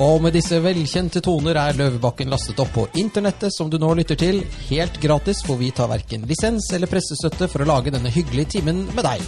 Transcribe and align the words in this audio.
Og 0.00 0.22
med 0.24 0.32
disse 0.32 0.56
velkjente 0.64 1.20
toner 1.20 1.58
er 1.60 1.76
Løvebakken 1.76 2.30
lastet 2.32 2.60
opp 2.62 2.70
på 2.72 2.86
internettet, 2.96 3.52
som 3.52 3.68
du 3.68 3.76
nå 3.76 3.90
lytter 3.98 4.16
til, 4.16 4.38
helt 4.70 4.96
gratis, 5.02 5.42
for 5.44 5.60
vi 5.60 5.68
tar 5.76 5.90
verken 5.90 6.24
lisens 6.30 6.70
eller 6.72 6.88
pressestøtte 6.88 7.50
for 7.52 7.60
å 7.60 7.68
lage 7.68 7.92
denne 7.92 8.12
hyggelige 8.14 8.56
timen 8.56 8.86
med 8.96 9.04
deg. 9.04 9.20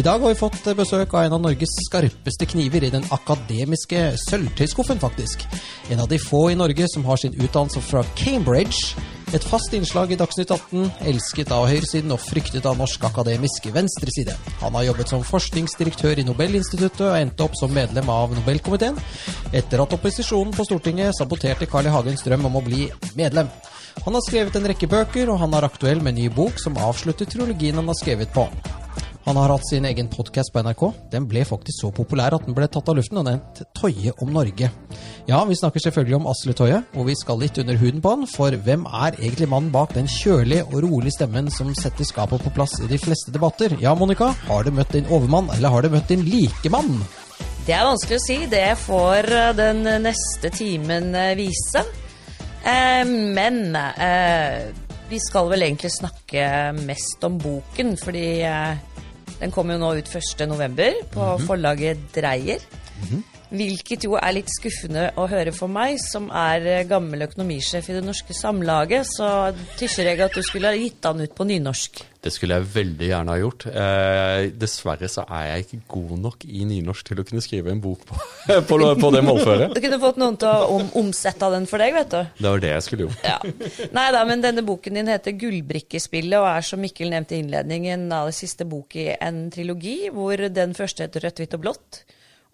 I 0.00 0.04
dag 0.06 0.24
har 0.24 0.32
vi 0.32 0.38
fått 0.40 0.64
besøk 0.78 1.12
av 1.12 1.26
en 1.26 1.36
av 1.36 1.44
Norges 1.44 1.76
skarpeste 1.90 2.48
kniver 2.48 2.88
i 2.88 2.92
den 2.94 3.04
akademiske 3.12 4.14
sølvtøyskuffen, 4.24 5.00
faktisk. 5.02 5.44
En 5.92 6.00
av 6.00 6.08
de 6.08 6.16
få 6.22 6.46
i 6.54 6.56
Norge 6.56 6.88
som 6.88 7.04
har 7.04 7.20
sin 7.20 7.36
utdannelse 7.36 7.84
fra 7.84 8.00
Cambridge. 8.16 8.96
Et 9.28 9.44
fast 9.44 9.74
innslag 9.76 10.12
i 10.14 10.16
Dagsnytt 10.16 10.48
18, 10.54 10.86
elsket 11.10 11.50
av 11.52 11.66
høyresiden 11.68 12.14
og 12.14 12.20
fryktet 12.22 12.64
av 12.64 12.78
norsk 12.80 13.02
akademisk 13.04 13.66
venstreside. 13.74 14.32
Han 14.62 14.72
har 14.78 14.86
jobbet 14.86 15.12
som 15.12 15.26
forskningsdirektør 15.26 16.22
i 16.22 16.24
Nobelinstituttet 16.24 17.04
og 17.04 17.18
endte 17.18 17.44
opp 17.44 17.58
som 17.60 17.74
medlem 17.76 18.08
av 18.08 18.32
Nobelkomiteen, 18.32 18.96
etter 19.52 19.84
at 19.84 19.92
opposisjonen 19.98 20.56
på 20.56 20.64
Stortinget 20.64 21.18
saboterte 21.20 21.68
Carl 21.68 21.90
I. 21.90 21.92
Hagens 21.92 22.24
drøm 22.24 22.48
om 22.48 22.56
å 22.56 22.64
bli 22.64 22.88
medlem. 23.20 23.52
Han 24.06 24.16
har 24.16 24.24
skrevet 24.24 24.56
en 24.56 24.72
rekke 24.72 24.88
bøker, 24.88 25.28
og 25.28 25.42
han 25.44 25.60
er 25.60 25.68
aktuell 25.68 26.00
med 26.00 26.14
en 26.14 26.22
ny 26.22 26.32
bok 26.32 26.56
som 26.62 26.80
avslutter 26.80 27.28
trilogien 27.28 27.76
han 27.76 27.92
har 27.92 28.00
skrevet 28.00 28.32
på. 28.32 28.48
Han 29.28 29.36
har 29.36 29.50
hatt 29.52 29.66
sin 29.68 29.84
egen 29.84 30.06
podkast 30.08 30.48
på 30.54 30.62
NRK. 30.64 30.82
Den 31.12 31.26
ble 31.28 31.42
faktisk 31.44 31.82
så 31.82 31.88
populær 31.92 32.32
at 32.32 32.46
den 32.46 32.54
ble 32.56 32.64
tatt 32.72 32.86
av 32.88 32.96
luften 32.96 33.18
og 33.20 33.26
nevnt 33.26 33.58
Tøye 33.76 34.14
om 34.24 34.30
Norge. 34.32 34.70
Ja, 35.28 35.42
vi 35.44 35.58
snakker 35.60 35.84
selvfølgelig 35.84 36.16
om 36.16 36.28
Asle 36.32 36.54
Tøye, 36.56 36.78
og 36.96 37.10
vi 37.10 37.16
skal 37.20 37.42
litt 37.42 37.60
under 37.60 37.76
huden 37.76 38.00
på 38.00 38.14
han, 38.14 38.24
for 38.32 38.56
hvem 38.56 38.86
er 38.88 39.18
egentlig 39.18 39.50
mannen 39.52 39.68
bak 39.74 39.92
den 39.98 40.08
kjølige 40.08 40.64
og 40.70 40.80
rolige 40.86 41.18
stemmen 41.18 41.52
som 41.52 41.74
setter 41.76 42.08
skapet 42.08 42.40
på 42.40 42.54
plass 42.56 42.78
i 42.80 42.88
de 42.88 42.96
fleste 43.04 43.36
debatter? 43.36 43.76
Ja, 43.84 43.92
Monica, 43.92 44.30
har 44.48 44.64
du 44.64 44.72
møtt 44.72 44.96
din 44.96 45.12
overmann, 45.12 45.52
eller 45.58 45.76
har 45.76 45.84
du 45.84 45.92
møtt 45.92 46.08
din 46.08 46.24
likemann? 46.24 46.96
Det 47.68 47.76
er 47.76 47.84
vanskelig 47.84 48.22
å 48.22 48.26
si. 48.30 48.40
Det 48.48 48.66
får 48.80 49.32
eh, 49.42 49.54
den 49.60 49.84
neste 50.08 50.56
timen 50.56 51.12
eh, 51.12 51.34
vise. 51.36 51.84
Eh, 52.64 53.04
men 53.04 53.76
eh, 53.76 54.70
vi 55.12 55.20
skal 55.20 55.52
vel 55.52 55.68
egentlig 55.68 55.92
snakke 56.00 56.48
mest 56.80 57.28
om 57.28 57.36
boken, 57.44 57.98
fordi 58.00 58.30
eh, 58.48 58.86
den 59.40 59.52
kommer 59.54 59.76
jo 59.76 59.82
nå 59.82 59.94
ut 59.98 60.08
1.11. 60.08 61.10
på 61.10 61.20
mm 61.20 61.36
-hmm. 61.36 61.46
forlaget 61.46 61.98
Dreyer. 62.14 62.58
Mm 63.00 63.08
-hmm. 63.08 63.22
Hvilket 63.48 64.04
jo 64.04 64.18
er 64.20 64.32
litt 64.32 64.50
skuffende 64.52 65.10
å 65.16 65.26
høre 65.26 65.52
for 65.52 65.68
meg, 65.68 65.96
som 66.12 66.30
er 66.30 66.66
eh, 66.66 66.86
gammel 66.88 67.22
økonomisjef 67.22 67.88
i 67.88 67.92
Det 67.92 68.04
Norske 68.04 68.34
Samlaget. 68.34 69.06
Så 69.06 69.54
tysjer 69.78 70.04
jeg 70.04 70.20
at 70.20 70.34
du 70.34 70.42
skulle 70.42 70.68
ha 70.68 70.74
gitt 70.74 71.04
han 71.04 71.20
ut 71.20 71.34
på 71.34 71.44
nynorsk. 71.44 72.04
Det 72.18 72.32
skulle 72.34 72.56
jeg 72.58 72.66
veldig 72.72 73.08
gjerne 73.12 73.30
ha 73.30 73.38
gjort. 73.38 73.64
Eh, 73.70 74.48
dessverre 74.58 75.06
så 75.10 75.22
er 75.38 75.44
jeg 75.52 75.64
ikke 75.64 75.78
god 75.94 76.14
nok 76.24 76.46
i 76.50 76.64
nynorsk 76.66 77.12
til 77.12 77.22
å 77.22 77.24
kunne 77.28 77.42
skrive 77.44 77.70
en 77.70 77.82
bok 77.82 78.02
på, 78.08 78.18
på, 78.68 78.78
på 78.98 79.10
det 79.14 79.22
målføret. 79.22 79.76
Du 79.76 79.82
kunne 79.84 80.00
fått 80.02 80.18
noen 80.18 80.38
til 80.40 80.50
å 80.50 80.68
om, 80.74 80.88
omsette 80.98 81.50
den 81.54 81.68
for 81.70 81.78
deg, 81.82 81.94
vet 81.94 82.10
du. 82.16 82.20
Det 82.40 82.50
var 82.50 82.64
det 82.64 82.72
jeg 82.72 82.86
skulle 82.88 83.06
gjort. 83.06 83.22
Ja. 83.22 83.38
Nei 83.94 84.06
da, 84.14 84.24
men 84.26 84.42
denne 84.42 84.64
boken 84.66 84.98
din 84.98 85.10
heter 85.12 85.36
'Gullbrikkespillet' 85.38 86.42
og 86.42 86.48
er, 86.50 86.66
som 86.66 86.82
Mikkel 86.82 87.12
nevnte 87.14 87.36
i 87.36 87.42
innledningen, 87.44 88.08
av 88.14 88.32
det 88.32 88.38
siste 88.38 88.66
bok 88.66 88.98
i 88.98 89.12
en 89.14 89.44
trilogi, 89.54 89.98
hvor 90.14 90.42
den 90.50 90.74
første 90.74 91.06
heter 91.06 91.22
'Rødt, 91.22 91.44
hvitt 91.44 91.54
og 91.54 91.66
blått'. 91.68 92.00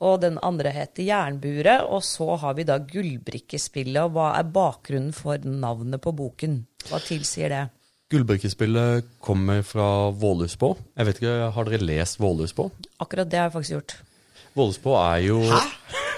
Og 0.05 0.19
den 0.21 0.37
andre 0.43 0.73
heter 0.75 1.07
Jernburet. 1.07 1.87
Og 1.89 2.03
så 2.05 2.35
har 2.43 2.59
vi 2.59 2.67
da 2.69 2.81
Gullbrikkespillet. 2.83 4.03
Og 4.03 4.17
hva 4.17 4.33
er 4.37 4.51
bakgrunnen 4.53 5.15
for 5.17 5.41
navnet 5.47 6.03
på 6.05 6.13
boken? 6.13 6.59
Hva 6.91 7.01
tilsier 7.01 7.55
det? 7.55 7.63
Gullbrikkespillet 8.15 9.11
kommer 9.25 9.65
fra 9.67 9.89
Vålhusbå. 10.15 10.73
Jeg 10.95 11.11
vet 11.11 11.21
ikke, 11.23 11.37
Har 11.57 11.69
dere 11.69 11.83
lest 11.83 12.21
Vålhusbå? 12.23 12.71
Akkurat 13.03 13.31
det 13.31 13.41
har 13.41 13.51
jeg 13.51 13.57
faktisk 13.59 13.77
gjort. 13.77 13.97
Vålhusbå 14.55 14.97
er 15.03 15.23
jo 15.27 15.43
Hæ? 15.51 15.63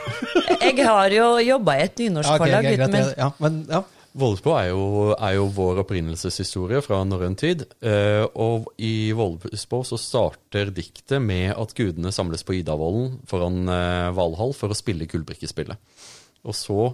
jeg 0.69 0.87
har 0.87 1.13
jo 1.13 1.29
jobba 1.43 1.77
i 1.77 1.85
et 1.87 2.01
nynorskforlag. 2.05 2.65
Ja, 2.69 2.75
okay, 2.75 2.85
okay, 2.85 2.93
men... 2.93 3.13
ja, 3.17 3.31
men 3.43 3.61
ja. 3.71 3.83
Vålesbå 4.17 4.53
er, 4.57 4.71
er, 4.73 5.33
jo 5.37 5.49
vår 5.53 5.83
opprinnelseshistorie 5.83 6.81
fra 6.85 7.03
norrøn 7.05 7.37
tid. 7.37 7.67
Eh, 7.85 8.25
og 8.41 8.71
i 8.81 9.13
Vålesbå 9.17 9.83
så 9.85 9.99
starter 10.01 10.73
diktet 10.73 11.21
med 11.21 11.51
at 11.53 11.75
gudene 11.77 12.13
samles 12.15 12.47
på 12.47 12.57
Idavollen 12.57 13.19
foran 13.29 13.69
eh, 13.69 14.09
Valhall 14.17 14.57
for 14.57 14.73
å 14.73 14.79
spille 14.79 15.09
gullbrikkespillet. 15.11 15.77
Og 16.49 16.57
så 16.57 16.89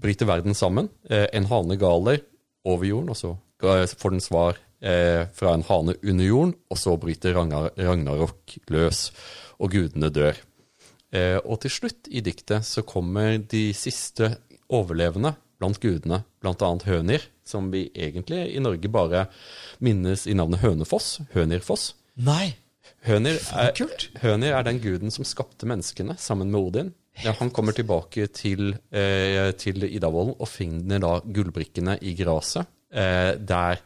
bryter 0.00 0.28
verden 0.28 0.56
sammen. 0.56 0.90
Eh, 1.08 1.30
en 1.32 1.48
hane 1.48 1.80
galer 1.80 2.20
over 2.68 2.88
jorden, 2.90 3.14
og 3.14 3.16
så 3.16 3.32
får 3.60 4.14
den 4.14 4.24
svar 4.24 4.58
eh, 4.82 5.26
fra 5.36 5.54
en 5.54 5.66
hane 5.68 5.96
under 6.02 6.26
jorden, 6.26 6.54
og 6.70 6.80
så 6.80 6.96
bryter 7.00 7.36
Ragnarok 7.36 8.56
løs, 8.72 9.10
og 9.60 9.74
gudene 9.74 10.10
dør. 10.12 10.38
Eh, 11.10 11.38
og 11.42 11.60
til 11.64 11.74
slutt 11.74 12.10
i 12.10 12.22
diktet 12.22 12.66
så 12.66 12.84
kommer 12.86 13.38
de 13.38 13.70
siste 13.76 14.36
overlevende 14.70 15.34
blant 15.60 15.80
gudene, 15.82 16.22
bl.a. 16.40 16.70
Hønir, 16.86 17.26
som 17.44 17.68
vi 17.72 17.88
egentlig 17.92 18.46
i 18.54 18.62
Norge 18.62 18.88
bare 18.88 19.26
minnes 19.84 20.26
i 20.30 20.36
navnet 20.38 20.62
Hønefoss. 20.62 21.18
Hønirfoss. 21.34 21.90
Nei, 22.20 22.54
Hønir 23.04 23.38
er, 23.56 23.76
Hønir 24.20 24.54
er 24.54 24.64
den 24.66 24.80
guden 24.82 25.12
som 25.12 25.26
skapte 25.28 25.68
menneskene 25.68 26.16
sammen 26.20 26.50
med 26.52 26.60
Odin. 26.60 26.90
Ja, 27.20 27.34
han 27.36 27.50
kommer 27.52 27.74
tilbake 27.76 28.28
til, 28.32 28.76
eh, 28.92 29.50
til 29.58 29.84
Idavollen 29.84 30.36
og 30.38 30.48
finner 30.48 31.00
da 31.02 31.18
gullbrikkene 31.20 31.98
i 32.00 32.14
gresset, 32.16 32.68
der 32.90 33.78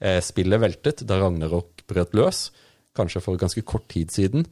eh, 0.00 0.20
spillet 0.24 0.62
veltet 0.62 1.04
da 1.08 1.20
Ragnarok 1.20 1.84
brøt 1.88 2.16
løs, 2.16 2.50
kanskje 2.96 3.22
for 3.24 3.40
ganske 3.40 3.62
kort 3.68 3.88
tid 3.92 4.12
siden. 4.14 4.46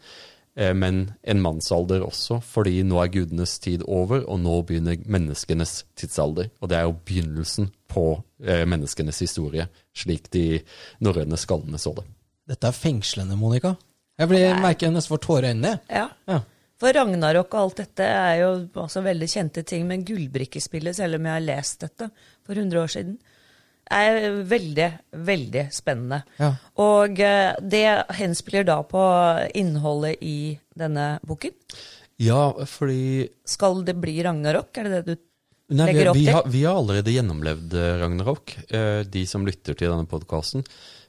Eh, 0.57 0.75
men 0.75 1.09
en 1.23 1.43
mannsalder 1.43 2.05
også, 2.07 2.39
fordi 2.47 2.83
nå 2.87 3.01
er 3.03 3.13
gudenes 3.15 3.57
tid 3.63 3.85
over, 3.87 4.23
og 4.31 4.41
nå 4.45 4.61
begynner 4.69 5.01
menneskenes 5.11 5.83
tidsalder. 5.99 6.51
Og 6.61 6.71
det 6.71 6.79
er 6.79 6.87
jo 6.87 6.97
begynnelsen 7.07 7.71
på 7.91 8.07
eh, 8.45 8.65
menneskenes 8.69 9.23
historie, 9.25 9.67
slik 9.97 10.31
de 10.35 10.63
norrøne 11.05 11.39
skallene 11.41 11.81
så 11.81 11.95
det. 11.99 12.07
Dette 12.55 12.69
er 12.69 12.77
fengslende, 12.77 13.39
Monica. 13.41 13.75
Jeg 14.21 14.31
blir, 14.31 14.51
merker 14.63 14.87
jeg 14.87 14.95
nesten 14.95 15.15
får 15.15 15.23
tårer 15.25 15.49
i 15.49 15.55
øynene. 15.55 15.79
Ja. 15.91 16.09
ja. 16.31 16.43
For 16.79 16.95
Ragnarok 16.95 17.55
og 17.55 17.61
alt 17.61 17.81
dette 17.81 18.07
er 18.07 18.35
jo 18.43 18.51
også 18.83 19.03
veldig 19.03 19.27
kjente 19.31 19.65
ting, 19.67 19.89
men 19.89 20.05
gullbrikkespillet, 20.07 20.95
selv 20.99 21.19
om 21.19 21.27
jeg 21.27 21.35
har 21.35 21.43
lest 21.43 21.81
dette 21.83 22.11
for 22.45 22.55
100 22.55 22.79
år 22.83 22.93
siden, 22.95 23.17
er 23.91 24.41
veldig, 24.49 24.89
veldig 25.27 25.67
spennende. 25.75 26.23
Ja. 26.39 26.55
Og 26.85 27.21
eh, 27.21 27.53
det 27.61 27.87
henspiller 28.19 28.67
da 28.69 28.81
på 28.87 29.03
innholdet 29.57 30.23
i 30.25 30.55
denne 30.75 31.19
boken? 31.27 31.55
Ja, 32.23 32.55
fordi 32.69 33.29
Skal 33.45 33.83
det 33.87 33.97
bli 34.01 34.21
Ragnarok? 34.23 34.71
Er 34.79 34.89
det 34.89 34.97
det 34.97 35.15
du 35.15 35.23
Nei, 35.75 35.89
legger 35.89 36.13
opp 36.13 36.19
til? 36.19 36.25
Vi 36.27 36.33
har, 36.33 36.49
vi 36.53 36.65
har 36.67 36.79
allerede 36.79 37.15
gjennomlevd 37.15 37.77
eh, 37.81 37.93
Ragnarok. 38.03 38.57
Eh, 38.69 39.01
de 39.09 39.25
som 39.29 39.47
lytter 39.47 39.77
til 39.77 39.91
denne 39.91 40.09
podkasten, 40.09 40.65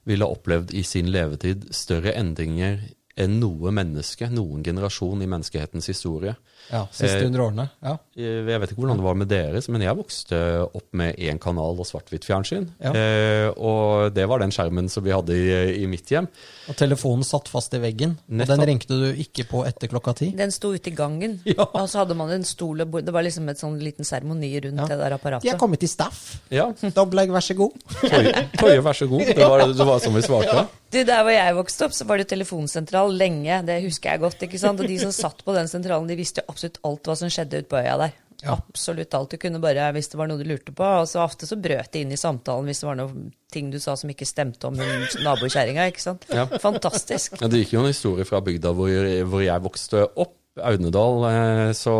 ville 0.06 0.26
ha 0.26 0.36
opplevd 0.36 0.74
i 0.78 0.84
sin 0.86 1.10
levetid 1.14 1.70
større 1.76 2.14
endringer 2.18 2.80
enn 3.20 3.38
noe 3.40 3.72
menneske, 3.72 4.28
noen 4.32 4.64
generasjon 4.64 5.24
i 5.24 5.30
menneskehetens 5.32 5.88
historie. 5.92 6.36
Ja, 6.72 6.86
Siste 6.94 7.24
hundre 7.24 7.46
årene. 7.50 7.70
ja. 7.86 7.98
Jeg 8.16 8.62
vet 8.62 8.72
ikke 8.72 8.80
hvordan 8.80 9.00
det 9.02 9.04
var 9.04 9.18
med 9.20 9.28
deres, 9.28 9.68
men 9.68 9.84
jeg 9.84 9.98
vokste 9.98 10.38
opp 10.66 10.86
med 10.96 11.18
én 11.20 11.40
kanal 11.42 11.76
og 11.82 11.88
svart-hvitt 11.88 12.24
fjernsyn. 12.24 12.70
Ja. 12.80 12.94
Eh, 12.96 13.48
og 13.60 14.16
det 14.16 14.24
var 14.32 14.40
den 14.40 14.54
skjermen 14.56 14.88
som 14.92 15.04
vi 15.04 15.12
hadde 15.12 15.36
i, 15.36 15.82
i, 15.82 15.88
mitt 15.92 16.08
hjem. 16.14 16.30
Og 16.72 16.78
telefonen 16.80 17.28
satt 17.28 17.52
fast 17.52 17.76
i 17.76 17.82
veggen, 17.84 18.16
Nettopp. 18.28 18.56
og 18.56 18.64
den 18.64 18.70
ringte 18.72 19.00
du 19.02 19.20
ikke 19.26 19.46
på 19.50 19.66
etter 19.68 19.92
klokka 19.92 20.16
ti? 20.22 20.30
Den 20.38 20.56
sto 20.56 20.72
ute 20.72 20.94
i 20.94 20.96
gangen, 20.96 21.42
ja. 21.52 21.68
og 21.68 21.90
så 21.92 22.06
hadde 22.06 22.18
man 22.18 22.32
en 22.38 22.48
stol 22.48 22.86
og 22.86 22.96
bord. 22.96 23.06
Det 23.06 23.16
var 23.16 23.28
liksom 23.28 23.52
et 23.52 23.60
sånn 23.60 23.76
liten 23.84 24.08
seremoni 24.08 24.54
rundt 24.64 24.86
ja. 24.86 24.88
det 24.94 25.00
der 25.04 25.18
apparatet. 25.20 25.50
De 25.50 25.52
er 25.52 25.60
kommet 25.60 25.84
i 25.84 25.92
staff. 25.92 26.24
Ja. 26.54 26.70
Dobbeltlegg, 26.86 27.36
vær 27.36 27.44
så 27.44 27.58
god. 27.60 27.76
Tøye, 28.00 28.80
vær 28.80 28.96
så 28.96 29.12
god. 29.12 29.28
Det 29.36 29.52
var, 29.52 29.68
det 29.76 29.92
var 29.92 30.02
som 30.04 30.16
vi 30.16 30.24
svarte. 30.26 30.66
Du, 30.96 31.02
Der 31.04 31.26
hvor 31.26 31.34
jeg 31.34 31.56
vokste 31.58 31.88
opp, 31.90 31.96
så 31.98 32.06
var 32.08 32.22
det 32.22 32.28
telefonsentral 32.30 33.10
lenge. 33.20 33.58
Det 33.68 33.82
husker 33.84 34.14
jeg 34.14 34.22
godt. 34.22 34.44
ikke 34.46 34.60
sant? 34.62 34.80
Og 34.80 34.88
de 34.88 34.96
som 35.02 35.12
satt 35.12 35.42
på 35.44 35.56
den 35.56 35.68
sentralen, 35.68 36.08
de 36.08 36.16
visste 36.16 36.44
jo 36.46 36.55
absolutt 36.56 36.80
alt 36.88 37.10
hva 37.10 37.18
som 37.20 37.32
skjedde 37.34 37.62
ute 37.62 37.72
på 37.72 37.82
øya 37.84 37.98
der. 38.02 38.22
Ja. 38.44 38.56
Absolutt 38.58 39.16
alt. 39.18 39.32
Du 39.32 39.42
kunne 39.42 39.62
bare, 39.64 39.88
hvis 39.96 40.10
det 40.12 40.20
var 40.20 40.30
noe 40.30 40.40
du 40.42 40.46
lurte 40.48 40.74
på. 40.76 40.86
Og 41.02 41.08
så 41.10 41.24
ofte 41.24 41.48
så 41.50 41.58
brøt 41.60 41.92
det 41.94 42.04
inn 42.06 42.14
i 42.14 42.20
samtalen 42.20 42.68
hvis 42.70 42.84
det 42.84 42.90
var 42.90 43.00
noe 43.00 43.28
ting 43.52 43.72
du 43.74 43.80
sa 43.82 43.96
som 43.98 44.12
ikke 44.12 44.28
stemte 44.28 44.70
om 44.70 44.78
nabokjerringa. 44.78 45.88
ikke 45.92 46.04
sant? 46.04 46.28
Ja. 46.34 46.46
Fantastisk. 46.62 47.40
Ja, 47.42 47.50
det 47.52 47.64
gikk 47.64 47.76
jo 47.78 47.84
en 47.86 47.92
historie 47.94 48.28
fra 48.28 48.44
bygda 48.46 48.74
hvor, 48.76 49.12
hvor 49.32 49.46
jeg 49.46 49.66
vokste 49.66 50.08
opp. 50.14 50.36
Audnedal, 50.64 51.24
eh, 51.28 51.72
så 51.76 51.96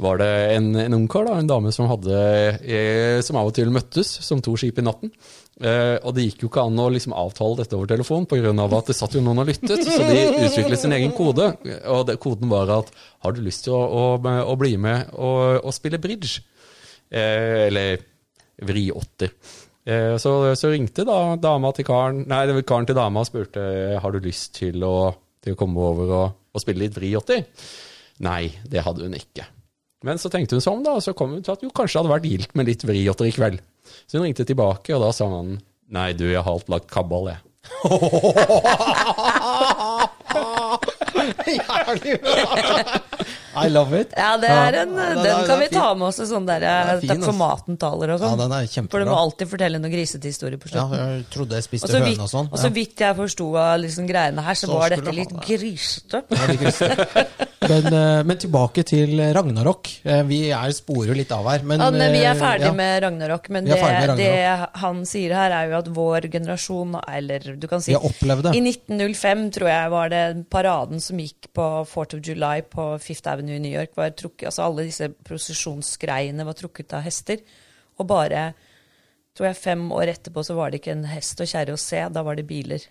var 0.00 0.20
det 0.22 0.30
en, 0.54 0.70
en 0.80 0.94
ungkar, 0.96 1.28
en 1.34 1.48
dame 1.50 1.72
som 1.76 1.90
hadde 1.90 2.16
eh, 2.64 3.18
Som 3.20 3.36
av 3.36 3.50
og 3.50 3.56
til 3.56 3.72
møttes 3.74 4.08
som 4.24 4.40
to 4.40 4.56
skip 4.56 4.80
i 4.80 4.86
natten. 4.86 5.12
Uh, 5.62 6.00
og 6.02 6.14
det 6.16 6.24
gikk 6.24 6.40
jo 6.42 6.48
ikke 6.48 6.62
an 6.64 6.80
å 6.80 6.88
liksom 6.90 7.12
avtale 7.14 7.60
dette 7.60 7.76
over 7.76 7.90
telefon, 7.90 8.24
pga. 8.26 8.50
at 8.50 8.88
det 8.88 8.96
satt 8.98 9.12
jo 9.14 9.20
noen 9.22 9.42
og 9.44 9.50
lyttet. 9.50 9.84
Så 9.84 10.06
de 10.08 10.22
utviklet 10.48 10.80
sin 10.80 10.94
egen 10.96 11.12
kode. 11.14 11.52
Og 11.92 12.06
det, 12.08 12.16
koden 12.22 12.50
var 12.50 12.72
at 12.80 12.88
har 13.22 13.36
du 13.36 13.42
lyst 13.44 13.68
til 13.68 13.76
å, 13.76 13.82
å, 13.84 14.32
å 14.48 14.56
bli 14.58 14.74
med 14.80 15.12
og, 15.12 15.60
og 15.62 15.76
spille 15.76 16.00
bridge? 16.02 16.40
Uh, 17.12 17.68
eller 17.68 18.02
vriåtter. 18.64 19.36
Uh, 19.86 20.16
så, 20.18 20.54
så, 20.58 20.72
ringte 20.72 21.06
da 21.06 21.36
dama 21.38 21.70
til 21.76 21.86
karen, 21.86 22.24
nei, 22.30 22.42
karen 22.66 22.88
til 22.88 22.98
dama 22.98 23.22
og 23.22 23.28
spurte 23.28 23.62
har 24.02 24.16
du 24.16 24.24
lyst 24.24 24.56
til 24.58 24.82
å, 24.88 25.12
til 25.42 25.54
å 25.54 25.58
komme 25.58 25.82
over 25.82 26.06
og, 26.18 26.26
og 26.52 26.62
spille 26.62 26.84
litt 26.84 26.96
vriåtter. 26.96 27.40
Nei, 28.22 28.44
det 28.70 28.84
hadde 28.86 29.04
hun 29.06 29.18
ikke. 29.18 29.44
Men 30.06 30.18
så 30.18 30.30
tenkte 30.32 30.54
hun 30.58 30.64
seg 30.64 30.74
om, 30.74 30.82
da, 30.86 30.90
og 30.98 31.04
så 31.04 31.14
kom 31.16 31.30
hun 31.36 31.44
til 31.44 31.54
at 31.54 31.62
jo, 31.62 31.70
kanskje 31.74 31.98
det 31.98 32.02
hadde 32.02 32.14
vært 32.14 32.30
gildt 32.30 32.52
med 32.58 32.68
litt 32.70 32.86
vriåtter 32.86 33.26
i 33.28 33.34
kveld. 33.34 33.58
Så 34.06 34.12
hun 34.18 34.26
ringte 34.26 34.48
tilbake, 34.48 34.90
og 34.96 35.02
da 35.04 35.10
sa 35.14 35.24
han 35.30 35.48
nei, 35.92 36.10
du, 36.16 36.26
jeg 36.30 36.42
har 36.42 36.54
alt 36.54 36.68
lagt 36.72 36.88
kabal, 36.92 37.24
jeg. 37.32 37.40
Jævlig 41.46 42.18
bra! 42.22 42.34
I 43.56 43.68
love 43.68 43.92
it. 44.00 44.12
Ja, 44.16 44.36
det 44.40 44.48
er 44.50 44.74
en, 44.82 44.94
Ja, 44.96 45.08
den 45.14 45.26
er- 45.26 45.46
kan 45.46 45.58
vi 45.60 45.68
ta 45.68 45.94
med 45.94 46.06
oss 46.08 46.16
sånn 46.18 46.46
der 46.46 46.62
er 46.64 47.00
fin, 47.00 47.08
Takk 47.10 47.24
for 47.24 47.32
altså. 47.32 47.38
maten-taler 47.42 48.14
og 48.14 48.20
Ja, 48.20 48.28
sånn. 48.28 48.38
den 48.38 48.52
er 48.52 48.88
For 48.88 48.98
du 49.00 49.04
må 49.10 49.16
alltid 49.18 49.48
fortelle 49.48 49.78
noen 49.80 49.92
grisete 49.92 50.24
historier 50.24 50.56
på 50.58 50.70
Ja, 50.72 50.86
jeg 50.88 51.26
trodde 51.30 51.50
jeg 51.58 51.64
spiste 51.64 51.88
høne 51.92 52.20
og 52.22 52.30
sånn. 52.30 52.48
og 52.52 52.58
så 52.58 52.70
vidt 52.72 52.96
jeg 52.96 53.16
forsto 53.16 53.56
av 53.56 53.80
liksom 53.80 54.06
greiene 54.08 54.40
her, 54.42 54.54
så, 54.54 54.66
Så 54.66 54.78
var 54.78 54.88
dette 54.90 55.12
litt 55.12 55.28
det. 55.28 55.42
grisete. 55.42 56.22
Ja, 56.30 57.26
men, 57.68 57.86
eh, 57.92 58.22
men 58.22 58.36
tilbake 58.38 58.84
til 58.84 59.18
Ragnarok. 59.34 59.88
Eh, 60.04 60.22
Vi 60.22 60.50
er 60.50 60.70
sporer 60.72 61.08
jo 61.08 61.14
litt 61.14 61.30
av 61.32 61.44
her. 61.50 61.62
Men, 61.62 61.80
Ja, 61.80 61.90
men 61.90 62.12
vi 62.12 62.18
er 62.24 62.34
eh, 62.34 62.40
ferdig 62.40 62.66
ja. 62.66 62.72
med 62.72 63.02
Ragnarok, 63.02 63.48
men 63.50 63.64
det, 63.64 63.80
med 63.82 64.16
det 64.16 64.68
han 64.80 65.02
sier 65.04 65.34
her, 65.34 65.50
er 65.50 65.68
jo 65.70 65.78
at 65.78 65.88
vår 65.92 66.30
generasjon, 66.30 66.96
eller 67.08 67.56
du 67.56 67.66
kan 67.68 67.80
si. 67.80 67.92
I 67.92 67.98
1905, 67.98 69.50
tror 69.52 69.68
jeg, 69.68 69.90
var 69.90 70.08
det 70.08 70.50
paraden 70.50 71.00
som 71.00 71.18
gikk 71.18 71.50
på 71.54 71.86
4th 71.86 72.14
of 72.14 72.20
July 72.26 72.60
på 72.62 73.00
Fifth 73.00 73.26
Avenue 73.28 73.41
i 73.50 73.60
New 73.62 73.72
York. 73.72 73.96
Var 73.98 74.14
trukket, 74.18 74.46
altså 74.50 74.66
alle 74.68 74.86
disse 74.88 75.08
prosesjonsgreiene 75.26 76.46
var 76.46 76.58
trukket 76.58 76.94
av 76.98 77.04
hester. 77.06 77.42
Og 77.98 78.08
bare 78.10 78.52
tror 79.36 79.48
jeg 79.48 79.60
fem 79.60 79.86
år 79.94 80.12
etterpå 80.12 80.44
så 80.44 80.56
var 80.58 80.70
det 80.70 80.82
ikke 80.82 80.96
en 80.96 81.06
hest 81.08 81.40
og 81.40 81.48
kjerre 81.48 81.76
å 81.76 81.80
se, 81.80 82.02
da 82.12 82.24
var 82.24 82.36
det 82.38 82.48
biler. 82.48 82.84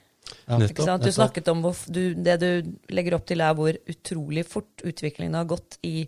Ja. 0.48 0.58
Ikke 0.62 0.86
sant? 0.86 1.04
Du 1.06 1.12
snakket 1.14 1.50
om 1.52 1.64
hvor, 1.64 1.78
du, 1.90 2.14
Det 2.14 2.38
du 2.42 2.50
legger 2.94 3.18
opp 3.18 3.26
til, 3.30 3.42
er 3.44 3.56
hvor 3.58 3.78
utrolig 3.90 4.46
fort 4.48 4.84
utviklingen 4.86 5.38
har 5.38 5.50
gått 5.50 5.80
i 5.86 6.06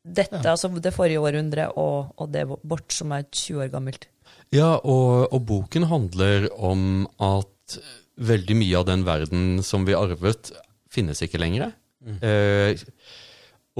dette, 0.00 0.40
altså 0.48 0.70
det 0.80 0.94
forrige 0.96 1.20
århundret 1.20 1.76
og, 1.78 2.14
og 2.16 2.30
det 2.32 2.46
vårt, 2.48 2.88
som 2.94 3.12
er 3.12 3.26
20 3.28 3.66
år 3.66 3.72
gammelt. 3.72 4.06
Ja, 4.54 4.78
og, 4.78 5.28
og 5.30 5.42
boken 5.46 5.86
handler 5.90 6.48
om 6.56 7.04
at 7.20 7.76
veldig 8.20 8.56
mye 8.58 8.80
av 8.80 8.86
den 8.88 9.04
verden 9.06 9.44
som 9.64 9.84
vi 9.88 9.96
arvet, 9.96 10.52
finnes 10.90 11.20
ikke 11.22 11.40
lenger. 11.40 11.70
Eh, 12.00 12.80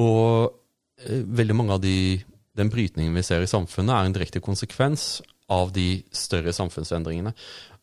og 0.00 0.56
eh, 1.04 1.22
veldig 1.26 1.56
mange 1.56 1.76
av 1.76 1.82
de, 1.84 2.20
den 2.56 2.72
brytningen 2.72 3.16
vi 3.16 3.24
ser 3.26 3.44
i 3.44 3.50
samfunnet, 3.50 3.92
er 3.94 4.08
en 4.08 4.16
direkte 4.16 4.42
konsekvens 4.44 5.20
av 5.50 5.72
de 5.74 6.02
større 6.14 6.54
samfunnsendringene. 6.54 7.34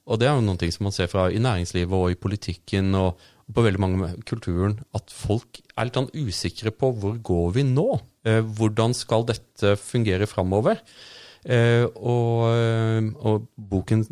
Og 0.08 0.22
det 0.22 0.30
er 0.30 0.38
jo 0.38 0.46
noen 0.46 0.60
ting 0.60 0.72
som 0.72 0.88
man 0.88 0.96
ser 0.96 1.10
fra 1.12 1.28
i 1.28 1.42
næringslivet 1.44 1.96
og 1.98 2.14
i 2.14 2.20
politikken 2.20 2.96
og, 2.96 3.20
på 3.48 3.64
veldig 3.64 3.80
mange 3.80 4.10
kulturen, 4.28 4.78
at 4.96 5.12
folk 5.14 5.62
er 5.76 5.88
litt 5.88 6.00
sånn 6.00 6.10
usikre 6.16 6.72
på 6.76 6.90
hvor 7.00 7.16
går 7.30 7.54
vi 7.60 7.64
nå? 7.68 7.88
Eh, 8.28 8.42
hvordan 8.42 8.96
skal 8.96 9.28
dette 9.28 9.76
fungere 9.80 10.28
framover? 10.28 10.82
Eh, 11.48 11.86
og, 11.96 13.14
og 13.24 13.48
boken 13.56 14.04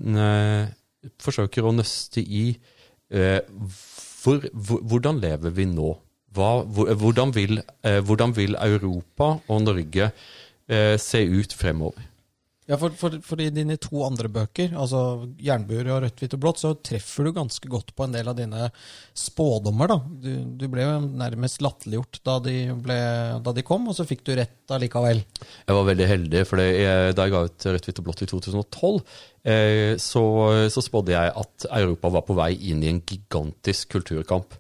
forsøker 1.22 1.68
å 1.68 1.74
nøste 1.76 2.24
i 2.24 2.46
hvor, 4.26 4.48
hvordan 4.56 5.20
lever 5.22 5.52
vi 5.54 5.68
nå? 5.70 5.92
Hva, 6.36 6.50
hvordan, 6.66 7.32
vil, 7.36 7.62
eh, 7.84 8.02
hvordan 8.04 8.36
vil 8.36 8.58
Europa 8.60 9.38
og 9.48 9.64
Norge 9.64 10.12
eh, 10.12 10.98
se 11.02 11.24
ut 11.24 11.56
fremover? 11.56 12.12
Ja, 12.66 12.80
for, 12.82 12.96
for, 12.98 13.14
for 13.22 13.42
i 13.44 13.52
dine 13.54 13.76
to 13.78 14.00
andre 14.08 14.26
bøker, 14.34 14.72
altså 14.74 15.28
'Jernbuer' 15.38 15.86
og 15.94 16.00
'Rødt, 16.02 16.24
hvitt 16.24 16.34
og 16.34 16.40
blått', 16.42 16.64
så 16.64 16.72
treffer 16.74 17.28
du 17.28 17.36
ganske 17.36 17.70
godt 17.70 17.94
på 17.94 18.08
en 18.08 18.16
del 18.16 18.32
av 18.32 18.40
dine 18.40 18.72
spådommer. 19.14 19.92
da. 19.92 20.00
Du, 20.24 20.32
du 20.58 20.66
ble 20.74 20.82
jo 20.82 20.96
nærmest 21.06 21.62
latterliggjort 21.62 22.24
da, 22.26 22.40
da 22.42 23.54
de 23.54 23.66
kom, 23.68 23.86
og 23.86 23.94
så 23.94 24.08
fikk 24.10 24.26
du 24.26 24.34
rett 24.40 24.74
allikevel. 24.74 25.22
Jeg 25.62 25.78
var 25.78 25.88
veldig 25.92 26.10
heldig, 26.10 26.44
for 26.50 26.58
da 26.58 26.66
jeg 27.30 27.36
ga 27.36 27.46
ut 27.46 27.70
Rødt, 27.70 27.86
hvitt 27.92 28.02
og 28.02 28.10
blått 28.10 28.26
i 28.26 28.32
2012, 28.34 28.98
eh, 29.46 29.94
så, 30.02 30.26
så 30.74 30.88
spådde 30.90 31.14
jeg 31.14 31.38
at 31.46 31.70
Europa 31.70 32.16
var 32.18 32.26
på 32.26 32.40
vei 32.42 32.56
inn 32.72 32.82
i 32.82 32.90
en 32.96 33.04
gigantisk 33.06 33.94
kulturkamp. 33.94 34.58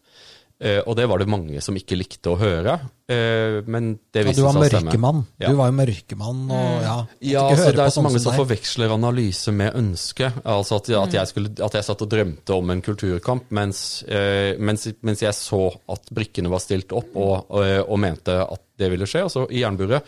Eh, 0.55 0.79
og 0.85 0.95
det 0.95 1.07
var 1.11 1.19
det 1.19 1.27
mange 1.27 1.61
som 1.63 1.75
ikke 1.75 1.97
likte 1.99 2.31
å 2.31 2.39
høre, 2.39 2.79
Uh, 3.05 3.61
men 3.69 3.99
det 4.09 4.23
Ja, 4.23 4.25
viste 4.31 4.41
du 4.41 4.45
var 4.47 4.55
seg 4.55 4.63
å 4.63 4.65
stemme. 4.65 4.89
mørkemann. 4.89 5.19
Ja. 5.37 5.49
Du 5.51 5.59
var 5.59 5.67
jo 5.69 5.73
mørkemann, 5.77 6.39
og 6.49 6.69
ja 6.81 6.95
Ja, 7.21 7.43
altså, 7.51 7.67
det 7.69 7.83
er 7.83 7.91
så 7.93 8.01
mange 8.01 8.17
som 8.17 8.31
som 8.31 8.39
forveksler 8.39 8.93
analyse 8.95 9.53
med 9.53 9.75
ønske. 9.77 10.31
Altså 10.41 10.79
at, 10.79 10.89
at, 10.89 11.13
jeg 11.13 11.29
skulle, 11.29 11.51
at 11.53 11.77
jeg 11.77 11.85
satt 11.85 12.01
og 12.01 12.09
drømte 12.09 12.55
om 12.55 12.71
en 12.73 12.81
kulturkamp, 12.81 13.51
mens, 13.53 14.01
uh, 14.09 14.57
mens, 14.57 14.87
mens 15.05 15.21
jeg 15.21 15.37
så 15.37 15.67
at 15.85 16.09
brikkene 16.09 16.49
var 16.49 16.65
stilt 16.65 16.97
opp, 16.97 17.13
og, 17.13 17.45
og, 17.53 17.85
og 17.85 18.01
mente 18.01 18.39
at 18.41 18.65
det 18.75 18.89
ville 18.89 19.05
skje. 19.05 19.21
Altså 19.29 19.45
i 19.53 19.61
jernburet 19.61 20.01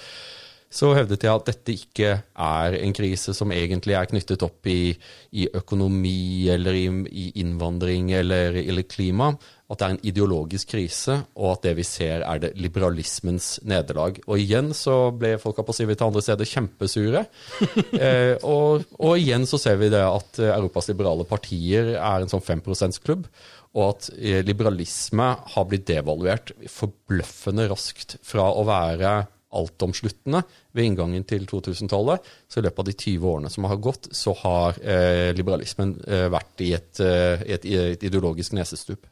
så 0.67 0.89
hevdet 0.97 1.23
jeg 1.23 1.31
at 1.31 1.47
dette 1.47 1.73
ikke 1.73 2.09
er 2.43 2.73
en 2.81 2.95
krise 2.95 3.31
som 3.35 3.53
egentlig 3.55 3.95
er 3.95 4.09
knyttet 4.09 4.41
opp 4.43 4.67
i, 4.67 4.91
i 5.31 5.45
økonomi 5.55 6.49
eller 6.51 6.75
i, 6.75 6.87
i 7.07 7.27
innvandring 7.39 8.11
eller, 8.17 8.57
eller 8.65 8.83
klima. 8.83 9.31
At 9.67 9.81
det 9.81 9.85
er 9.87 9.93
en 9.95 10.05
ideologisk 10.07 10.69
krise, 10.71 11.17
og 11.35 11.57
at 11.57 11.65
det 11.67 11.73
vi 11.75 11.83
ser 11.83 12.23
er 12.23 12.39
det 12.39 12.53
liberalismens 12.55 13.57
nederlag. 13.67 14.21
Og 14.23 14.39
igjen 14.39 14.71
så 14.77 15.09
ble 15.11 15.33
folka 15.41 15.65
på 15.67 15.75
Civita 15.75 16.07
andre 16.07 16.23
steder 16.23 16.47
kjempesure. 16.47 17.25
eh, 17.99 18.39
og, 18.47 18.87
og 18.95 19.19
igjen 19.19 19.43
så 19.49 19.59
ser 19.59 19.79
vi 19.81 19.91
det 19.91 20.05
at 20.05 20.39
eh, 20.39 20.53
Europas 20.55 20.87
liberale 20.87 21.27
partier 21.27 21.97
er 21.97 22.23
en 22.23 22.31
sånn 22.31 22.45
5 22.47 22.63
%-klubb. 22.63 23.27
Og 23.75 23.83
at 23.89 24.11
eh, 24.15 24.39
liberalisme 24.47 25.33
har 25.51 25.67
blitt 25.67 25.89
devaluert 25.89 26.55
forbløffende 26.71 27.67
raskt 27.67 28.21
fra 28.25 28.47
å 28.47 28.63
være 28.67 29.17
altomsluttende 29.57 30.41
ved 30.75 30.89
inngangen 30.89 31.25
til 31.27 31.45
2000-tallet. 31.49 32.23
Så 32.47 32.59
i 32.59 32.65
løpet 32.65 32.83
av 32.83 32.89
de 32.89 32.95
20 32.95 33.27
årene 33.31 33.51
som 33.51 33.67
har 33.69 33.79
gått, 33.83 34.09
så 34.15 34.33
har 34.43 34.79
eh, 34.83 35.31
liberalismen 35.37 35.95
eh, 36.07 36.27
vært 36.33 36.65
i 36.65 36.73
et, 36.77 37.03
eh, 37.03 37.45
et, 37.57 37.67
et 37.67 38.07
ideologisk 38.09 38.55
nesestup. 38.57 39.07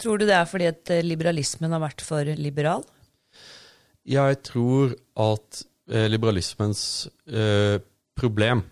Tror 0.00 0.20
du 0.20 0.26
det 0.28 0.36
er 0.36 0.48
fordi 0.48 0.68
at 0.70 0.92
eh, 0.92 1.04
liberalismen 1.04 1.74
har 1.74 1.82
vært 1.82 2.04
for 2.04 2.28
liberal? 2.38 2.84
Jeg 4.08 4.40
tror 4.46 4.94
at 5.20 5.62
eh, 5.92 6.08
liberalismens 6.10 6.84
eh, 7.30 7.78
problem 8.18 8.66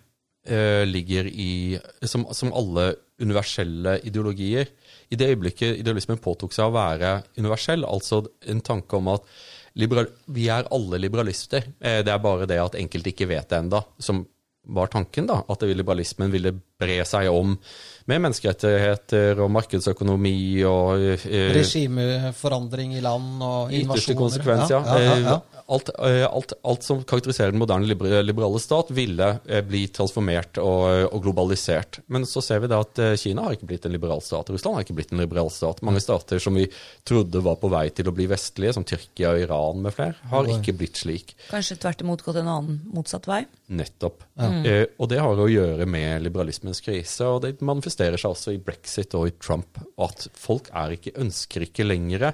ligger 0.51 1.27
i, 1.29 1.77
som, 2.09 2.25
alle 2.57 2.87
universelle 3.21 3.99
ideologier, 4.09 4.71
i 5.13 5.19
det 5.21 5.29
øyeblikket 5.35 5.83
idealismen 5.83 6.19
påtok 6.25 6.57
seg 6.57 6.71
å 6.71 6.75
være 6.75 7.11
universell, 7.37 7.85
altså 7.85 8.23
en 8.49 8.63
tanke 8.65 8.97
om 8.97 9.13
at 9.13 9.29
liberal, 9.79 10.09
vi 10.33 10.49
er 10.51 10.67
alle 10.73 10.99
liberalister, 11.05 11.69
det 11.79 12.11
er 12.11 12.25
bare 12.25 12.49
det 12.51 12.57
at 12.59 12.79
enkelte 12.81 13.13
ikke 13.13 13.29
vet 13.31 13.53
det 13.53 13.61
enda, 13.61 13.83
som 14.01 14.25
var 14.75 14.91
tanken 14.93 15.29
da, 15.29 15.43
at 15.49 15.63
liberalismen 15.69 16.33
ville 16.33 16.55
bre 16.81 16.99
seg 17.09 17.29
om 17.33 17.55
med 18.11 18.25
menneskerettigheter 18.27 19.41
og 19.45 19.51
markedsøkonomi 19.55 20.35
og 20.69 21.07
eh, 21.15 21.55
Regimeforandring 21.57 22.97
i 22.99 23.05
land 23.05 23.41
og 23.47 23.73
invasjoner. 23.75 24.19
konsekvens, 24.19 24.73
ja. 24.73 24.83
ja, 24.87 25.01
ja, 25.07 25.17
ja. 25.29 25.39
Eh, 25.41 25.57
Alt, 25.71 25.87
alt, 25.95 26.53
alt 26.67 26.83
som 26.83 27.05
karakteriserer 27.07 27.53
den 27.55 27.61
moderne 27.63 27.87
liberale 27.87 28.59
stat, 28.59 28.89
ville 28.91 29.27
bli 29.69 29.85
transformert 29.95 30.59
og, 30.59 31.13
og 31.15 31.21
globalisert. 31.23 32.01
Men 32.11 32.25
så 32.27 32.43
ser 32.43 32.59
vi 32.65 32.71
da 32.73 32.81
at 32.83 32.99
Kina 33.23 33.45
har 33.45 33.55
ikke 33.55 33.69
blitt 33.71 33.87
en 33.87 33.95
liberal 33.95 34.19
stat. 34.19 34.51
Russland 34.51 34.75
har 34.75 34.83
ikke 34.83 34.97
blitt 34.99 35.13
en 35.15 35.23
liberal 35.23 35.47
stat. 35.55 35.79
Mange 35.87 36.03
stater 36.03 36.43
som 36.43 36.59
vi 36.59 36.65
trodde 37.07 37.39
var 37.47 37.61
på 37.63 37.71
vei 37.71 37.85
til 37.95 38.11
å 38.11 38.15
bli 38.17 38.27
vestlige, 38.33 38.75
som 38.75 38.83
Tyrkia 38.83 39.31
og 39.31 39.45
Iran 39.45 39.85
med 39.85 39.95
flere, 39.95 40.19
har 40.33 40.51
ikke 40.51 40.75
blitt 40.81 40.99
slik. 41.05 41.37
Kanskje 41.53 41.79
tvert 41.85 42.03
imot 42.03 42.27
gått 42.27 42.41
en 42.43 42.51
annen 42.51 42.81
motsatt 42.91 43.31
vei? 43.31 43.45
Nettopp. 43.71 44.27
Mm. 44.41 44.65
og 44.99 45.07
det 45.13 45.19
har 45.23 45.39
å 45.39 45.47
gjøre 45.47 45.87
med 45.87 46.25
liberalismens 46.25 46.81
krise, 46.83 47.27
og 47.29 47.45
det 47.45 47.61
manifesterer 47.63 48.00
seg 48.01 48.33
også 48.33 48.55
i 48.57 48.63
brexit 48.65 49.15
og 49.19 49.29
i 49.29 49.37
Trump. 49.39 49.79
At 50.01 50.27
folk 50.39 50.71
er 50.73 50.97
ikke, 50.97 51.17
ønsker 51.21 51.67
ikke 51.67 51.87
lenger 51.87 52.31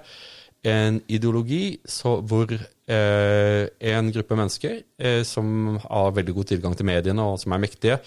en 0.66 1.00
ideologi 1.12 1.76
så, 1.86 2.16
hvor 2.26 2.50
eh, 2.50 3.66
en 3.92 4.08
gruppe 4.14 4.38
mennesker 4.38 4.80
eh, 4.98 5.20
som 5.26 5.76
har 5.84 6.16
veldig 6.16 6.34
god 6.40 6.50
tilgang 6.52 6.74
til 6.78 6.88
mediene, 6.88 7.22
og 7.22 7.38
som 7.42 7.54
er 7.54 7.62
mektige, 7.62 7.98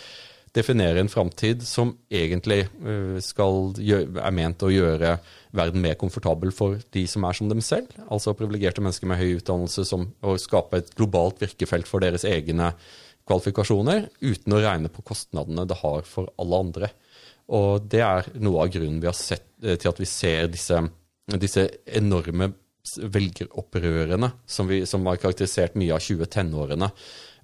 definerer 0.55 0.97
en 0.99 1.11
framtid 1.11 1.61
som 1.67 1.93
egentlig 2.11 2.63
eh, 2.65 3.19
skal 3.23 3.75
gjø- 3.77 4.05
er 4.17 4.35
ment 4.35 4.65
å 4.65 4.71
gjøre 4.73 5.17
verden 5.55 5.83
mer 5.83 5.97
komfortabel 5.99 6.51
for 6.55 6.81
de 6.93 7.05
som 7.09 7.25
er 7.25 7.37
som 7.37 7.51
dem 7.51 7.61
selv, 7.65 7.93
altså 8.09 8.35
privilegerte 8.37 8.83
mennesker 8.83 9.09
med 9.09 9.21
høy 9.21 9.37
utdannelse, 9.37 9.85
som 9.87 10.09
å 10.25 10.35
skape 10.41 10.81
et 10.81 10.91
globalt 10.97 11.39
virkefelt 11.45 11.89
for 11.89 12.03
deres 12.03 12.27
egne 12.27 12.73
kvalifikasjoner, 13.29 14.09
uten 14.25 14.57
å 14.57 14.63
regne 14.63 14.91
på 14.91 15.05
kostnadene 15.05 15.67
det 15.69 15.79
har 15.83 16.01
for 16.09 16.31
alle 16.41 16.63
andre. 16.65 16.91
Og 17.55 17.85
det 17.89 18.01
er 18.05 18.29
noe 18.41 18.65
av 18.65 18.73
grunnen 18.73 19.01
vi 19.01 19.09
har 19.09 19.17
sett 19.17 19.47
eh, 19.63 19.77
til 19.79 19.91
at 19.91 20.01
vi 20.01 20.07
ser 20.09 20.49
disse, 20.53 20.81
disse 21.41 21.65
enorme 21.85 22.51
velgeropprørene 22.97 24.31
som, 24.49 24.69
vi, 24.69 24.83
som 24.89 25.05
har 25.09 25.19
karakterisert 25.21 25.77
mye 25.77 25.93
av 25.95 26.03
2010-årene. 26.05 26.89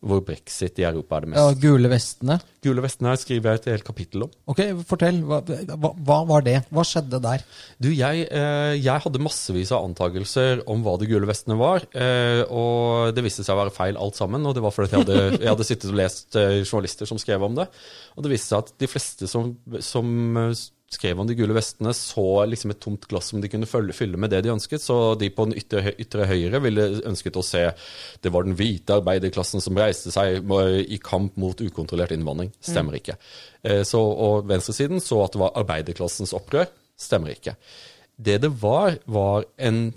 Hvor 0.06 0.22
brexit 0.26 0.80
i 0.82 0.86
Europa 0.86 1.18
er 1.18 1.26
det 1.26 1.32
mest. 1.34 1.42
Ja. 1.42 1.62
Gule 1.66 1.90
vestene. 1.90 2.38
Gule 2.66 2.84
vestene 2.86 3.12
her 3.12 3.20
skriver 3.22 3.52
jeg 3.52 3.62
et 3.62 3.68
helt 3.74 3.86
kapittel 3.88 4.26
om. 4.26 4.34
Ok, 4.52 4.62
fortell. 4.88 5.18
Hva, 5.26 5.40
hva, 5.46 5.92
hva 6.08 6.20
var 6.30 6.46
det? 6.46 6.58
Hva 6.74 6.86
skjedde 6.86 7.20
der? 7.24 7.46
Du, 7.82 7.90
jeg, 7.94 8.28
eh, 8.30 8.76
jeg 8.78 9.04
hadde 9.06 9.24
massevis 9.24 9.74
av 9.76 9.88
antakelser 9.88 10.64
om 10.72 10.86
hva 10.86 10.96
de 11.02 11.10
gule 11.10 11.30
vestene 11.30 11.58
var. 11.60 11.88
Eh, 11.94 12.44
og 12.46 13.16
det 13.18 13.26
viste 13.26 13.46
seg 13.46 13.58
å 13.58 13.64
være 13.64 13.76
feil 13.76 14.00
alt 14.02 14.20
sammen. 14.20 14.46
Og 14.46 14.58
det 14.58 14.66
var 14.66 14.76
fordi 14.76 14.94
jeg 14.94 15.06
hadde, 15.06 15.20
jeg 15.42 15.52
hadde 15.52 15.70
sittet 15.72 15.92
og 15.92 16.00
lest 16.02 16.40
eh, 16.42 16.62
journalister 16.64 17.10
som 17.10 17.22
skrev 17.22 17.46
om 17.50 17.58
det. 17.58 17.68
Og 18.16 18.26
det 18.26 18.34
viste 18.36 18.54
seg 18.54 18.64
at 18.64 18.74
de 18.82 18.92
fleste 18.92 19.30
som, 19.32 19.56
som 19.84 20.16
skrev 20.96 21.20
om 21.22 21.28
de 21.30 21.36
gule 21.38 21.56
vestene, 21.56 21.94
så 21.96 22.46
liksom 22.50 22.74
et 22.74 22.82
tomt 22.84 23.06
glass 23.12 23.32
som 23.32 23.42
de 23.44 23.50
kunne 23.52 23.70
følge, 23.70 23.96
fylle 23.98 24.20
med 24.22 24.34
det 24.34 24.42
de 24.46 24.54
ønsket. 24.54 24.84
Så 24.84 24.98
de 25.20 25.30
på 25.34 25.48
den 25.50 25.58
ytre, 25.60 25.94
ytre 26.02 26.28
høyre 26.30 26.62
ville 26.64 26.88
ønsket 27.06 27.40
å 27.40 27.46
se 27.46 27.66
det 28.24 28.32
var 28.34 28.48
den 28.48 28.58
hvite 28.58 29.00
arbeiderklassen 29.00 29.64
som 29.64 29.78
reiste 29.80 30.14
seg 30.16 30.46
i 30.90 31.00
kamp 31.04 31.38
mot 31.42 31.62
ukontrollert 31.62 32.16
innvandring. 32.16 32.54
Stemmer 32.64 33.00
ikke. 33.00 33.18
Eh, 33.64 33.84
så, 33.88 34.02
og 34.02 34.48
venstresiden 34.50 35.04
så 35.04 35.24
at 35.26 35.36
det 35.36 35.44
var 35.44 35.56
arbeiderklassens 35.62 36.36
opprør. 36.38 36.70
Stemmer 36.96 37.36
ikke. 37.36 37.56
Det 38.16 38.38
det 38.42 38.52
var, 38.62 38.96
var 39.12 39.46
en 39.58 39.90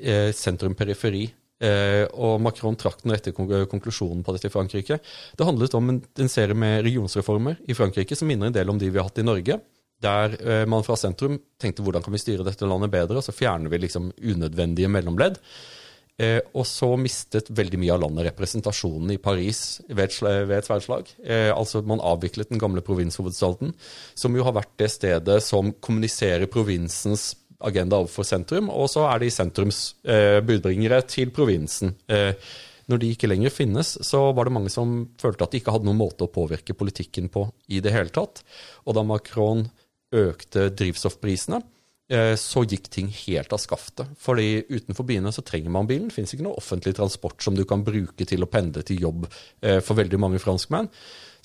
eh, 0.00 0.30
sentrum-periferi. 0.32 1.26
Eh, 1.58 2.04
og 2.14 2.38
Macron 2.40 2.76
trakk 2.78 3.02
den 3.02 3.12
rette 3.16 3.32
konklusjonen 3.34 4.22
på 4.22 4.34
dette 4.34 4.46
i 4.46 4.54
Frankrike. 4.54 5.00
Det 5.36 5.46
handlet 5.46 5.74
om 5.74 5.90
en, 5.90 5.98
en 6.22 6.30
serie 6.30 6.54
med 6.54 6.84
regionsreformer 6.86 7.58
i 7.66 7.76
Frankrike 7.76 8.16
som 8.16 8.30
minner 8.30 8.48
en 8.48 8.54
del 8.54 8.70
om 8.70 8.78
de 8.78 8.90
vi 8.90 9.00
har 9.00 9.10
hatt 9.10 9.18
i 9.18 9.26
Norge. 9.26 9.58
Der 10.04 10.36
eh, 10.38 10.64
man 10.70 10.84
fra 10.86 10.96
sentrum 10.98 11.40
tenkte 11.60 11.82
hvordan 11.82 12.04
kan 12.04 12.14
vi 12.14 12.20
styre 12.22 12.46
dette 12.46 12.68
landet 12.68 12.92
bedre, 12.94 13.18
og 13.18 13.26
så 13.26 13.34
fjerner 13.34 13.72
vi 13.72 13.82
liksom 13.82 14.12
unødvendige 14.14 14.90
mellomledd. 14.92 15.40
Eh, 16.18 16.40
og 16.58 16.66
så 16.66 16.90
mistet 16.98 17.50
veldig 17.54 17.78
mye 17.78 17.94
av 17.94 18.02
landet 18.02 18.26
representasjonen 18.32 19.12
i 19.14 19.20
Paris 19.22 19.80
ved 19.86 20.08
et, 20.08 20.66
sverdslag. 20.66 21.10
Eh, 21.22 21.50
altså 21.54 21.84
Man 21.86 22.02
avviklet 22.02 22.50
den 22.50 22.62
gamle 22.62 22.82
provinshovedstaden, 22.82 23.74
som 24.18 24.38
jo 24.38 24.46
har 24.46 24.56
vært 24.58 24.74
det 24.82 24.90
stedet 24.94 25.42
som 25.46 25.70
kommuniserer 25.78 26.50
provinsens 26.50 27.36
agenda 27.58 27.98
overfor 27.98 28.26
sentrum, 28.26 28.70
og 28.70 28.90
så 28.90 29.06
er 29.10 29.22
de 29.22 29.30
sentrums 29.34 29.82
eh, 30.06 30.38
budbringere 30.46 31.02
til 31.10 31.30
provinsen. 31.34 31.94
Eh, 32.10 32.34
når 32.88 33.02
de 33.02 33.10
ikke 33.12 33.28
lenger 33.28 33.52
finnes, 33.52 33.90
så 34.06 34.30
var 34.32 34.48
det 34.48 34.54
mange 34.56 34.72
som 34.72 35.02
følte 35.20 35.44
at 35.44 35.52
de 35.52 35.60
ikke 35.60 35.74
hadde 35.74 35.86
noen 35.86 36.00
måte 36.00 36.24
å 36.24 36.32
påvirke 36.32 36.76
politikken 36.78 37.28
på 37.30 37.44
i 37.74 37.82
det 37.84 37.92
hele 37.92 38.10
tatt. 38.14 38.40
Og 38.88 38.96
da 38.96 39.04
Macron 39.04 39.66
økte 40.14 40.68
drivstoffprisene, 40.72 41.60
eh, 42.10 42.34
så 42.40 42.62
gikk 42.64 42.88
ting 42.94 43.08
helt 43.26 43.52
av 43.52 43.60
skaftet. 43.60 44.08
Fordi 44.18 44.64
utenfor 44.70 45.04
byene 45.08 45.32
så 45.34 45.44
trenger 45.44 45.70
man 45.74 45.86
bilen. 45.90 46.08
Det 46.08 46.16
finnes 46.16 46.32
ikke 46.34 46.46
noe 46.46 46.56
offentlig 46.60 46.94
transport 46.96 47.42
som 47.44 47.54
du 47.58 47.64
kan 47.68 47.84
bruke 47.84 48.24
til 48.28 48.44
å 48.44 48.50
pendle 48.50 48.82
til 48.88 49.00
jobb 49.04 49.26
eh, 49.62 49.80
for 49.84 49.98
veldig 50.00 50.18
mange 50.20 50.40
franskmenn. 50.42 50.88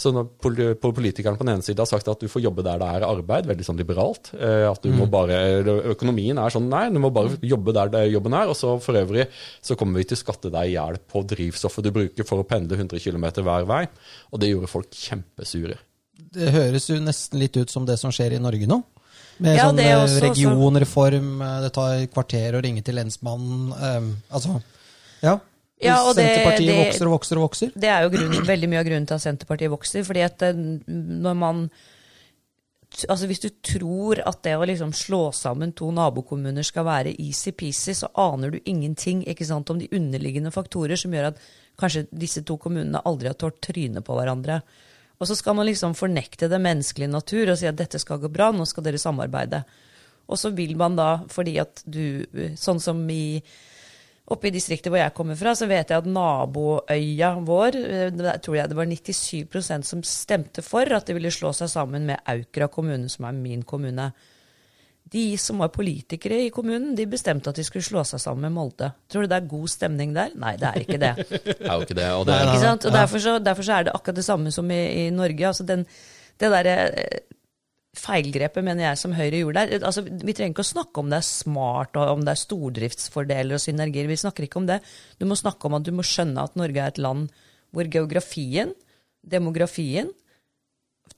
Så 0.03 0.09
når 0.09 0.25
pol- 0.41 0.73
pol- 0.81 0.95
politikeren 0.97 1.37
på 1.37 1.45
den 1.45 1.53
ene 1.53 1.63
siden 1.63 1.83
har 1.83 1.85
sagt 1.85 2.07
at 2.09 2.19
du 2.19 2.25
får 2.27 2.41
jobbe 2.41 2.63
der 2.65 2.79
det 2.81 2.87
er 2.95 3.03
arbeid, 3.05 3.45
veldig 3.45 3.63
sånn 3.67 3.77
liberalt, 3.77 4.31
eh, 4.33 4.63
at 4.65 4.81
du 4.81 4.89
må 4.89 5.05
bare, 5.05 5.37
økonomien 5.93 6.39
er 6.41 6.49
sånn, 6.55 6.65
nei, 6.71 6.87
du 6.89 6.97
må 6.99 7.11
bare 7.13 7.37
jobbe 7.45 7.75
der 7.77 7.91
det 7.93 8.01
jobben 8.11 8.33
er, 8.33 8.49
og 8.49 8.57
så 8.57 8.73
for 8.81 8.97
øvrig 8.97 9.27
så 9.61 9.77
kommer 9.77 10.01
vi 10.01 10.07
til 10.09 10.17
å 10.17 10.23
skatte 10.23 10.49
deg 10.51 10.71
i 10.71 10.73
hjel 10.73 10.97
på 10.97 11.21
drivstoffet 11.29 11.85
du 11.85 11.91
bruker 11.93 12.25
for 12.25 12.41
å 12.41 12.47
pendle 12.49 12.79
100 12.79 12.99
km 13.05 13.29
hver 13.45 13.69
vei, 13.69 13.83
og 14.33 14.41
det 14.41 14.49
gjorde 14.49 14.71
folk 14.73 14.89
kjempesure. 14.97 15.77
Det 16.33 16.51
høres 16.53 16.89
jo 16.89 16.99
nesten 17.03 17.39
litt 17.41 17.57
ut 17.57 17.69
som 17.69 17.85
det 17.85 17.99
som 18.01 18.11
skjer 18.13 18.35
i 18.37 18.41
Norge 18.41 18.67
nå. 18.69 18.81
Med 19.43 19.57
Ja, 19.57 19.69
sånn 19.69 19.77
det 19.77 19.87
eh, 19.89 19.97
også- 19.97 20.21
regionreform, 20.27 21.41
eh, 21.41 21.61
det 21.61 21.73
tar 21.73 22.05
kvarter 22.13 22.53
å 22.53 22.61
ringe 22.63 22.83
til 22.85 22.95
lensmannen. 22.95 23.73
Um, 23.73 24.23
altså, 24.31 24.61
ja. 25.21 25.39
Ja, 25.81 25.97
og 26.07 26.15
det- 26.15 26.23
Senterpartiet 26.23 26.67
det- 26.67 26.85
vokser 26.85 27.07
og 27.07 27.19
vokser 27.19 27.37
og 27.37 27.49
vokser. 27.49 27.71
Det 27.75 27.89
er 27.89 28.03
jo 28.03 28.09
grunnen, 28.09 28.45
veldig 28.53 28.69
mye 28.69 28.79
av 28.79 28.85
grunnen 28.85 29.07
til 29.07 29.15
at 29.15 29.21
Senterpartiet 29.25 29.69
vokser. 29.73 30.03
fordi 30.03 30.23
at 30.23 30.39
når 30.39 31.35
man 31.35 31.69
altså 33.09 33.25
Hvis 33.25 33.41
du 33.41 33.49
tror 33.49 34.21
at 34.23 34.43
det 34.43 34.53
å 34.53 34.65
liksom 34.67 34.91
slå 34.93 35.33
sammen 35.33 35.73
to 35.73 35.89
nabokommuner 35.91 36.63
skal 36.63 36.85
være 36.85 37.15
easy-peasy, 37.17 37.95
så 37.97 38.09
aner 38.15 38.51
du 38.51 38.59
ingenting 38.65 39.25
sant, 39.43 39.69
om 39.69 39.79
de 39.79 39.87
underliggende 39.87 40.51
faktorer 40.53 40.95
som 40.95 41.11
gjør 41.11 41.27
at 41.31 41.37
kanskje 41.79 42.07
disse 42.13 42.43
to 42.45 42.57
kommunene 42.57 43.01
aldri 43.03 43.27
har 43.27 43.33
tålt 43.33 43.59
trynet 43.61 44.03
på 44.05 44.13
hverandre. 44.13 44.61
Og 45.21 45.29
så 45.29 45.37
skal 45.39 45.55
man 45.55 45.67
liksom 45.69 45.95
fornekte 45.95 46.49
det 46.51 46.59
menneskelige 46.61 47.11
natur 47.11 47.53
og 47.53 47.59
si 47.59 47.67
at 47.69 47.77
dette 47.79 48.01
skal 48.01 48.21
gå 48.21 48.31
bra, 48.33 48.51
nå 48.51 48.65
skal 48.67 48.85
dere 48.87 49.01
samarbeide. 49.01 49.63
Og 50.27 50.39
så 50.39 50.53
vil 50.55 50.75
man 50.79 50.97
da, 50.97 51.11
fordi 51.31 51.57
at 51.61 51.83
du 51.85 52.25
Sånn 52.59 52.81
som 52.83 53.03
i 53.11 53.43
Oppe 54.31 54.47
i 54.47 54.53
distriktet 54.55 54.87
hvor 54.87 55.01
jeg 55.01 55.11
kommer 55.17 55.35
fra, 55.35 55.51
så 55.51 55.67
vet 55.67 55.89
jeg 55.91 55.99
at 55.99 56.05
naboøya 56.07 57.33
vår, 57.43 57.75
eh, 57.75 58.11
der 58.15 58.37
tror 58.39 58.55
jeg 58.55 58.71
det 58.71 58.77
var 58.77 58.87
97% 58.87 59.83
som 59.83 60.03
stemte 60.07 60.63
for 60.63 60.87
at 60.95 61.09
de 61.09 61.17
ville 61.17 61.31
slå 61.33 61.51
seg 61.51 61.67
sammen 61.67 62.07
med 62.07 62.23
Aukra 62.31 62.69
kommune, 62.71 63.11
som 63.11 63.27
er 63.27 63.35
min 63.35 63.65
kommune. 63.67 64.13
De 65.13 65.25
som 65.37 65.61
var 65.61 65.69
politikere 65.73 66.39
i 66.47 66.49
kommunen, 66.53 66.95
de 66.97 67.05
bestemte 67.09 67.51
at 67.51 67.59
de 67.59 67.65
skulle 67.67 67.85
slå 67.85 68.01
seg 68.07 68.21
sammen 68.21 68.47
med 68.47 68.55
Molde. 68.55 68.89
Tror 69.11 69.25
du 69.25 69.29
det 69.29 69.37
er 69.37 69.51
god 69.51 69.69
stemning 69.69 70.15
der? 70.15 70.33
Nei, 70.41 70.55
det 70.57 70.71
er 70.71 70.81
ikke 70.81 70.99
det. 71.01 71.13
Det 71.43 71.59
er 71.59 71.75
jo 71.75 71.85
ikke 71.85 71.99
det. 71.99 72.09
Og 72.17 72.25
det 72.25 72.33
Nei, 72.33 72.39
nei. 72.47 72.55
Ikke 72.55 72.63
sant? 72.63 72.87
Og 72.89 72.95
derfor 72.95 73.21
så, 73.21 73.37
derfor 73.43 73.67
så 73.67 73.77
er 73.77 73.85
det 73.87 73.93
akkurat 73.93 74.17
det 74.17 74.25
samme 74.25 74.53
som 74.55 74.73
i, 74.73 74.81
i 75.03 75.05
Norge. 75.13 75.45
Altså 75.51 75.65
den, 75.69 75.85
det 76.41 76.49
derre 76.55 76.75
eh, 77.03 77.21
feilgrepet, 77.97 78.65
mener 78.65 78.87
jeg, 78.87 79.01
som 79.03 79.13
Høyre 79.13 79.43
gjorde 79.43 79.65
der. 79.67 79.85
Altså, 79.85 80.03
vi 80.05 80.33
trenger 80.33 80.55
ikke 80.55 80.65
å 80.65 80.71
snakke 80.71 81.03
om 81.03 81.11
det 81.13 81.19
er 81.19 81.27
smart, 81.27 81.99
og 81.99 82.17
om 82.17 82.25
det 82.25 82.33
er 82.33 82.41
stordriftsfordeler 82.41 83.57
og 83.57 83.61
synergier. 83.61 84.09
Vi 84.09 84.19
snakker 84.23 84.47
ikke 84.47 84.61
om 84.63 84.69
det. 84.69 84.79
Du 85.21 85.27
må 85.29 85.37
snakke 85.37 85.69
om 85.69 85.77
at 85.77 85.85
du 85.85 85.93
må 85.95 86.05
skjønne 86.07 86.47
at 86.47 86.57
Norge 86.59 86.81
er 86.81 86.93
et 86.93 87.01
land 87.01 87.29
hvor 87.73 87.89
geografien, 87.89 88.73
demografien, 89.21 90.09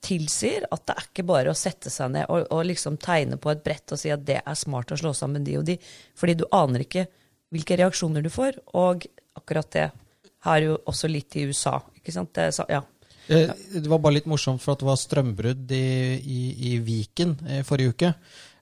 tilsier 0.06 0.65
at 0.70 0.86
det 0.86 0.96
er 0.96 1.08
ikke 1.08 1.25
bare 1.27 1.51
å 1.51 1.58
sette 1.58 1.89
seg 1.94 2.12
ned 2.13 2.30
og, 2.30 2.48
og 2.54 2.65
liksom 2.68 2.98
tegne 3.01 3.39
på 3.42 3.51
et 3.51 3.63
brett 3.65 3.94
og 3.94 4.00
si 4.01 4.12
at 4.13 4.24
det 4.25 4.39
er 4.42 4.58
smart 4.58 4.94
å 4.94 5.00
slå 5.00 5.13
sammen 5.18 5.46
de 5.46 5.58
og 5.60 5.65
de, 5.68 5.77
fordi 6.18 6.38
du 6.42 6.46
aner 6.54 6.86
ikke 6.86 7.08
hvilke 7.54 7.77
reaksjoner 7.80 8.25
du 8.25 8.32
får. 8.34 8.60
Og 8.77 9.06
akkurat 9.38 9.70
det 9.75 9.86
har 10.46 10.65
jo 10.65 10.75
også 10.86 11.10
litt 11.10 11.38
i 11.39 11.46
USA. 11.50 11.80
ikke 11.98 12.13
sant? 12.13 12.34
Det, 12.36 12.50
så, 12.56 12.65
ja. 12.70 12.82
Eh, 13.27 13.54
Det 13.74 13.89
var 13.89 14.01
bare 14.04 14.20
litt 14.20 14.30
morsomt 14.30 14.62
for 14.63 14.75
at 14.75 14.84
det 14.84 14.89
var 14.89 15.00
strømbrudd 15.01 15.72
i, 15.74 15.86
i, 16.20 16.42
i 16.72 16.75
Viken 16.86 17.38
i 17.58 17.62
forrige 17.65 17.96
uke. 17.96 18.12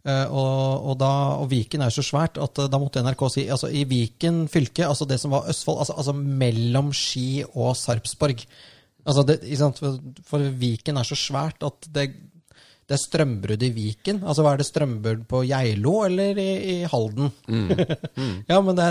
Eh, 0.04 0.26
og, 0.28 0.90
og, 0.92 0.98
da, 1.00 1.12
og 1.40 1.50
Viken 1.52 1.84
er 1.84 1.94
så 1.96 2.04
svært 2.06 2.40
at 2.42 2.60
eh, 2.60 2.70
da 2.72 2.80
måtte 2.82 3.04
NRK 3.04 3.26
si 3.32 3.48
altså 3.48 3.72
i 3.72 3.86
Viken 3.88 4.46
fylke, 4.52 4.88
altså 4.88 5.08
det 5.08 5.20
som 5.22 5.32
var 5.36 5.48
Østfold, 5.52 5.80
altså, 5.86 5.96
altså 6.00 6.16
mellom 6.16 6.92
Ski 6.96 7.44
og 7.54 7.72
Sarpsborg 7.80 8.44
altså 9.04 9.26
det, 9.28 9.40
ikke 9.44 9.62
sant? 9.62 9.82
For, 9.82 9.98
for 10.28 10.46
Viken 10.62 11.00
er 11.00 11.08
så 11.08 11.18
svært 11.20 11.66
at 11.66 11.90
det, 11.96 12.08
det 12.88 12.98
er 12.98 13.04
strømbrudd 13.04 13.66
i 13.68 13.74
Viken. 13.76 14.24
Altså 14.24 14.46
hva 14.46 14.56
er 14.56 14.64
det 14.64 14.70
strømbrudd 14.70 15.28
på 15.30 15.44
Geilo 15.50 16.00
eller 16.08 16.40
i, 16.42 16.50
i 16.76 16.78
Halden? 16.90 17.30
ja, 18.52 18.60
men 18.60 18.80
det, 18.80 18.90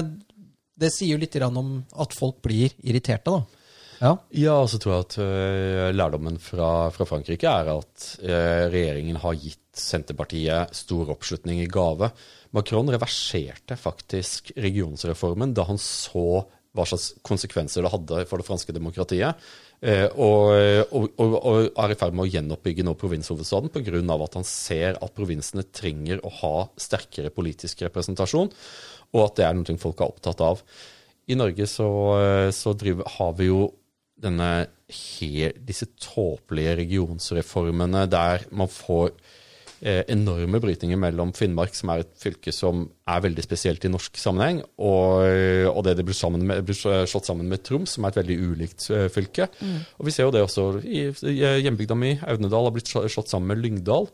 det 0.83 0.93
sier 0.95 1.17
jo 1.17 1.23
litt 1.23 1.37
om 1.49 1.75
at 2.05 2.17
folk 2.17 2.41
blir 2.45 2.75
irriterte, 2.83 3.33
da. 3.33 3.63
Ja. 4.03 4.17
Ja, 4.35 4.55
og 4.59 4.69
så 4.71 4.81
tror 4.83 4.97
jeg 4.97 5.05
at 5.05 5.17
uh, 5.23 5.89
lærdommen 5.95 6.39
fra, 6.43 6.91
fra 6.91 7.07
Frankrike 7.07 7.47
er 7.47 7.71
at 7.71 8.07
uh, 8.25 8.65
regjeringen 8.73 9.21
har 9.23 9.39
gitt 9.39 9.61
Senterpartiet 9.79 10.75
stor 10.77 11.13
oppslutning 11.15 11.63
i 11.63 11.69
gave. 11.71 12.11
Macron 12.53 12.91
reverserte 12.93 13.79
faktisk 13.81 14.51
regionsreformen 14.61 15.55
da 15.57 15.65
han 15.71 15.79
så 15.81 16.43
hva 16.73 16.85
slags 16.89 17.13
konsekvenser 17.25 17.85
det 17.85 17.93
hadde 17.93 18.25
for 18.29 18.41
det 18.41 18.49
franske 18.49 18.75
demokratiet. 18.75 19.39
Eh, 19.83 20.07
og, 20.15 20.53
og, 20.95 21.09
og, 21.19 21.37
og 21.43 21.81
er 21.85 21.93
i 21.93 21.99
ferd 21.99 22.15
med 22.15 22.29
å 22.29 22.31
gjenoppbygge 22.31 22.85
nå 22.87 22.95
provinshovedstaden 23.01 23.73
pga. 23.75 23.99
at 24.15 24.39
han 24.39 24.47
ser 24.47 24.99
at 25.03 25.15
provinsene 25.17 25.67
trenger 25.75 26.23
å 26.23 26.31
ha 26.39 26.55
sterkere 26.79 27.35
politisk 27.35 27.83
representasjon, 27.89 28.53
og 29.13 29.25
at 29.25 29.37
det 29.41 29.47
er 29.49 29.59
noe 29.59 29.79
folk 29.83 30.01
er 30.01 30.13
opptatt 30.13 30.41
av. 30.41 30.63
I 31.27 31.39
Norge 31.39 31.67
så, 31.71 31.89
så 32.55 32.73
driver, 32.79 33.11
har 33.19 33.35
vi 33.39 33.51
jo 33.51 33.67
denne 34.23 34.67
disse 35.67 35.89
tåpelige 36.01 36.77
regionsreformene 36.83 38.05
der 38.11 38.45
man 38.53 38.69
får 38.71 39.11
eh, 39.11 39.32
enorme 39.83 40.61
brytninger 40.63 40.99
mellom 41.01 41.33
Finnmark, 41.35 41.75
som 41.75 41.91
er 41.91 42.05
et 42.05 42.13
fylke 42.23 42.53
som 42.55 42.85
er 43.11 43.25
veldig 43.25 43.43
spesielt 43.43 43.83
i 43.85 43.91
norsk 43.91 44.21
sammenheng, 44.21 44.61
og, 44.79 45.25
og 45.73 45.81
det 45.87 45.97
det 45.99 46.07
blir, 46.07 46.37
med, 46.39 46.63
blir 46.67 46.79
slått 46.79 47.29
sammen 47.29 47.51
med 47.51 47.65
Troms, 47.67 47.97
som 47.97 48.07
er 48.07 48.13
et 48.13 48.21
veldig 48.23 48.39
ulikt 48.43 48.89
eh, 48.91 49.09
fylke. 49.13 49.49
Og 49.99 50.07
vi 50.09 50.15
ser 50.15 50.29
jo 50.29 50.35
det 50.35 50.45
også 50.45 50.69
i, 50.83 51.09
i 51.31 51.41
hjembygda 51.65 51.99
mi, 51.99 52.15
Audnedal, 52.23 52.69
har 52.69 52.75
blitt 52.75 52.93
slått 52.93 53.33
sammen 53.33 53.53
med 53.53 53.63
Lyngdal. 53.63 54.09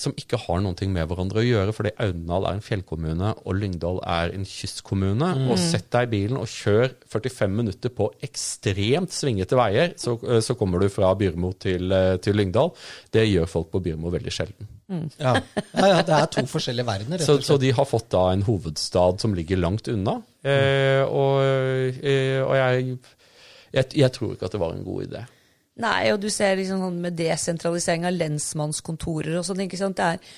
Som 0.00 0.14
ikke 0.16 0.38
har 0.46 0.62
noe 0.64 0.86
med 0.88 1.08
hverandre 1.10 1.42
å 1.42 1.44
gjøre, 1.44 1.74
fordi 1.76 1.90
Audnedal 2.00 2.46
er 2.48 2.56
en 2.56 2.64
fjellkommune 2.64 3.32
og 3.42 3.58
Lyngdal 3.58 3.98
er 4.08 4.32
en 4.32 4.46
kystkommune. 4.48 5.28
Og 5.50 5.60
sett 5.60 5.90
deg 5.92 6.08
i 6.08 6.12
bilen 6.14 6.40
og 6.40 6.48
kjør 6.48 6.94
45 7.10 7.58
minutter 7.58 7.92
på 7.92 8.08
ekstremt 8.24 9.12
svingete 9.12 9.58
veier, 9.60 9.92
så, 10.00 10.16
så 10.40 10.56
kommer 10.56 10.80
du 10.80 10.88
fra 10.94 11.12
Byrmo 11.20 11.52
til, 11.60 11.92
eh, 11.92 12.16
til 12.22 12.38
Lyngdal. 12.40 12.72
Det 13.12 13.28
gjør 13.28 13.50
folk 13.58 13.74
på 13.74 13.82
Byrmo 13.90 14.14
veldig 14.14 14.38
sjelden. 14.38 14.76
Ja. 14.90 15.36
ja, 15.38 15.86
ja, 15.86 15.98
det 16.02 16.14
er 16.16 16.30
to 16.34 16.42
forskjellige 16.50 16.86
verdener, 16.88 17.20
rett 17.20 17.26
Så, 17.26 17.38
så 17.46 17.56
de 17.62 17.70
har 17.76 17.86
fått 17.86 18.08
da 18.10 18.24
en 18.32 18.42
hovedstad 18.46 19.20
som 19.22 19.34
ligger 19.36 19.60
langt 19.62 19.88
unna. 19.92 20.16
Eh, 20.42 21.02
og, 21.06 21.42
eh, 21.44 22.40
og 22.42 22.56
jeg, 22.58 22.96
Jeg, 23.70 23.86
jeg 23.94 24.10
tror 24.16 24.32
ikke 24.34 24.48
at 24.48 24.54
det 24.56 24.60
var 24.60 24.74
en 24.74 24.82
god 24.82 25.04
idé. 25.06 25.20
Nei, 25.80 26.10
og 26.12 26.18
du 26.20 26.28
ser 26.32 26.58
liksom 26.58 26.82
sånn 26.82 26.98
med 27.04 27.16
desentralisering 27.18 28.06
av 28.08 28.16
lensmannskontorer 28.16 29.38
og 29.38 29.46
sånn. 29.46 29.62
ikke 29.64 29.78
sant? 29.80 30.00
Det 30.00 30.08
er, 30.16 30.34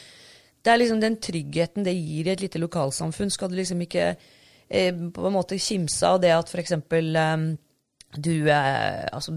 det 0.63 0.73
er 0.73 0.81
liksom 0.83 1.01
den 1.03 1.19
tryggheten 1.23 1.87
det 1.87 1.97
gir 1.97 2.29
i 2.29 2.35
et 2.35 2.45
lite 2.45 2.61
lokalsamfunn. 2.63 3.33
Skal 3.33 3.51
du 3.51 3.57
liksom 3.59 3.81
ikke 3.83 4.13
eh, 4.13 4.93
på 4.93 5.27
en 5.27 5.35
måte 5.35 5.59
kimse 5.59 6.07
av 6.07 6.21
det 6.23 6.35
at 6.37 6.53
f.eks. 6.53 6.77
Eh, 6.77 7.47
du 8.13 8.35
eh, 8.53 9.07
Altså 9.09 9.33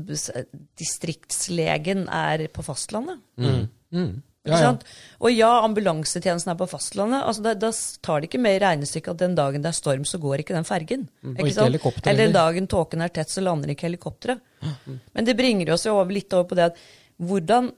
distriktslegen 0.78 2.10
er 2.12 2.48
på 2.54 2.66
fastlandet. 2.68 3.24
Mm. 3.40 3.68
Mm. 3.96 4.16
Ja, 4.46 4.60
ja. 4.62 4.72
Og 5.26 5.32
ja, 5.34 5.52
ambulansetjenesten 5.66 6.52
er 6.54 6.58
på 6.60 6.68
fastlandet. 6.70 7.24
altså 7.26 7.46
Da, 7.46 7.56
da 7.58 7.72
tar 8.06 8.22
det 8.22 8.30
ikke 8.30 8.42
med 8.44 8.58
i 8.58 8.62
regnestykket 8.62 9.16
at 9.16 9.24
den 9.24 9.38
dagen 9.38 9.64
det 9.64 9.72
er 9.72 9.78
storm, 9.78 10.06
så 10.06 10.20
går 10.22 10.44
ikke 10.44 10.58
den 10.58 10.68
fergen. 10.68 11.08
Mm. 11.22 11.34
Ikke 11.34 11.48
ikke 11.50 11.66
eller, 11.66 12.12
Eller 12.12 12.36
dagen 12.36 12.70
tåken 12.70 13.02
er 13.02 13.14
tett, 13.16 13.34
så 13.34 13.42
lander 13.42 13.74
ikke 13.74 13.88
helikopteret. 13.90 14.44
Men 15.14 15.26
det 15.26 15.38
bringer 15.38 15.74
oss 15.74 15.86
jo 15.86 15.96
over, 15.98 16.14
litt 16.14 16.34
over 16.34 16.48
på 16.50 16.58
det 16.58 16.70
at 16.72 16.86
hvordan 17.16 17.70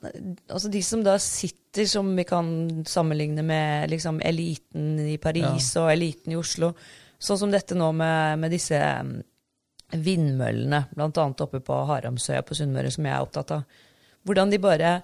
Altså 0.50 0.69
de 0.74 0.79
som 0.81 1.03
da 1.05 1.17
sitter, 1.21 1.86
som 1.86 2.07
vi 2.17 2.24
kan 2.25 2.47
sammenligne 2.89 3.43
med 3.45 3.91
liksom 3.91 4.21
eliten 4.25 4.95
i 5.03 5.17
Paris 5.21 5.75
og 5.77 5.91
eliten 5.91 6.33
i 6.33 6.39
Oslo, 6.39 6.71
sånn 7.21 7.38
som 7.38 7.51
dette 7.53 7.77
nå 7.77 7.91
med, 7.93 8.39
med 8.41 8.50
disse 8.55 8.79
mm, 8.79 9.12
vindmøllene, 10.01 10.79
bl.a. 10.89 11.27
oppe 11.45 11.62
på 11.62 11.77
Haramsøya 11.91 12.41
på 12.47 12.57
Sunnmøre, 12.57 12.89
som 12.93 13.05
jeg 13.05 13.13
er 13.13 13.27
opptatt 13.27 13.53
av. 13.59 13.83
Hvordan 14.25 14.50
de 14.51 14.59
bare 14.63 14.95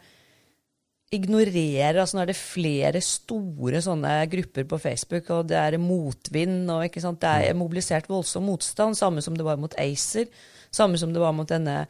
ignorerer 1.13 1.99
altså 2.01 2.17
Nå 2.17 2.23
er 2.23 2.31
det 2.31 2.39
flere 2.39 3.01
store 3.03 3.81
sånne 3.83 4.15
grupper 4.31 4.65
på 4.69 4.79
Facebook, 4.81 5.29
og 5.33 5.51
det 5.51 5.59
er 5.59 5.79
motvind, 5.81 6.65
og 6.73 6.87
ikke 6.87 7.03
sant? 7.03 7.21
det 7.23 7.49
er 7.49 7.57
mobilisert 7.57 8.09
voldsom 8.11 8.47
motstand, 8.49 8.97
samme 8.99 9.23
som 9.25 9.37
det 9.37 9.45
var 9.47 9.61
mot 9.61 9.75
ACER, 9.79 10.27
samme 10.73 10.99
som 10.99 11.13
det 11.13 11.21
var 11.21 11.35
mot 11.35 11.49
denne 11.49 11.83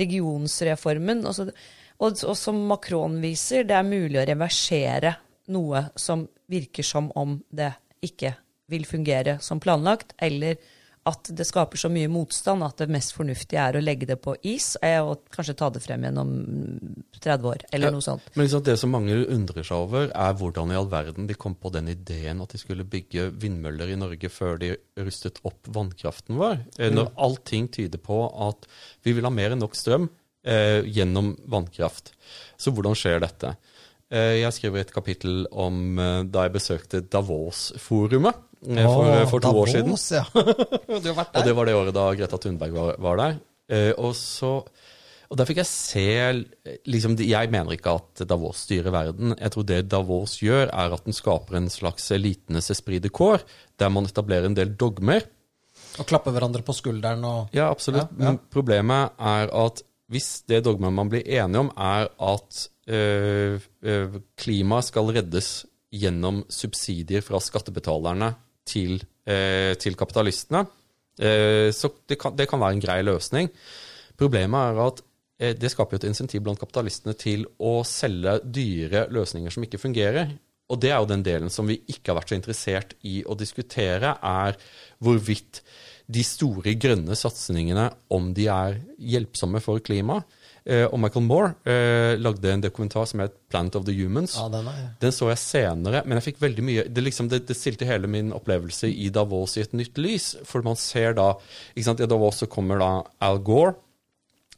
regionsreformen. 0.00 1.24
Og, 1.28 1.36
så, 1.36 1.48
og, 2.00 2.20
og 2.24 2.36
som 2.38 2.60
Macron 2.70 3.18
viser, 3.22 3.66
det 3.68 3.76
er 3.76 3.86
mulig 3.86 4.20
å 4.20 4.28
reversere 4.28 5.16
noe 5.50 5.88
som 5.98 6.24
virker 6.50 6.86
som 6.86 7.10
om 7.18 7.38
det 7.50 7.72
ikke 8.06 8.34
vil 8.70 8.86
fungere 8.86 9.38
som 9.42 9.60
planlagt, 9.62 10.14
eller 10.22 10.56
at 11.10 11.30
det 11.36 11.46
skaper 11.48 11.80
så 11.80 11.90
mye 11.92 12.08
motstand 12.10 12.64
at 12.64 12.80
det 12.80 12.90
mest 12.92 13.12
fornuftige 13.16 13.60
er 13.62 13.76
å 13.78 13.82
legge 13.82 14.08
det 14.08 14.16
på 14.22 14.34
is 14.46 14.72
eh, 14.86 14.98
og 15.02 15.26
kanskje 15.34 15.56
ta 15.58 15.68
det 15.74 15.82
frem 15.84 16.04
igjen 16.06 16.20
om 16.22 16.32
30 17.20 17.48
år, 17.50 17.64
eller 17.70 17.90
Ja, 17.90 17.94
noe 17.94 18.04
sånt. 18.04 18.28
Men 18.34 18.46
liksom 18.46 18.64
det 18.66 18.76
som 18.80 18.92
mange 18.94 19.16
undrer 19.26 19.66
seg 19.66 19.76
over, 19.76 20.08
er 20.08 20.36
hvordan 20.38 20.72
i 20.72 20.78
all 20.78 20.88
verden 20.90 21.28
de 21.28 21.36
kom 21.38 21.56
på 21.58 21.72
den 21.74 21.90
ideen 21.92 22.40
at 22.42 22.54
de 22.54 22.60
skulle 22.62 22.86
bygge 22.88 23.28
vindmøller 23.42 23.92
i 23.92 23.98
Norge 24.00 24.30
før 24.32 24.60
de 24.60 24.72
rustet 25.00 25.40
opp 25.46 25.68
vannkraften 25.68 26.38
vår. 26.40 26.64
Eh, 26.78 26.92
Når 26.94 27.12
allting 27.20 27.68
tyder 27.72 28.00
på 28.02 28.22
at 28.48 28.68
vi 29.06 29.16
vil 29.16 29.28
ha 29.28 29.32
mer 29.34 29.54
enn 29.54 29.62
nok 29.62 29.76
strøm 29.78 30.08
eh, 30.46 30.80
gjennom 30.86 31.34
vannkraft. 31.50 32.14
Så 32.60 32.72
hvordan 32.74 32.96
skjer 32.98 33.20
dette? 33.24 33.54
Eh, 34.10 34.40
jeg 34.40 34.56
skriver 34.56 34.84
et 34.84 34.94
kapittel 34.94 35.44
om 35.52 35.98
da 36.30 36.46
jeg 36.46 36.56
besøkte 36.56 37.04
Davos-forumet 37.06 38.46
for, 38.60 39.08
Åh, 39.08 39.26
for 39.30 39.40
to 39.40 39.52
år 39.56 39.72
siden. 39.72 39.96
Ja. 40.12 40.24
Og 40.92 41.44
det 41.44 41.54
var 41.56 41.68
det 41.68 41.74
året 41.74 41.96
da 41.96 42.06
Greta 42.18 42.40
Thunberg 42.40 42.76
var, 42.76 42.96
var 43.00 43.20
der. 43.20 43.38
Eh, 43.70 43.92
og 43.96 44.16
så 44.18 44.58
og 45.30 45.38
der 45.38 45.46
fikk 45.46 45.60
jeg 45.60 45.70
se 45.70 46.06
liksom, 46.90 47.12
Jeg 47.22 47.50
mener 47.54 47.76
ikke 47.76 47.92
at 48.00 48.22
Davos 48.26 48.64
styrer 48.64 48.90
verden. 48.90 49.36
Jeg 49.38 49.52
tror 49.54 49.66
det 49.68 49.84
Davos 49.92 50.40
gjør, 50.42 50.72
er 50.74 50.96
at 50.96 51.04
den 51.06 51.14
skaper 51.14 51.54
en 51.60 51.70
slags 51.70 52.10
elitenes 52.10 52.70
esprit 52.74 53.04
de 53.04 53.12
corps, 53.14 53.44
der 53.78 53.92
man 53.94 54.08
etablerer 54.10 54.48
en 54.48 54.58
del 54.58 54.74
dogmer. 54.74 55.22
Og 56.02 56.08
klapper 56.10 56.34
hverandre 56.34 56.64
på 56.66 56.74
skulderen 56.74 57.22
og 57.24 57.54
Ja, 57.54 57.68
absolutt. 57.70 58.10
Ja, 58.10 58.24
ja. 58.24 58.32
Men 58.32 58.40
problemet 58.50 59.14
er 59.22 59.54
at 59.54 59.84
hvis 60.10 60.42
det 60.50 60.64
dogmet 60.66 60.92
man 60.98 61.10
blir 61.12 61.22
enige 61.22 61.62
om, 61.62 61.70
er 61.78 62.10
at 62.10 62.64
øh, 62.90 63.60
øh, 63.86 64.20
klimaet 64.34 64.90
skal 64.90 65.14
reddes 65.14 65.52
gjennom 65.94 66.42
subsidier 66.50 67.22
fra 67.22 67.38
skattebetalerne 67.38 68.34
til, 68.70 69.00
øh, 69.26 69.74
til 69.80 69.98
kapitalistene, 69.98 70.64
øh, 71.20 71.70
så 71.74 71.92
det 72.08 72.18
kan, 72.20 72.36
det 72.38 72.48
kan 72.50 72.62
være 72.62 72.78
en 72.78 72.84
grei 72.84 73.00
løsning. 73.06 73.50
Problemet 74.20 74.60
er 74.60 74.84
at 74.86 75.02
eh, 75.40 75.56
det 75.56 75.72
skaper 75.72 75.96
jo 75.96 76.02
et 76.02 76.08
insentiv 76.10 76.44
blant 76.44 76.60
kapitalistene 76.60 77.16
til 77.18 77.46
å 77.58 77.80
selge 77.88 78.38
dyre 78.44 79.06
løsninger 79.12 79.54
som 79.54 79.66
ikke 79.66 79.82
fungerer. 79.82 80.34
Og 80.70 80.78
det 80.78 80.92
er 80.92 81.00
jo 81.02 81.10
den 81.10 81.24
delen 81.26 81.50
som 81.50 81.66
vi 81.66 81.80
ikke 81.90 82.12
har 82.12 82.20
vært 82.20 82.32
så 82.32 82.38
interessert 82.38 82.94
i 83.02 83.20
å 83.26 83.34
diskutere, 83.38 84.14
er 84.22 84.58
hvorvidt 85.02 85.64
de 86.10 86.22
store 86.26 86.74
grønne 86.78 87.16
satsingene, 87.18 87.88
om 88.10 88.30
de 88.34 88.46
er 88.50 88.78
hjelpsomme 88.98 89.62
for 89.62 89.82
klimaet. 89.82 90.26
Eh, 90.64 90.84
og 90.84 90.98
Michael 91.00 91.24
Moore 91.24 91.54
eh, 91.64 92.14
lagde 92.20 92.52
en 92.52 92.60
dokumentar 92.60 93.06
som 93.08 93.22
het 93.24 93.32
'Planet 93.48 93.76
of 93.76 93.84
the 93.86 93.92
Humans'. 93.92 94.36
Ja, 94.36 94.48
den 94.48 94.68
er 94.68 94.94
Den 95.00 95.12
så 95.12 95.28
jeg 95.28 95.38
senere, 95.38 96.02
men 96.04 96.18
jeg 96.18 96.34
fikk 96.34 96.40
veldig 96.40 96.62
mye 96.64 96.84
Det, 96.88 97.02
liksom, 97.02 97.28
det, 97.28 97.46
det 97.46 97.56
stilte 97.56 97.86
hele 97.86 98.06
min 98.06 98.32
opplevelse 98.32 98.88
i 98.88 99.08
Davos 99.08 99.56
i 99.56 99.60
et 99.60 99.72
nytt 99.72 99.96
lys. 99.96 100.36
For 100.44 100.62
man 100.62 100.76
ser 100.76 101.14
da 101.14 101.34
ikke 101.74 101.84
sant, 101.84 102.00
I 102.00 102.06
Davos 102.06 102.36
så 102.42 102.46
kommer 102.46 102.78
da 102.78 103.02
Al 103.20 103.38
Gore, 103.38 103.74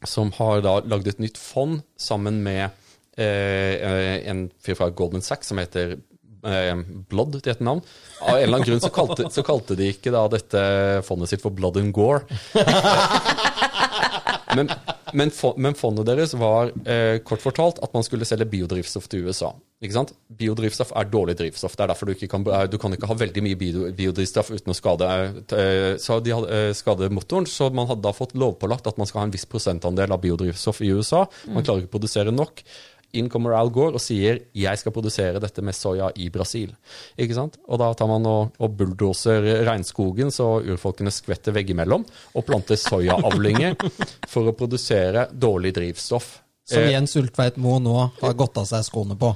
som 0.05 0.31
har 0.35 0.61
da 0.61 0.81
lagd 0.81 1.07
et 1.07 1.19
nytt 1.19 1.37
fond 1.37 1.81
sammen 1.97 2.43
med 2.43 2.69
eh, 3.17 4.27
en 4.27 4.49
fyr 4.59 4.75
fra 4.75 4.89
Goldman 4.89 5.23
Sachs 5.23 5.47
som 5.47 5.57
heter 5.57 5.95
eh, 6.43 6.75
Blood 7.09 7.39
til 7.41 7.53
et 7.53 7.61
navn. 7.63 7.81
Av 8.21 8.35
en 8.35 8.43
eller 8.43 8.57
annen 8.57 8.67
grunn 8.67 8.83
så 8.83 8.91
kalte, 8.93 9.29
så 9.31 9.43
kalte 9.45 9.77
de 9.79 9.93
ikke 9.93 10.11
da 10.11 10.27
dette 10.27 10.63
fondet 11.07 11.31
sitt 11.31 11.43
for 11.43 11.55
Blood 11.55 11.79
and 11.79 11.93
Gore. 11.95 12.25
Men, 14.55 14.71
men, 15.13 15.31
men 15.57 15.77
fondet 15.77 16.07
deres 16.09 16.33
var 16.39 16.71
eh, 16.85 17.19
kort 17.25 17.43
fortalt 17.43 17.81
at 17.83 17.93
man 17.95 18.05
skulle 18.05 18.27
selge 18.27 18.47
biodrivstoff 18.49 19.09
til 19.11 19.27
USA. 19.27 19.53
Ikke 19.83 19.97
sant? 19.97 20.13
Biodrivstoff 20.39 20.93
er 20.95 21.09
dårlig 21.11 21.35
drivstoff. 21.39 21.75
Det 21.75 21.83
er 21.83 21.91
derfor 21.91 22.07
du 22.07 22.13
ikke 22.13 22.29
kan, 22.31 22.45
du 22.71 22.77
kan 22.79 22.95
ikke 22.95 23.09
ha 23.09 23.17
veldig 23.19 23.43
mye 23.43 23.59
biodrivstoff 23.59 24.53
uten 24.53 24.71
å 24.71 24.77
skade, 24.77 25.09
eh, 25.57 25.95
så 25.99 26.21
de 26.23 26.31
hadde, 26.37 26.55
eh, 26.55 26.71
skade 26.77 27.11
motoren. 27.11 27.47
Så 27.49 27.67
man 27.75 27.89
hadde 27.89 28.05
da 28.05 28.13
fått 28.15 28.35
lovpålagt 28.39 28.87
at 28.87 29.01
man 29.01 29.09
skal 29.09 29.23
ha 29.23 29.27
en 29.27 29.35
viss 29.35 29.45
prosentandel 29.49 30.15
av 30.15 30.23
biodrivstoff 30.23 30.81
i 30.81 30.93
USA. 30.95 31.25
Man 31.49 31.67
klarer 31.67 31.83
ikke 31.83 31.91
å 31.91 31.97
produsere 31.97 32.31
nok. 32.31 32.63
Inn 33.13 33.29
kommer 33.29 33.53
Al 33.57 33.69
Gore 33.73 33.93
og 33.99 34.01
sier 34.01 34.39
'jeg 34.53 34.77
skal 34.77 34.91
produsere 34.91 35.39
dette 35.39 35.61
med 35.61 35.75
soya 35.75 36.11
i 36.15 36.29
Brasil'. 36.29 36.73
Ikke 37.17 37.35
sant? 37.35 37.57
Og 37.67 37.79
da 37.79 37.93
tar 37.93 38.07
man 38.07 38.25
og, 38.25 38.53
og 38.59 38.77
bulldoser 38.77 39.65
regnskogen 39.65 40.31
så 40.31 40.61
urfolkene 40.65 41.11
skvetter 41.11 41.53
veggimellom, 41.53 42.05
og 42.35 42.45
planter 42.45 42.75
soyaavlinger 42.75 43.75
for 44.27 44.49
å 44.49 44.57
produsere 44.57 45.27
dårlig 45.31 45.73
drivstoff. 45.73 46.41
Som 46.65 46.83
Eh, 46.83 46.91
Jens 46.91 47.15
Ultveit 47.15 47.57
Moe 47.57 47.79
nå 47.79 48.11
har 48.21 48.33
gått 48.33 48.57
av 48.57 48.65
seg 48.65 48.83
skoene 48.83 49.17
på. 49.19 49.35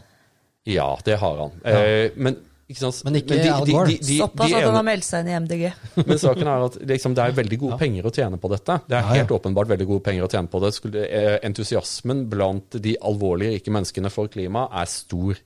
Ja, 0.67 0.97
det 1.03 1.17
har 1.19 1.37
han. 1.37 1.51
Eh, 1.63 2.11
men 2.15 2.37
ikke 2.67 2.81
sant? 2.81 2.99
Men 3.07 3.15
ikke 3.21 3.37
Al 3.53 3.65
Gore. 3.69 3.95
Såpass 4.03 4.51
at 4.53 4.65
han 4.67 4.75
har 4.75 4.83
meldt 4.87 5.07
seg 5.07 5.23
inn 5.23 5.31
i 5.31 5.37
MDG. 5.39 5.65
Men 6.09 6.19
saken 6.19 6.49
er 6.51 6.65
at 6.67 6.77
liksom, 6.91 7.15
det 7.15 7.23
er 7.23 7.35
veldig 7.37 7.59
gode 7.63 7.77
penger 7.79 8.09
å 8.09 8.13
tjene 8.17 8.39
på 8.43 8.51
dette. 8.51 8.79
Det 8.89 8.97
er 8.97 9.01
Ja, 9.05 9.07
ja. 9.13 9.21
helt 9.21 9.33
åpenbart 9.37 9.71
veldig 9.71 9.87
gode 9.87 10.03
penger 10.09 10.27
å 10.27 10.31
tjene 10.33 10.51
på 10.51 10.59
det. 10.65 10.73
Skulle, 10.75 11.05
eh, 11.07 11.37
entusiasmen 11.47 12.25
blant 12.31 12.79
de 12.83 12.97
alvorlig 13.07 13.53
rike 13.55 13.71
menneskene 13.71 14.11
for 14.11 14.27
klima 14.33 14.67
er 14.81 14.89
stor. 14.91 15.39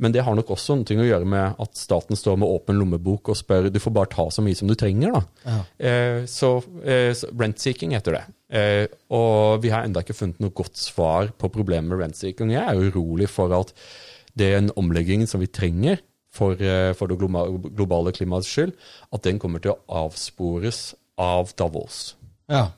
Men 0.00 0.14
det 0.14 0.22
har 0.24 0.32
nok 0.38 0.48
også 0.54 0.78
noe 0.78 1.02
å 1.02 1.08
gjøre 1.10 1.26
med 1.28 1.58
at 1.60 1.76
staten 1.76 2.16
står 2.16 2.38
med 2.40 2.48
åpen 2.48 2.78
lommebok 2.80 3.28
og 3.34 3.36
spør 3.36 3.66
du 3.68 3.76
får 3.82 3.92
bare 3.98 4.08
ta 4.14 4.24
så 4.32 4.40
mye 4.46 4.56
som 4.56 4.70
du 4.70 4.72
trenger. 4.78 5.12
da. 5.12 5.22
Ja. 5.44 5.58
Eh, 5.90 6.20
så, 6.30 6.54
eh, 6.86 7.10
så 7.18 7.28
rent-seeking 7.36 7.92
heter 7.92 8.16
det. 8.16 8.22
Eh, 8.50 8.86
og 9.12 9.60
vi 9.60 9.68
har 9.74 9.84
ennå 9.84 10.00
ikke 10.00 10.16
funnet 10.16 10.40
noe 10.40 10.54
godt 10.56 10.78
svar 10.80 11.28
på 11.36 11.50
problemet 11.52 11.90
med 11.92 12.00
rent-seeking. 12.00 12.54
Jeg 12.54 12.62
er 12.64 12.80
urolig 12.94 13.28
for 13.28 13.52
at 13.58 13.74
den 14.38 14.70
omleggingen 14.78 15.28
som 15.28 15.42
vi 15.42 15.50
trenger 15.52 16.00
for, 16.30 16.54
eh, 16.62 16.92
for 16.94 17.10
det 17.10 17.18
globale 17.20 18.12
klimaets 18.16 18.48
skyld, 18.50 18.72
at 19.12 19.22
den 19.26 19.38
kommer 19.42 19.62
til 19.64 19.74
å 19.74 19.80
avspores 20.06 20.92
av 21.20 21.52
Davos. 21.58 22.14
Ja. 22.50 22.68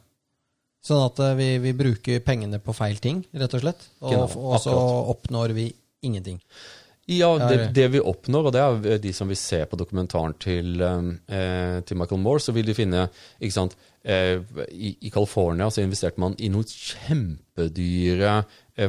Sånn 0.82 1.04
at 1.06 1.20
eh, 1.22 1.34
vi, 1.38 1.48
vi 1.62 1.72
bruker 1.78 2.22
pengene 2.26 2.58
på 2.58 2.74
feil 2.74 2.96
ting, 2.98 3.22
rett 3.38 3.54
og 3.54 3.62
slett. 3.62 3.84
Og, 4.02 4.10
Genau, 4.10 4.24
og 4.26 4.56
så 4.60 4.72
akkurat. 4.72 5.10
oppnår 5.16 5.54
vi 5.58 5.68
ingenting. 6.02 6.40
Ja, 7.12 7.32
det, 7.50 7.72
det 7.74 7.88
vi 7.92 8.00
oppnår, 8.00 8.46
og 8.48 8.52
det 8.54 8.60
er 8.62 8.98
de 9.02 9.10
som 9.12 9.28
vil 9.28 9.36
se 9.36 9.58
på 9.66 9.76
dokumentaren 9.76 10.34
til, 10.40 10.80
eh, 10.80 11.80
til 11.86 11.98
Michael 11.98 12.20
Moore, 12.22 12.40
så 12.40 12.54
vil 12.54 12.66
de 12.70 12.76
finne 12.78 13.08
ikke 13.42 13.56
sant, 13.56 13.74
eh, 14.06 14.38
i, 14.70 14.92
I 15.02 15.10
California 15.10 15.66
så 15.70 15.82
investerte 15.82 16.22
man 16.22 16.36
i 16.38 16.48
noen 16.54 16.64
kjempedyre 16.70 18.36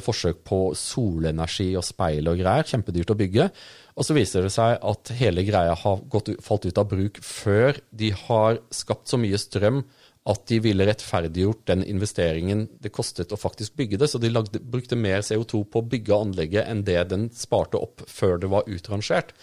forsøk 0.03 0.43
på 0.47 0.59
solenergi 0.77 1.73
og 1.79 1.83
speil 1.85 2.29
og 2.31 2.39
greier. 2.39 2.67
Kjempedyrt 2.69 3.11
å 3.11 3.17
bygge. 3.19 3.49
Og 3.97 4.07
så 4.07 4.15
viser 4.17 4.45
det 4.45 4.53
seg 4.55 4.77
at 4.79 5.11
hele 5.19 5.43
greia 5.45 5.75
har 5.77 6.05
gått, 6.09 6.31
falt 6.41 6.65
ut 6.65 6.79
av 6.81 6.87
bruk 6.89 7.19
før 7.23 7.77
de 7.91 8.13
har 8.25 8.61
skapt 8.73 9.11
så 9.11 9.19
mye 9.21 9.39
strøm 9.41 9.83
at 10.29 10.45
de 10.47 10.59
ville 10.63 10.85
rettferdiggjort 10.87 11.65
den 11.67 11.83
investeringen 11.83 12.63
det 12.81 12.93
kostet 12.95 13.33
å 13.35 13.39
faktisk 13.39 13.75
bygge 13.79 13.99
det. 13.99 14.07
Så 14.07 14.21
de 14.23 14.31
lagde, 14.31 14.61
brukte 14.61 14.95
mer 14.95 15.25
CO2 15.25 15.65
på 15.67 15.81
å 15.81 15.89
bygge 15.91 16.15
anlegget 16.15 16.69
enn 16.71 16.85
det 16.87 17.01
den 17.11 17.27
sparte 17.35 17.81
opp 17.81 18.05
før 18.07 18.39
det 18.39 18.51
var 18.53 18.69
utrangert. 18.71 19.35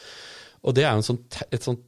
Og 0.65 0.77
det 0.77 0.87
er 0.87 0.97
jo 0.97 1.05
sånn, 1.05 1.21
et 1.53 1.65
sånt 1.65 1.85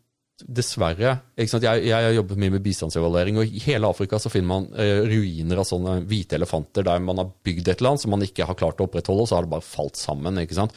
dessverre? 0.46 1.16
Jeg, 1.38 1.48
jeg 1.62 1.92
har 1.94 2.14
jobbet 2.16 2.40
mye 2.42 2.55
med 2.57 2.64
bistandsevaluering, 2.64 3.40
og 3.40 3.48
i 3.48 3.62
hele 3.64 3.88
Afrika 3.88 4.20
så 4.22 4.33
finner 4.33 4.50
man 4.50 4.68
eh, 4.76 5.02
ruiner 5.09 5.62
av 5.62 5.68
sånne 5.68 5.98
hvite 6.09 6.38
elefanter 6.38 6.87
der 6.87 7.02
man 7.05 7.22
har 7.22 7.33
bygd 7.46 7.68
et 7.68 7.81
eller 7.81 7.94
annet 7.94 8.05
som 8.05 8.14
man 8.14 8.24
ikke 8.26 8.46
har 8.48 8.59
klart 8.59 8.83
å 8.83 8.88
opprettholde, 8.88 9.24
og 9.24 9.31
så 9.31 9.38
har 9.38 9.46
det 9.46 9.55
bare 9.55 9.66
falt 9.66 10.00
sammen. 10.00 10.40
ikke 10.42 10.59
sant? 10.59 10.76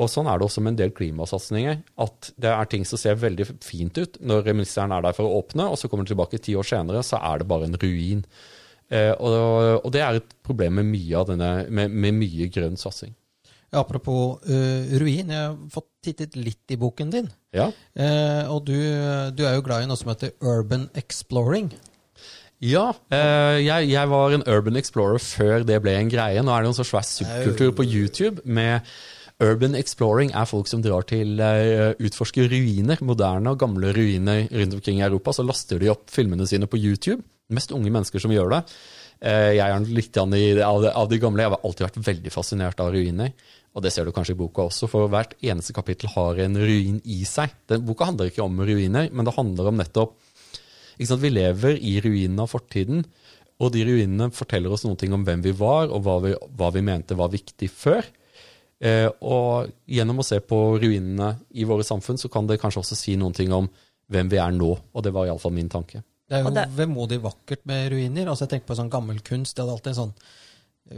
Og 0.00 0.08
Sånn 0.10 0.28
er 0.30 0.40
det 0.40 0.46
også 0.46 0.62
med 0.64 0.74
en 0.74 0.80
del 0.80 0.94
klimasatsinger. 0.96 1.82
At 2.00 2.32
det 2.40 2.50
er 2.52 2.70
ting 2.70 2.86
som 2.88 3.00
ser 3.00 3.20
veldig 3.20 3.46
fint 3.64 3.98
ut 4.00 4.18
når 4.24 4.52
ministeren 4.54 4.94
er 4.96 5.04
der 5.04 5.16
for 5.16 5.28
å 5.28 5.42
åpne, 5.42 5.68
og 5.68 5.78
så 5.78 5.88
kommer 5.88 6.06
han 6.06 6.12
tilbake 6.12 6.40
ti 6.42 6.56
år 6.58 6.66
senere, 6.66 7.04
så 7.06 7.20
er 7.20 7.42
det 7.42 7.48
bare 7.50 7.68
en 7.68 7.78
ruin. 7.80 8.22
Eh, 8.92 9.12
og, 9.16 9.36
og, 9.82 9.90
det 9.94 10.04
er 10.04 10.20
et 10.20 10.38
problem 10.44 10.80
med 10.80 10.90
mye 10.92 11.18
av 11.20 11.28
denne, 11.30 11.50
med, 11.72 11.92
med 11.92 12.18
mye 12.18 12.48
grønn 12.52 12.80
satsing. 12.80 13.14
Apropos 13.72 14.42
uh, 14.44 14.96
ruin, 15.00 15.30
jeg 15.32 15.38
har 15.38 15.54
fått 15.72 15.88
tittet 16.04 16.34
litt 16.36 16.74
i 16.74 16.76
boken 16.76 17.12
din. 17.14 17.30
Ja. 17.52 17.70
Eh, 17.94 18.44
og 18.48 18.64
du, 18.68 18.76
du, 19.36 19.42
er 19.44 19.56
jo 19.56 19.64
glad 19.64 19.84
i 19.84 19.88
noe 19.90 20.00
som 20.00 20.12
heter 20.12 20.32
urban 20.40 20.88
exploring. 20.98 21.72
Ja. 22.62 22.92
Eh, 23.12 23.58
jeg, 23.64 23.90
jeg, 23.90 24.10
var 24.12 24.36
en 24.36 24.46
urban 24.46 24.78
explorer 24.78 25.22
før 25.22 25.66
det 25.66 25.80
ble 25.84 25.96
en 25.98 26.12
greie. 26.12 26.44
Nå 26.44 26.54
er 26.54 26.62
det 26.62 26.72
en 26.72 26.78
så 26.78 26.86
svær 26.86 27.04
subkultur 27.06 27.74
på 27.76 27.88
YouTube 27.88 28.44
med 28.44 28.86
Urban 29.42 29.74
exploring 29.74 30.30
er 30.38 30.46
folk 30.46 30.68
som 30.70 30.82
drar 30.84 31.06
til 31.08 31.40
uh, 31.42 31.92
utforsker 31.98 32.50
ruiner, 32.52 33.00
moderne 33.02 33.50
og 33.50 33.58
gamle 33.58 33.90
ruiner 33.96 34.44
rundt 34.52 34.76
omkring 34.76 35.00
i 35.00 35.06
Europa. 35.06 35.34
Så 35.34 35.46
laster 35.46 35.80
de 35.82 35.90
opp 35.90 36.10
filmene 36.12 36.46
sine 36.46 36.68
på 36.70 36.78
YouTube. 36.78 37.22
Mest 37.52 37.74
unge 37.74 37.90
mennesker 37.90 38.22
som 38.22 38.34
gjør 38.34 38.52
det. 38.54 38.60
Uh, 39.22 39.50
jeg 39.56 39.64
er 39.64 39.88
litt 39.90 40.20
av 40.20 40.30
de, 40.30 40.44
av 40.92 41.10
de 41.10 41.18
gamle. 41.22 41.42
Jeg 41.42 41.54
har 41.54 41.66
alltid 41.66 41.88
vært 41.88 42.00
veldig 42.06 42.34
fascinert 42.34 42.84
av 42.84 42.92
ruiner. 42.94 43.34
Og 43.72 43.84
det 43.84 43.92
ser 43.94 44.04
du 44.04 44.12
kanskje 44.12 44.34
i 44.36 44.40
boka 44.40 44.66
også, 44.66 44.88
for 44.90 45.08
hvert 45.12 45.32
eneste 45.40 45.72
kapittel 45.76 46.10
har 46.12 46.40
en 46.44 46.58
ruin 46.60 46.98
i 47.08 47.22
seg. 47.28 47.54
Den 47.70 47.86
boka 47.88 48.10
handler 48.10 48.28
ikke 48.28 48.44
om 48.44 48.60
ruiner, 48.60 49.08
men 49.12 49.28
det 49.28 49.36
handler 49.38 49.70
om 49.70 49.80
nettopp 49.80 50.18
ikke 50.98 51.08
sant, 51.08 51.22
Vi 51.22 51.30
lever 51.32 51.78
i 51.80 51.94
ruinene 52.04 52.44
av 52.44 52.50
fortiden, 52.52 53.04
og 53.62 53.70
de 53.72 53.84
ruinene 53.86 54.28
forteller 54.34 54.74
oss 54.74 54.84
noe 54.84 55.08
om 55.14 55.24
hvem 55.24 55.44
vi 55.44 55.54
var, 55.56 55.88
og 55.88 56.02
hva 56.04 56.18
vi, 56.24 56.34
hva 56.58 56.68
vi 56.74 56.82
mente 56.84 57.16
var 57.16 57.32
viktig 57.32 57.68
før. 57.72 58.04
Eh, 58.82 59.08
og 59.22 59.70
gjennom 59.86 60.20
å 60.20 60.26
se 60.26 60.40
på 60.44 60.58
ruinene 60.82 61.36
i 61.54 61.64
våre 61.68 61.86
samfunn, 61.86 62.18
så 62.18 62.28
kan 62.32 62.48
det 62.50 62.60
kanskje 62.60 62.82
også 62.82 62.98
si 62.98 63.16
ting 63.38 63.52
om 63.54 63.68
hvem 64.12 64.28
vi 64.28 64.40
er 64.42 64.52
nå. 64.52 64.72
Og 64.92 65.04
det 65.04 65.14
var 65.14 65.26
iallfall 65.26 65.54
min 65.54 65.70
tanke. 65.72 66.02
Det 66.28 66.38
er 66.38 66.44
jo 66.44 66.54
det... 66.54 66.66
vemodig 66.76 67.20
vakkert 67.22 67.64
med 67.68 67.92
ruiner. 67.92 68.28
Altså 68.28 68.46
Jeg 68.46 68.56
tenker 68.56 68.72
på 68.72 68.78
sånn 68.78 68.92
gammel 68.92 69.20
kunst. 69.24 69.56
Det 69.56 69.62
hadde 69.62 69.76
alltid 69.76 69.92
en 69.92 70.00
sånn 70.00 70.14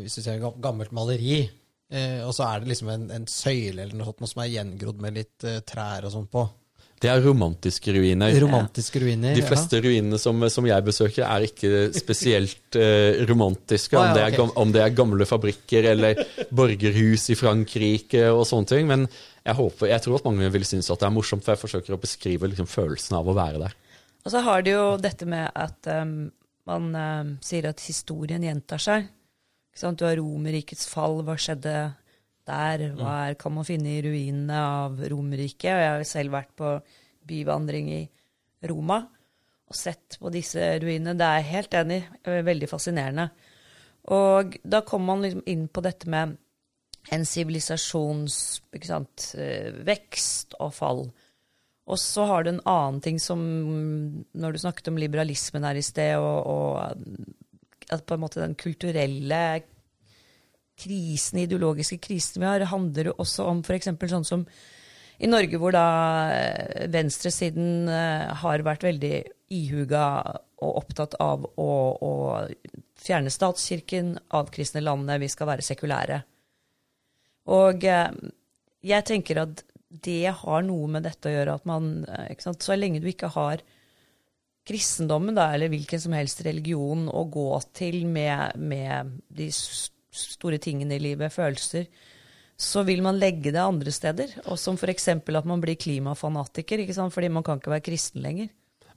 Hvis 0.01 0.17
du 0.17 0.23
ser 0.25 0.43
gammelt 0.63 0.95
maleri, 0.97 1.45
Eh, 1.93 2.21
og 2.25 2.33
så 2.35 2.49
er 2.49 2.63
det 2.63 2.73
liksom 2.73 2.91
en, 2.95 3.09
en, 3.13 3.27
søyle 3.29 3.83
eller 3.83 3.97
noe 3.99 4.09
sånt 4.09 4.23
noe 4.25 4.31
som 4.31 4.45
er 4.45 4.53
gjengrodd 4.55 5.03
med 5.05 5.19
litt 5.19 5.47
eh, 5.47 5.61
trær 5.69 6.07
og 6.09 6.15
sånt 6.15 6.31
på. 6.33 6.47
Det 7.05 7.11
er 7.11 7.21
romantiske 7.21 7.93
ruiner. 7.93 8.33
Romantiske 8.41 9.01
ruiner, 9.03 9.35
De 9.37 9.43
fleste 9.45 9.77
ja. 9.77 9.85
ruinene 9.85 10.19
som, 10.21 10.39
som, 10.49 10.65
jeg 10.65 10.85
besøker, 10.87 11.27
er 11.27 11.45
ikke 11.45 11.91
spesielt 11.93 12.79
eh, 12.81 13.21
romantiske. 13.29 13.99
Om, 13.99 14.01
ah, 14.01 14.07
ja, 14.07 14.29
okay. 14.31 14.39
det 14.39 14.41
er, 14.41 14.55
om, 14.63 14.73
det 14.73 14.83
er, 14.85 14.95
gamle 14.97 15.27
fabrikker 15.29 15.91
eller 15.91 16.23
borgerhus 16.55 17.29
i 17.35 17.37
Frankrike 17.37 18.25
og 18.33 18.47
sånne 18.49 18.71
ting. 18.71 18.89
Men 18.89 19.05
jeg, 19.11 19.57
håper, 19.59 19.91
jeg 19.91 20.07
tror 20.07 20.17
at 20.21 20.29
mange 20.31 20.49
vil 20.55 20.65
synes 20.69 20.89
at 20.95 21.03
det 21.03 21.11
er 21.11 21.17
morsomt, 21.19 21.45
for 21.45 21.53
jeg 21.53 21.65
forsøker 21.67 21.99
å 21.99 22.01
beskrive 22.01 22.49
liksom, 22.55 22.71
følelsen 22.71 23.19
av 23.21 23.29
å 23.29 23.37
være 23.37 23.61
der. 23.67 23.77
Og 24.25 24.33
så 24.33 24.41
har 24.47 24.65
det 24.65 24.73
jo 24.73 24.87
dette 24.97 25.29
med 25.29 25.51
at 25.53 25.93
um, 26.01 26.17
man 26.71 26.89
um, 26.97 27.37
sier 27.45 27.69
at 27.69 27.85
historien 27.85 28.47
gjentar 28.47 28.81
seg. 28.81 29.11
Du 29.75 30.05
har 30.07 30.17
Romerrikets 30.21 30.87
fall. 30.87 31.23
Hva 31.27 31.35
skjedde 31.41 31.75
der? 32.47 32.85
Hva 32.95 33.15
er, 33.27 33.39
kan 33.41 33.55
man 33.57 33.67
finne 33.67 33.97
i 33.97 34.03
ruinene 34.05 34.61
av 34.61 35.01
Romerriket? 35.11 35.73
Og 35.73 35.83
jeg 35.83 35.91
har 35.97 36.07
selv 36.09 36.37
vært 36.37 36.55
på 36.59 36.77
byvandring 37.27 37.91
i 37.97 38.05
Roma 38.71 39.01
og 39.65 39.77
sett 39.77 40.19
på 40.21 40.31
disse 40.33 40.61
ruinene. 40.83 41.17
Det 41.19 41.27
er 41.27 41.41
jeg 41.41 41.51
helt 41.51 41.77
enig 41.81 42.01
veldig 42.25 42.69
fascinerende. 42.71 43.29
Og 44.15 44.59
da 44.63 44.83
kommer 44.85 45.15
man 45.15 45.25
liksom 45.25 45.45
inn 45.49 45.67
på 45.73 45.83
dette 45.85 46.11
med 46.13 46.37
en 47.13 47.25
sivilisasjons 47.29 48.37
eh, 48.75 49.71
vekst 49.85 50.57
og 50.61 50.75
fall. 50.77 51.03
Og 51.85 52.01
så 52.01 52.25
har 52.29 52.45
du 52.45 52.53
en 52.53 52.63
annen 52.65 53.01
ting 53.05 53.19
som 53.21 53.41
Når 54.33 54.53
du 54.53 54.59
snakket 54.59 54.89
om 54.89 54.97
liberalismen 55.01 55.67
her 55.69 55.77
i 55.77 55.85
sted, 55.85 56.17
og, 56.17 56.47
og 56.47 57.44
at 57.93 58.05
på 58.07 58.17
en 58.17 58.23
måte 58.25 58.43
den 58.43 58.57
kulturelle 58.59 59.43
krisen, 60.81 61.43
ideologiske 61.45 61.99
krisen 62.03 62.43
vi 62.43 62.49
har, 62.49 62.65
handler 62.71 63.11
jo 63.11 63.19
også 63.23 63.47
om 63.51 63.63
f.eks. 63.65 63.93
sånn 64.11 64.27
som 64.27 64.47
i 65.23 65.31
Norge, 65.31 65.59
hvor 65.63 65.75
da 65.75 65.87
eh, 66.35 66.87
venstresiden 66.91 67.87
eh, 67.87 68.33
har 68.41 68.65
vært 68.67 68.83
veldig 68.83 69.15
ihuga 69.55 70.07
og 70.65 70.81
opptatt 70.81 71.15
av 71.23 71.45
å, 71.47 71.71
å 71.95 72.13
fjerne 72.99 73.31
statskirken, 73.31 74.17
avkristne 74.35 74.83
landet, 74.83 75.23
vi 75.23 75.31
skal 75.31 75.53
være 75.53 75.67
sekulære. 75.67 76.19
Og 77.55 77.87
eh, 77.87 78.11
jeg 78.85 79.07
tenker 79.07 79.45
at 79.45 79.63
det 80.05 80.35
har 80.41 80.67
noe 80.67 80.91
med 80.91 81.07
dette 81.07 81.31
å 81.31 81.35
gjøre, 81.37 81.55
at 81.55 81.67
man 81.71 82.03
Så 82.59 82.75
lenge 82.75 82.99
du 82.99 83.07
ikke 83.07 83.31
har 83.37 83.63
kristendommen, 84.65 85.37
da, 85.37 85.51
eller 85.55 85.71
hvilken 85.73 86.01
som 86.01 86.17
helst 86.17 86.43
religion, 86.47 87.07
å 87.13 87.27
gå 87.29 87.49
til 87.77 88.03
med, 88.09 88.57
med 88.57 89.15
de 89.29 89.51
store 89.53 90.61
tingene 90.63 90.97
i 90.97 91.03
livet, 91.11 91.35
følelser, 91.35 91.87
så 92.57 92.85
vil 92.87 93.03
man 93.05 93.19
legge 93.19 93.53
det 93.53 93.61
andre 93.61 93.93
steder. 93.93 94.37
Og 94.49 94.59
som 94.61 94.79
f.eks. 94.79 95.09
at 95.19 95.49
man 95.49 95.63
blir 95.63 95.79
klimafanatiker, 95.81 96.85
fordi 97.13 97.33
man 97.33 97.47
kan 97.47 97.61
ikke 97.61 97.75
være 97.75 97.89
kristen 97.91 98.25
lenger. 98.25 98.53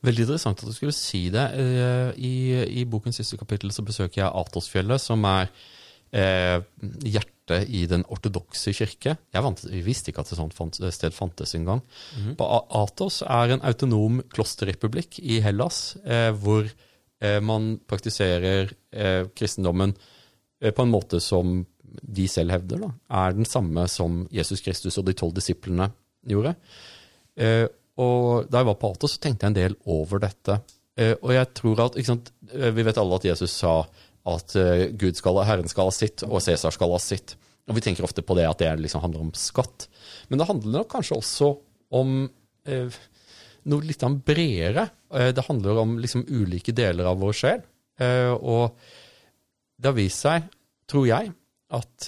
Veldig 0.05 0.27
interessant 0.27 0.61
at 0.61 0.69
du 0.69 0.75
skulle 0.75 0.93
si 0.93 1.25
det. 1.33 1.47
Eh, 1.57 2.11
I, 2.21 2.35
i 2.81 2.85
bokens 2.85 3.17
siste 3.17 3.39
kapittel 3.39 3.73
så 3.73 3.83
besøker 3.85 4.21
jeg 4.21 4.29
Atosfjellet, 4.29 5.01
som 5.01 5.25
er 5.25 5.49
eh, 6.13 6.61
hjertet 7.01 7.33
i 7.55 7.85
den 7.89 8.03
ortodokse 8.11 8.73
kirke. 8.75 9.15
Jeg 9.33 9.43
vant, 9.43 9.63
vi 9.69 9.81
visste 9.85 10.11
ikke 10.11 10.23
at 10.23 10.31
et 10.33 10.39
sånt 10.39 10.79
sted 10.93 11.15
fantes 11.15 11.55
engang. 11.55 11.81
Mm 12.17 12.35
-hmm. 12.35 12.65
Atos 12.83 13.21
er 13.21 13.53
en 13.53 13.61
autonom 13.61 14.21
klosterrepublikk 14.33 15.19
i 15.19 15.39
Hellas, 15.41 15.97
eh, 16.05 16.31
hvor 16.31 16.69
eh, 17.21 17.39
man 17.41 17.79
praktiserer 17.87 18.73
eh, 18.91 19.27
kristendommen 19.35 19.95
eh, 20.61 20.71
på 20.71 20.81
en 20.81 20.91
måte 20.91 21.19
som 21.19 21.65
de 22.01 22.27
selv 22.27 22.51
hevder 22.51 22.77
da, 22.77 22.91
er 23.09 23.31
den 23.33 23.45
samme 23.45 23.87
som 23.87 24.27
Jesus 24.31 24.61
Kristus 24.61 24.97
og 24.97 25.05
de 25.05 25.13
tolv 25.13 25.33
disiplene 25.33 25.91
gjorde. 26.27 26.55
Eh, 27.37 27.67
og 27.97 28.51
Da 28.51 28.57
jeg 28.57 28.65
var 28.65 28.75
på 28.75 28.91
Atos, 28.91 29.11
så 29.11 29.19
tenkte 29.19 29.45
jeg 29.45 29.49
en 29.49 29.61
del 29.63 29.75
over 29.85 30.19
dette. 30.19 30.61
og 31.21 31.31
jeg 31.31 31.53
tror 31.53 31.79
at, 31.79 32.05
sant, 32.05 32.31
Vi 32.73 32.83
vet 32.83 32.97
alle 32.97 33.15
at 33.15 33.25
Jesus 33.25 33.51
sa 33.51 33.85
at 34.27 34.55
uh, 34.59 34.87
Gud 34.99 35.17
skal, 35.19 35.39
Herren 35.47 35.69
skal 35.71 35.89
ha 35.89 35.93
sitt, 35.95 36.23
og 36.27 36.41
Cæsar 36.43 36.73
skal 36.75 36.93
ha 36.93 36.99
sitt. 37.01 37.35
Og 37.67 37.75
Vi 37.77 37.83
tenker 37.83 38.05
ofte 38.07 38.23
på 38.23 38.35
det 38.37 38.47
at 38.47 38.61
det 38.61 38.71
liksom 38.79 39.03
handler 39.03 39.25
om 39.25 39.33
skatt. 39.35 39.87
Men 40.29 40.39
det 40.39 40.47
handler 40.47 40.79
nok 40.79 40.91
kanskje 40.93 41.17
også 41.17 41.49
om 41.97 42.13
eh, 42.67 42.95
noe 43.67 43.83
litt 43.83 44.05
bredere. 44.23 44.85
Eh, 45.11 45.33
det 45.35 45.43
handler 45.49 45.81
om 45.81 45.97
liksom 45.99 46.23
ulike 46.31 46.71
deler 46.75 47.09
av 47.11 47.19
vår 47.19 47.35
sjel. 47.35 47.65
og 47.97 48.77
det 49.75 49.89
har 49.89 49.97
vist 49.97 50.21
seg, 50.21 50.45
tror 50.87 51.07
jeg, 51.09 51.31
at 51.73 52.07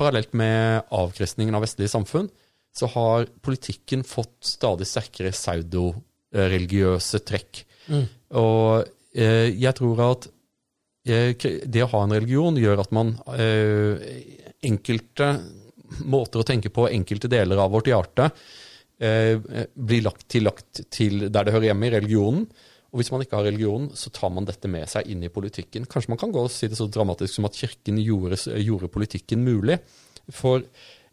parallelt 0.00 0.32
med 0.32 0.88
avkristningen 0.96 1.54
av 1.54 1.62
vestlige 1.62 1.92
samfunn, 1.92 2.30
så 2.74 2.88
har 2.94 3.28
politikken 3.44 4.02
fått 4.02 4.48
stadig 4.48 4.88
sterkere 4.88 5.34
pseudoreligiøse 5.36 7.20
trekk. 7.28 7.62
Mm. 7.92 8.06
Og 8.40 8.88
jeg 9.12 9.74
tror 9.76 10.02
at 10.08 10.30
Eh, 10.30 10.37
det 11.08 11.84
å 11.84 11.90
ha 11.92 12.04
en 12.04 12.14
religion 12.16 12.58
gjør 12.60 12.82
at 12.84 12.94
man 12.96 13.14
eh, 13.34 14.08
Enkelte 14.68 15.28
måter 16.10 16.42
å 16.42 16.46
tenke 16.46 16.70
på, 16.74 16.88
enkelte 16.90 17.30
deler 17.30 17.60
av 17.62 17.70
vårt 17.72 17.88
hjerte, 17.88 18.26
eh, 19.00 19.38
blir 19.72 20.02
lagt 20.04 20.26
tillagt 20.28 20.82
til 20.90 21.28
der 21.28 21.46
det 21.46 21.54
hører 21.54 21.70
hjemme, 21.70 21.86
i 21.86 21.94
religionen. 21.94 22.48
Og 22.88 23.00
hvis 23.00 23.10
man 23.12 23.22
ikke 23.22 23.38
har 23.38 23.46
religion, 23.46 23.90
så 23.94 24.10
tar 24.10 24.32
man 24.32 24.48
dette 24.48 24.68
med 24.70 24.88
seg 24.88 25.08
inn 25.12 25.22
i 25.24 25.30
politikken. 25.32 25.86
Kanskje 25.86 26.14
man 26.14 26.20
kan 26.20 26.32
gå 26.32 26.42
og 26.46 26.52
si 26.52 26.70
det 26.70 26.78
så 26.78 26.88
dramatisk 26.90 27.36
som 27.36 27.48
at 27.48 27.56
Kirken 27.58 28.00
gjorde, 28.00 28.40
gjorde 28.64 28.90
politikken 28.92 29.44
mulig. 29.44 29.78
For 30.32 30.64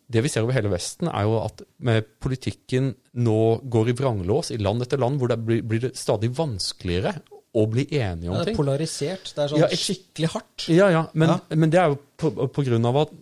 det 0.08 0.24
vi 0.24 0.32
ser 0.32 0.46
over 0.46 0.56
hele 0.56 0.72
Vesten, 0.72 1.10
er 1.12 1.28
jo 1.28 1.40
at 1.42 1.62
politikken 2.24 2.94
nå 3.20 3.40
går 3.62 3.92
i 3.92 3.98
vranglås 3.98 4.54
i 4.56 4.60
land 4.62 4.86
etter 4.86 5.02
land, 5.02 5.20
hvor 5.20 5.32
det 5.32 5.40
blir, 5.44 5.66
blir 5.68 5.84
det 5.88 5.96
stadig 6.00 6.32
vanskeligere 6.38 7.18
å 7.56 7.68
bli 7.72 7.86
enige 7.88 8.32
om 8.32 8.40
ting. 8.40 8.50
Det 8.50 8.56
er 8.56 8.58
polarisert. 8.58 9.30
Det 9.32 9.46
er 9.46 9.54
sånn 9.54 9.64
ja, 9.64 9.70
skikkelig 9.86 10.32
hardt. 10.34 10.66
Ja, 10.74 10.90
ja. 10.92 11.06
Men, 11.14 11.36
ja. 11.36 11.56
men 11.56 11.72
det 11.72 11.80
er 11.82 11.94
jo 11.94 12.02
på, 12.20 12.34
på 12.52 12.66
grunn 12.68 12.88
av 12.90 13.00
at 13.06 13.14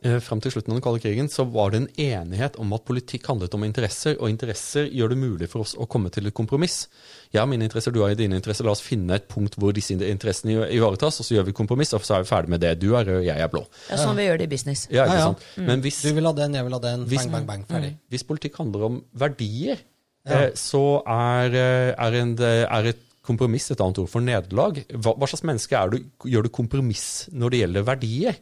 eh, 0.00 0.18
Fram 0.24 0.40
til 0.42 0.50
slutten 0.50 0.72
av 0.72 0.78
den 0.78 0.84
kalde 0.84 1.02
krigen 1.04 1.30
så 1.30 1.46
var 1.54 1.70
det 1.70 1.80
en 1.82 1.88
enighet 2.02 2.58
om 2.62 2.74
at 2.74 2.82
politikk 2.88 3.28
handlet 3.30 3.54
om 3.54 3.66
interesser, 3.66 4.16
og 4.18 4.32
interesser 4.32 4.88
gjør 4.90 5.14
det 5.14 5.20
mulig 5.20 5.50
for 5.52 5.62
oss 5.62 5.76
å 5.78 5.86
komme 5.90 6.10
til 6.14 6.26
et 6.26 6.34
kompromiss. 6.34 6.88
Jeg 7.30 7.42
har 7.42 7.48
mine 7.50 7.68
interesser, 7.68 7.94
du 7.94 8.02
har 8.02 8.16
dine 8.18 8.40
interesser. 8.40 8.66
La 8.66 8.74
oss 8.74 8.82
finne 8.82 9.20
et 9.20 9.30
punkt 9.30 9.54
hvor 9.60 9.74
disse 9.76 9.94
interessene 9.94 10.66
ivaretas, 10.74 11.22
og 11.22 11.30
så 11.30 11.38
gjør 11.38 11.48
vi 11.52 11.56
kompromiss, 11.62 11.94
og 11.94 12.02
så 12.06 12.18
er 12.18 12.26
vi 12.26 12.32
ferdig 12.32 12.56
med 12.56 12.64
det. 12.66 12.74
Du 12.82 12.90
er 12.98 13.06
rød, 13.06 13.22
jeg 13.28 13.46
er 13.46 13.54
blå. 13.54 13.64
Ja, 13.86 14.02
Sånn 14.02 14.18
vi 14.18 14.26
gjør 14.26 14.42
det 14.42 14.50
i 14.50 14.54
business. 14.56 14.86
Ja, 14.90 15.06
ikke 15.06 15.30
sant? 15.30 15.48
Mm. 15.54 15.70
Men 15.70 15.86
hvis, 15.86 16.02
du 16.02 16.10
vil 16.18 16.30
ha 16.30 16.36
den, 16.42 16.58
jeg 16.58 16.66
vil 16.66 16.78
ha 16.80 16.84
den. 16.90 17.08
Bang, 17.14 17.34
bang, 17.38 17.50
bang. 17.54 17.66
Ferdig. 17.70 17.96
Hvis 18.10 18.26
politikk 18.26 18.62
handler 18.64 18.90
om 18.90 19.02
verdier, 19.14 19.82
ja. 20.26 20.46
så 20.58 20.84
er, 21.06 21.54
eh, 21.54 21.90
er, 21.94 22.22
en, 22.22 22.38
er 22.42 22.94
et 22.94 23.10
kompromiss 23.24 23.70
et 23.72 23.80
annet 23.80 24.02
ord 24.02 24.10
for 24.12 24.24
nederlag. 24.24 24.82
Hva, 24.92 25.16
hva, 25.16 25.28
slags 25.30 25.46
menneske 25.48 25.78
er 25.78 25.94
du, 25.94 25.98
gjør 26.28 26.46
du 26.46 26.52
kompromiss 26.54 27.08
når 27.32 27.54
det 27.54 27.64
gjelder 27.64 27.90
verdier? 27.90 28.40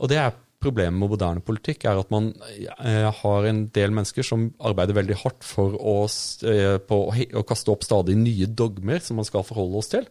Og 0.00 0.12
det 0.12 0.20
er 0.20 0.38
Problemet 0.60 1.00
med 1.00 1.08
moderne 1.08 1.40
politikk 1.40 1.86
er 1.88 1.96
at 1.96 2.10
man 2.12 2.26
eh, 2.44 3.06
har 3.16 3.46
en 3.48 3.62
del 3.72 3.94
mennesker 3.96 4.26
som 4.26 4.50
arbeider 4.60 4.98
veldig 4.98 5.16
hardt 5.22 5.46
for 5.48 5.72
å, 5.72 5.94
eh, 6.04 6.74
på, 6.84 6.98
å, 7.08 7.42
kaste 7.48 7.72
opp 7.72 7.86
stadig 7.86 8.18
nye 8.20 8.44
dogmer 8.44 9.00
som 9.00 9.16
man 9.16 9.24
skal 9.24 9.46
forholde 9.48 9.80
oss 9.80 9.88
til. 9.94 10.04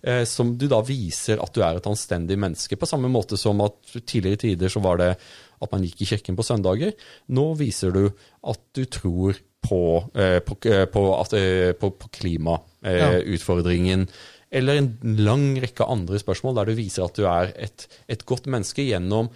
Eh, 0.00 0.22
som 0.24 0.54
du 0.56 0.64
da 0.72 0.80
viser 0.80 1.42
at 1.44 1.52
du 1.52 1.60
er 1.60 1.76
et 1.76 1.90
anstendig 1.90 2.38
menneske. 2.40 2.80
På 2.80 2.88
samme 2.88 3.12
måte 3.12 3.36
som 3.36 3.60
at 3.60 3.76
tidligere 4.00 4.40
tider 4.46 4.72
så 4.72 4.80
var 4.80 5.02
det 5.02 5.10
at 5.20 5.76
man 5.76 5.84
gikk 5.84 6.00
i 6.00 6.08
kirken 6.14 6.38
på 6.38 6.48
søndager. 6.48 6.96
Nå 7.36 7.50
viser 7.60 7.92
du 7.92 8.06
at 8.08 8.64
du 8.72 8.86
tror 8.88 9.36
på, 9.60 10.10
eh, 10.14 10.38
på, 10.44 10.56
eh, 10.68 10.84
på, 10.90 11.20
at, 11.20 11.32
eh, 11.36 11.72
på 11.72 11.90
klimautfordringen. 12.10 14.00
Ja. 14.00 14.14
Eller 14.50 14.80
en 14.80 14.98
lang 15.20 15.60
rekke 15.62 15.86
andre 15.86 16.18
spørsmål 16.18 16.54
der 16.58 16.64
du 16.70 16.74
viser 16.78 17.06
at 17.06 17.14
du 17.14 17.26
er 17.30 17.52
et, 17.54 17.86
et 18.10 18.24
godt 18.26 18.46
menneske 18.50 18.82
gjennom 18.82 19.30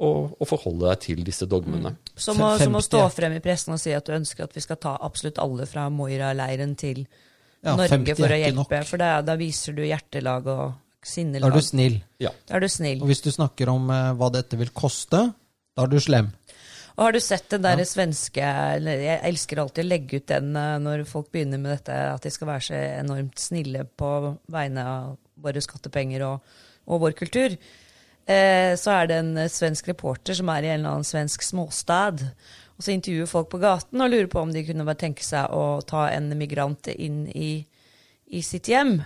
å, 0.00 0.10
å, 0.36 0.44
forholde 0.48 0.88
deg 0.88 1.00
til 1.04 1.24
disse 1.24 1.48
dogmene. 1.48 1.94
Mm. 1.94 2.12
Som, 2.14 2.40
å, 2.44 2.58
som, 2.60 2.76
å, 2.76 2.82
stå 2.84 3.00
frem 3.12 3.36
i 3.36 3.42
pressen 3.44 3.74
og 3.76 3.80
si 3.80 3.92
at 3.96 4.06
du 4.06 4.12
ønsker 4.16 4.44
at 4.44 4.56
vi 4.56 4.62
skal 4.64 4.78
ta 4.80 4.96
absolutt 5.00 5.40
alle 5.40 5.66
fra 5.68 5.88
Moira-leiren 5.92 6.76
til 6.80 7.02
ja, 7.60 7.74
Norge 7.76 8.16
for 8.16 8.32
å 8.32 8.38
hjelpe. 8.40 8.82
For 8.88 9.00
da, 9.00 9.10
da, 9.24 9.36
viser 9.40 9.76
du 9.76 9.82
hjertelag 9.84 10.48
og 10.48 10.64
sinnelag. 11.04 11.48
Da 11.48 11.52
er 11.52 11.60
du 11.60 11.68
snill. 11.68 11.98
Ja. 12.20 12.32
Da 12.48 12.56
er 12.58 12.64
du 12.64 12.70
snill. 12.72 13.00
Og 13.04 13.12
hvis 13.12 13.24
du 13.24 13.30
snakker 13.32 13.72
om 13.72 13.88
uh, 13.92 14.12
hva 14.16 14.30
dette 14.32 14.60
vil 14.60 14.72
koste, 14.76 15.26
da 15.76 15.84
er 15.84 15.92
du 15.92 16.00
slem. 16.02 16.32
Og 16.96 17.04
har 17.06 17.14
du 17.14 17.20
sett 17.22 17.48
den 17.52 17.64
der 17.64 17.80
ja. 17.80 17.86
svenske 17.88 18.46
Jeg 18.82 19.18
elsker 19.28 19.62
alltid 19.62 19.84
å 19.84 19.90
legge 19.90 20.20
ut 20.20 20.26
den 20.30 20.54
uh, 20.56 20.78
når 20.82 21.04
folk 21.08 21.30
begynner 21.32 21.60
med 21.62 21.76
dette, 21.76 21.98
at 22.14 22.24
de 22.26 22.32
skal 22.34 22.50
være 22.50 22.66
så 22.70 22.80
enormt 23.02 23.40
snille 23.40 23.86
på 23.98 24.10
vegne 24.50 24.86
av 24.86 25.14
våre 25.40 25.62
skattepenger 25.64 26.26
og, 26.26 26.50
og 26.90 27.06
vår 27.06 27.16
kultur. 27.16 27.56
Eh, 28.30 28.76
så 28.78 28.94
er 28.94 29.08
det 29.08 29.20
en 29.20 29.36
eh, 29.40 29.50
svensk 29.50 29.88
reporter 29.90 30.36
som 30.36 30.50
er 30.52 30.66
i 30.66 30.72
en 30.72 30.82
eller 30.82 30.96
annen 30.98 31.08
svensk 31.08 31.42
småstad. 31.42 32.22
Og 32.76 32.84
så 32.84 32.94
intervjuer 32.94 33.28
folk 33.28 33.50
på 33.52 33.60
gaten 33.62 34.00
og 34.00 34.12
lurer 34.12 34.28
på 34.30 34.42
om 34.44 34.52
de 34.54 34.64
kunne 34.64 34.86
bare 34.86 35.00
tenke 35.00 35.24
seg 35.26 35.52
å 35.52 35.80
ta 35.86 36.06
en 36.12 36.30
migrant 36.38 36.92
inn 36.92 37.24
i, 37.28 37.52
i 38.30 38.42
sitt 38.46 38.70
hjem. 38.70 38.98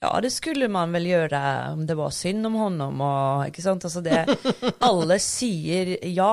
Ja, 0.00 0.14
det 0.24 0.32
skulle 0.32 0.70
man 0.72 0.94
vel 0.96 1.10
gjøre 1.10 1.40
om 1.74 1.84
det 1.86 1.98
var 1.98 2.14
synd 2.16 2.48
om 2.48 2.56
honom. 2.56 3.02
Og, 3.04 3.50
ikke 3.50 3.64
sant? 3.66 3.84
Altså 3.84 4.00
det, 4.04 4.24
alle 4.88 5.20
sier 5.22 5.98
ja. 6.08 6.32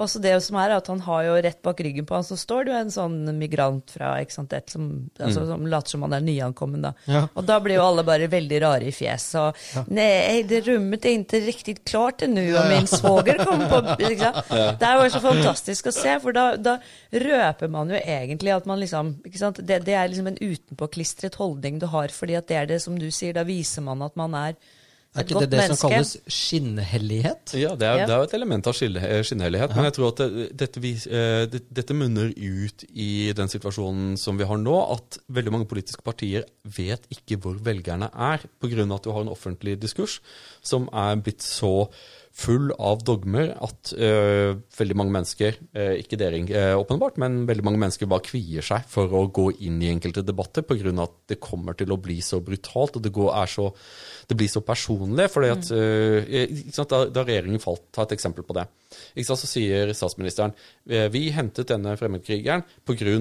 Og 0.00 0.08
så 0.08 0.20
det 0.22 0.32
som 0.40 0.56
er 0.56 0.72
at 0.74 0.88
Han 0.88 1.02
har 1.04 1.26
jo 1.26 1.34
rett 1.44 1.60
bak 1.64 1.80
ryggen 1.84 2.06
på 2.08 2.16
han 2.16 2.24
så 2.24 2.36
står 2.38 2.64
det 2.64 2.72
jo 2.72 2.78
en 2.78 2.92
sånn 2.94 3.18
migrant 3.36 3.92
fra 3.92 4.14
ikke 4.22 4.34
sant, 4.34 4.54
et 4.56 4.72
som, 4.72 4.88
altså, 5.18 5.44
mm. 5.44 5.50
som 5.50 5.66
later 5.74 5.94
som 5.94 6.06
han 6.06 6.16
er 6.16 6.24
nyankommen. 6.24 6.86
da. 6.86 6.92
Ja. 7.06 7.22
Og 7.36 7.46
da 7.48 7.58
blir 7.62 7.76
jo 7.76 7.84
alle 7.84 8.04
bare 8.06 8.30
veldig 8.32 8.60
rare 8.64 8.88
i 8.88 8.94
fjeset. 8.94 9.36
Og 9.42 9.60
ja. 9.76 9.84
'Nei, 9.92 10.42
det 10.48 10.62
rommet 10.66 11.06
er 11.06 11.18
ikke 11.20 11.42
riktig 11.44 11.76
klart 11.84 12.24
ennå, 12.26 12.44
og 12.56 12.70
min 12.72 12.88
svoger 12.90 13.44
kommer 13.44 13.68
på' 13.70 13.98
liksom. 14.00 14.40
Det 14.80 14.88
er 14.88 14.98
jo 14.98 15.12
så 15.12 15.22
fantastisk 15.22 15.88
å 15.88 15.94
se, 15.94 16.16
for 16.22 16.34
da, 16.36 16.46
da, 16.56 16.78
røper 17.12 17.70
man 17.70 17.90
jo 17.92 17.98
egentlig 17.98 18.52
at 18.54 18.66
man 18.66 18.80
liksom 18.80 19.16
ikke 19.26 19.38
sant, 19.38 19.60
det, 19.60 19.82
det 19.86 19.94
er 19.94 20.08
liksom 20.08 20.30
en 20.30 20.40
utenpåklistret 20.40 21.36
holdning 21.40 21.78
du 21.82 21.86
har, 21.92 22.12
fordi 22.14 22.38
at 22.38 22.48
det 22.48 22.58
er 22.58 22.70
det 22.70 22.80
som 22.84 22.96
du 22.98 23.10
sier, 23.12 23.36
da 23.36 23.44
viser 23.46 23.84
man 23.84 24.02
at 24.02 24.16
man 24.18 24.34
er 24.38 24.56
er 25.12 25.26
ikke 25.26 25.40
det 25.42 25.48
det 25.52 25.58
menneske. 25.60 25.76
som 25.76 25.90
kalles 25.92 26.12
skinnhellighet? 26.24 27.52
Ja, 27.60 27.74
det 27.76 27.88
er, 27.88 27.98
ja. 28.00 28.06
det 28.08 28.14
er 28.14 28.22
jo 28.22 28.28
et 28.30 28.36
element 28.38 28.68
av 28.70 28.78
eh, 28.78 29.18
skinnhellighet. 29.28 29.74
Ja. 29.74 29.76
Men 29.76 29.88
jeg 29.88 29.96
tror 29.98 30.08
at 30.08 30.22
det, 30.22 30.46
dette, 30.62 30.80
uh, 30.80 31.58
dette, 31.80 31.96
munner 31.98 32.32
ut 32.32 32.86
i 32.88 33.10
den 33.36 33.52
situasjonen 33.52 34.16
som 34.20 34.40
vi 34.40 34.48
har 34.48 34.62
nå, 34.62 34.78
at 34.96 35.20
veldig 35.28 35.52
mange 35.52 35.68
politiske 35.68 36.04
partier 36.06 36.48
vet 36.64 37.04
ikke 37.12 37.36
hvor 37.44 37.60
velgerne 37.60 38.08
er, 38.08 38.48
pga. 38.62 38.88
at 38.88 39.04
du 39.04 39.12
har 39.12 39.26
en 39.26 39.34
offentlig 39.34 39.76
diskurs 39.82 40.20
som 40.64 40.88
er 40.96 41.20
blitt 41.20 41.44
så 41.44 41.90
full 42.32 42.70
av 42.80 43.02
dogmer 43.04 43.52
at 43.60 43.92
uh, 43.92 44.56
veldig 44.78 44.96
mange 44.96 45.12
mennesker, 45.14 45.58
uh, 45.76 45.94
ikke 46.00 46.16
dere 46.20 46.40
uh, 46.48 46.80
åpenbart, 46.80 47.18
men 47.20 47.42
veldig 47.48 47.64
mange 47.66 47.80
mennesker 47.82 48.08
bare 48.10 48.24
kvier 48.24 48.64
seg 48.64 48.86
for 48.88 49.12
å 49.18 49.26
gå 49.34 49.50
inn 49.66 49.76
i 49.84 49.90
enkelte 49.92 50.24
debatter 50.24 50.64
pga. 50.64 50.94
at 51.04 51.16
det 51.28 51.40
kommer 51.42 51.76
til 51.78 51.92
å 51.92 52.00
bli 52.00 52.20
så 52.24 52.40
brutalt 52.44 52.96
og 52.96 53.04
det, 53.04 53.12
går, 53.12 53.36
så, 53.52 53.68
det 54.28 54.38
blir 54.38 54.48
så 54.48 54.64
personlig. 54.64 55.28
fordi 55.30 55.52
at, 55.52 55.68
mm. 55.70 56.72
sant, 56.72 56.88
da, 56.88 57.04
da, 57.12 57.26
regjeringen 57.28 57.62
falt, 57.62 57.84
ta 57.92 58.06
et 58.06 58.16
eksempel 58.16 58.46
på 58.48 58.56
det. 58.56 58.66
Sant, 59.20 59.40
så 59.40 59.48
sier 59.48 59.92
statsministeren 59.96 60.56
vi 60.84 61.26
hentet 61.32 61.70
denne 61.70 61.94
fremmedkrigeren 62.00 62.64
pga. 62.88 63.14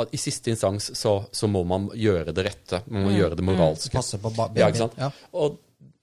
at 0.00 0.14
i 0.14 0.20
siste 0.20 0.54
instans 0.54 0.92
så, 0.94 1.18
så, 1.30 1.50
må 1.50 1.64
man 1.68 1.90
gjøre 1.94 2.32
det 2.34 2.46
rette. 2.46 2.82
Man 2.86 3.08
må 3.08 3.12
mm. 3.12 3.18
gjøre 3.18 3.38
det 3.38 3.46
moralske. 3.46 3.92
Mm. 3.92 3.98
Passe 4.00 4.22
på 4.22 4.34
ja, 4.58 4.70
ja. 4.98 5.12
Og 5.34 5.58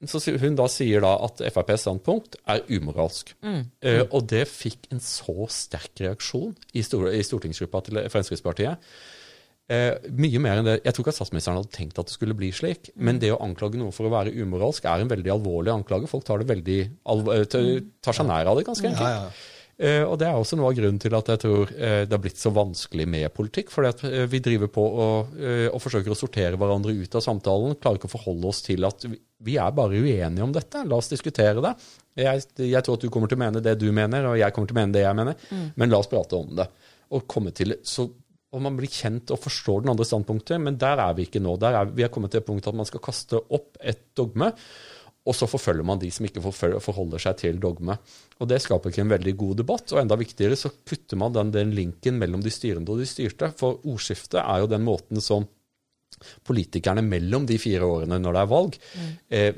så 0.10 0.22
hun 0.42 0.58
da 0.58 0.66
sier 0.72 1.04
da 1.04 1.14
at 1.28 1.42
FrPs 1.52 1.86
standpunkt 1.86 2.38
er 2.50 2.64
umoralsk. 2.72 3.36
Mm. 3.46 3.64
Uh, 3.86 4.04
og 4.10 4.26
det 4.32 4.48
fikk 4.50 4.90
en 4.94 5.02
så 5.04 5.46
sterk 5.54 6.02
reaksjon 6.02 6.56
i, 6.74 6.84
stor, 6.86 7.10
i 7.14 7.22
stortingsgruppa 7.26 7.84
til 7.86 8.02
Fremskrittspartiet. 8.14 8.92
Uh, 9.72 9.94
mye 10.18 10.42
mer 10.44 10.60
enn 10.60 10.68
det. 10.68 10.80
Jeg 10.84 10.96
tror 10.96 11.06
ikke 11.06 11.14
at 11.14 11.20
statsministeren 11.22 11.62
hadde 11.62 11.74
tenkt 11.76 12.02
at 12.02 12.10
det 12.10 12.16
skulle 12.16 12.36
bli 12.38 12.50
slik. 12.56 12.90
Mm. 12.96 13.06
Men 13.08 13.22
det 13.22 13.32
å 13.36 13.40
anklage 13.46 13.80
noe 13.80 13.94
for 13.96 14.10
å 14.10 14.14
være 14.14 14.34
umoralsk 14.42 14.90
er 14.90 15.06
en 15.06 15.14
veldig 15.14 15.36
alvorlig 15.38 15.74
anklage. 15.76 16.10
Folk 16.12 16.26
tar, 16.28 16.42
det 16.42 16.50
veldig, 16.50 16.82
tar 17.06 18.18
seg 18.18 18.30
nær 18.30 18.52
av 18.52 18.60
det, 18.60 18.68
ganske 18.68 18.90
enkelt. 18.92 19.08
Ja, 19.08 19.26
ja. 19.30 19.60
Uh, 19.82 20.04
og 20.06 20.18
Det 20.22 20.28
er 20.28 20.38
også 20.38 20.58
noe 20.60 20.70
av 20.70 20.78
grunnen 20.78 21.00
til 21.02 21.16
at 21.18 21.32
jeg 21.32 21.42
tror 21.42 21.72
uh, 21.72 22.04
det 22.06 22.14
har 22.14 22.22
blitt 22.22 22.42
så 22.42 22.52
vanskelig 22.54 23.08
med 23.10 23.32
politikk. 23.34 23.72
fordi 23.74 23.90
at 23.90 24.04
uh, 24.06 24.26
Vi 24.30 24.42
driver 24.44 24.72
på 24.74 24.84
og, 24.84 25.34
og, 25.72 25.80
forsøker 25.82 26.14
å 26.14 26.18
sortere 26.18 26.60
hverandre 26.60 26.94
ut 26.94 27.18
av 27.18 27.26
samtalen. 27.26 27.78
Klarer 27.82 28.02
ikke 28.02 28.12
å 28.12 28.16
forholde 28.16 28.52
oss 28.52 28.62
til 28.66 28.86
at 28.88 29.08
vi, 29.08 29.18
vi 29.48 29.58
er 29.58 29.76
bare 29.76 29.98
uenige 29.98 30.46
om 30.46 30.54
dette. 30.56 30.86
La 30.86 31.00
oss 31.00 31.12
diskutere 31.12 31.64
det. 31.64 31.76
Jeg, 32.20 32.44
jeg, 32.60 32.84
tror 32.84 33.00
at 33.00 33.06
du 33.06 33.12
kommer 33.14 33.32
til 33.32 33.40
å 33.40 33.44
mene 33.46 33.64
det 33.64 33.78
du 33.80 33.88
mener, 33.96 34.28
og 34.30 34.40
jeg 34.40 34.54
kommer 34.54 34.70
til 34.70 34.78
å 34.78 34.82
mene 34.82 34.96
det 34.98 35.06
jeg 35.06 35.18
mener. 35.18 35.46
Mm. 35.50 35.68
Men 35.80 35.94
la 35.94 36.02
oss 36.04 36.12
prate 36.12 36.38
om 36.38 36.52
det. 36.60 36.68
Og 37.12 37.26
komme 37.30 37.56
til 37.56 37.80
så 37.88 38.10
og 38.52 38.60
man 38.60 38.76
blir 38.76 38.92
kjent 38.92 39.32
og 39.32 39.40
forstår 39.40 39.84
den 39.84 39.94
andre 39.94 40.06
standpunktet, 40.08 40.60
men 40.60 40.76
der 40.80 41.00
er 41.00 41.14
vi 41.16 41.24
ikke 41.28 41.40
nå. 41.40 41.54
Er, 41.64 41.86
vi 41.96 42.04
er 42.04 42.12
kommet 42.12 42.34
til 42.34 42.42
et 42.42 42.48
punkt 42.48 42.66
at 42.68 42.76
man 42.76 42.88
skal 42.88 43.04
kaste 43.04 43.40
opp 43.40 43.80
et 43.80 44.10
dogme. 44.18 44.52
Og 45.32 45.38
så 45.38 45.48
forfølger 45.48 45.88
man 45.88 46.02
de 46.02 46.10
som 46.12 46.28
ikke 46.28 46.44
forholder 46.44 47.24
seg 47.24 47.40
til 47.40 47.62
dogme. 47.64 47.96
Og 48.42 48.50
Det 48.52 48.60
skaper 48.60 48.92
ikke 48.92 49.06
en 49.06 49.16
veldig 49.16 49.36
god 49.40 49.62
debatt. 49.64 49.96
Og 49.96 50.02
enda 50.02 50.18
viktigere 50.20 50.60
så 50.60 50.74
putter 50.74 51.20
man 51.20 51.32
den, 51.38 51.54
den 51.56 51.74
linken 51.78 52.20
mellom 52.20 52.44
de 52.44 52.52
styrende 52.52 52.92
og 52.92 53.00
de 53.00 53.08
styrte. 53.08 53.54
For 53.58 53.80
ordskiftet 53.88 54.42
er 54.44 54.64
jo 54.64 54.72
den 54.72 54.84
måten 54.84 55.24
som 55.24 55.48
politikerne 56.46 57.04
mellom 57.06 57.48
de 57.50 57.58
fire 57.62 57.88
årene 57.88 58.20
når 58.22 58.36
det 58.36 58.42
er 58.42 58.50
valg, 58.52 58.76
mm. 58.78 59.14
eh, 59.38 59.54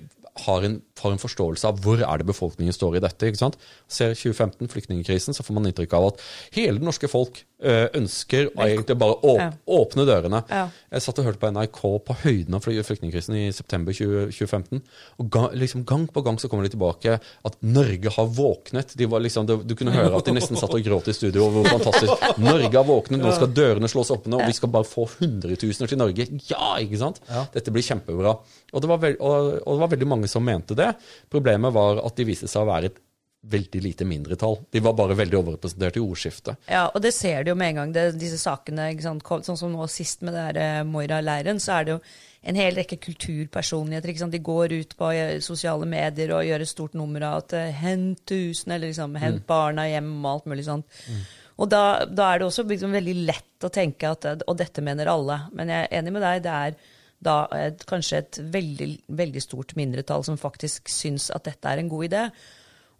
har 0.45 0.65
en, 0.65 0.79
har 1.01 1.13
en, 1.13 1.21
forståelse 1.21 1.69
av 1.69 1.81
hvor 1.83 2.01
er 2.01 2.21
det 2.21 2.25
befolkningen 2.25 2.73
står 2.73 2.97
i 2.97 3.03
dette. 3.03 3.27
ikke 3.29 3.41
sant? 3.41 3.57
Ser 3.85 4.15
2015, 4.17 4.69
flyktningkrisen, 4.71 5.35
så 5.35 5.45
får 5.45 5.57
man 5.57 5.69
inntrykk 5.69 5.93
av 5.97 6.07
at 6.09 6.23
hele 6.55 6.79
det 6.79 6.87
norske 6.87 7.09
folk 7.11 7.43
ønsker 7.63 8.49
å 8.53 8.65
egentlig 8.65 8.97
bare 8.99 9.15
å 9.23 9.33
ja. 9.39 9.49
åpne 9.77 10.05
dørene. 10.07 10.41
Ja. 10.49 10.65
Jeg 10.93 11.05
satt 11.05 11.21
og 11.21 11.27
hørte 11.29 11.41
på 11.41 11.51
NRK 11.53 11.81
på 12.07 12.17
høyden 12.23 12.57
av 12.57 12.65
flyktningkrisen 12.65 13.37
i 13.39 13.45
september 13.55 13.95
20, 13.95 14.33
2015. 14.35 14.81
og 15.19 15.29
ga, 15.33 15.45
liksom 15.57 15.85
Gang 15.87 16.05
på 16.11 16.23
gang 16.25 16.39
så 16.41 16.49
kommer 16.51 16.67
de 16.67 16.73
tilbake 16.73 17.17
at 17.19 17.57
Norge 17.61 18.11
har 18.15 18.29
våknet. 18.35 18.95
Liksom, 18.97 19.47
det, 19.49 19.57
du 19.69 19.75
kunne 19.79 19.95
høre 19.95 20.17
at 20.17 20.27
de 20.27 20.35
nesten 20.35 20.59
satt 20.59 20.73
og 20.73 20.83
gråt 20.85 21.09
i 21.11 21.15
studio. 21.15 21.47
Hvor 21.53 21.69
fantastisk. 21.69 22.27
Norge 22.43 22.73
har 22.75 22.87
våknet, 22.87 23.21
nå 23.21 23.33
skal 23.35 23.51
dørene 23.53 23.89
slås 23.91 24.13
åpne, 24.15 24.39
og 24.39 24.49
vi 24.49 24.57
skal 24.57 24.71
bare 24.73 24.87
få 24.87 25.07
hundretusener 25.17 25.91
til 25.91 26.01
Norge. 26.01 26.27
Ja, 26.49 26.75
ikke 26.81 27.01
sant? 27.01 27.21
Ja. 27.29 27.45
Dette 27.53 27.73
blir 27.73 27.85
kjempebra. 27.85 28.37
Og 28.73 28.83
det, 28.83 28.91
veld, 29.05 29.17
og, 29.21 29.49
og 29.61 29.75
det 29.75 29.85
var 29.85 29.95
veldig 29.95 30.11
mange 30.15 30.29
som 30.31 30.45
mente 30.45 30.77
det. 30.77 30.93
Problemet 31.33 31.75
var 31.75 32.01
at 32.03 32.17
de 32.17 32.27
viste 32.27 32.49
seg 32.51 32.65
å 32.65 32.71
være 32.71 32.91
et 32.91 33.01
veldig 33.43 33.81
lite 33.83 34.05
mindretall. 34.07 34.57
De 34.71 34.79
var 34.79 34.95
bare 34.95 35.17
veldig 35.19 35.37
overrepresentert 35.39 35.97
i 35.99 36.03
ordskiftet. 36.03 36.67
Ja, 36.71 36.85
og 36.87 37.01
det 37.03 37.11
ser 37.15 37.43
du 37.43 37.51
jo 37.51 37.57
med 37.59 37.73
en 37.73 37.81
gang. 37.81 37.95
Det, 37.95 38.05
disse 38.19 38.39
sakene, 38.39 38.87
sånn 39.03 39.43
som 39.43 39.73
nå 39.73 39.87
sist 39.91 40.23
med 40.23 40.35
det 40.37 40.45
her 40.45 40.61
eh, 40.61 40.85
Moira-leiren, 40.87 41.59
så 41.59 41.77
er 41.77 41.87
det 41.87 41.95
jo 41.95 41.99
en 42.43 42.59
hel 42.59 42.79
rekke 42.79 42.99
kulturpersonligheter. 43.03 44.31
De 44.31 44.41
går 44.43 44.77
ut 44.79 44.95
på 44.99 45.11
eh, 45.11 45.35
sosiale 45.43 45.87
medier 45.89 46.31
og 46.35 46.47
gjør 46.47 46.63
et 46.63 46.71
stort 46.71 46.95
nummer 46.99 47.27
av 47.27 47.43
at 47.43 47.57
eh, 47.59 47.75
'hent 47.83 48.23
tusen', 48.29 48.71
eller 48.71 48.93
liksom 48.93 49.19
'hent 49.19 49.43
mm. 49.43 49.47
barna 49.47 49.87
hjem', 49.91 50.15
og 50.23 50.31
alt 50.31 50.49
mulig 50.53 50.65
sånt. 50.69 50.87
Mm. 51.07 51.21
Og 51.63 51.69
da, 51.69 51.83
da, 52.07 52.31
er 52.31 52.39
det 52.39 52.47
også 52.47 52.63
liksom 52.67 52.95
veldig 52.95 53.15
lett 53.27 53.67
å 53.67 53.69
tenke 53.69 54.09
at 54.09 54.25
Og 54.47 54.57
dette 54.57 54.81
mener 54.81 55.11
alle. 55.11 55.37
Men 55.53 55.69
jeg 55.69 55.85
er 55.85 55.99
enig 55.99 56.13
med 56.15 56.23
deg. 56.25 56.43
det 56.43 56.51
er 56.51 56.75
da 57.23 57.37
et, 57.55 57.85
kanskje 57.87 58.17
et 58.19 58.39
veldig, 58.51 58.89
veldig 59.07 59.41
stort 59.41 59.75
mindretall 59.79 60.25
som 60.27 60.39
faktisk 60.39 60.89
syns 60.91 61.29
at 61.31 61.45
dette 61.47 61.69
er 61.69 61.79
en 61.79 61.91
god 61.91 62.09
idé. 62.09 62.25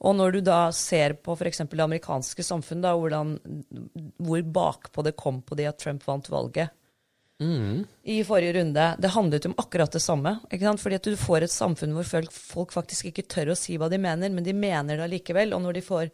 Og 0.04 0.16
når 0.20 0.36
du 0.36 0.40
da 0.44 0.60
ser 0.76 1.16
på 1.24 1.36
f.eks. 1.38 1.64
det 1.72 1.84
amerikanske 1.84 2.44
samfunnet, 2.44 2.84
da, 2.84 2.94
hvordan, 3.00 3.38
hvor 4.20 4.42
bakpå 4.56 5.06
det 5.06 5.16
kom 5.20 5.42
på 5.42 5.56
det 5.56 5.70
at 5.70 5.80
Trump 5.80 6.04
vant 6.08 6.28
valget 6.32 6.74
mm. 7.44 7.84
i 8.04 8.24
forrige 8.24 8.54
runde 8.54 8.96
Det 9.00 9.08
handlet 9.08 9.46
om 9.46 9.56
akkurat 9.58 9.92
det 9.92 10.02
samme. 10.04 10.38
ikke 10.52 10.66
sant? 10.66 10.82
Fordi 10.82 10.96
at 11.00 11.08
du 11.08 11.16
får 11.18 11.46
et 11.46 11.54
samfunn 11.54 11.96
hvor 11.96 12.08
folk, 12.08 12.32
folk, 12.32 12.74
faktisk 12.76 13.10
ikke 13.10 13.28
tør 13.28 13.54
å 13.54 13.60
si 13.60 13.78
hva 13.78 13.90
de 13.92 14.02
mener, 14.02 14.30
men 14.30 14.44
de 14.44 14.54
mener 14.54 14.98
det 14.98 15.08
allikevel. 15.08 15.56
Og 15.56 15.64
når 15.64 15.80
de 15.80 15.86
får 15.86 16.10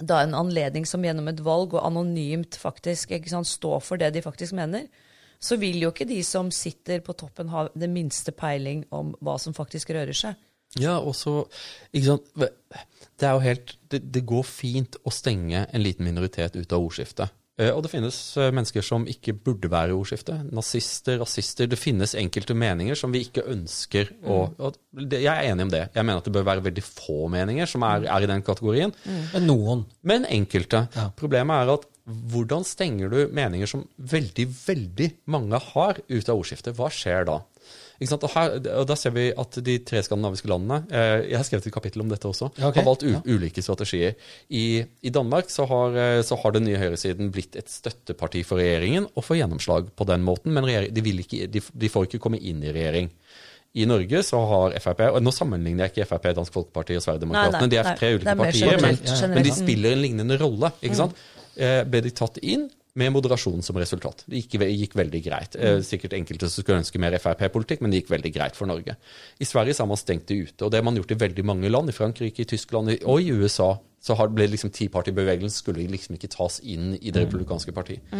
da 0.00 0.22
en 0.24 0.34
anledning 0.34 0.86
som 0.88 1.04
gjennom 1.04 1.28
et 1.28 1.40
valg, 1.44 1.74
og 1.76 1.86
anonymt 1.86 2.56
faktisk 2.56 3.12
ikke 3.16 3.32
sant, 3.32 3.48
stå 3.48 3.78
for 3.84 4.00
det 4.00 4.12
de 4.14 4.24
faktisk 4.24 4.56
mener, 4.56 4.88
så 5.40 5.56
vil 5.60 5.80
jo 5.80 5.90
ikke 5.92 6.08
de 6.08 6.20
som 6.24 6.50
sitter 6.52 7.00
på 7.04 7.14
toppen, 7.16 7.48
ha 7.52 7.68
det 7.72 7.88
minste 7.88 8.32
peiling 8.36 8.84
om 8.92 9.14
hva 9.24 9.38
som 9.40 9.56
faktisk 9.56 9.92
rører 9.96 10.16
seg. 10.16 10.36
Ja, 10.78 10.98
og 11.00 11.14
så 11.18 11.46
Ikke 11.92 12.06
sant. 12.06 12.28
Det 13.20 13.26
er 13.28 13.32
jo 13.34 13.42
helt 13.44 13.72
det, 13.90 14.04
det 14.14 14.22
går 14.28 14.44
fint 14.46 14.96
å 15.04 15.10
stenge 15.12 15.66
en 15.74 15.82
liten 15.82 16.06
minoritet 16.06 16.54
ut 16.56 16.72
av 16.72 16.80
ordskiftet. 16.86 17.32
Eh, 17.60 17.68
Og 17.74 17.82
det 17.84 17.90
finnes 17.92 18.16
eh, 18.40 18.48
mennesker 18.54 18.80
som 18.86 19.04
ikke 19.10 19.34
burde 19.44 19.68
være 19.68 19.90
i 19.92 19.96
ordskiftet. 19.98 20.46
Nazister, 20.56 21.18
rasister. 21.20 21.66
Det 21.68 21.76
finnes 21.76 22.14
enkelte 22.16 22.54
meninger 22.56 22.96
som 22.96 23.12
vi 23.12 23.24
ikke 23.26 23.44
ønsker 23.52 24.08
å 24.24 24.38
og 24.58 24.78
det- 24.96 25.20
Jeg 25.20 25.34
er 25.34 25.50
enig 25.52 25.62
om 25.66 25.68
det. 25.74 25.82
Jeg 25.94 26.04
mener 26.06 26.18
at 26.18 26.24
det 26.24 26.32
bør 26.32 26.44
være 26.48 26.62
veldig 26.64 26.82
få 26.86 27.28
meninger 27.28 27.66
som 27.68 27.82
er, 27.82 28.06
er 28.06 28.22
i 28.22 28.26
den 28.26 28.42
kategorien. 28.42 28.94
Men 29.34 29.46
noen. 29.46 29.84
Men 30.02 30.24
enkelte. 30.24 30.88
Ja. 30.96 31.10
Problemet 31.10 31.66
er 31.66 31.74
at 31.74 31.84
hvordan 32.08 32.64
stenger 32.64 33.10
du 33.10 33.28
meninger 33.28 33.68
som 33.68 33.84
veldig, 34.00 34.46
veldig 34.66 35.12
mange 35.26 35.60
har, 35.60 35.98
ut 36.08 36.28
av 36.28 36.38
ordskiftet? 36.40 36.74
Hva 36.74 36.88
skjer 36.88 37.26
da? 37.26 37.42
Ikke 38.00 38.08
sant? 38.14 38.22
Og, 38.24 38.30
her, 38.32 38.54
og 38.80 38.86
Da 38.88 38.94
ser 38.96 39.12
vi 39.12 39.26
at 39.36 39.58
de 39.66 39.74
tre 39.84 40.00
skandinaviske 40.02 40.48
landene 40.48 40.78
eh, 40.88 41.26
Jeg 41.28 41.36
har 41.36 41.44
skrevet 41.44 41.66
et 41.68 41.74
kapittel 41.74 42.00
om 42.00 42.08
dette 42.08 42.24
også. 42.30 42.48
Okay. 42.56 42.80
Har 42.80 42.86
valgt 42.88 43.04
u 43.04 43.10
Ja. 43.12 43.20
ulike 43.28 43.60
strategier. 43.62 44.14
I, 44.48 44.80
I 45.04 45.12
Danmark 45.12 45.52
så 45.52 45.66
har, 45.68 45.96
eh, 46.00 46.22
så 46.24 46.38
har 46.40 46.56
den 46.56 46.64
nye 46.64 46.80
høyresiden 46.80 47.28
blitt 47.34 47.56
et 47.60 47.68
støtteparti 47.68 48.42
for 48.48 48.56
regjeringen 48.62 49.10
og 49.14 49.24
får 49.26 49.42
gjennomslag 49.42 49.92
på 49.96 50.06
den 50.08 50.24
måten, 50.24 50.52
men 50.56 50.64
de, 50.64 51.04
vil 51.04 51.20
ikke, 51.20 51.46
de, 51.52 51.60
de 51.60 51.88
får 51.92 52.08
ikke 52.08 52.22
komme 52.24 52.40
inn 52.40 52.64
i 52.64 52.72
regjering. 52.72 53.10
I 53.76 53.84
Norge 53.86 54.24
så 54.26 54.40
har 54.50 54.72
Frp 54.82 55.04
og 55.12 55.20
Nå 55.22 55.30
sammenligner 55.30 55.84
jeg 55.86 55.92
ikke 55.92 56.08
Frp, 56.10 56.24
Dansk 56.40 56.56
Folkeparti 56.56 56.96
og 56.98 57.04
Sverigedemokraterna. 57.04 57.68
De 57.70 57.78
er 57.78 57.92
tre 58.00 58.14
ulike 58.16 58.32
er 58.32 58.40
partier, 58.40 58.80
men, 58.82 58.96
men 59.36 59.44
de 59.46 59.52
spiller 59.54 59.94
en 59.94 60.02
lignende 60.02 60.40
rolle. 60.40 60.72
ikke 60.82 60.98
sant? 61.04 61.20
Eh, 61.60 61.82
ble 61.86 62.00
de 62.02 62.10
tatt 62.16 62.40
inn 62.42 62.66
med 62.98 63.12
moderasjon 63.14 63.62
som 63.62 63.78
resultat. 63.78 64.24
Det 64.26 64.42
gikk, 64.42 64.56
gikk 64.66 64.96
veldig 64.98 65.20
greit. 65.24 65.56
Eh, 65.56 65.78
sikkert 65.86 66.16
enkelte 66.18 66.48
som 66.48 66.64
skulle 66.64 66.80
ønske 66.82 67.00
mer 67.02 67.16
Frp-politikk, 67.22 67.82
men 67.84 67.92
det 67.92 68.02
gikk 68.02 68.14
veldig 68.14 68.32
greit 68.34 68.58
for 68.58 68.70
Norge. 68.70 68.96
I 69.38 69.48
Sverige 69.48 69.76
så 69.76 69.84
har 69.84 69.92
man 69.92 70.00
stengt 70.00 70.26
det 70.30 70.38
ute, 70.40 70.64
og 70.64 70.72
det 70.72 70.80
har 70.80 70.86
man 70.88 70.98
gjort 70.98 71.14
i 71.14 71.20
veldig 71.20 71.44
mange 71.46 71.70
land. 71.70 71.92
I 71.92 71.96
Frankrike, 71.96 72.42
i 72.42 72.50
Tyskland 72.50 72.94
og 72.98 73.20
i 73.20 73.30
USA 73.30 73.76
så 74.00 74.16
har, 74.16 74.32
ble 74.32 74.48
liksom 74.48 74.72
Tea-party-bevegelsen 74.72 75.62
skulle 75.62 75.84
liksom 75.90 76.16
ikke 76.16 76.32
tas 76.32 76.58
inn 76.64 76.94
i 76.96 77.12
det 77.12 77.26
republikanske 77.26 77.74
partiet. 77.76 78.16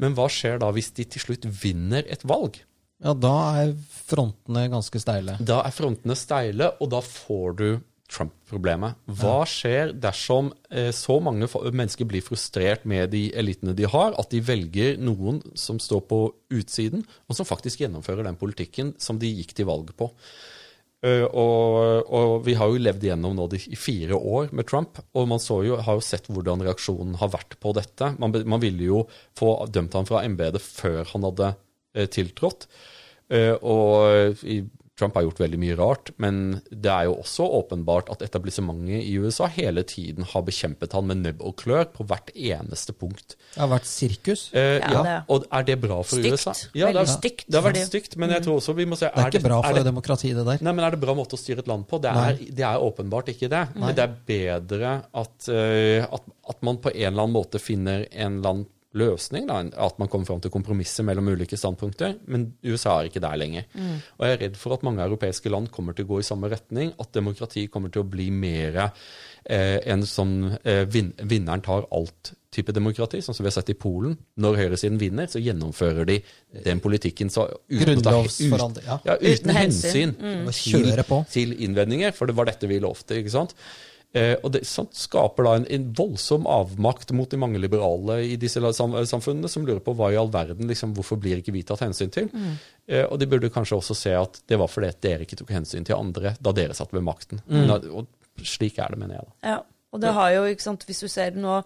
Men 0.00 0.16
hva 0.16 0.30
skjer 0.32 0.62
da 0.62 0.70
hvis 0.72 0.94
de 0.96 1.04
til 1.04 1.22
slutt 1.26 1.44
vinner 1.60 2.06
et 2.08 2.24
valg? 2.24 2.62
Ja, 3.00 3.14
da 3.16 3.34
er 3.62 3.74
frontene 4.08 4.66
ganske 4.72 5.00
steile. 5.00 5.38
Da 5.40 5.62
er 5.64 5.72
frontene 5.72 6.16
steile, 6.18 6.74
og 6.80 6.90
da 6.92 7.00
får 7.04 7.56
du 7.56 7.68
Trump-problemet. 8.10 8.98
Hva 9.20 9.40
skjer 9.48 9.92
dersom 10.02 10.50
eh, 10.72 10.90
så 10.94 11.20
mange 11.22 11.46
mennesker 11.46 12.08
blir 12.10 12.24
frustrert 12.26 12.86
med 12.88 13.12
de 13.14 13.28
elitene 13.38 13.74
de 13.76 13.86
har, 13.90 14.16
at 14.18 14.32
de 14.32 14.42
velger 14.44 14.98
noen 15.00 15.40
som 15.58 15.78
står 15.82 16.02
på 16.10 16.22
utsiden, 16.58 17.04
og 17.28 17.38
som 17.38 17.48
faktisk 17.48 17.84
gjennomfører 17.84 18.26
den 18.26 18.38
politikken 18.40 18.94
som 19.00 19.20
de 19.20 19.30
gikk 19.30 19.54
til 19.56 19.70
valg 19.70 19.92
på? 19.98 20.10
Eh, 21.06 21.24
og, 21.24 22.10
og 22.10 22.34
vi 22.44 22.56
har 22.58 22.72
jo 22.72 22.82
levd 22.82 23.06
gjennom 23.08 23.38
nå 23.38 23.46
de, 23.52 23.62
i 23.70 23.78
fire 23.78 24.18
år 24.18 24.50
med 24.56 24.68
Trump, 24.68 24.98
og 25.14 25.30
man 25.30 25.42
så 25.42 25.62
jo, 25.66 25.78
har 25.80 26.00
jo 26.00 26.04
sett 26.04 26.26
hvordan 26.32 26.66
reaksjonen 26.66 27.14
har 27.22 27.30
vært 27.32 27.60
på 27.62 27.74
dette. 27.78 28.14
Man, 28.20 28.34
man 28.42 28.62
ville 28.62 28.90
jo 28.90 29.04
få 29.38 29.54
dømt 29.70 29.94
ham 29.96 30.10
fra 30.10 30.24
embetet 30.26 30.66
før 30.66 31.04
han 31.14 31.30
hadde 31.30 31.54
eh, 31.94 32.10
tiltrådt. 32.10 32.66
Og 33.30 34.40
i, 34.42 34.56
Trump 35.00 35.16
har 35.16 35.24
gjort 35.24 35.40
veldig 35.40 35.58
mye 35.62 35.76
rart, 35.78 36.10
men 36.20 36.60
det 36.70 36.90
er 36.92 37.06
jo 37.08 37.14
også 37.22 37.46
åpenbart 37.60 38.10
at 38.12 38.22
etablissementet 38.26 39.00
i 39.08 39.14
USA 39.18 39.48
hele 39.48 39.82
tiden 39.88 40.26
har 40.28 40.44
bekjempet 40.46 40.92
han 40.96 41.06
med 41.08 41.22
nebb 41.24 41.40
og 41.46 41.56
klør 41.62 41.86
på 41.94 42.04
hvert 42.10 42.30
eneste 42.36 42.92
punkt. 42.96 43.36
Det 43.54 43.62
har 43.62 43.70
vært 43.72 43.88
sirkus. 43.88 44.50
Eh, 44.52 44.78
Ja, 44.80 44.90
ja, 44.92 45.02
det- 45.02 45.24
Og 45.28 45.46
er 45.50 45.62
det 45.64 45.80
bra 45.80 46.02
for 46.02 46.16
stykt. 46.20 46.32
USA? 46.32 46.52
Ja, 46.74 46.92
det 46.92 47.00
er, 47.00 47.06
stygt, 47.06 47.44
Det 47.48 47.54
har 47.60 47.70
vært 47.70 47.76
fordi- 47.80 47.90
stygt, 47.90 48.16
men 48.16 48.30
jeg 48.30 48.42
tror 48.44 48.56
også 48.60 48.74
vi 48.76 48.84
må 48.84 48.96
se 48.96 49.06
Det 49.06 49.16
er 49.16 49.30
ikke 49.30 49.42
bra 49.42 49.62
for 49.62 49.70
er 49.70 49.74
det, 49.82 49.84
det 49.84 50.44
der. 50.46 50.58
Nei, 50.60 50.72
men 50.72 50.84
Er 50.84 50.90
det 50.90 51.00
bra 51.00 51.14
måte 51.14 51.34
å 51.34 51.38
styre 51.38 51.58
et 51.60 51.68
land 51.68 51.86
på? 51.88 52.00
Det 52.00 52.10
er, 52.10 52.36
det 52.36 52.64
er 52.64 52.76
åpenbart 52.78 53.28
ikke 53.28 53.48
det. 53.48 53.74
Men 53.74 53.94
det 53.94 54.04
er 54.04 54.14
bedre 54.26 55.04
at, 55.14 55.48
uh, 55.48 56.14
at, 56.14 56.22
at 56.48 56.62
man 56.62 56.76
på 56.78 56.90
en 56.94 57.12
eller 57.12 57.22
annen 57.22 57.34
måte 57.34 57.60
finner 57.60 58.06
en 58.12 58.38
eller 58.38 58.50
annen 58.50 58.66
løsning. 58.98 59.46
Da, 59.46 59.60
at 59.86 59.98
man 60.02 60.08
kommer 60.10 60.26
fram 60.26 60.40
til 60.42 60.52
kompromisser 60.52 61.06
mellom 61.06 61.28
ulike 61.30 61.58
standpunkter. 61.58 62.16
Men 62.30 62.48
USA 62.66 62.98
er 63.00 63.10
ikke 63.10 63.22
der 63.22 63.38
lenger. 63.38 63.68
Og 64.18 64.26
jeg 64.26 64.36
er 64.36 64.42
redd 64.46 64.58
for 64.60 64.74
at 64.76 64.84
mange 64.86 65.04
europeiske 65.04 65.52
land 65.52 65.70
kommer 65.74 65.94
til 65.96 66.08
å 66.08 66.12
gå 66.14 66.20
i 66.22 66.26
samme 66.26 66.50
retning. 66.50 66.92
At 67.00 67.12
demokrati 67.16 67.68
kommer 67.70 67.92
til 67.94 68.02
å 68.04 68.10
bli 68.10 68.30
mer 68.34 68.80
eh, 68.84 69.78
en 69.92 70.02
sånn 70.06 70.56
eh, 70.64 70.84
vin, 70.90 71.12
vinneren 71.22 71.62
tar 71.64 71.86
alt-type 71.94 72.74
demokrati, 72.76 73.20
sånn 73.22 73.36
som 73.36 73.46
vi 73.46 73.50
har 73.52 73.56
sett 73.60 73.70
i 73.72 73.78
Polen. 73.78 74.16
Når 74.42 74.58
høyresiden 74.64 74.98
vinner, 75.00 75.30
så 75.30 75.42
gjennomfører 75.42 76.08
de 76.10 76.18
den 76.66 76.82
politikken 76.82 77.30
så 77.30 77.46
uten, 77.70 78.02
ut, 78.02 78.82
ja. 78.82 78.98
ja, 79.06 79.14
uten, 79.20 79.30
Uten 79.30 79.54
hensyn. 79.54 80.16
hensyn, 80.18 80.44
Bare 80.50 80.58
kjøre 80.58 81.22
til 81.30 81.54
innvendinger, 81.62 82.16
for 82.16 82.26
det 82.30 82.36
var 82.38 82.50
dette 82.50 82.68
vi 82.70 82.82
lovte. 82.82 83.20
ikke 83.22 83.36
sant? 83.38 83.54
Eh, 84.12 84.32
og 84.42 84.50
det 84.56 84.64
sant, 84.66 84.90
skaper 84.98 85.46
da 85.46 85.52
en, 85.60 85.66
en 85.70 85.84
voldsom 85.94 86.46
avmakt 86.50 87.12
mot 87.14 87.30
de 87.30 87.38
mange 87.38 87.60
liberale 87.62 88.16
i 88.26 88.34
disse 88.40 88.58
sam 88.74 88.96
samfunnene, 89.06 89.50
som 89.52 89.66
lurer 89.66 89.78
på 89.86 89.94
hva 89.94 90.08
i 90.10 90.18
all 90.18 90.32
verden, 90.34 90.66
liksom, 90.66 90.96
hvorfor 90.96 91.20
blir 91.22 91.38
ikke 91.38 91.54
vi 91.54 91.62
tatt 91.66 91.84
hensyn 91.84 92.10
til? 92.10 92.26
Eh, 92.90 93.04
og 93.04 93.20
de 93.22 93.28
burde 93.30 93.52
kanskje 93.54 93.78
også 93.78 93.94
se 93.94 94.14
at 94.18 94.40
det 94.50 94.58
var 94.58 94.70
fordi 94.72 94.90
at 94.90 95.00
dere 95.06 95.26
ikke 95.28 95.38
tok 95.38 95.54
hensyn 95.54 95.86
til 95.86 95.94
andre 95.98 96.34
da 96.42 96.54
dere 96.56 96.74
satt 96.74 96.90
ved 96.96 97.06
makten. 97.06 97.42
Da, 97.46 97.78
og 97.94 98.10
slik 98.42 98.80
er 98.82 98.90
det, 98.90 98.98
mener 98.98 99.20
jeg. 99.20 99.28
da. 99.28 99.52
Ja, 99.54 99.58
og 99.94 100.02
det 100.02 100.14
har 100.16 100.34
jo, 100.34 100.44
ikke 100.50 100.66
sant, 100.66 100.86
hvis 100.88 101.02
du 101.04 101.08
ser 101.10 101.38
nå 101.38 101.60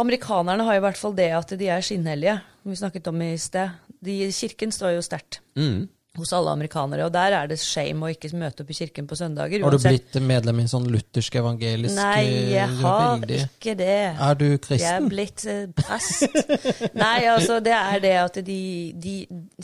Amerikanerne 0.00 0.64
har 0.64 0.78
i 0.78 0.82
hvert 0.82 0.96
fall 0.96 1.12
det 1.16 1.28
at 1.36 1.50
de 1.60 1.66
er 1.68 1.82
skinnhellige, 1.84 2.38
som 2.62 2.72
vi 2.72 2.76
snakket 2.80 3.08
om 3.10 3.20
i 3.26 3.34
sted. 3.40 3.74
De, 4.02 4.14
kirken 4.32 4.72
står 4.72 4.96
jo 4.96 5.02
sterkt 5.04 5.42
Mm. 5.52 5.90
Hos 6.18 6.28
alle 6.36 6.52
amerikanere, 6.52 7.06
og 7.08 7.12
der 7.14 7.32
er 7.32 7.46
det 7.48 7.56
shame 7.56 8.04
å 8.04 8.10
ikke 8.12 8.28
møte 8.36 8.60
opp 8.66 8.70
i 8.70 8.74
kirken 8.76 9.06
på 9.08 9.16
søndager. 9.16 9.62
Har 9.64 9.72
du 9.72 9.78
blitt 9.80 10.18
medlem 10.20 10.58
i 10.60 10.64
en 10.66 10.68
sånn 10.68 10.88
luthersk 10.92 11.38
evangelisk 11.40 11.96
Nei, 11.96 12.26
jeg 12.52 12.58
er 12.66 12.74
har 12.82 13.14
veldig- 13.22 13.38
ikke 13.46 13.74
det. 13.78 13.94
Er 14.28 14.34
du 14.36 14.44
kristen? 14.58 14.84
Jeg 14.84 14.98
er 14.98 15.06
blitt 15.08 15.44
eh, 15.48 15.62
prest. 15.72 16.26
Nei, 17.04 17.14
altså 17.32 17.56
det 17.64 17.72
er 17.78 18.02
det 18.04 18.12
at 18.20 18.36
de, 18.44 18.58
de 19.00 19.14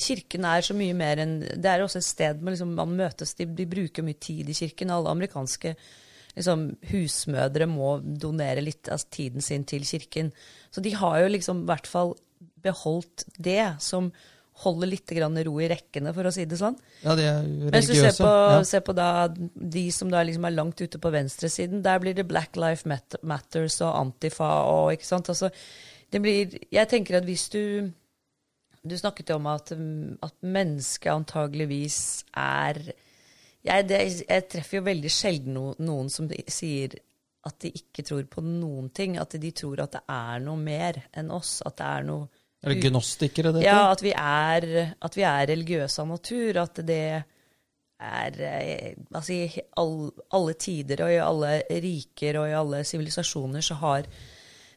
Kirken 0.00 0.46
er 0.48 0.64
så 0.64 0.72
mye 0.78 0.96
mer 0.96 1.20
enn 1.20 1.34
Det 1.44 1.68
er 1.68 1.84
også 1.84 2.00
et 2.00 2.08
sted 2.08 2.40
liksom, 2.48 2.72
man 2.80 2.96
møtes, 2.96 3.34
de, 3.37 3.44
de 3.44 3.66
bruker 3.68 4.06
mye 4.06 4.16
tid 4.16 4.48
i 4.48 4.56
kirken. 4.56 4.88
Alle 4.94 5.12
amerikanske 5.12 5.74
liksom, 6.32 6.64
husmødre 6.94 7.68
må 7.68 7.98
donere 8.00 8.64
litt 8.64 8.88
av 8.88 9.04
tiden 9.12 9.44
sin 9.44 9.68
til 9.68 9.84
kirken. 9.84 10.32
Så 10.72 10.80
de 10.80 10.96
har 10.96 11.20
jo 11.26 11.28
liksom 11.37 11.66
i 11.66 11.68
hvert 11.68 11.87
fall 11.92 12.16
beholdt 12.64 13.26
det 13.37 13.61
som 13.84 14.08
holder 14.64 14.90
litt 14.90 15.07
grann 15.14 15.37
ro 15.47 15.53
i 15.62 15.68
rekkene, 15.71 16.11
for 16.16 16.27
å 16.27 16.33
si 16.35 16.44
det 16.51 16.59
sånn. 16.59 16.77
Ja, 17.05 17.14
de 17.14 17.27
er 17.31 17.42
Mens 17.47 17.87
du 17.87 17.92
ser 17.94 18.09
religiøse. 18.09 18.25
på, 18.25 18.33
Ja. 18.53 18.62
ser 18.66 18.81
på 18.87 18.94
da, 18.99 19.29
de 19.29 19.85
som 19.94 20.11
da 20.11 20.23
liksom 20.27 20.44
er 20.49 20.57
langt 20.57 20.81
ute 20.81 20.99
på 20.99 21.12
venstresiden, 21.14 21.83
der 21.83 21.99
blir 22.03 22.14
det 22.14 22.27
Black 22.27 22.57
Life 22.57 22.88
Matters 23.23 23.81
og 23.87 23.94
Antifa 24.01 24.49
og 24.66 24.92
ikke 24.97 25.07
sant. 25.07 25.29
Altså, 25.29 25.51
det 26.11 26.23
blir, 26.23 26.59
jeg 26.73 26.88
tenker 26.88 27.16
at 27.21 27.25
hvis 27.29 27.49
du 27.55 27.92
Du 28.87 28.94
snakket 28.97 29.29
jo 29.29 29.35
om 29.37 29.47
at, 29.51 29.73
at 30.23 30.35
mennesket 30.40 31.11
antageligvis 31.12 32.25
er 32.37 32.79
jeg, 33.66 33.88
det, 33.88 33.99
jeg 34.29 34.44
treffer 34.49 34.79
jo 34.79 34.85
veldig 34.87 35.11
sjelden 35.12 35.53
no, 35.59 35.75
noen 35.83 36.09
som 36.09 36.29
sier 36.49 36.94
at 37.44 37.59
de 37.61 37.73
ikke 37.75 38.05
tror 38.07 38.23
på 38.31 38.40
noen 38.40 38.88
ting. 38.94 39.18
At 39.18 39.35
de 39.35 39.51
tror 39.51 39.83
at 39.83 39.92
det 39.99 40.03
er 40.09 40.38
noe 40.40 40.57
mer 40.57 41.03
enn 41.12 41.31
oss. 41.35 41.59
At 41.66 41.77
det 41.77 41.88
er 41.90 42.07
noe 42.07 42.29
Er 42.62 42.75
det 42.75 42.88
gnostikere, 42.88 43.53
det? 43.55 43.62
ja, 43.62 43.85
at 43.92 44.03
vi 44.03 44.11
er, 44.11 44.94
at 44.99 45.16
vi 45.16 45.25
er 45.27 45.51
religiøse 45.51 46.03
av 46.03 46.09
natur. 46.11 46.59
At 46.64 46.81
det 46.87 47.03
er 47.99 48.40
eh, 48.42 48.97
Altså, 49.12 49.35
i 49.35 49.62
all, 49.79 50.11
alle 50.35 50.57
tider 50.59 51.05
og 51.05 51.12
i 51.12 51.23
alle 51.23 51.53
riker 51.85 52.40
og 52.40 52.51
i 52.51 52.59
alle 52.59 52.83
sivilisasjoner 52.87 53.64
så 53.64 53.79
har 53.83 54.11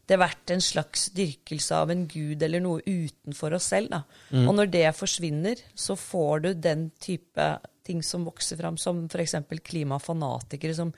det 0.09 0.17
vært 0.19 0.51
en 0.51 0.63
slags 0.63 1.09
dyrkelse 1.15 1.77
av 1.77 1.91
en 1.93 2.05
gud 2.09 2.41
eller 2.43 2.63
noe 2.63 2.81
utenfor 2.83 3.55
oss 3.55 3.69
selv. 3.71 3.93
Da. 3.93 4.01
Og 4.43 4.55
når 4.57 4.71
det 4.73 4.87
forsvinner, 4.97 5.61
så 5.77 5.95
får 5.95 6.45
du 6.45 6.49
den 6.57 6.89
type 6.99 7.47
ting 7.87 8.01
som 8.05 8.25
vokser 8.27 8.59
fram, 8.59 8.77
som 8.81 9.05
f.eks. 9.07 9.37
klimafanatikere, 9.63 10.75
som, 10.77 10.91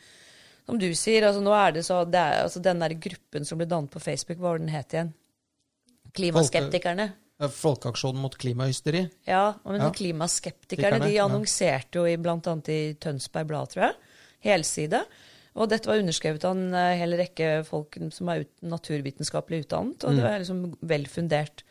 som 0.65 0.79
du 0.79 0.89
sier. 0.97 1.27
altså 1.27 1.43
nå 1.43 1.53
er 1.55 1.75
det 1.77 1.85
så, 1.87 2.01
det 2.09 2.19
er, 2.19 2.41
altså 2.47 2.63
Den 2.63 2.81
der 2.83 2.95
gruppen 3.05 3.45
som 3.45 3.61
ble 3.61 3.69
dannet 3.69 3.93
på 3.93 4.01
Facebook, 4.03 4.39
hva 4.39 4.55
var 4.55 4.63
den 4.63 4.73
het 4.73 4.95
igjen? 4.95 5.13
Klimaskeptikerne. 6.13 7.11
Eh, 7.41 7.49
Folkeaksjonen 7.49 8.21
mot 8.21 8.37
klimahysteri? 8.37 9.09
Ja, 9.25 9.55
men 9.65 9.81
Ja. 9.81 9.91
klimaskeptikerne 9.91 11.01
de 11.03 11.17
annonserte 11.19 11.99
jo 11.99 12.05
i, 12.05 12.15
annet 12.15 12.69
i 12.69 12.93
Tønsberg 12.93 13.47
Blad, 13.47 13.69
tror 13.69 13.87
jeg. 13.87 13.95
Helside. 14.41 15.05
Og 15.55 15.69
dette 15.69 15.87
var 15.87 16.01
underskrevet 16.01 16.43
av 16.45 16.55
en 16.57 16.73
eh, 16.73 16.97
hel 16.97 17.13
rekke 17.17 17.65
folk 17.65 17.97
som 18.11 18.29
er 18.29 18.45
ut, 18.45 18.53
naturvitenskapelig 18.61 19.65
utdannet, 19.65 20.03
og 20.03 20.15
det 20.15 20.23
var 20.23 20.39
liksom 20.39 20.77
vel 20.81 21.05
fundert. 21.05 21.63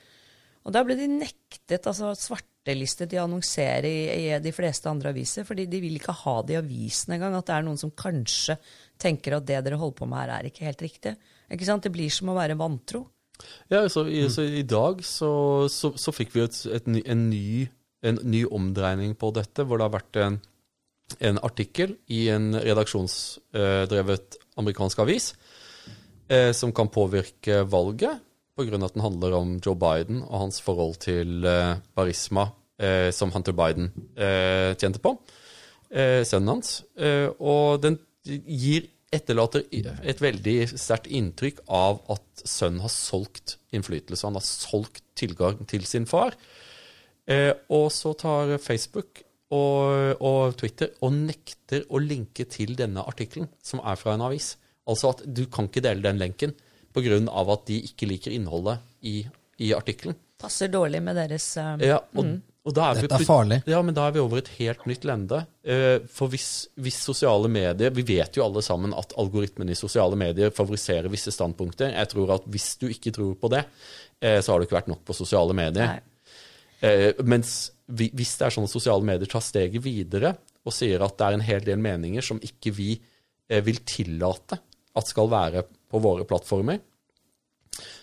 Og 0.64 0.72
da 0.72 0.84
ble 0.84 0.95
de 0.95 1.09
nektet, 1.09 1.86
altså 1.86 2.12
svartelistet 2.14 3.12
i 3.12 3.18
å 3.18 3.24
annonsere 3.26 3.88
i, 3.90 4.28
i 4.28 4.38
de 4.38 4.53
fleste 4.55 4.86
andre 4.88 5.11
aviser, 5.11 5.45
fordi 5.45 5.66
de 5.66 5.80
vil 5.82 5.99
ikke 5.99 6.14
ha 6.14 6.43
det 6.43 6.55
i 6.55 6.61
avisen 6.61 7.14
engang, 7.16 7.34
at 7.34 7.47
det 7.47 7.57
er 7.57 7.66
noen 7.66 7.80
som 7.80 7.90
kanskje 7.90 8.57
tenker 9.03 9.34
at 9.34 9.47
det 9.47 9.64
dere 9.66 9.80
holder 9.80 9.99
på 9.99 10.07
med 10.07 10.22
her, 10.22 10.36
er 10.36 10.51
ikke 10.51 10.68
helt 10.68 10.82
riktig. 10.86 11.16
Ikke 11.51 11.66
sant? 11.66 11.82
Det 11.82 11.90
blir 11.90 12.11
som 12.14 12.30
å 12.30 12.38
være 12.38 12.55
vantro. 12.55 13.09
Ja, 13.72 13.84
så 13.88 14.07
i, 14.09 14.24
så 14.32 14.45
i 14.45 14.64
dag 14.68 15.05
så, 15.07 15.32
så, 15.72 15.93
så 15.97 16.14
fikk 16.14 16.34
vi 16.36 16.45
et, 16.45 16.59
et, 16.78 16.88
en, 16.88 17.28
ny, 17.30 17.66
en 18.05 18.20
ny 18.22 18.45
omdreining 18.47 19.14
på 19.18 19.32
dette, 19.36 19.64
hvor 19.64 19.80
det 19.80 19.88
har 19.88 19.97
vært 19.97 20.20
en, 20.22 20.38
en 21.20 21.40
artikkel 21.45 21.97
i 22.12 22.26
en 22.34 22.53
redaksjonsdrevet 22.59 24.38
amerikansk 24.61 25.03
avis 25.05 25.32
eh, 26.32 26.53
som 26.53 26.72
kan 26.72 26.90
påvirke 26.93 27.62
valget, 27.68 28.20
pga. 28.57 28.84
at 28.84 28.95
den 28.95 29.05
handler 29.05 29.36
om 29.36 29.61
Joe 29.64 29.76
Biden 29.76 30.22
og 30.22 30.38
hans 30.47 30.61
forhold 30.61 30.99
til 31.01 31.45
eh, 31.45 31.76
barisma, 31.95 32.49
eh, 32.78 33.11
som 33.12 33.32
Hunter 33.32 33.53
Biden 33.53 33.93
eh, 34.16 34.76
tjente 34.76 35.01
på, 35.01 35.16
eh, 35.90 36.24
sønnen 36.24 36.49
hans. 36.57 36.82
Eh, 36.97 37.28
og 37.38 37.82
den 37.82 37.99
gir 38.24 38.88
etterlater 39.12 39.66
et 39.70 40.22
veldig 40.22 40.56
sterkt 40.72 41.10
inntrykk 41.12 41.60
av 41.68 42.00
at 42.12 42.44
sønnen 42.48 42.82
har 42.84 42.92
solgt 42.92 43.58
innflytelse. 43.76 44.24
Han 44.26 44.38
har 44.38 44.46
solgt 44.46 45.04
tilgang 45.18 45.60
til 45.68 45.84
sin 45.88 46.08
far. 46.08 46.36
Eh, 47.28 47.52
og 47.70 47.90
så 47.94 48.14
tar 48.18 48.56
Facebook 48.62 49.22
og, 49.52 50.16
og 50.24 50.56
Twitter 50.58 50.94
og 51.04 51.14
nekter 51.14 51.84
å 51.92 52.00
linke 52.02 52.48
til 52.50 52.74
denne 52.78 53.04
artikkelen, 53.04 53.50
som 53.62 53.82
er 53.84 54.00
fra 54.00 54.16
en 54.16 54.24
avis. 54.26 54.54
Altså 54.88 55.12
at 55.12 55.22
du 55.26 55.44
kan 55.52 55.68
ikke 55.68 55.84
dele 55.84 56.04
den 56.04 56.20
lenken 56.20 56.56
pga. 56.92 57.18
at 57.52 57.66
de 57.68 57.78
ikke 57.88 58.08
liker 58.08 58.32
innholdet 58.32 58.80
i, 59.02 59.22
i 59.58 59.72
artikkelen. 59.72 60.16
Passer 60.40 60.68
dårlig 60.68 61.02
med 61.02 61.16
deres 61.16 61.56
um, 61.56 61.80
Ja, 61.80 62.00
og, 62.16 62.24
da 62.24 62.51
er 62.70 63.00
Dette 63.00 63.18
er 63.18 63.26
farlig. 63.26 63.58
Ja, 63.66 63.80
men 63.82 63.94
da 63.96 64.04
er 64.06 64.14
vi 64.14 64.20
over 64.22 64.38
et 64.38 64.50
helt 64.60 64.84
nytt 64.86 65.02
lende. 65.08 65.40
Eh, 65.66 66.04
For 66.14 66.30
hvis, 66.30 66.68
hvis 66.78 67.00
sosiale 67.02 67.50
medier 67.50 67.90
Vi 67.90 68.04
vet 68.06 68.38
jo 68.38 68.44
alle 68.44 68.62
sammen 68.62 68.94
at 68.94 69.14
algoritmene 69.18 69.74
i 69.74 69.78
sosiale 69.78 70.18
medier 70.18 70.54
favoriserer 70.54 71.10
visse 71.10 71.34
standpunkter. 71.34 71.90
Jeg 71.90 72.12
tror 72.12 72.36
at 72.36 72.46
hvis 72.46 72.68
du 72.78 72.86
ikke 72.86 73.14
tror 73.14 73.34
på 73.40 73.50
det, 73.50 73.64
eh, 74.22 74.38
så 74.38 74.52
har 74.52 74.60
du 74.60 74.68
ikke 74.68 74.78
vært 74.78 74.92
nok 74.92 75.02
på 75.08 75.16
sosiale 75.16 75.56
medier. 75.58 75.96
Nei. 75.96 76.00
Eh, 76.82 77.10
mens 77.26 77.72
hvis 77.92 78.36
det 78.38 78.46
er 78.46 78.54
sånn 78.54 78.70
at 78.70 78.74
sosiale 78.74 79.06
medier 79.06 79.30
tar 79.30 79.42
steget 79.42 79.82
videre 79.82 80.36
og 80.62 80.74
sier 80.74 81.02
at 81.02 81.18
det 81.18 81.26
er 81.26 81.34
en 81.36 81.44
hel 81.44 81.66
del 81.66 81.82
meninger 81.82 82.22
som 82.22 82.38
ikke 82.42 82.70
vi 82.74 82.94
vil 83.52 83.82
tillate 83.84 84.56
at 84.96 85.10
skal 85.10 85.28
være 85.28 85.64
på 85.90 86.00
våre 86.00 86.24
plattformer, 86.24 86.78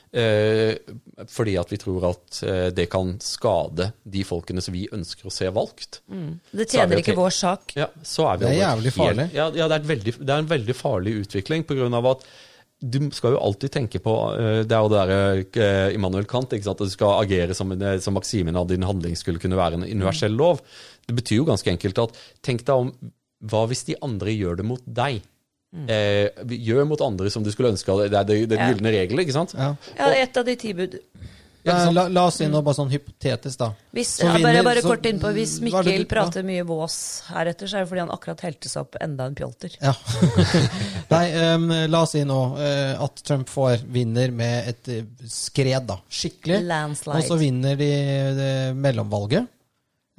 fordi 0.10 1.53
at 1.62 1.70
vi 1.70 1.78
tror 1.78 2.10
at 2.10 2.41
eh, 2.41 2.68
det 2.74 2.88
kan 2.89 3.12
skade 3.22 3.91
de 4.03 4.24
folkene 4.26 4.64
som 4.66 4.74
vi 4.74 4.88
ønsker 4.91 5.30
å 5.30 5.34
se 5.34 5.49
valgt, 5.53 6.01
Det 6.10 6.66
Så 6.66 6.80
er 6.80 6.88
tjener 6.88 7.01
ikke 7.03 7.18
vår 7.20 7.34
sak. 7.36 7.76
ja, 7.78 7.89
så 8.01 8.26
er 8.32 8.38
vi 8.38 8.45
Det 8.45 8.51
er 8.55 8.62
jævlig 8.64 8.93
farlig. 8.95 9.26
Helt, 9.30 9.38
ja, 9.38 9.49
ja 9.62 9.68
det, 9.70 9.80
er 9.80 9.89
veldig, 9.93 10.14
det 10.20 10.34
er 10.34 10.45
en 10.45 10.53
veldig 10.53 10.76
farlig 10.76 11.16
utvikling 11.24 11.66
på 11.70 11.78
grunn 11.78 11.93
av 11.93 12.14
at 12.16 12.26
du 12.80 12.99
skal 13.12 13.36
jo 13.36 13.41
alltid 13.43 13.74
tenke 13.76 13.99
på 13.99 14.14
eh, 14.39 14.62
Det 14.64 14.76
er 14.76 14.84
jo 14.86 14.91
det 14.93 14.99
der 15.10 15.64
eh, 15.66 15.95
Immanuel 15.97 16.28
Kant, 16.30 16.53
ikke 16.55 16.70
sant? 16.70 16.80
at 16.80 16.88
du 16.88 16.95
skal 16.95 17.20
agere 17.20 17.55
som, 17.57 17.72
eh, 17.76 17.99
som 17.99 18.16
maksimen 18.16 18.55
av 18.55 18.70
din 18.70 18.86
handling 18.88 19.18
skulle 19.20 19.41
kunne 19.41 19.60
være 19.60 19.80
en 19.80 19.88
universell 19.88 20.32
lov. 20.32 20.62
Det 21.05 21.16
betyr 21.18 21.41
jo 21.41 21.49
ganske 21.49 21.74
enkelt 21.74 21.99
at 22.05 22.22
tenk 22.45 22.64
deg 22.64 22.86
om 22.86 22.93
hva 23.49 23.66
hvis 23.72 23.86
de 23.88 23.97
andre 24.03 24.32
gjør 24.32 24.60
det 24.60 24.66
mot 24.68 24.82
deg? 24.84 25.22
Eh, 25.70 26.30
gjør 26.50 26.88
mot 26.90 27.02
andre 27.06 27.30
som 27.30 27.44
du 27.46 27.52
skulle 27.54 27.70
ønske. 27.76 27.94
Det 28.10 28.18
er 28.18 28.24
den 28.26 28.58
Ja. 28.58 28.72
gylne 28.74 28.90
regel, 28.96 29.20
ikke 29.22 29.36
sant? 29.36 29.54
Ja. 29.54 29.76
Ja, 29.98 30.08
et 30.18 30.36
av 30.38 30.46
de 30.46 30.56
ti 30.56 30.74
bud. 30.74 31.00
Ja, 31.68 31.92
la, 31.92 32.08
la 32.08 32.22
oss 32.26 32.38
si 32.40 32.46
nå 32.48 32.62
bare 32.64 32.74
sånn 32.74 32.90
hypotetisk, 32.90 33.58
da. 33.60 33.68
Hvis, 33.94 34.16
Så 34.22 34.26
ja, 34.26 34.38
bare, 34.42 34.64
bare 34.64 34.82
så- 34.82 34.88
kort 34.96 35.04
innpå, 35.06 35.30
hvis 35.36 35.58
Mikkel 35.62 36.00
du- 36.00 36.06
prater 36.06 36.42
mye 36.48 36.64
vås 36.66 36.96
heretter, 37.28 37.68
så 37.68 37.76
er 37.78 37.84
det 37.84 37.90
fordi 37.92 38.00
han 38.00 38.10
akkurat 38.16 38.40
helte 38.48 38.70
seg 38.72 38.82
opp 38.82 38.96
enda 39.02 39.26
en 39.28 39.36
pjolter. 39.36 39.76
Ja. 39.82 39.94
Nei, 41.14 41.54
um, 41.54 41.68
la 41.92 42.02
oss 42.02 42.12
si 42.16 42.24
nå 42.24 42.40
uh, 42.58 43.04
at 43.04 43.22
Trump 43.28 43.50
får 43.52 43.84
vinner 43.92 44.32
med 44.32 44.70
et 44.72 44.90
eh, 44.90 45.04
skred, 45.28 45.86
da. 45.86 46.00
Skikkelig. 46.10 46.64
Landslide. 46.66 47.18
Og 47.20 47.28
så 47.28 47.38
vinner 47.38 47.76
de 47.78 47.92
de 48.40 48.50
mellomvalget. 48.80 49.48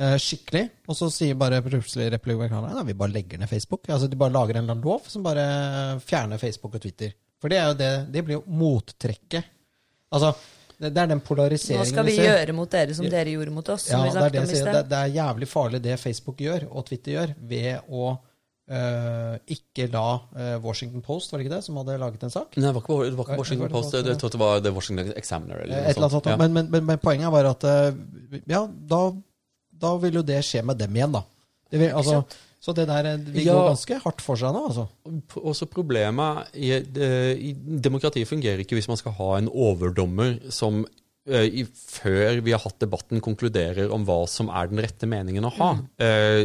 Eh, 0.01 0.17
skikkelig. 0.21 0.65
Og 0.89 0.97
så 0.99 1.11
sier 1.15 1.39
bare 1.39 1.61
plutselig 1.65 2.11
republikanerne 2.17 2.81
at 2.81 2.89
vi 2.89 2.97
bare 2.99 3.15
legger 3.15 3.41
ned 3.41 3.51
Facebook. 3.51 3.89
Altså 3.89 4.09
De 4.11 4.19
bare 4.21 4.35
lager 4.35 4.57
en 4.59 4.65
eller 4.65 4.77
annen 4.79 4.87
lov 4.87 5.09
som 5.11 5.25
bare 5.27 5.45
fjerner 6.05 6.41
Facebook 6.43 6.75
og 6.79 6.83
Twitter. 6.85 7.13
For 7.41 7.53
det 7.53 7.61
er 7.61 7.69
jo 7.71 7.77
det 7.79 7.93
Det 8.13 8.25
blir 8.27 8.41
jo 8.41 8.45
mottrekket. 8.61 9.45
Altså, 10.13 10.33
det, 10.81 10.91
det 10.97 11.03
er 11.03 11.11
den 11.13 11.21
polariseringen 11.23 11.85
Nå 11.85 11.87
Hva 11.87 11.93
skal 11.93 12.09
vi 12.09 12.17
vi 12.17 12.25
gjøre 12.27 12.57
mot 12.57 12.73
dere 12.73 12.97
som 12.97 13.07
dere 13.13 13.37
gjorde 13.37 13.53
mot 13.55 13.69
oss. 13.73 13.87
Ja, 13.91 14.01
som 14.01 14.03
vi 14.09 14.11
det 14.17 14.25
er, 14.25 14.35
det, 14.35 14.49
sier. 14.51 14.73
det, 14.75 14.83
det 14.91 14.99
er 14.99 15.15
jævlig 15.15 15.49
farlig 15.49 15.81
det 15.85 16.01
Facebook 16.01 16.41
gjør, 16.43 16.67
og 16.73 16.87
Twitter 16.89 17.13
gjør, 17.15 17.35
ved 17.53 17.93
å 17.93 18.11
øh, 18.71 19.37
ikke 19.57 19.87
la 19.93 20.05
øh, 20.17 20.57
Washington 20.65 21.05
Post, 21.05 21.33
var 21.33 21.39
det 21.41 21.47
ikke 21.47 21.55
det, 21.57 21.65
som 21.69 21.79
hadde 21.81 21.99
laget 22.01 22.27
en 22.27 22.33
sak? 22.35 22.57
Nei, 22.57 22.67
det 22.67 22.75
var 22.75 22.85
ikke, 22.85 22.99
det 23.07 23.19
var 23.21 23.29
ikke 23.29 23.41
Washington 23.43 23.69
det 23.69 23.75
Post, 23.77 23.97
jeg 24.01 24.21
tror 24.23 24.35
det 24.35 24.43
var 24.43 24.63
The 24.67 24.73
Washington 24.77 25.13
Examiner. 25.17 25.63
Eller 25.65 25.77
Et 25.77 25.85
noe 25.85 25.91
eller 25.93 26.07
annet 26.07 26.17
sånt. 26.17 26.25
sånt. 26.25 26.33
Ja. 26.33 26.39
Men, 26.43 26.57
men, 26.57 26.71
men, 26.75 26.87
men 26.91 27.03
poenget 27.03 27.35
var 27.37 27.51
at 27.53 27.69
øh, 27.71 28.41
ja, 28.51 28.65
da, 28.95 29.01
da 29.81 29.95
vil 30.03 30.21
jo 30.21 30.23
det 30.27 30.39
skje 30.47 30.63
med 30.67 30.79
dem 30.81 30.95
igjen, 30.97 31.15
da. 31.19 31.25
Det 31.71 31.79
vil, 31.81 31.93
altså, 31.97 32.21
så 32.61 32.75
det 32.77 32.87
der 32.91 33.07
øh, 33.15 33.27
vil 33.33 33.45
Ja. 33.47 33.55
gå 33.57 33.67
ganske 33.71 33.99
hardt 34.05 34.21
for 34.25 34.37
seg 34.41 34.53
nå, 34.53 34.63
altså. 34.69 34.87
Også 35.41 35.69
problemet 35.71 36.51
i, 36.59 36.73
i 36.75 37.53
Demokratiet 37.57 38.29
fungerer 38.29 38.61
ikke 38.65 38.77
hvis 38.79 38.89
man 38.91 38.99
skal 39.01 39.15
ha 39.17 39.31
en 39.39 39.49
overdommer 39.49 40.37
som 40.53 40.83
eh, 41.31 41.47
i, 41.63 41.65
før 41.65 42.41
vi 42.45 42.53
har 42.57 42.61
hatt 42.65 42.81
debatten, 42.83 43.23
konkluderer 43.25 43.89
om 43.95 44.05
hva 44.09 44.19
som 44.29 44.51
er 44.51 44.69
den 44.73 44.83
rette 44.83 45.07
meningen 45.09 45.47
å 45.47 45.53
ha. 45.61 45.71
Eh, 46.03 46.43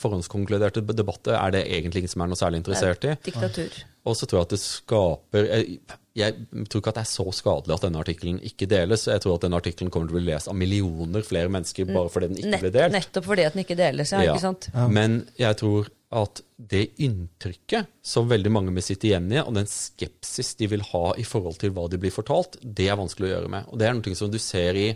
forhåndskonkluderte 0.00 0.84
debatter 0.94 1.36
er 1.36 1.50
det 1.58 1.64
egentlig 1.68 2.04
ingen 2.04 2.14
som 2.14 2.24
er 2.24 2.30
noe 2.32 2.40
særlig 2.40 2.62
interessert 2.62 3.04
i. 3.10 3.16
Diktatur. 3.28 3.82
Og 4.08 4.16
så 4.16 4.24
tror 4.30 4.40
jeg 4.40 4.48
at 4.48 4.54
det 4.54 4.62
skaper 4.62 5.50
jeg, 6.20 6.66
tror 6.70 6.82
ikke 6.82 6.92
at 6.92 6.98
det 7.00 7.04
er 7.04 7.10
så 7.10 7.26
skadelig 7.34 7.76
at 7.76 7.86
denne 7.86 8.02
artikkelen 8.02 8.40
ikke 8.46 8.68
deles. 8.70 9.06
Jeg 9.10 9.22
tror 9.24 9.38
at 9.38 9.46
denne 9.46 9.60
artikkelen 9.60 9.92
kommer 9.92 10.10
til 10.10 10.16
å 10.16 10.20
bli 10.20 10.28
lest 10.30 10.50
av 10.50 10.58
millioner 10.58 11.24
flere 11.26 11.52
mennesker 11.52 11.88
bare 11.90 12.12
fordi 12.12 12.30
den 12.30 12.42
ikke 12.42 12.52
Nett, 12.54 12.64
ble 12.66 12.74
delt. 12.74 12.96
nettopp 12.96 13.26
fordi 13.30 13.46
at 13.48 13.56
den 13.56 13.64
ikke 13.64 13.78
deles, 13.80 14.12
ja. 14.14 14.22
Ja. 14.24 14.34
ikke 14.34 14.44
sant? 14.44 14.70
Men 14.92 15.22
jeg 15.40 15.58
tror 15.60 15.90
at 16.20 16.40
det 16.70 16.82
inntrykket 17.04 17.90
som 18.02 18.28
veldig 18.30 18.50
mange 18.50 18.74
vil 18.74 18.82
sitte 18.82 19.06
igjen 19.10 19.30
i, 19.30 19.38
og 19.42 19.54
den 19.54 19.68
skepsis 19.70 20.56
de 20.58 20.66
vil 20.72 20.82
ha 20.90 21.04
i 21.20 21.26
forhold 21.26 21.60
til 21.62 21.70
hva 21.76 21.86
de 21.90 22.00
blir 22.02 22.14
fortalt, 22.14 22.58
det 22.62 22.88
er 22.90 22.98
vanskelig 22.98 23.28
å 23.28 23.34
gjøre 23.36 23.52
med. 23.52 23.68
Og 23.70 23.78
det 23.78 23.86
er 23.86 23.94
noe 23.98 24.18
som 24.18 24.32
du 24.32 24.40
ser 24.42 24.78
i 24.78 24.88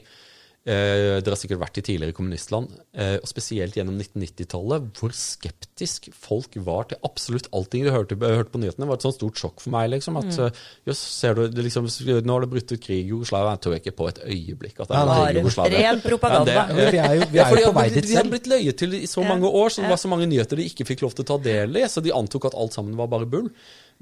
eh, 0.66 1.20
Dere 1.20 1.34
har 1.34 1.36
sikkert 1.40 1.60
vært 1.60 1.78
i 1.78 1.82
tidligere 1.84 2.14
kommunistland, 2.16 2.70
eh, 2.96 3.16
og 3.20 3.28
spesielt 3.28 3.74
gjennom 3.76 3.98
1990-tallet, 4.00 4.86
hvor 4.98 5.12
skeptisk 5.12 6.08
folk 6.16 6.56
var 6.64 6.84
til 6.90 6.98
absolutt 7.04 7.48
allting 7.52 7.84
de 7.84 7.92
hørte, 7.92 8.16
hørte 8.16 8.52
på 8.54 8.60
nyhetene. 8.62 8.84
Det 8.86 8.88
var 8.88 8.96
et 9.00 9.04
sånt 9.06 9.18
stort 9.18 9.36
sjokk 9.40 9.60
for 9.60 9.70
meg. 9.74 9.90
liksom, 9.90 10.16
at 10.16 10.24
Mm. 10.24 10.46
eh, 10.46 10.50
jøss, 10.88 10.98
ser 10.98 11.34
du, 11.34 11.48
det 11.48 11.64
liksom, 11.64 11.84
Nå 12.24 12.32
har 12.32 12.40
det 12.40 12.50
brutt 12.50 12.72
ut 12.72 12.80
krig 12.80 13.04
i 13.04 13.08
Jugoslavia. 13.10 13.50
Jeg 13.56 13.60
tror 13.60 13.74
ikke 13.76 13.96
på 13.96 14.08
et 14.08 14.18
øyeblikk 14.24 14.80
at 14.80 14.88
det 14.88 14.96
er 14.96 15.06
krig 15.12 15.36
i 15.36 15.40
Jugoslavia. 15.40 15.78
Ren 15.92 16.00
propaganda. 16.00 16.52
Ja, 16.52 16.66
det- 16.66 16.92
Vi 16.92 16.98
er 16.98 17.14
jo, 17.14 17.20
vi 17.30 17.38
er 17.38 17.50
jo 17.50 17.64
har 17.66 17.72
på 17.72 17.74
vei 17.74 17.88
blitt- 17.90 17.94
selv. 17.94 18.08
Vi 18.08 18.14
har 18.14 18.24
blitt 18.24 18.46
løyet 18.46 18.76
til 18.78 18.94
i 18.94 19.06
så 19.06 19.22
mange 19.26 19.44
år, 19.46 19.68
så 19.70 19.82
det 19.82 19.90
var 19.90 19.96
så 19.96 20.08
mange 20.08 20.26
nyheter 20.26 20.56
de 20.56 20.64
ikke 20.64 20.86
fikk 20.86 21.02
lov 21.02 21.14
til 21.14 21.24
å 21.24 21.26
ta 21.26 21.38
del 21.38 21.76
i, 21.76 21.82
så 21.88 22.02
de 22.02 22.10
antok 22.12 22.46
at 22.46 22.54
alt 22.54 22.72
sammen 22.72 22.96
var 22.96 23.06
bare 23.06 23.26
bull. 23.26 23.50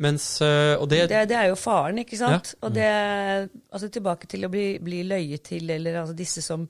Mens, 0.01 0.41
eh, 0.41 0.75
og 0.79 0.89
det, 0.89 1.07
Det, 1.11 1.25
det 1.29 1.37
er 1.37 1.51
jo 1.51 1.57
faren, 1.61 2.01
ikke 2.01 2.17
sant? 2.17 2.55
Ja. 2.55 2.59
Og 2.65 2.75
det 2.75 2.91
Altså 3.73 3.91
tilbake 3.93 4.29
til 4.31 4.47
å 4.47 4.53
bli, 4.53 4.79
bli 4.83 5.03
løyet 5.05 5.45
til, 5.51 5.69
eller 5.71 6.01
altså 6.03 6.17
disse 6.17 6.45
som 6.45 6.69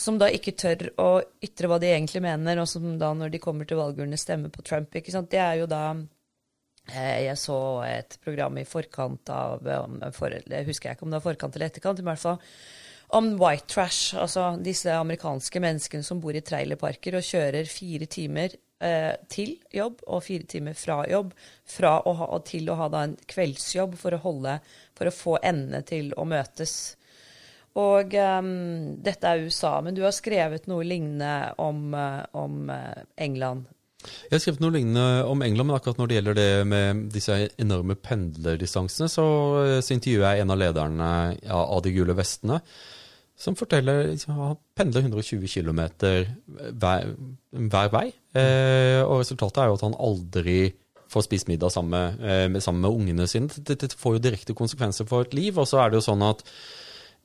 som 0.00 0.16
da 0.16 0.30
ikke 0.32 0.54
tør 0.56 0.86
å 1.02 1.08
ytre 1.44 1.68
hva 1.68 1.76
de 1.82 1.90
egentlig 1.90 2.22
mener, 2.24 2.56
og 2.62 2.68
som 2.70 2.86
da 2.96 3.10
når 3.12 3.34
de 3.34 3.40
kommer 3.42 3.68
til 3.68 3.76
valgurnene 3.76 4.16
stemmer 4.16 4.52
på 4.54 4.62
Trump. 4.64 4.94
ikke 4.96 5.12
sant? 5.12 5.28
Det 5.28 5.40
er 5.42 5.58
jo 5.60 5.66
da 5.68 5.82
eh, 6.94 7.26
Jeg 7.26 7.36
så 7.36 7.58
et 7.84 8.16
program 8.24 8.56
i 8.56 8.64
forkant 8.64 9.28
av 9.34 9.66
for, 10.16 10.32
Jeg 10.32 10.68
husker 10.68 10.88
jeg 10.88 10.96
ikke 10.96 11.04
om 11.04 11.12
det 11.12 11.20
var 11.20 11.32
forkant 11.32 11.58
eller 11.58 11.68
etterkant, 11.68 12.00
i 12.00 12.06
hvert 12.06 12.22
fall 12.22 12.40
om 13.16 13.32
white 13.40 13.68
trash. 13.70 14.14
Altså 14.18 14.54
disse 14.62 14.92
amerikanske 14.94 15.62
menneskene 15.62 16.06
som 16.06 16.20
bor 16.22 16.36
i 16.36 16.44
trailerparker 16.44 17.18
og 17.18 17.26
kjører 17.26 17.70
fire 17.70 18.08
timer 18.10 18.54
eh, 18.82 19.16
til 19.32 19.56
jobb 19.74 20.04
og 20.06 20.22
fire 20.26 20.48
timer 20.50 20.78
fra 20.78 21.02
jobb, 21.10 21.34
fra 21.64 21.98
å 22.06 22.14
ha, 22.20 22.30
og 22.36 22.46
til 22.48 22.70
å 22.70 22.78
ha 22.80 22.88
da 22.92 23.04
en 23.08 23.18
kveldsjobb 23.30 23.98
for 24.00 24.16
å 24.16 24.22
holde 24.24 24.60
For 24.98 25.08
å 25.08 25.14
få 25.14 25.38
endene 25.42 25.82
til 25.86 26.10
å 26.16 26.26
møtes. 26.28 26.96
Og 27.80 28.14
um, 28.18 28.96
dette 29.00 29.28
er 29.30 29.44
USA, 29.46 29.76
men 29.80 29.94
du 29.94 30.02
har 30.02 30.12
skrevet 30.12 30.66
noe 30.68 30.84
lignende 30.84 31.54
om, 31.62 31.92
eh, 31.94 32.24
om 32.36 32.66
eh, 32.74 33.04
England. 33.16 33.68
Jeg 34.00 34.32
har 34.32 34.42
skrevet 34.42 34.62
noe 34.64 34.74
lignende 34.74 35.24
om 35.30 35.42
England, 35.44 35.68
men 35.68 35.76
akkurat 35.76 36.00
når 36.00 36.10
det 36.10 36.16
gjelder 36.18 36.38
det 36.38 36.50
med 36.68 37.02
disse 37.14 37.36
enorme 37.60 37.96
pendlerdistansene, 38.00 39.08
så, 39.12 39.26
så 39.84 39.94
intervjuer 39.94 40.26
jeg 40.26 40.42
en 40.42 40.54
av 40.54 40.60
lederne 40.60 41.10
av 41.52 41.82
de 41.84 41.92
gule 41.94 42.16
vestene, 42.18 42.60
som 43.40 43.56
forteller 43.56 44.10
liksom, 44.10 44.36
han 44.36 44.58
pendler 44.76 45.06
120 45.06 45.48
km 45.48 45.80
hver, 46.76 47.14
hver 47.72 47.92
vei. 47.94 48.06
Eh, 48.36 49.00
og 49.00 49.22
resultatet 49.22 49.62
er 49.62 49.70
jo 49.70 49.78
at 49.78 49.84
han 49.86 49.96
aldri 49.96 50.58
får 51.10 51.24
spist 51.26 51.48
middag 51.50 51.72
sammen 51.74 51.94
med, 51.94 52.20
eh, 52.20 52.60
sammen 52.62 52.84
med 52.84 52.98
ungene 53.00 53.26
sine. 53.30 53.48
Dette 53.48 53.88
får 53.98 54.18
jo 54.18 54.24
direkte 54.28 54.56
konsekvenser 54.56 55.08
for 55.08 55.24
et 55.24 55.34
liv. 55.34 55.58
Og 55.58 55.66
så 55.66 55.80
er 55.80 55.90
det 55.90 55.98
jo 55.98 56.06
sånn 56.10 56.26
at 56.26 56.44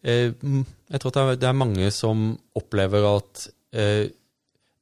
eh, 0.04 0.32
jeg 0.32 1.02
tror 1.02 1.12
det 1.14 1.26
er, 1.26 1.42
det 1.44 1.50
er 1.50 1.64
mange 1.66 1.92
som 1.94 2.32
opplever 2.58 3.10
at 3.12 3.48
eh, 3.76 4.08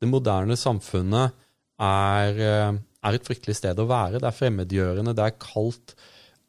det 0.04 0.12
moderne 0.12 0.56
samfunnet 0.60 1.34
er, 1.82 2.40
eh, 2.46 2.78
er 3.04 3.18
et 3.18 3.28
fryktelig 3.28 3.58
sted 3.58 3.80
å 3.80 3.90
være. 3.90 4.22
Det 4.22 4.30
er 4.30 4.38
fremmedgjørende, 4.38 5.16
det 5.18 5.28
er 5.28 5.42
kaldt, 5.42 5.98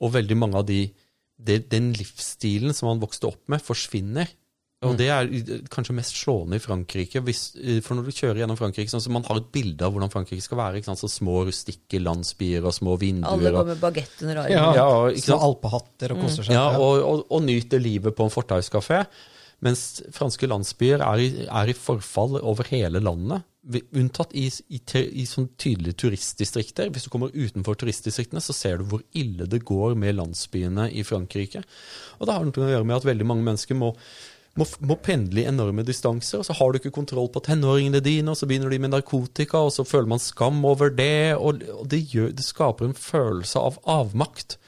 og 0.02 0.14
veldig 0.14 0.38
mange 0.38 0.60
av 0.60 0.68
de 0.68 0.84
det, 1.44 1.64
den 1.72 1.92
livsstilen 1.96 2.74
som 2.76 2.92
han 2.92 3.02
vokste 3.02 3.32
opp 3.32 3.42
med, 3.50 3.62
forsvinner. 3.64 4.28
Og 4.84 4.96
det 5.00 5.08
er 5.10 5.28
eh, 5.28 5.64
kanskje 5.72 5.96
mest 5.96 6.16
slående 6.18 6.58
i 6.58 6.62
Frankrike. 6.62 7.22
Hvis, 7.24 7.42
eh, 7.60 7.80
for 7.84 7.98
når 7.98 8.08
du 8.08 8.14
kjører 8.14 8.42
gjennom 8.42 8.58
Frankrike, 8.60 8.92
sånn, 8.92 9.02
så 9.04 9.12
man 9.14 9.26
har 9.28 9.40
et 9.40 9.50
bilde 9.54 9.86
av 9.86 9.94
hvordan 9.94 10.12
Frankrike 10.12 10.44
skal 10.44 10.60
være. 10.60 10.80
ikke 10.80 10.92
sant? 10.92 11.02
Så 11.02 11.12
Små 11.14 11.40
rustikke 11.48 12.00
landsbyer 12.02 12.64
og 12.66 12.74
små 12.76 12.98
vinduer. 13.00 13.30
Alle 13.34 13.52
og, 13.54 13.60
går 13.60 13.70
med 13.72 13.84
bagett 13.84 14.16
under 14.22 14.42
armen. 14.44 14.56
Ja, 14.56 14.66
Ja, 14.78 14.88
ikke 15.12 15.30
Små 15.30 15.40
alpehatter 15.50 16.16
og 16.16 16.24
koser 16.26 16.48
seg. 16.48 16.56
ja, 16.58 16.66
og, 16.78 16.98
og, 17.02 17.24
og 17.30 17.46
nyter 17.46 17.82
livet 17.82 18.16
på 18.16 18.26
en 18.26 18.34
fortauskafé. 18.34 19.04
Mens 19.64 20.02
franske 20.12 20.48
landsbyer 20.50 21.00
er 21.00 21.22
i, 21.22 21.28
er 21.46 21.70
i 21.70 21.76
forfall 21.78 22.40
over 22.42 22.66
hele 22.68 23.00
landet. 23.00 23.46
Unntatt 23.96 24.34
i, 24.36 24.50
i, 24.76 24.80
i 24.82 25.24
sånn 25.24 25.46
tydelige 25.56 25.96
turistdistrikter. 26.02 26.90
Hvis 26.92 27.06
du 27.06 27.12
kommer 27.14 27.32
utenfor 27.32 27.78
turistdistriktene, 27.80 28.42
så 28.44 28.52
ser 28.52 28.82
du 28.82 28.90
hvor 28.90 29.00
ille 29.16 29.46
det 29.48 29.62
går 29.64 29.94
med 29.96 30.18
landsbyene 30.18 30.90
i 30.92 31.06
Frankrike. 31.06 31.62
Og 32.18 32.28
det 32.28 32.36
har 32.36 32.44
noe 32.44 32.66
å 32.66 32.72
gjøre 32.74 32.88
med 32.90 32.98
at 32.98 33.08
veldig 33.08 33.28
mange 33.30 33.46
mennesker 33.46 33.78
må, 33.80 33.94
må, 34.58 34.66
må 34.86 34.96
pendle 35.02 35.42
i 35.42 35.48
enorme 35.50 35.84
distanser, 35.86 36.40
og 36.40 36.46
så 36.46 36.54
har 36.58 36.72
du 36.72 36.78
ikke 36.78 36.94
kontroll 36.94 37.30
på 37.34 37.42
tenåringene 37.46 38.02
dine, 38.04 38.30
og 38.32 38.38
så 38.38 38.48
begynner 38.50 38.70
de 38.70 38.80
med 38.82 38.94
narkotika, 38.94 39.64
og 39.66 39.74
så 39.74 39.86
føler 39.86 40.12
man 40.14 40.22
skam 40.22 40.60
over 40.68 40.92
det, 40.94 41.34
og, 41.34 41.64
og 41.74 41.88
det, 41.90 42.04
gjør, 42.12 42.30
det 42.36 42.46
skaper 42.46 42.90
en 42.90 42.98
følelse 42.98 43.62
av 43.70 43.80
avmakt. 43.96 44.58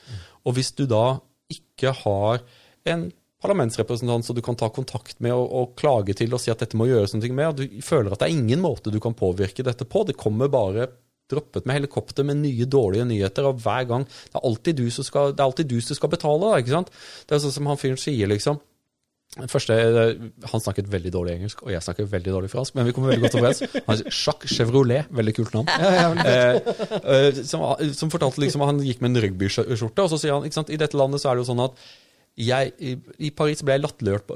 Og 0.47 0.59
hvis 0.59 0.72
du 0.74 0.87
da 0.91 1.20
ikke 1.53 1.95
har 2.03 2.43
en 2.91 3.09
parlamentsrepresentant 3.43 4.26
som 4.26 4.37
du 4.37 4.43
kan 4.43 4.57
ta 4.59 4.68
kontakt 4.72 5.18
med 5.22 5.34
og, 5.37 5.47
og 5.47 5.74
klage 5.78 6.16
til 6.18 6.32
og 6.34 6.41
si 6.43 6.51
at 6.51 6.62
dette 6.62 6.78
må 6.78 6.89
gjøres 6.89 7.14
noe 7.14 7.32
med, 7.32 7.49
og 7.51 7.59
du 7.61 7.82
føler 7.84 8.14
at 8.14 8.22
det 8.22 8.30
er 8.30 8.39
ingen 8.39 8.62
måte 8.62 8.91
du 8.91 8.99
kan 9.03 9.14
påvirke 9.14 9.66
dette 9.66 9.87
på, 9.87 10.07
det 10.09 10.18
kommer 10.18 10.51
bare 10.51 10.89
droppet 11.30 11.66
med 11.66 11.80
helikopter 11.80 12.26
med 12.26 12.39
nye 12.43 12.66
dårlige 12.70 13.07
nyheter, 13.07 13.49
og 13.49 13.59
hver 13.62 13.87
gang 13.91 14.05
Det 14.07 14.39
er 14.39 14.47
alltid 14.47 14.78
du 14.78 14.91
som 14.95 15.07
skal, 15.07 15.34
du 15.34 15.80
som 15.80 15.99
skal 15.99 16.11
betale, 16.11 16.53
ikke 16.61 16.74
sant? 16.74 16.93
Det 17.26 17.37
er 17.37 17.43
sånn 17.43 17.55
som 17.55 17.70
han 17.70 17.80
fyren 17.80 17.99
sier, 18.01 18.30
liksom. 18.30 18.61
Den 19.37 19.51
Første, 19.53 19.74
han 20.49 20.62
snakket 20.64 20.87
veldig 20.89 21.11
dårlig 21.12 21.35
engelsk, 21.35 21.61
og 21.66 21.72
jeg 21.74 21.85
snakker 21.85 22.07
veldig 22.09 22.33
dårlig 22.33 22.49
fransk, 22.49 22.77
men 22.79 22.87
vi 22.89 22.95
kommer 22.97 23.12
veldig 23.12 23.27
godt 23.27 23.35
overens. 23.37 23.61
Han 23.85 23.99
sier 23.99 24.14
Jacques 24.14 24.55
Chevrolet, 24.55 25.11
veldig 25.12 25.35
kult 25.37 25.53
navn. 25.59 25.68
Eh, 26.27 26.57
eh, 27.03 27.43
som, 27.45 27.66
som 27.99 28.12
fortalte 28.12 28.41
liksom 28.41 28.64
han 28.64 28.81
gikk 28.87 29.03
med 29.05 29.12
en 29.12 29.22
rugbyskjorte, 29.27 30.07
og 30.07 30.09
så 30.12 30.20
sier 30.22 30.33
han 30.39 30.47
ikke 30.49 30.57
sant, 30.57 30.72
i 30.72 30.81
dette 30.81 30.97
landet 30.97 31.20
så 31.20 31.31
er 31.31 31.37
det 31.37 31.45
jo 31.45 31.51
sånn 31.51 31.64
at 31.66 31.85
jeg, 32.37 32.72
i, 32.85 32.95
I 33.29 33.33
Paris 33.37 33.62
ble 33.64 33.79
jeg 33.79 33.85
latterliggjort 33.85 34.33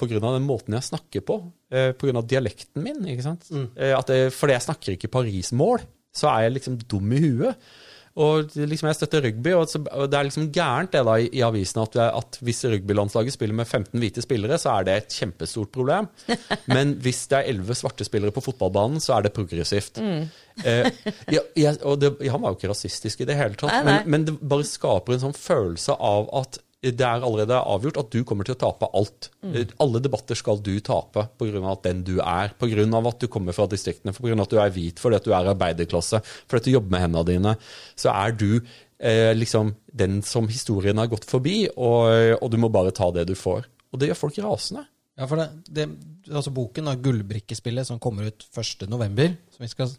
pga. 0.00 0.20
den 0.24 0.46
måten 0.46 0.74
jeg 0.74 0.88
snakker 0.88 1.22
på, 1.26 1.38
eh, 1.70 1.92
pga. 1.98 2.22
dialekten 2.22 2.82
min. 2.82 3.02
ikke 3.10 3.26
sant? 3.26 3.50
Eh, 3.74 3.94
at 3.94 4.10
det, 4.10 4.32
fordi 4.34 4.56
jeg 4.56 4.66
snakker 4.66 4.96
ikke 4.96 5.12
Paris-mål, 5.14 5.84
så 6.14 6.30
er 6.32 6.46
jeg 6.46 6.56
liksom 6.58 6.78
dum 6.90 7.14
i 7.14 7.22
huet. 7.22 7.68
Og 8.14 8.52
liksom 8.54 8.86
jeg 8.86 8.94
støtter 8.94 9.24
rugby, 9.26 9.52
og, 9.58 9.88
det 10.06 10.18
er 10.18 10.26
liksom 10.28 10.46
gærent 10.54 10.92
det 10.94 11.00
da 11.06 11.16
i, 11.18 11.26
i 11.34 11.40
avisen 11.42 11.80
at, 11.82 11.96
at 12.04 12.38
hvis 12.46 12.62
rugbylandslaget 12.70 13.34
spiller 13.34 13.58
med 13.58 13.66
15 13.66 13.98
hvite 13.98 14.22
spillere, 14.22 14.58
så 14.60 14.76
er 14.76 14.86
det 14.86 14.94
et 15.00 15.16
kjempestort 15.18 15.72
problem. 15.74 16.06
Men 16.76 16.94
hvis 17.02 17.24
det 17.32 17.40
er 17.40 17.50
11 17.56 17.80
svarte 17.80 18.06
spillere 18.06 18.34
på 18.34 18.44
fotballbanen, 18.44 19.02
så 19.02 19.16
er 19.16 19.26
det 19.26 19.34
progressivt. 19.34 19.98
Eh, 19.98 20.86
ja, 21.34 21.42
jeg, 21.58 21.80
og 21.82 21.98
det, 22.04 22.12
han 22.30 22.44
var 22.44 22.54
jo 22.54 22.60
ikke 22.60 22.70
rasistisk 22.70 23.24
i 23.24 23.26
det 23.26 23.38
hele 23.40 23.58
tatt, 23.58 23.74
Nei, 23.74 23.82
nei. 23.82 23.96
Men, 24.04 24.14
men 24.14 24.28
det 24.28 24.52
bare 24.54 24.68
skaper 24.68 25.16
en 25.16 25.26
sånn 25.26 25.34
følelse 25.34 25.98
av 25.98 26.30
at 26.38 26.60
det 26.92 27.04
er 27.06 27.24
allerede 27.24 27.56
avgjort 27.56 28.00
at 28.02 28.10
du 28.12 28.20
kommer 28.28 28.46
til 28.46 28.56
å 28.56 28.60
tape 28.60 28.88
alt. 28.96 29.30
Mm. 29.40 29.56
Alle 29.80 30.02
debatter 30.04 30.38
skal 30.38 30.60
du 30.64 30.72
tape 30.84 31.26
pga. 31.40 31.74
den 31.84 32.02
du 32.04 32.18
er, 32.20 32.54
pga. 32.58 32.86
at 33.08 33.20
du 33.20 33.28
kommer 33.28 33.56
fra 33.56 33.66
distriktene, 33.70 34.12
pga. 34.12 34.36
at 34.42 34.50
du 34.50 34.58
er 34.60 34.74
hvit, 34.74 35.00
fordi 35.00 35.16
at 35.16 35.24
du 35.24 35.32
er 35.32 35.52
arbeiderklasse, 35.54 36.20
fordi 36.48 36.60
at 36.60 36.64
du 36.68 36.74
jobber 36.76 36.96
med 36.96 37.04
hendene 37.06 37.28
dine. 37.30 37.54
Så 37.96 38.12
er 38.12 38.32
du 38.36 38.50
eh, 38.98 39.32
liksom 39.34 39.74
den 39.92 40.22
som 40.22 40.48
historien 40.48 40.98
har 40.98 41.08
gått 41.12 41.24
forbi, 41.28 41.68
og, 41.76 42.40
og 42.40 42.50
du 42.50 42.58
må 42.60 42.68
bare 42.68 42.94
ta 42.94 43.10
det 43.14 43.28
du 43.30 43.34
får. 43.38 43.64
Og 43.92 44.00
det 44.00 44.10
gjør 44.10 44.26
folk 44.26 44.42
rasende. 44.42 44.88
Ja, 45.14 45.28
for 45.30 45.38
det, 45.38 45.46
det, 45.70 45.84
altså 46.26 46.50
Boken 46.50 46.90
av 46.90 46.98
Gullbrikkespillet 47.02 47.86
som 47.86 48.00
kommer 48.02 48.26
ut 48.26 48.46
1.11. 48.50 49.36
Vi, 49.60 49.68
skal, 49.70 49.92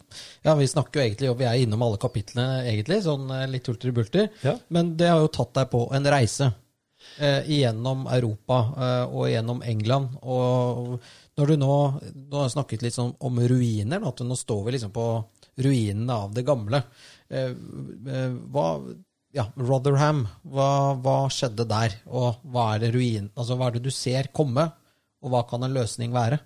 ja, 0.44 0.56
vi 0.60 0.68
snakker 0.68 1.00
jo 1.00 1.06
egentlig, 1.06 1.30
og 1.32 1.40
vi 1.40 1.48
er 1.48 1.62
innom 1.64 1.86
alle 1.86 2.00
kapitlene, 2.02 2.66
egentlig, 2.68 3.00
sånn 3.06 3.32
eh, 3.32 3.48
litt 3.48 3.70
hulter 3.72 3.94
i 3.94 3.96
bulter. 3.96 4.28
Ja. 4.44 4.58
Men 4.76 4.92
det 5.00 5.08
har 5.14 5.24
jo 5.24 5.32
tatt 5.32 5.56
deg 5.56 5.72
på 5.72 5.86
en 5.96 6.12
reise 6.12 6.52
eh, 7.20 7.48
igjennom 7.58 8.06
Europa 8.12 8.60
eh, 8.76 9.04
og 9.10 9.30
igjennom 9.30 9.64
England. 9.66 10.18
Og 10.24 11.00
når 11.40 11.52
du 11.52 11.58
nå, 11.62 11.76
nå 12.14 12.38
har 12.40 12.48
jeg 12.48 12.56
snakket 12.56 12.86
litt 12.86 12.98
sånn 12.98 13.16
om 13.26 13.42
ruiner, 13.42 14.06
at 14.06 14.24
nå 14.26 14.38
står 14.40 14.64
vi 14.68 14.78
liksom 14.78 14.94
på 14.96 15.10
ruinene 15.64 16.22
av 16.26 16.34
det 16.36 16.46
gamle. 16.48 16.82
Eh, 17.30 17.52
eh, 17.52 18.40
hva 18.54 18.70
ja, 19.36 19.50
Rotherham, 19.60 20.24
hva, 20.48 20.96
hva 21.04 21.18
skjedde 21.34 21.68
der? 21.68 22.00
Og 22.08 22.42
hva 22.52 22.74
er 22.76 22.86
det 22.86 22.94
ruin, 22.96 23.30
altså 23.36 23.58
hva 23.60 23.70
er 23.70 23.78
det 23.78 23.86
du 23.88 23.94
ser 23.94 24.32
komme? 24.36 24.70
Og 25.26 25.34
hva 25.34 25.44
kan 25.50 25.66
en 25.66 25.76
løsning 25.76 26.14
være? 26.16 26.40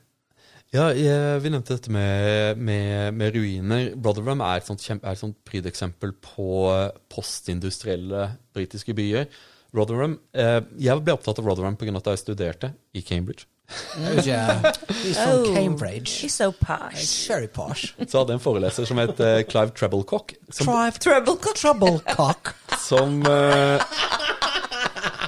Ja, 0.70 0.92
jeg, 0.94 1.40
Vi 1.42 1.50
nevnte 1.50 1.76
dette 1.80 1.92
med, 1.92 2.60
med, 2.62 3.16
med 3.18 3.34
ruiner. 3.34 3.88
Rotherham 3.98 4.44
er 4.46 4.60
et 4.60 4.68
sånt, 4.70 4.84
er 4.94 5.02
et 5.12 5.22
sånt 5.22 5.38
prydeksempel 5.46 6.14
på 6.22 6.50
postindustrielle 7.10 8.28
britiske 8.54 8.94
byer. 8.98 9.26
Rotherham, 9.76 10.20
eh, 10.34 10.62
Jeg 10.80 11.04
ble 11.06 11.14
opptatt 11.14 11.40
av 11.40 11.46
Rotherham 11.46 11.76
pga. 11.78 11.96
at 11.98 12.06
jeg 12.12 12.18
studerte 12.24 12.74
i 12.94 13.02
Cambridge. 13.02 13.46
Yeah. 14.26 14.64
He's 15.04 15.16
from 15.18 15.44
Oh, 15.44 15.54
Cambridge. 15.54 16.10
He's 16.24 16.34
so 16.34 16.52
posh. 16.52 17.28
Very 17.30 17.48
posh. 17.48 17.94
Så 18.08 18.18
hadde 18.18 18.34
jeg 18.34 18.40
en 18.40 18.44
foreleser 18.44 18.86
som 18.90 18.98
het 18.98 19.20
uh, 19.22 19.44
Clive 19.46 19.70
Treblecock, 19.78 20.34
som, 20.50 20.66
Tribe 20.66 20.98
Troublecock. 21.54 22.56
Som 22.82 23.22
uh, 23.28 23.78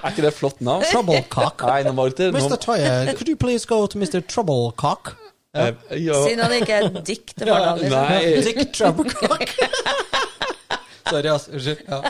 Er 0.02 0.10
ikke 0.10 0.26
det 0.26 0.34
flott 0.34 0.58
navn? 0.66 0.82
Troublecock. 0.90 1.62
Nei, 1.70 1.84
nå 1.86 1.94
var 1.94 2.10
det 2.18 2.32
Mr. 2.34 2.50
nå, 2.50 2.58
Toye, 2.66 3.14
could 3.14 3.30
you 3.30 3.38
please 3.38 3.68
go 3.70 3.86
to 3.86 4.00
Mr. 4.02 4.24
Troublecock? 4.26 5.14
Uh, 5.54 5.74
ja, 6.00 6.18
Siden 6.26 6.42
han 6.42 6.54
ikke 6.58 6.74
er 6.82 6.90
dick 7.06 7.36
til 7.38 7.46
fornavn. 7.52 7.84
Liksom. 7.84 8.00
Nei, 8.10 8.42
Dick 8.42 8.74
Troublecock. 8.74 9.54
Sorry, 11.12 11.28
altså. 11.36 11.52
Unnskyld. 11.54 11.86
Ja. 11.92 12.02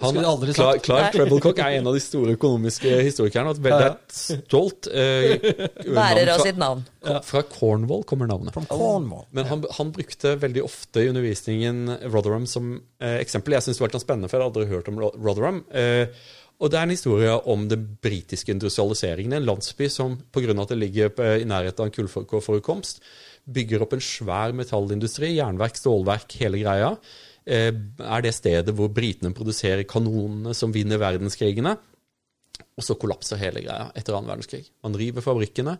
Han, 0.00 0.18
sagt. 0.56 0.84
Clive 0.86 1.10
Treblecock 1.14 1.60
er 1.62 1.76
en 1.78 1.90
av 1.90 1.96
de 1.96 2.02
store 2.02 2.34
økonomiske 2.38 2.96
historikerne. 3.06 3.52
og 3.52 3.58
et 3.58 3.64
veldig 3.66 4.40
stolt 4.48 4.88
eh, 4.90 5.36
Bærer 6.00 6.32
av 6.34 6.44
sitt 6.44 6.60
navn. 6.60 6.82
Fra 7.26 7.44
Cornwall 7.48 8.04
kommer 8.08 8.30
navnet. 8.30 8.56
Cornwall. 8.70 9.26
Men 9.36 9.48
han, 9.50 9.64
han 9.78 9.94
brukte 9.94 10.36
veldig 10.40 10.64
ofte 10.66 11.04
i 11.04 11.12
undervisningen 11.12 11.96
Rotherham 12.08 12.48
som 12.50 12.76
eh, 13.00 13.18
eksempel. 13.20 13.56
Jeg 13.56 13.68
syns 13.68 13.80
det 13.80 13.86
var 13.86 13.94
litt 13.94 14.04
spennende, 14.06 14.30
for 14.30 14.38
jeg 14.38 14.46
hadde 14.46 14.62
aldri 14.62 14.74
hørt 14.74 14.92
om 14.92 15.00
Rotherham. 15.00 15.64
Eh, 15.70 16.28
og 16.60 16.68
det 16.68 16.76
er 16.76 16.84
en 16.84 16.92
historie 16.92 17.32
om 17.48 17.64
den 17.70 17.86
britiske 18.04 18.52
industrialiseringen. 18.52 19.38
En 19.38 19.48
landsby 19.48 19.88
som 19.92 20.18
pga. 20.32 20.52
at 20.52 20.72
det 20.74 20.78
ligger 20.78 21.12
i 21.40 21.48
nærheten 21.48 21.80
av 21.80 21.88
en 21.88 21.94
kullforekomst, 21.94 23.00
bygger 23.48 23.82
opp 23.84 23.94
en 23.96 24.04
svær 24.04 24.52
metallindustri, 24.52 25.32
jernverk, 25.38 25.80
stålverk, 25.80 26.36
hele 26.42 26.60
greia. 26.60 26.92
Eh, 27.46 27.72
er 27.72 28.24
det 28.24 28.34
stedet 28.36 28.74
hvor 28.76 28.92
britene 28.92 29.34
produserer 29.36 29.86
kanonene 29.88 30.54
som 30.56 30.74
vinner 30.74 31.00
verdenskrigene. 31.00 31.76
Og 32.76 32.84
så 32.84 32.96
kollapser 33.00 33.40
hele 33.40 33.64
greia 33.64 33.90
etter 33.96 34.16
annen 34.16 34.30
verdenskrig. 34.30 34.66
Man 34.84 34.96
river 34.98 35.24
fabrikkene. 35.24 35.78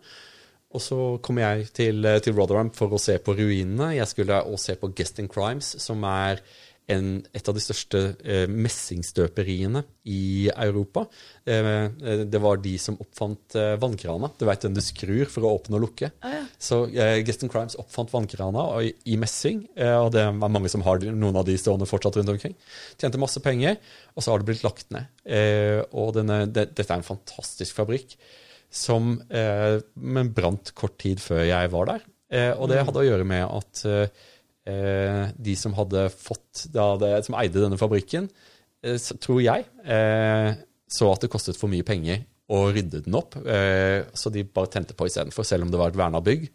Og 0.71 0.83
så 0.85 0.97
kommer 1.25 1.43
jeg 1.43 1.71
til, 1.75 2.07
til 2.23 2.37
Rotherham 2.37 2.71
for 2.77 2.95
å 2.95 3.01
se 3.03 3.17
på 3.19 3.35
ruinene. 3.35 3.91
Jeg 3.97 4.07
skulle 4.07 4.39
også 4.45 4.71
se 4.71 4.77
på 4.79 4.93
Guest 4.95 5.19
in 5.19 5.29
Crimes, 5.31 5.73
som 5.83 6.05
er 6.07 6.45
en, 6.91 7.11
et 7.36 7.49
av 7.49 7.57
de 7.57 7.62
største 7.62 8.01
eh, 8.24 8.47
messingstøperiene 8.51 9.82
i 10.11 10.51
Europa. 10.51 11.05
Eh, 11.47 11.68
eh, 11.86 12.22
det 12.30 12.41
var 12.43 12.61
de 12.62 12.74
som 12.82 12.99
oppfant 13.01 13.57
eh, 13.59 13.76
vannkrana. 13.80 14.32
Du 14.38 14.47
vet 14.49 14.66
den 14.66 14.76
du 14.76 14.82
skrur 14.84 15.30
for 15.30 15.47
å 15.47 15.55
åpne 15.59 15.78
og 15.78 15.84
lukke. 15.86 16.11
Så 16.59 16.82
eh, 16.91 17.20
Guest 17.26 17.47
in 17.47 17.53
Crimes 17.53 17.78
oppfant 17.80 18.12
vannkrana 18.14 18.66
i, 18.84 18.93
i 19.12 19.18
messing, 19.20 19.64
eh, 19.78 19.97
og 19.97 20.12
det 20.16 20.26
er 20.26 20.36
mange 20.41 20.72
som 20.72 20.84
har 20.86 21.03
noen 21.09 21.41
av 21.41 21.47
de 21.49 21.57
stående 21.61 21.88
fortsatt 21.91 22.20
rundt 22.20 22.34
omkring. 22.34 22.57
Tjente 23.01 23.20
masse 23.22 23.43
penger, 23.45 23.78
og 24.14 24.24
så 24.24 24.34
har 24.34 24.43
det 24.43 24.51
blitt 24.51 24.66
lagt 24.66 24.91
ned. 24.95 25.11
Eh, 25.24 25.80
og 25.91 26.14
denne, 26.18 26.45
det, 26.51 26.70
dette 26.74 26.88
er 26.91 27.01
en 27.01 27.07
fantastisk 27.07 27.78
fabrikk 27.78 28.16
som 28.70 29.16
eh, 29.34 29.80
men 29.99 30.30
brant 30.34 30.70
kort 30.78 30.99
tid 31.03 31.22
før 31.22 31.43
jeg 31.43 31.70
var 31.72 31.88
der. 31.91 32.05
Eh, 32.30 32.53
og 32.55 32.70
det 32.70 32.84
hadde 32.84 33.03
å 33.03 33.07
gjøre 33.09 33.26
med 33.26 33.43
at 33.43 33.82
de 34.65 35.55
som 35.57 35.73
hadde 35.75 36.09
fått 36.13 36.67
det, 36.73 37.13
som 37.27 37.37
eide 37.41 37.63
denne 37.63 37.79
fabrikken, 37.81 38.29
eh, 38.85 38.99
tror 39.21 39.41
jeg, 39.43 39.67
eh, 39.85 40.53
så 40.91 41.09
at 41.13 41.25
det 41.25 41.33
kostet 41.33 41.59
for 41.59 41.73
mye 41.73 41.87
penger 41.87 42.25
å 42.51 42.67
rydde 42.75 43.05
den 43.07 43.17
opp. 43.19 43.37
Eh, 43.39 44.07
så 44.17 44.33
de 44.35 44.45
bare 44.45 44.73
tente 44.75 44.97
på 44.99 45.07
istedenfor, 45.07 45.47
selv 45.47 45.67
om 45.67 45.73
det 45.73 45.81
var 45.81 45.93
et 45.93 45.99
verna 46.01 46.23
bygg. 46.25 46.49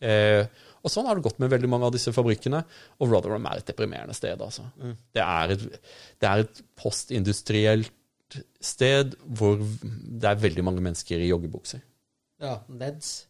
Eh, 0.00 0.44
og 0.80 0.92
sånn 0.92 1.08
har 1.08 1.18
det 1.18 1.26
gått 1.26 1.40
med 1.42 1.50
veldig 1.52 1.68
mange 1.68 1.88
av 1.88 1.94
disse 1.94 2.12
fabrikkene. 2.14 2.62
Og 3.00 3.10
Rotherham 3.10 3.48
er 3.50 3.60
et 3.60 3.68
deprimerende 3.68 4.16
sted, 4.16 4.40
altså. 4.40 4.64
Det, 5.12 5.24
er 5.24 5.56
et, 5.56 5.64
det 6.22 6.28
er 6.30 6.44
et 6.44 6.62
postindustrielt 6.80 7.96
sted 8.62 9.16
hvor 9.26 9.58
det 9.58 10.28
er 10.30 10.38
veldig 10.38 10.64
mange 10.64 10.84
mennesker 10.84 11.20
i 11.20 11.32
joggebukser. 11.32 11.82
Ja, 12.40 12.60
Neds. 12.70 13.26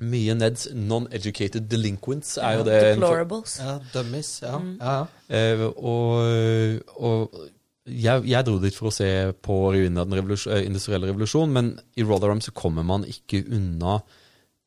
Mye 0.00 0.34
Neds 0.34 0.70
non-educated 0.72 1.66
delinquents 1.68 2.38
er 2.40 2.58
jo 2.58 2.66
det. 2.66 2.76
Deplorables. 2.94 3.58
Ja, 3.60 3.78
dummies. 3.92 4.30
Ja. 4.42 4.60
ja. 4.80 5.00
Uh, 5.28 5.66
og, 5.76 6.94
og 6.96 7.42
jeg, 7.90 8.24
jeg 8.30 8.46
dro 8.46 8.56
dit 8.62 8.76
for 8.76 8.90
å 8.90 8.94
se 8.94 9.10
på 9.44 9.58
ruinene 9.74 10.02
av 10.02 10.08
den 10.08 10.20
revolus 10.20 10.46
eh, 10.48 10.64
industrielle 10.68 11.10
revolusjonen, 11.10 11.52
men 11.52 11.70
i 11.98 12.06
Rotherham 12.06 12.42
så 12.44 12.54
kommer 12.56 12.86
man 12.86 13.04
ikke 13.08 13.42
unna 13.50 13.98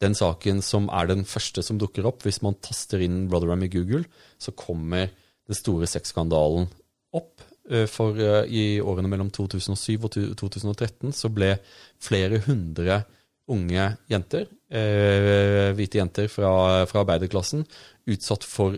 den 0.04 0.18
saken 0.18 0.62
som 0.66 0.90
er 0.92 1.08
den 1.10 1.24
første 1.30 1.64
som 1.64 1.80
dukker 1.82 2.06
opp. 2.10 2.26
Hvis 2.26 2.42
man 2.44 2.58
taster 2.62 3.02
inn 3.06 3.26
Rotherham 3.32 3.64
i 3.66 3.72
Google, 3.72 4.04
så 4.42 4.54
kommer 4.58 5.10
den 5.10 5.58
store 5.58 5.88
sexskandalen 5.90 6.68
opp. 7.16 7.46
Eh, 7.72 7.88
for 7.90 8.20
i 8.20 8.82
årene 8.84 9.10
mellom 9.10 9.32
2007 9.34 9.98
og 9.98 10.14
2013 10.42 11.16
så 11.16 11.32
ble 11.34 11.56
flere 12.04 12.44
hundre 12.46 13.04
unge 13.52 13.98
jenter, 14.10 14.46
eh, 14.72 15.74
hvite 15.76 16.00
jenter 16.00 16.30
fra, 16.32 16.86
fra 16.90 17.04
arbeiderklassen, 17.04 17.66
utsatt 18.08 18.44
for 18.48 18.78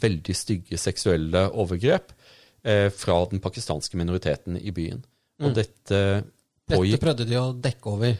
veldig 0.00 0.34
stygge 0.38 0.78
seksuelle 0.80 1.48
overgrep 1.52 2.12
eh, 2.64 2.88
fra 2.94 3.18
den 3.30 3.40
pakistanske 3.44 3.98
minoriteten 4.00 4.56
i 4.60 4.70
byen. 4.72 5.02
Og 5.42 5.50
Mm. 5.50 5.54
dette 5.54 6.24
Dette 6.66 6.98
prøvde 7.02 7.26
de 7.28 7.34
å 7.36 7.52
dekke 7.60 7.90
over. 7.90 8.14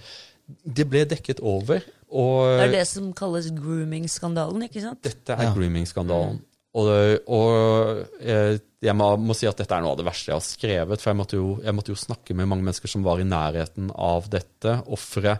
Det 0.66 0.84
ble 0.90 1.04
dekket 1.08 1.38
over, 1.40 1.80
og 2.12 2.58
Det 2.58 2.66
er 2.66 2.72
det 2.74 2.86
som 2.90 3.12
kalles 3.16 3.46
grooming-skandalen, 3.56 4.66
ikke 4.68 4.82
sant? 4.82 5.00
dette 5.02 5.30
er 5.32 5.44
Ja. 5.46 5.54
grooming-skandalen. 5.54 6.42
Og, 6.74 6.88
og 7.30 8.06
eh, 8.20 8.58
jeg 8.82 8.94
må, 8.98 9.16
må 9.16 9.32
si 9.38 9.46
at 9.46 9.56
dette 9.56 9.72
er 9.72 9.80
noe 9.80 9.92
av 9.94 9.96
det 9.96 10.04
verste 10.04 10.32
jeg 10.32 10.34
har 10.34 10.42
skrevet. 10.44 11.00
For 11.00 11.10
jeg 11.12 11.16
måtte, 11.16 11.36
jo, 11.38 11.60
jeg 11.62 11.72
måtte 11.72 11.94
jo 11.94 11.94
snakke 11.94 12.34
med 12.34 12.48
mange 12.50 12.64
mennesker 12.66 12.90
som 12.90 13.02
var 13.06 13.20
i 13.22 13.24
nærheten 13.24 13.92
av 13.94 14.26
dette, 14.28 14.82
ofre, 14.92 15.38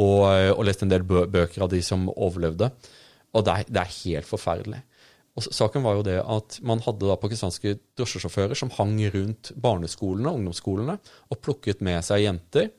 og, 0.00 0.24
og 0.56 0.64
leste 0.66 0.86
en 0.86 0.92
del 0.92 1.04
bø 1.06 1.26
bøker 1.30 1.66
av 1.66 1.72
de 1.72 1.82
som 1.84 2.08
overlevde. 2.14 2.70
Og 3.36 3.46
det 3.46 3.56
er, 3.56 3.68
det 3.70 3.82
er 3.82 3.98
helt 4.00 4.28
forferdelig. 4.28 4.80
Og 5.38 5.46
Saken 5.46 5.84
var 5.86 5.96
jo 5.96 6.04
det 6.04 6.18
at 6.20 6.58
man 6.66 6.82
hadde 6.84 7.06
da 7.06 7.16
pakistanske 7.20 7.76
drosjesjåfører 7.98 8.58
som 8.58 8.72
hang 8.76 8.96
rundt 9.14 9.52
barneskolene 9.54 10.32
og 10.32 10.40
ungdomsskolene 10.40 10.96
og 11.30 11.40
plukket 11.44 11.84
med 11.86 12.02
seg 12.04 12.26
jenter 12.26 12.72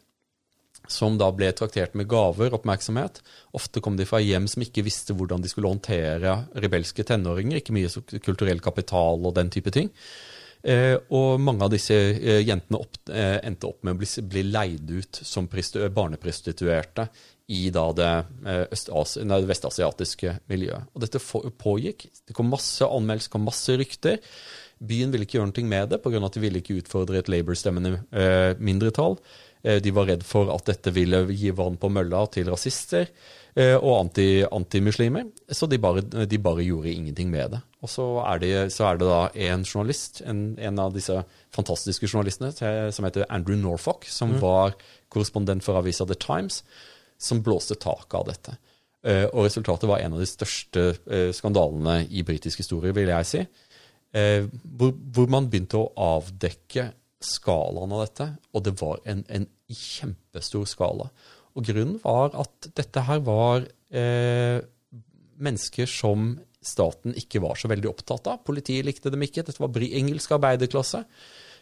som 0.90 1.16
da 1.20 1.30
ble 1.34 1.52
traktert 1.56 1.94
med 1.96 2.10
gaver, 2.10 2.54
oppmerksomhet. 2.58 3.22
Ofte 3.58 3.84
kom 3.84 3.96
de 4.00 4.08
fra 4.10 4.20
hjem 4.22 4.48
som 4.50 4.64
ikke 4.66 4.84
visste 4.86 5.16
hvordan 5.16 5.44
de 5.44 5.52
skulle 5.52 5.70
håndtere 5.70 6.36
rebelske 6.58 7.06
tenåringer, 7.08 7.62
ikke 7.62 7.76
mye 7.76 8.20
kulturell 8.26 8.62
kapital 8.64 9.22
og 9.22 9.36
den 9.38 9.52
type 9.54 9.72
ting. 9.74 9.92
Eh, 10.62 10.94
og 11.10 11.42
mange 11.42 11.66
av 11.66 11.72
disse 11.74 11.96
eh, 11.96 12.42
jentene 12.46 12.82
opp, 12.84 13.00
eh, 13.10 13.40
endte 13.48 13.70
opp 13.70 13.82
med 13.86 13.96
å 13.96 14.00
bli, 14.02 14.10
bli 14.30 14.44
leid 14.46 14.92
ut 14.94 15.22
som 15.26 15.48
barneprostituerte 15.50 17.08
i 17.52 17.66
det, 17.74 18.12
nei, 19.28 19.40
vestasiatiske 19.50 20.38
miljøet. 20.48 20.88
Og 20.94 21.04
dette 21.04 21.20
pågikk. 21.60 22.06
Det 22.30 22.36
kom 22.38 22.48
masse 22.48 22.86
anmeldelser, 22.86 23.32
kom 23.34 23.44
masse 23.44 23.76
rykter. 23.76 24.22
Byen 24.80 25.12
ville 25.12 25.28
ikke 25.28 25.40
gjøre 25.40 25.50
noe 25.50 25.68
med 25.68 25.92
det, 25.92 26.00
pga. 26.00 26.22
at 26.24 26.38
de 26.38 26.44
ville 26.46 26.62
ikke 26.62 26.78
utfordre 26.80 27.20
et 27.20 27.28
Labour-stemmende 27.28 28.56
mindretall. 28.56 29.18
De 29.62 29.92
var 29.94 30.08
redd 30.08 30.24
for 30.24 30.48
at 30.56 30.72
dette 30.72 30.94
ville 30.96 31.26
gi 31.36 31.52
vann 31.52 31.76
på 31.78 31.92
mølla 31.92 32.24
til 32.32 32.48
rasister 32.50 33.12
og 33.12 33.84
og 33.84 33.98
anti, 33.98 34.46
antimuslimer, 34.48 35.26
så 35.52 35.68
de 35.68 35.76
bare, 35.78 36.06
de 36.08 36.38
bare 36.40 36.64
gjorde 36.64 36.94
ingenting 36.94 37.28
med 37.34 37.58
det. 37.58 37.60
Og 37.82 37.90
så 37.90 38.06
er 38.22 38.42
det, 38.42 38.54
så 38.76 38.92
er 38.92 39.00
det 39.00 39.08
da 39.10 39.22
en 39.50 39.64
journalist, 39.66 40.22
en, 40.22 40.52
en 40.62 40.82
av 40.84 40.94
disse 40.94 41.16
fantastiske 41.56 42.06
journalistene, 42.06 42.52
til- 42.54 42.92
som 42.94 43.08
heter 43.08 43.26
Andrew 43.30 43.58
Norfolk, 43.58 44.06
som 44.06 44.36
var 44.42 44.76
korrespondent 45.10 45.66
for 45.66 45.80
avisa 45.80 46.06
The 46.06 46.18
Times, 46.22 46.62
som 47.18 47.42
blåste 47.42 47.78
taket 47.82 48.20
av 48.20 48.28
dette. 48.30 48.58
Uh, 49.02 49.26
og 49.34 49.48
resultatet 49.48 49.90
var 49.90 49.98
en 50.04 50.14
av 50.14 50.22
de 50.22 50.30
største 50.30 50.82
uh, 51.10 51.32
skandalene 51.34 52.04
i 52.14 52.22
britisk 52.26 52.62
historie, 52.62 52.94
vil 52.94 53.10
jeg 53.10 53.30
si. 53.30 53.42
Uh, 54.14 54.46
hvor, 54.78 54.94
hvor 54.94 55.32
man 55.34 55.50
begynte 55.50 55.82
å 55.82 55.90
avdekke 55.98 56.92
skalaen 57.22 57.96
av 57.98 58.04
dette, 58.06 58.28
og 58.54 58.66
det 58.66 58.76
var 58.78 59.02
en, 59.10 59.26
en 59.26 59.48
kjempestor 59.74 60.70
skala. 60.70 61.10
Og 61.58 61.66
grunnen 61.66 61.98
var 62.04 62.32
at 62.40 62.70
dette 62.78 63.02
her 63.10 63.20
var 63.26 63.66
mennesker 65.42 65.90
som 65.90 66.32
staten 66.62 67.16
ikke 67.18 67.42
var 67.44 67.58
så 67.60 67.70
veldig 67.72 67.90
opptatt 67.90 68.30
av. 68.32 68.44
Politiet 68.48 68.86
likte 68.86 69.12
dem 69.14 69.24
ikke. 69.26 69.46
Dette 69.48 69.62
var 69.62 69.88
engelsk 69.88 70.36
arbeiderklasse. 70.38 71.04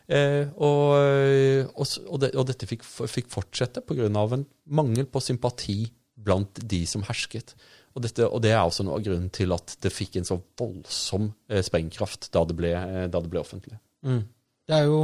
Eh, 0.09 0.49
og, 0.57 1.69
og, 1.69 1.85
og, 2.09 2.17
det, 2.23 2.33
og 2.33 2.47
dette 2.49 2.67
fikk, 2.69 2.83
fikk 2.83 3.29
fortsette 3.31 3.83
pga. 3.85 4.09
en 4.09 4.45
mangel 4.65 5.05
på 5.05 5.21
sympati 5.21 5.83
blant 6.19 6.61
de 6.69 6.83
som 6.89 7.03
hersket. 7.07 7.55
Og, 7.95 8.03
dette, 8.05 8.27
det 8.43 8.51
er 8.53 8.61
også 8.61 8.85
noe 8.85 8.99
av 8.99 9.05
grunnen 9.05 9.31
til 9.33 9.55
at 9.55 9.77
det 9.83 9.93
fikk 9.93 10.19
en 10.19 10.27
så 10.27 10.39
voldsom 10.59 11.31
eh, 11.49 11.63
sprengkraft 11.65 12.29
da 12.35 12.43
det 12.47 12.57
ble, 12.59 12.75
eh, 12.75 13.07
da 13.11 13.21
det 13.21 13.31
ble 13.31 13.41
offentlig. 13.41 13.79
Mm. 14.05 14.21
Det 14.69 14.77
er 14.77 14.85
jo 14.87 15.01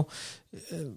eh, 0.53 0.93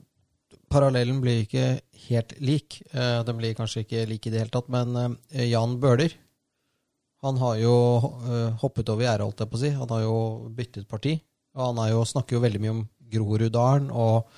Parallellen 0.69 1.23
blir 1.25 1.47
ikke 1.47 1.67
helt 2.11 2.35
lik. 2.45 2.83
Eh, 2.93 3.21
Den 3.25 3.39
blir 3.41 3.57
kanskje 3.57 3.87
ikke 3.87 4.05
lik 4.11 4.29
i 4.29 4.33
det 4.35 4.43
hele 4.43 4.53
tatt, 4.53 4.69
men 4.73 5.17
Jan 5.33 5.79
Bøhler 5.81 6.13
han 7.25 7.41
har 7.41 7.57
jo 7.59 7.75
eh, 8.29 8.53
hoppet 8.61 8.91
over 8.93 9.07
gjerdet, 9.07 9.27
holdt 9.27 9.43
jeg 9.43 9.51
på 9.51 9.59
å 9.59 9.63
si. 9.63 9.73
Han 9.75 9.91
har 9.95 10.05
jo 10.05 10.19
byttet 10.55 10.87
parti. 10.91 11.17
Og 11.59 11.65
han 11.73 11.91
jo, 11.91 12.05
snakker 12.07 12.37
jo 12.37 12.45
veldig 12.45 12.63
mye 12.63 12.77
om 12.77 12.85
Groruddalen 13.09 13.91
og 13.91 14.29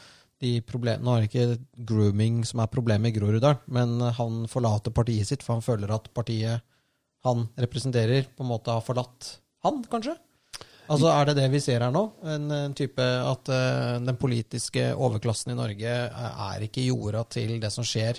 de 0.40 0.54
problemene 0.64 1.04
Nå 1.04 1.12
er 1.12 1.24
det 1.24 1.28
ikke 1.28 1.84
grooming 1.90 2.40
som 2.48 2.62
er 2.62 2.70
problemet 2.72 3.10
i 3.10 3.18
Groruddalen, 3.18 3.60
men 3.68 3.98
han 4.16 4.46
forlater 4.48 4.94
partiet 4.96 5.28
sitt, 5.28 5.44
for 5.44 5.58
han 5.58 5.64
føler 5.66 5.92
at 5.92 6.08
partiet 6.16 6.64
han 7.26 7.44
representerer, 7.60 8.30
på 8.32 8.46
en 8.46 8.48
måte 8.48 8.72
har 8.72 8.84
forlatt 8.84 9.34
han, 9.66 9.82
kanskje? 9.92 10.14
Altså 10.90 11.10
Er 11.12 11.28
det 11.28 11.36
det 11.38 11.50
vi 11.52 11.60
ser 11.62 11.84
her 11.84 11.92
nå? 11.94 12.02
En, 12.26 12.48
en 12.50 12.72
type 12.74 13.04
At 13.04 13.50
uh, 13.52 13.98
den 14.02 14.16
politiske 14.18 14.88
overklassen 14.96 15.52
i 15.52 15.58
Norge 15.58 15.92
er 16.10 16.64
ikke 16.66 16.86
jorda 16.88 17.22
til 17.30 17.58
det 17.62 17.70
som 17.74 17.86
skjer 17.86 18.18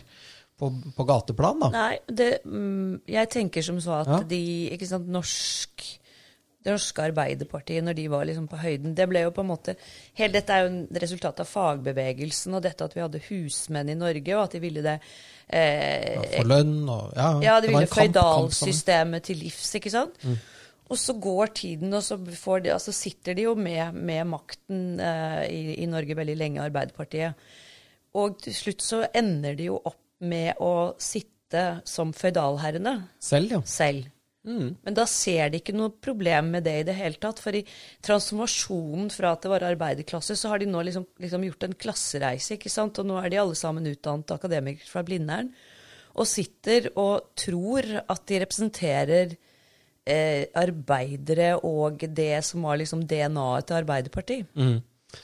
på, 0.61 0.69
på 0.97 1.07
gateplan, 1.09 1.63
da? 1.65 1.71
Nei, 1.73 1.95
det, 2.07 2.29
mm, 2.45 3.01
jeg 3.09 3.31
tenker 3.33 3.65
som 3.65 3.81
så 3.81 3.97
at 4.03 4.11
Ja. 4.13 4.21
de 4.29 4.43
ikke 4.75 4.87
sant, 4.89 5.09
norsk 5.09 5.87
det 6.61 6.75
norske 6.75 7.01
Arbeiderpartiet, 7.01 7.81
når 7.81 7.95
de 7.97 8.03
var 8.13 8.27
liksom 8.29 8.45
på 8.45 8.59
høyden 8.61 8.91
Det 8.93 9.07
ble 9.09 9.23
jo 9.23 9.31
på 9.33 9.41
en 9.41 9.47
måte 9.49 9.73
Hele 10.19 10.35
dette 10.35 10.53
er 10.53 10.67
jo 10.67 10.69
en 10.69 10.99
resultat 11.01 11.39
av 11.41 11.49
fagbevegelsen 11.49 12.53
og 12.53 12.61
dette 12.61 12.85
at 12.85 12.93
vi 12.93 13.01
hadde 13.01 13.21
husmenn 13.31 13.89
i 13.89 13.95
Norge, 13.97 14.35
og 14.37 14.43
at 14.43 14.53
de 14.53 14.61
ville 14.61 14.83
det 14.85 14.93
eh, 15.49 16.21
For 16.35 16.45
lønn 16.51 16.75
og 16.85 17.15
Ja, 17.17 17.31
Ja, 17.47 17.55
de 17.57 17.65
det 17.65 17.73
ville 17.73 17.89
føydalsystemet 17.89 19.25
til 19.31 19.41
livs, 19.41 19.71
ikke 19.79 19.93
sant? 19.93 20.21
Og 20.91 20.99
så 20.99 21.15
går 21.23 21.53
tiden, 21.55 21.93
og 21.97 22.03
så 22.03 22.17
får 22.19 22.63
de, 22.65 22.73
altså 22.75 22.91
sitter 22.93 23.33
de 23.37 23.45
jo 23.47 23.55
med, 23.55 23.95
med 23.95 24.25
makten 24.27 24.99
eh, 24.99 25.43
i, 25.49 25.61
i 25.81 25.89
Norge 25.89 26.17
veldig 26.19 26.35
lenge, 26.37 26.61
Arbeiderpartiet. 26.65 27.33
Og 28.19 28.37
til 28.43 28.53
slutt 28.53 28.83
så 28.83 29.05
ender 29.15 29.55
de 29.55 29.69
jo 29.69 29.77
opp 29.79 29.97
med 30.21 30.59
å 30.61 30.93
sitte 31.01 31.81
som 31.87 32.13
føydalherrene 32.15 32.95
Selv, 33.19 33.57
ja. 33.57 33.61
selv. 33.67 34.09
Men 34.41 34.95
da 34.97 35.03
ser 35.05 35.51
de 35.51 35.59
ikke 35.61 35.75
noe 35.75 35.91
problem 36.01 36.47
med 36.55 36.65
det 36.65 36.73
i 36.79 36.85
det 36.87 36.95
hele 36.97 37.19
tatt. 37.21 37.41
For 37.43 37.53
i 37.53 37.61
transformasjonen 38.05 39.11
fra 39.13 39.35
at 39.35 39.43
det 39.43 39.51
var 39.51 39.65
arbeiderklasse, 39.67 40.37
så 40.39 40.49
har 40.49 40.61
de 40.61 40.69
nå 40.69 40.81
liksom, 40.87 41.05
liksom 41.21 41.45
gjort 41.45 41.67
en 41.67 41.77
klassereise, 41.85 42.55
ikke 42.55 42.71
sant. 42.73 42.97
Og 43.01 43.09
nå 43.09 43.19
er 43.21 43.29
de 43.29 43.41
alle 43.43 43.57
sammen 43.59 43.89
utdannet 43.91 44.33
akademikere 44.33 44.89
fra 44.89 45.05
Blindern. 45.05 45.51
Og 46.17 46.27
sitter 46.27 46.89
og 46.99 47.31
tror 47.39 47.85
at 48.01 48.23
de 48.27 48.39
representerer 48.41 49.35
eh, 50.09 50.47
arbeidere 50.57 51.53
og 51.67 52.01
det 52.09 52.33
som 52.47 52.65
var 52.65 52.81
liksom 52.81 53.05
DNA-et 53.07 53.69
til 53.69 53.77
Arbeiderpartiet. 53.77 54.57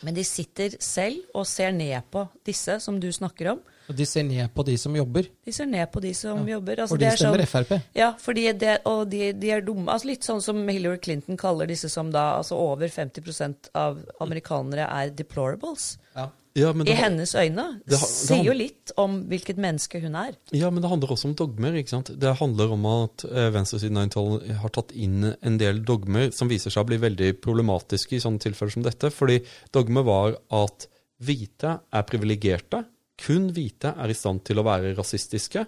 Men 0.03 0.15
de 0.15 0.23
sitter 0.27 0.77
selv 0.83 1.25
og 1.33 1.47
ser 1.49 1.73
ned 1.75 2.05
på 2.11 2.27
disse 2.45 2.77
som 2.83 3.01
du 3.01 3.09
snakker 3.11 3.55
om. 3.55 3.65
Og 3.89 3.95
de 3.95 4.05
ser 4.05 4.23
ned 4.27 4.49
på 4.53 4.65
de 4.67 4.75
som 4.77 4.95
jobber. 4.95 5.27
De 5.45 5.51
ser 5.55 5.65
ned 5.65 5.87
på 5.91 6.01
de 6.03 6.13
som 6.13 6.41
jobber. 6.47 6.81
Altså, 6.83 6.93
og 6.95 6.99
de 6.99 7.05
det 7.05 7.11
er 7.13 7.17
stemmer 7.21 7.43
sånn- 7.45 7.65
Frp. 7.67 7.81
Ja, 7.95 8.09
fordi 8.19 8.47
det, 8.59 8.79
og 8.85 9.09
de, 9.09 9.31
de 9.33 9.51
er 9.51 9.61
dumme. 9.61 9.87
Altså 9.93 10.05
litt 10.09 10.23
sånn 10.27 10.41
som 10.43 10.59
Hillary 10.67 10.97
Clinton 10.97 11.37
kaller 11.37 11.67
disse 11.67 11.89
som 11.89 12.11
da 12.11 12.37
altså 12.39 12.57
over 12.59 12.87
50% 12.91 13.69
av 13.75 14.01
amerikanere 14.19 14.89
er 14.89 15.09
deplorables. 15.15 15.97
Ja. 16.15 16.29
Ja, 16.57 16.71
men 16.73 16.87
I 16.89 16.95
hennes 16.97 17.35
øyne. 17.37 17.63
det 17.85 17.99
har- 17.99 18.07
det 18.07 18.15
sier 18.17 18.43
jo 18.43 18.51
litt 18.53 18.91
om 18.97 19.19
hvilket 19.29 19.57
menneske 19.61 20.01
hun 20.01 20.15
er. 20.15 20.31
ja, 20.51 20.71
men 20.71 20.81
det 20.81 20.89
handler 20.89 21.07
også 21.13 21.25
om 21.29 21.35
dogmer. 21.35 21.71
ikke 21.77 21.89
sant? 21.89 22.09
Det 22.19 22.35
handler 22.39 22.71
om 22.73 22.83
at 22.87 23.25
eh, 23.25 23.51
venstresiden 23.53 23.95
av 23.95 24.07
90-tallet 24.09 24.55
har 24.57 24.69
tatt 24.69 24.91
inn 24.91 25.35
en 25.39 25.57
del 25.59 25.83
dogmer 25.85 26.33
som 26.33 26.49
viser 26.49 26.71
seg 26.71 26.83
å 26.83 26.87
bli 26.87 26.97
veldig 26.97 27.39
problematiske 27.41 28.13
i 28.17 28.19
sånne 28.19 28.39
tilfeller 28.41 28.71
som 28.73 28.81
dette. 28.81 29.11
Fordi 29.13 29.43
dogmet 29.71 30.03
var 30.03 30.35
at 30.49 30.87
hvite 31.21 31.79
er 31.93 32.03
privilegerte. 32.09 32.85
Kun 33.17 33.49
hvite 33.53 33.93
er 33.97 34.11
i 34.11 34.17
stand 34.17 34.43
til 34.47 34.59
å 34.61 34.65
være 34.67 34.95
rasistiske. 34.97 35.65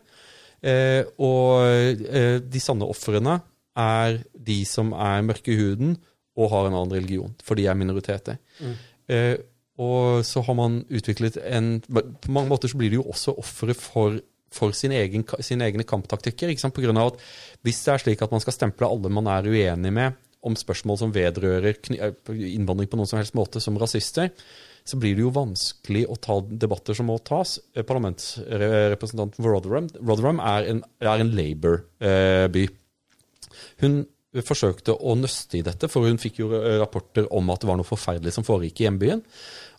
Eh, 0.59 1.01
og 1.23 1.63
eh, 1.63 2.37
de 2.43 2.61
sanne 2.61 2.87
ofrene 2.89 3.39
er 3.79 4.19
de 4.33 4.59
som 4.67 4.91
er 4.93 5.23
mørke 5.25 5.53
i 5.53 5.59
huden 5.59 5.95
og 6.39 6.51
har 6.53 6.67
en 6.67 6.75
annen 6.75 6.95
religion, 6.95 7.31
for 7.43 7.59
de 7.59 7.67
er 7.67 7.77
minoriteter. 7.79 8.39
Eh, 9.09 9.35
og 9.79 10.25
så 10.27 10.43
har 10.43 10.57
man 10.59 10.81
utviklet 10.91 11.37
en 11.39 11.77
På 11.79 12.33
mange 12.35 12.49
måter 12.51 12.67
så 12.67 12.77
blir 12.77 12.91
de 12.91 12.97
jo 12.99 13.05
også 13.07 13.37
ofre 13.39 13.73
for, 13.77 14.17
for 14.51 14.75
sin 14.75 14.91
egen, 14.91 15.23
sine 15.39 15.69
egne 15.69 15.85
kamptaktikker. 15.87 16.51
ikke 16.51 16.65
sant? 16.65 16.75
På 16.75 16.83
grunn 16.83 16.99
av 16.99 17.13
at 17.13 17.23
hvis 17.63 17.79
det 17.85 17.93
er 17.93 18.03
slik 18.03 18.23
at 18.23 18.33
man 18.35 18.43
skal 18.43 18.57
stemple 18.57 18.89
alle 18.89 19.11
man 19.11 19.29
er 19.31 19.47
uenig 19.47 19.93
med 19.95 20.19
om 20.45 20.55
spørsmål 20.57 20.99
som 21.01 21.13
vedrører 21.15 21.77
innvandring 22.31 22.89
på 22.89 22.99
noen 22.99 23.09
som 23.09 23.19
helst 23.19 23.35
måte, 23.37 23.61
som 23.63 23.77
rasister, 23.79 24.31
så 24.87 24.97
blir 24.97 25.17
det 25.17 25.25
jo 25.25 25.33
vanskelig 25.35 26.05
å 26.09 26.17
ta 26.21 26.39
debatter 26.41 26.97
som 26.97 27.09
må 27.11 27.17
tas. 27.25 27.57
Eh, 27.75 27.85
Parlamentsrepresentanten 27.85 29.43
for 29.43 29.51
Rotherham, 29.51 29.89
Rotherham 29.99 30.39
er 30.41 30.69
en, 30.71 30.83
er 31.03 31.25
en 31.25 31.33
Labour-by. 31.35 32.65
Hun 33.83 34.01
forsøkte 34.45 34.93
å 34.93 35.15
nøste 35.17 35.59
i 35.59 35.65
dette, 35.65 35.89
for 35.91 36.05
hun 36.07 36.19
fikk 36.21 36.41
jo 36.43 36.51
rapporter 36.79 37.27
om 37.35 37.49
at 37.49 37.61
det 37.61 37.69
var 37.69 37.79
noe 37.79 37.87
forferdelig 37.87 38.35
som 38.35 38.45
foregikk 38.45 38.81
i 38.81 38.87
hjembyen. 38.87 39.23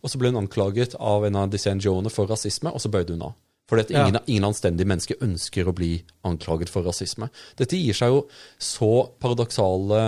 Og 0.02 0.10
så 0.10 0.18
ble 0.20 0.32
hun 0.32 0.40
anklaget 0.42 0.96
av 0.98 1.26
en 1.26 1.38
av 1.38 1.52
disse 1.52 1.70
NGO-ene 1.70 2.12
for 2.12 2.30
rasisme, 2.30 2.72
og 2.72 2.82
så 2.82 2.90
bøyde 2.92 3.14
hun 3.14 3.28
av. 3.30 3.36
For 3.70 3.78
ingen, 3.78 4.16
ja. 4.18 4.22
ingen 4.26 4.48
anstendige 4.48 4.88
mennesker 4.90 5.20
ønsker 5.22 5.68
å 5.70 5.74
bli 5.76 5.92
anklaget 6.26 6.72
for 6.72 6.82
rasisme. 6.82 7.28
Dette 7.58 7.78
gir 7.78 7.94
seg 7.94 8.10
jo 8.10 8.24
så 8.58 8.90
paradoksale 9.22 10.00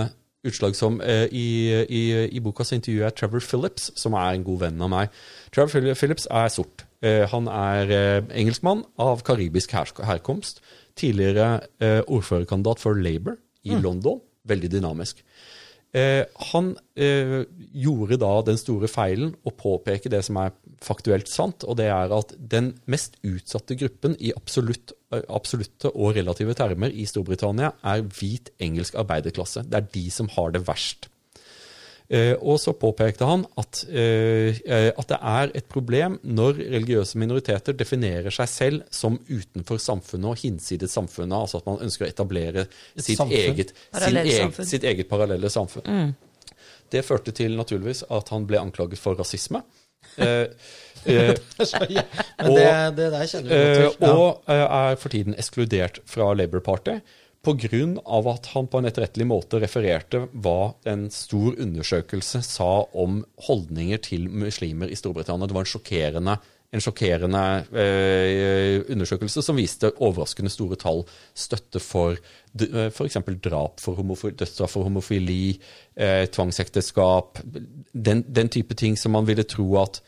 utslag 0.46 0.76
som 0.76 1.00
eh, 1.00 1.26
i, 1.30 1.46
i, 1.86 2.02
i, 2.32 2.40
boka 2.42 2.64
så 2.66 2.76
intervjuer 2.76 3.06
jeg 3.06 3.16
Trevor 3.18 3.44
Phillips, 3.44 3.90
som 3.98 4.16
er 4.18 4.34
en 4.34 4.46
god 4.46 4.64
venn 4.64 4.82
av 4.82 4.90
meg. 4.92 5.22
Trevor 5.54 5.94
Phillips 5.98 6.26
er 6.30 6.50
sort. 6.52 6.84
Eh, 7.02 7.24
han 7.30 7.48
er 7.50 7.94
eh, 7.94 8.20
engelskmann 8.42 8.84
av 9.02 9.24
karibisk 9.26 9.74
her, 9.76 9.90
herkomst. 10.06 10.62
Tidligere 10.98 11.62
eh, 11.82 12.00
ordførerkandidat 12.06 12.82
for 12.82 12.98
Labour 12.98 13.38
i 13.64 13.74
mm. 13.74 13.82
London. 13.82 14.20
Veldig 14.48 14.72
dynamisk. 14.72 15.22
Eh, 15.92 16.24
han 16.48 16.70
eh, 16.96 17.42
gjorde 17.76 18.16
da 18.22 18.30
den 18.46 18.56
store 18.56 18.88
feilen 18.88 19.34
å 19.44 19.52
påpeke 19.52 20.08
det 20.12 20.22
som 20.24 20.38
er 20.40 20.54
faktuelt 20.82 21.28
sant, 21.28 21.66
og 21.68 21.76
det 21.82 21.90
er 21.92 22.14
at 22.16 22.32
den 22.38 22.72
mest 22.88 23.18
utsatte 23.28 23.76
gruppen 23.76 24.16
i 24.16 24.32
absolutt, 24.32 24.94
eh, 25.12 25.20
absolutte 25.28 25.92
og 25.92 26.16
relative 26.16 26.56
termer 26.56 26.96
i 26.96 27.04
Storbritannia 27.08 27.74
er 27.84 28.06
hvit 28.08 28.48
engelsk 28.64 28.96
arbeiderklasse. 29.04 29.66
Det 29.68 29.82
er 29.82 29.90
de 29.92 30.06
som 30.14 30.32
har 30.32 30.56
det 30.56 30.64
verst. 30.64 31.11
Eh, 32.12 32.34
og 32.44 32.58
så 32.60 32.74
påpekte 32.76 33.24
han 33.24 33.46
at, 33.56 33.78
eh, 33.88 34.58
at, 34.90 35.06
det 35.08 35.16
er 35.16 35.52
et 35.56 35.68
problem 35.72 36.18
når 36.22 36.58
religiøse 36.74 37.16
minoriteter 37.16 37.72
definerer 37.72 38.34
seg 38.34 38.50
selv 38.52 38.82
som 38.92 39.16
utenfor 39.30 39.80
samfunnet 39.80 40.28
og 40.34 40.42
hinsides 40.42 40.92
samfunnet. 40.92 41.38
Altså 41.38 41.62
at 41.62 41.70
man 41.70 41.80
ønsker 41.86 42.04
å 42.04 42.10
etablere 42.10 42.66
sitt 42.98 43.22
eget, 43.30 43.72
eget, 43.96 44.60
sitt 44.60 44.84
eget, 44.84 45.08
parallelle 45.08 45.48
samfunn. 45.52 45.88
Mm. 45.88 46.60
Det 46.92 47.00
førte 47.06 47.32
til 47.32 47.56
naturligvis 47.56 48.04
at 48.12 48.34
han 48.34 48.44
ble 48.48 48.60
anklaget 48.60 49.00
for 49.00 49.16
rasisme. 49.18 49.64
Eh, 50.12 50.44
eh, 51.08 51.30
og, 52.44 52.50
det, 52.52 52.66
det 52.98 53.06
der 53.10 53.22
kjenner 53.30 53.48
du 53.48 53.54
godt 53.56 53.78
til. 53.78 54.02
Ja. 54.02 54.10
Og 54.12 54.50
er 54.52 54.98
for 55.00 55.14
tiden 55.14 55.34
ekskludert 55.40 55.98
fra 56.06 56.28
Labour 56.36 56.60
Party 56.62 56.98
pga. 57.42 58.30
at 58.30 58.46
han 58.54 58.66
på 58.70 58.78
en 58.78 58.86
etterrettelig 58.86 59.26
måte 59.26 59.60
refererte 59.60 60.26
hva 60.32 60.74
en 60.86 61.08
stor 61.10 61.58
undersøkelse 61.58 62.42
sa 62.46 62.72
om 62.94 63.24
holdninger 63.48 63.98
til 63.98 64.28
muslimer 64.30 64.90
i 64.90 64.98
Storbritannia. 64.98 65.46
Det 65.46 65.56
var 65.56 65.66
en 65.66 65.72
sjokkerende, 65.72 66.36
en 66.72 66.84
sjokkerende 66.84 67.42
eh, 67.74 68.78
undersøkelse 68.94 69.42
som 69.42 69.58
viste 69.58 69.90
overraskende 69.98 70.52
store 70.54 70.78
tall 70.78 71.02
støtte 71.34 71.82
for 71.82 72.14
eh, 72.14 72.88
f.eks. 72.92 73.18
drap 73.42 73.82
for 73.82 73.98
dødsstraff 74.30 74.78
for 74.78 74.86
homofili, 74.86 75.58
eh, 75.96 76.28
tvangsekteskap, 76.30 77.42
den, 77.92 78.22
den, 78.28 78.48
type 78.48 78.78
ting 78.78 78.96
som 78.96 79.18
man 79.18 79.26
ville 79.26 79.44
tro 79.44 79.66
at 79.82 79.98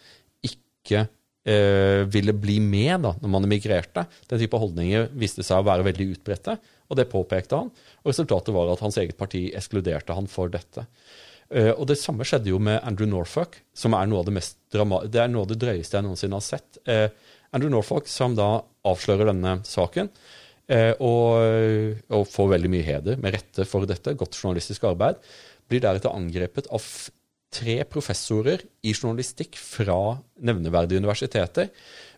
ikke 0.47 1.09
eh, 1.45 2.07
ville 2.15 2.33
bli 2.33 2.61
med 2.63 3.03
da, 3.09 3.13
når 3.21 3.35
man 3.35 3.51
emigrerte. 3.51 4.07
Den 4.31 4.41
type 4.41 4.63
holdninger 4.63 5.11
viste 5.19 5.43
seg 5.43 5.61
å 5.61 5.67
være 5.67 5.91
veldig 5.91 6.11
utbredte. 6.15 6.59
Og 6.91 6.99
det 6.99 7.09
påpekte 7.13 7.61
han. 7.63 7.71
Og 8.03 8.11
resultatet 8.13 8.55
var 8.55 8.73
at 8.73 8.83
hans 8.85 8.99
eget 9.01 9.17
parti 9.21 9.47
ekskluderte 9.57 10.17
han 10.17 10.29
for 10.31 10.53
dette. 10.53 10.87
Uh, 11.53 11.73
og 11.77 11.87
det 11.91 11.99
samme 12.01 12.27
skjedde 12.27 12.51
jo 12.53 12.61
med 12.63 12.81
Andrew 12.87 13.09
Norfolk, 13.09 13.61
som 13.77 13.97
er 13.97 14.09
noe 14.09 14.23
av 14.23 14.31
det 14.31 14.45
det 14.73 15.21
er 15.23 15.31
noe 15.31 15.45
av 15.45 15.51
det 15.53 15.61
drøyeste 15.63 15.99
jeg 15.99 16.07
noensinne 16.07 16.41
har 16.41 16.45
sett. 16.45 16.81
Uh, 16.89 17.09
Andrew 17.55 17.73
Norfolk, 17.73 18.09
som 18.11 18.37
da 18.37 18.65
avslører 18.89 19.31
denne 19.31 19.59
saken, 19.69 20.11
uh, 20.73 20.93
og, 20.99 22.01
og, 22.11 22.25
får 22.33 22.55
veldig 22.57 22.73
mye 22.73 22.87
heder 22.87 23.21
med 23.21 23.37
rette 23.37 23.69
for 23.69 23.87
dette, 23.89 24.17
godt 24.19 24.41
journalistisk 24.41 24.89
arbeid, 24.89 25.21
blir 25.71 25.85
deretter 25.85 26.13
angrepet 26.13 26.69
av 26.75 26.85
tre 27.55 27.77
professorer 27.87 28.65
i 28.83 28.93
journalistikk 28.95 29.57
fra 29.61 30.17
nevneverdige 30.43 31.01
universiteter 31.03 31.71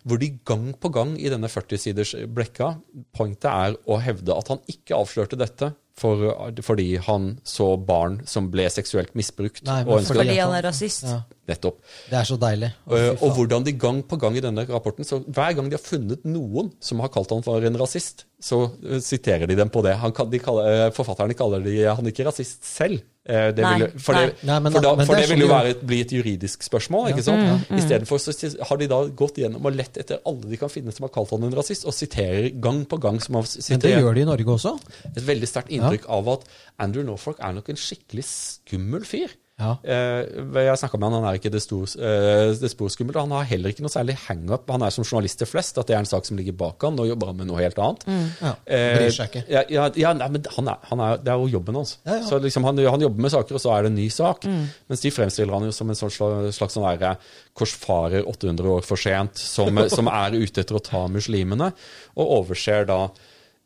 hvor 0.07 0.21
de 0.21 0.29
gang 0.47 0.69
på 0.79 0.91
gang 0.93 1.15
i 1.19 1.29
denne 1.31 1.49
40-siders 1.51 2.13
blekka 2.33 2.73
Pointet 3.15 3.49
er 3.51 3.75
å 3.87 3.99
hevde 4.03 4.35
at 4.35 4.51
han 4.53 4.61
ikke 4.71 4.97
avslørte 4.97 5.39
dette 5.39 5.73
for, 5.97 6.29
fordi 6.61 6.91
han 7.07 7.31
så 7.47 7.71
barn 7.81 8.19
som 8.29 8.51
ble 8.53 8.67
seksuelt 8.69 9.15
misbrukt. 9.17 9.63
Nei, 9.65 9.81
fordi 9.85 10.37
han 10.37 10.53
er 10.53 10.67
rasist. 10.67 11.07
Ja. 11.09 11.23
Nettopp. 11.47 11.77
Det 12.11 12.17
er 12.19 12.27
så 12.27 12.35
deilig. 12.39 12.69
Og, 12.91 13.21
og 13.23 13.37
hvordan 13.37 13.63
de 13.63 13.73
gang 13.79 14.01
på 14.03 14.17
gang 14.19 14.35
i 14.35 14.43
denne 14.43 14.65
rapporten 14.67 15.07
så 15.07 15.21
Hver 15.23 15.53
gang 15.55 15.69
de 15.71 15.77
har 15.77 15.83
funnet 15.83 16.25
noen 16.27 16.73
som 16.83 16.99
har 17.03 17.11
kalt 17.13 17.31
han 17.31 17.45
for 17.45 17.63
en 17.63 17.79
rasist, 17.79 18.25
så 18.43 18.65
uh, 18.67 18.97
siterer 19.03 19.47
de 19.47 19.55
dem 19.55 19.71
på 19.71 19.83
det. 19.85 19.95
Han, 20.01 20.11
de 20.33 20.41
kaller, 20.43 20.87
uh, 20.87 20.95
forfatterne 20.95 21.37
kaller 21.39 21.63
de, 21.63 21.77
han 21.87 22.11
ikke 22.11 22.27
rasist 22.27 22.67
selv. 22.67 23.05
Det 23.27 23.59
vil, 23.59 23.89
for, 23.99 24.15
det, 24.15 24.37
nei, 24.47 24.55
men, 24.63 24.71
for, 24.71 24.79
da, 24.85 24.93
for 25.01 25.19
det, 25.19 25.25
det 25.25 25.31
vil 25.33 25.41
jo 25.43 25.47
være, 25.51 25.73
bli 25.83 25.97
et 25.99 26.11
juridisk 26.15 26.61
spørsmål. 26.63 27.09
ikke 27.11 27.25
sant? 27.25 27.41
Mm, 27.43 27.65
mm. 27.67 27.81
Istedenfor 27.81 28.21
så 28.23 28.51
har 28.69 28.79
de 28.79 28.87
da 28.87 29.01
gått 29.19 29.41
gjennom 29.41 29.67
og 29.67 29.75
lett 29.75 29.99
etter 29.99 30.21
alle 30.31 30.47
de 30.47 30.59
kan 30.61 30.71
finne 30.71 30.95
som 30.95 31.09
har 31.09 31.11
kalt 31.11 31.33
han 31.35 31.43
en 31.43 31.57
rasist, 31.59 31.83
og 31.83 31.95
siterer 31.95 32.47
gang 32.63 32.85
på 32.87 33.01
gang. 33.03 33.19
som 33.23 33.35
har 33.35 33.49
Men 33.73 33.83
det 33.83 33.91
gjør 33.97 34.15
de 34.15 34.23
i 34.23 34.29
Norge 34.31 34.55
også? 34.55 34.77
Et 35.11 35.27
veldig 35.27 35.51
sterkt 35.51 35.75
inntrykk 35.75 36.07
ja. 36.07 36.21
av 36.21 36.31
at 36.37 36.47
Andrew 36.87 37.03
Norfolk 37.03 37.43
er 37.43 37.59
nok 37.59 37.67
en 37.73 37.83
skikkelig 37.83 38.23
skummel 38.31 39.03
fyr. 39.07 39.35
Ja. 39.57 39.71
Eh, 39.81 40.21
jeg 40.67 40.77
snakka 40.77 40.99
med 41.01 41.07
han, 41.07 41.15
han 41.17 41.31
er 41.31 41.37
ikke 41.39 41.49
det, 41.49 41.63
stor, 41.63 41.89
eh, 41.97 42.51
det 42.61 42.69
sporskummelte. 42.69 43.23
Han 43.25 43.33
har 43.33 43.47
heller 43.49 43.73
ikke 43.73 43.81
noe 43.81 43.89
særlig 43.89 44.13
hangup. 44.27 44.69
Han 44.69 44.85
er 44.85 44.93
som 44.93 45.05
journalister 45.07 45.49
flest, 45.49 45.79
at 45.81 45.89
det 45.89 45.95
er 45.97 46.03
en 46.03 46.09
sak 46.09 46.27
som 46.29 46.37
ligger 46.37 46.53
bak 46.59 46.85
han. 46.85 46.93
Nå 46.97 47.07
jobber 47.09 47.31
han 47.31 47.39
med 47.39 47.49
noe 47.49 47.63
helt 47.63 47.81
annet. 47.81 48.05
Mm. 48.05 48.27
Ja, 48.37 48.51
Bryr 48.67 49.15
seg 49.15 49.31
ikke. 49.31 49.43
Ja, 49.49 49.63
ja, 49.73 49.87
ja 49.97 50.13
nei, 50.19 50.29
men 50.35 50.45
han 50.59 50.69
er, 50.69 50.85
han 50.91 51.01
er, 51.07 51.17
det 51.25 51.33
er 51.33 51.41
jo 51.41 51.49
jobben 51.55 51.79
hans. 51.81 51.95
Ja, 52.05 52.19
så 52.27 52.37
liksom 52.43 52.69
han, 52.69 52.83
han, 52.85 53.07
jobber 53.07 53.25
med 53.25 53.33
saker, 53.33 53.57
og 53.57 53.65
så 53.65 53.73
er 53.73 53.87
det 53.87 53.93
en 53.95 53.97
ny 53.97 54.07
sak. 54.13 54.45
Mm. 54.45 54.61
Mens 54.93 55.05
de 55.07 55.13
fremstiller 55.17 55.57
han 55.57 55.65
jo 55.65 55.73
som 55.79 55.89
en 55.89 56.01
slags, 56.03 56.21
slags 56.59 56.77
sånn 56.77 56.87
der, 57.01 57.33
korsfarer 57.57 58.29
800 58.29 58.73
år 58.77 58.85
for 58.85 59.01
sent, 59.01 59.41
som, 59.41 59.81
som 59.97 60.13
er 60.13 60.37
ute 60.37 60.61
etter 60.61 60.77
å 60.77 60.85
ta 60.85 61.07
muslimene, 61.09 61.73
og 62.13 62.35
overser 62.43 62.85
da 62.93 63.07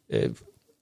eh, 0.07 0.31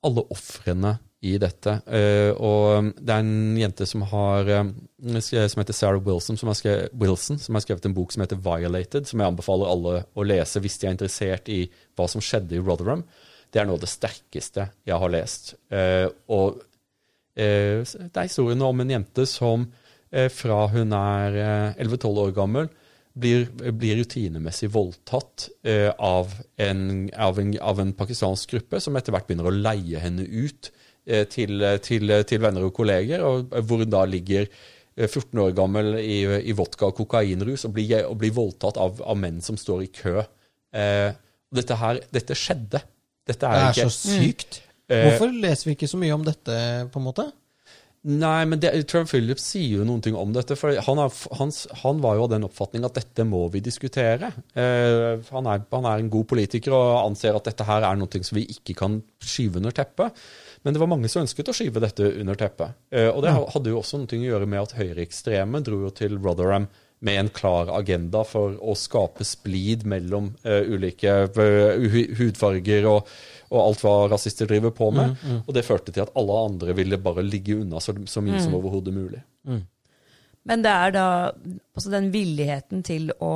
alle 0.06 0.30
ofrene 0.38 1.00
i 1.20 1.34
dette. 1.40 1.74
Uh, 1.84 2.32
og 2.40 2.92
det 2.96 3.12
er 3.12 3.24
en 3.24 3.58
jente 3.60 3.88
som 3.90 4.06
har 4.08 4.48
um, 4.62 4.72
som 5.20 5.62
heter 5.62 5.76
Sarah 5.76 6.04
Wilson 6.04 6.40
som, 6.40 6.52
skrevet, 6.56 6.94
Wilson, 6.96 7.40
som 7.42 7.58
har 7.58 7.66
skrevet 7.66 7.88
en 7.88 7.96
bok 7.96 8.14
som 8.16 8.24
heter 8.24 8.40
'Violated', 8.40 9.08
som 9.08 9.20
jeg 9.20 9.28
anbefaler 9.28 9.72
alle 9.72 9.94
å 10.16 10.24
lese 10.28 10.64
hvis 10.64 10.80
de 10.80 10.88
er 10.88 10.96
interessert 10.96 11.52
i 11.52 11.66
hva 11.98 12.08
som 12.08 12.24
skjedde 12.24 12.56
i 12.56 12.64
Rotherham. 12.64 13.04
Det 13.52 13.60
er 13.60 13.68
noe 13.68 13.80
av 13.80 13.84
det 13.84 13.92
sterkeste 13.92 14.70
jeg 14.88 15.00
har 15.04 15.12
lest. 15.12 15.56
Uh, 15.72 16.08
og 16.32 16.64
uh, 17.36 17.84
det 17.84 18.16
er 18.16 18.30
historien 18.30 18.64
om 18.64 18.80
en 18.80 18.98
jente 18.98 19.28
som 19.28 19.70
fra 20.10 20.64
hun 20.74 20.90
er 20.98 21.36
11-12 21.78 22.16
år 22.18 22.32
gammel, 22.34 22.66
blir, 23.14 23.44
blir 23.78 24.00
rutinemessig 24.00 24.72
voldtatt 24.74 25.44
av 26.02 26.32
en, 26.58 26.82
av, 27.14 27.38
en, 27.38 27.52
av 27.62 27.82
en 27.84 27.92
pakistansk 27.94 28.56
gruppe, 28.56 28.80
som 28.82 28.98
etter 28.98 29.14
hvert 29.14 29.28
begynner 29.30 29.52
å 29.52 29.54
leie 29.54 30.02
henne 30.02 30.26
ut 30.26 30.72
Eh, 30.72 30.79
til, 31.32 31.64
til, 31.86 32.14
til, 32.30 32.42
venner 32.44 32.68
og 32.68 32.76
kolleger, 32.76 33.24
og 33.26 33.56
hvor 33.66 33.82
hun 33.84 33.90
da 33.90 34.04
ligger 34.10 34.46
14 35.00 35.32
eh, 35.32 35.44
år 35.46 35.56
gammel 35.58 35.98
i, 36.02 36.22
i 36.52 36.56
vodka 36.58 36.90
og 36.90 36.98
kokainrus 37.00 37.66
og 37.68 37.76
blir, 37.78 38.04
og 38.06 38.18
blir 38.22 38.36
voldtatt 38.36 38.80
av, 38.82 39.02
av, 39.02 39.18
menn 39.20 39.42
som 39.46 39.58
står 39.60 39.86
i 39.86 39.92
kø. 40.02 40.20
Eh, 40.76 41.10
dette 41.56 41.78
her, 41.82 42.02
dette 42.14 42.38
skjedde. 42.38 42.84
Dette 43.30 43.46
er, 43.46 43.60
det 43.60 43.68
er 43.68 43.78
ikke, 43.78 43.92
så 43.94 44.16
sykt. 44.18 44.62
Mm. 44.90 44.96
Hvorfor 45.06 45.36
leser 45.46 45.70
vi 45.70 45.78
ikke 45.78 45.90
så 45.90 46.00
mye 46.02 46.16
om 46.16 46.26
dette, 46.26 46.56
på 46.94 47.02
en 47.02 47.08
måte? 47.10 47.30
Nei, 48.08 48.46
men 48.48 48.62
det, 48.64 48.72
Trump 48.88 49.10
Phillips 49.12 49.44
sier 49.52 49.82
jo 49.82 49.86
noen 49.88 50.00
ting 50.02 50.16
om 50.16 50.32
dette. 50.32 50.56
for 50.56 50.72
Han, 50.86 51.02
er, 51.04 51.16
han, 51.36 51.50
han 51.82 52.04
var 52.04 52.16
jo 52.16 52.26
av 52.26 52.32
den 52.32 52.46
oppfatning 52.48 52.86
at 52.88 52.96
dette 52.96 53.26
må 53.28 53.42
vi 53.52 53.60
diskutere. 53.64 54.32
Eh, 54.56 55.20
han, 55.34 55.50
er, 55.52 55.66
han, 55.76 55.88
er, 55.90 56.00
en 56.00 56.12
god 56.12 56.30
politiker 56.32 56.76
og 56.78 57.02
anser 57.02 57.36
at 57.36 57.50
dette 57.52 57.68
her 57.68 57.84
er 57.84 58.00
noe 58.00 58.24
som 58.24 58.40
vi 58.40 58.46
ikke 58.56 58.78
kan 58.80 59.02
skyve 59.20 59.60
under 59.60 59.76
teppet. 59.76 60.16
Men 60.62 60.76
det 60.76 60.82
var 60.82 60.92
mange 60.92 61.10
som 61.12 61.24
ønsket 61.24 61.50
å 61.52 61.56
skyve 61.56 61.82
dette 61.84 62.04
under 62.20 62.38
teppet. 62.40 62.76
Eh, 62.92 63.08
og 63.08 63.24
det 63.24 63.32
hadde 63.32 63.72
jo 63.72 63.80
også 63.80 64.02
noe 64.02 64.20
å 64.20 64.28
gjøre 64.28 64.50
med 64.50 64.62
at 64.66 64.76
høyreekstreme 64.80 65.64
dro 65.66 65.84
jo 65.86 65.92
til 65.96 66.18
Rotherham 66.20 66.68
med 67.00 67.20
en 67.20 67.30
klar 67.32 67.70
agenda 67.72 68.26
for 68.28 68.58
å 68.60 68.74
skape 68.76 69.24
splid 69.24 69.86
mellom 69.88 70.34
uh, 70.44 70.66
ulike 70.68 71.14
uh, 71.32 71.86
hudfarger 72.20 72.88
og, 72.90 73.08
og, 73.48 73.60
alt 73.62 73.84
hva 73.86 73.94
rasister 74.12 74.50
driver 74.50 74.74
på 74.76 74.90
med. 74.92 75.14
Mm, 75.16 75.30
mm. 75.30 75.38
Og 75.46 75.56
det 75.56 75.64
førte 75.68 75.94
til 75.96 76.04
at 76.04 76.12
alle 76.20 76.42
andre 76.50 76.76
ville 76.76 77.00
bare 77.00 77.24
ligge 77.24 77.56
unna 77.62 77.80
så, 77.80 77.96
så 78.04 78.24
mye 78.26 78.36
mm. 78.36 78.44
som 78.44 78.58
overhodet 78.60 78.96
mulig. 78.96 79.22
Mm. 79.48 79.64
Men 80.50 80.66
det 80.66 80.76
er 80.76 80.94
da 80.96 81.08
altså 81.32 81.94
den 81.94 82.12
villigheten 82.12 82.84
til 82.84 83.14
å 83.24 83.34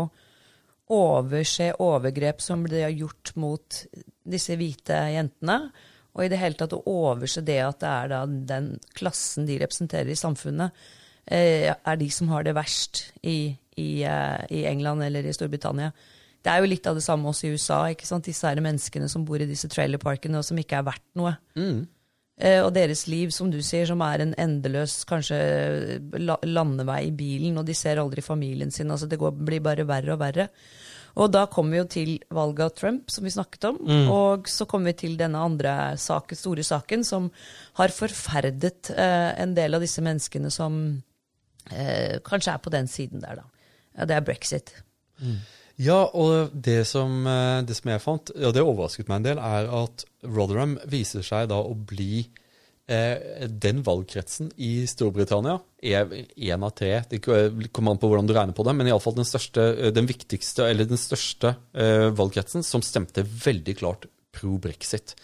overse 0.94 1.72
overgrep 1.80 2.44
som 2.44 2.66
ble 2.68 2.84
gjort 2.92 3.32
mot 3.40 3.80
disse 4.28 4.56
hvite 4.60 4.98
jentene, 5.14 5.58
og 6.14 6.26
i 6.26 6.30
det 6.30 6.40
hele 6.42 6.58
tatt 6.58 6.76
å 6.78 6.84
overse 6.90 7.42
det 7.46 7.60
at 7.66 7.80
det 7.82 7.90
er 7.90 8.12
da 8.12 8.24
den 8.54 8.74
klassen 8.98 9.48
de 9.50 9.58
representerer 9.62 10.12
i 10.14 10.20
samfunnet, 10.20 10.84
eh, 11.26 11.72
er 11.74 11.98
de 11.98 12.10
som 12.14 12.30
har 12.30 12.46
det 12.46 12.54
verst 12.58 13.08
i, 13.24 13.56
i, 13.78 14.04
eh, 14.06 14.46
i 14.54 14.66
England 14.70 15.04
eller 15.04 15.26
i 15.26 15.34
Storbritannia. 15.34 15.90
Det 16.44 16.52
er 16.52 16.60
jo 16.60 16.70
litt 16.70 16.88
av 16.88 17.00
det 17.00 17.06
samme 17.06 17.32
også 17.32 17.48
i 17.48 17.56
USA. 17.56 17.80
ikke 17.90 18.06
sant? 18.06 18.28
Disse 18.28 18.46
her 18.46 18.62
menneskene 18.62 19.10
som 19.10 19.26
bor 19.26 19.42
i 19.42 19.50
disse 19.50 19.70
trailerparkene 19.72 20.38
og 20.38 20.46
som 20.46 20.60
ikke 20.60 20.82
er 20.82 20.88
verdt 20.90 21.10
noe. 21.16 21.38
Eh, 22.42 22.60
og 22.66 22.74
deres 22.76 23.06
liv, 23.08 23.32
som 23.32 23.52
du 23.54 23.62
sier, 23.64 23.86
som 23.88 24.02
er 24.04 24.24
en 24.24 24.34
endeløs 24.42 25.04
kanskje 25.10 25.38
la 26.20 26.38
landevei 26.44 27.08
i 27.08 27.14
bilen, 27.16 27.60
og 27.62 27.66
de 27.66 27.76
ser 27.78 28.02
aldri 28.02 28.26
familien 28.26 28.74
sin. 28.74 28.92
altså 28.92 29.08
Det 29.08 29.20
går, 29.22 29.38
blir 29.38 29.64
bare 29.64 29.88
verre 29.88 30.14
og 30.14 30.20
verre. 30.20 30.50
Og 31.14 31.30
da 31.30 31.46
kommer 31.52 31.76
vi 31.76 31.82
jo 31.82 31.88
til 31.94 32.12
valget 32.34 32.66
av 32.66 32.76
Trump, 32.78 33.12
som 33.14 33.26
vi 33.26 33.34
snakket 33.34 33.68
om. 33.70 33.80
Og 34.10 34.50
så 34.50 34.66
kommer 34.70 34.92
vi 34.92 35.04
til 35.04 35.18
denne 35.20 35.42
andre 35.46 35.94
saken, 36.02 36.40
store 36.40 36.66
saken, 36.66 37.06
som 37.06 37.30
har 37.78 37.94
forferdet 37.94 38.90
eh, 38.96 39.32
en 39.44 39.54
del 39.58 39.78
av 39.78 39.84
disse 39.86 40.02
menneskene 40.06 40.50
som 40.54 40.80
eh, 41.70 42.18
kanskje 42.26 42.56
er 42.56 42.64
på 42.64 42.74
den 42.74 42.90
siden 42.90 43.22
der, 43.22 43.44
da. 43.44 43.68
Ja, 43.94 44.08
det 44.10 44.18
er 44.18 44.26
brexit. 44.26 44.74
Ja, 45.82 46.04
og 46.18 46.54
det 46.54 46.84
som, 46.90 47.28
eh, 47.30 47.62
det 47.66 47.78
som 47.78 47.94
jeg 47.94 48.02
fant, 48.02 48.34
og 48.34 48.54
det 48.54 48.66
overrasket 48.66 49.10
meg 49.10 49.22
en 49.22 49.30
del, 49.30 49.42
er 49.42 49.70
at 49.84 50.06
Rotherham 50.26 50.80
viser 50.90 51.26
seg 51.26 51.50
da 51.54 51.62
å 51.62 51.78
bli 51.78 52.26
eh, 52.90 53.48
den 53.48 53.84
valgkretsen 53.86 54.52
i 54.58 54.86
Storbritannia. 54.90 55.60
er 55.82 56.10
Én 56.36 56.64
av 56.64 56.74
tre, 56.76 57.04
det 57.10 57.22
kommer 57.24 57.92
an 57.92 58.02
på 58.02 58.10
hvordan 58.10 58.28
du 58.28 58.34
regner 58.34 58.56
på 58.56 58.66
det, 58.66 58.76
men 58.76 58.88
iallfall 58.88 59.16
den 59.16 59.28
største, 59.28 59.62
eh, 59.78 59.94
den 59.96 60.10
viktigste, 60.10 60.68
eller 60.70 60.90
den 60.90 61.00
største 61.00 61.56
eh, 61.74 62.10
valgkretsen 62.16 62.64
som 62.64 62.82
stemte 62.82 63.24
veldig 63.24 63.78
klart 63.80 64.08
pro 64.34 64.58
brexit. 64.58 65.16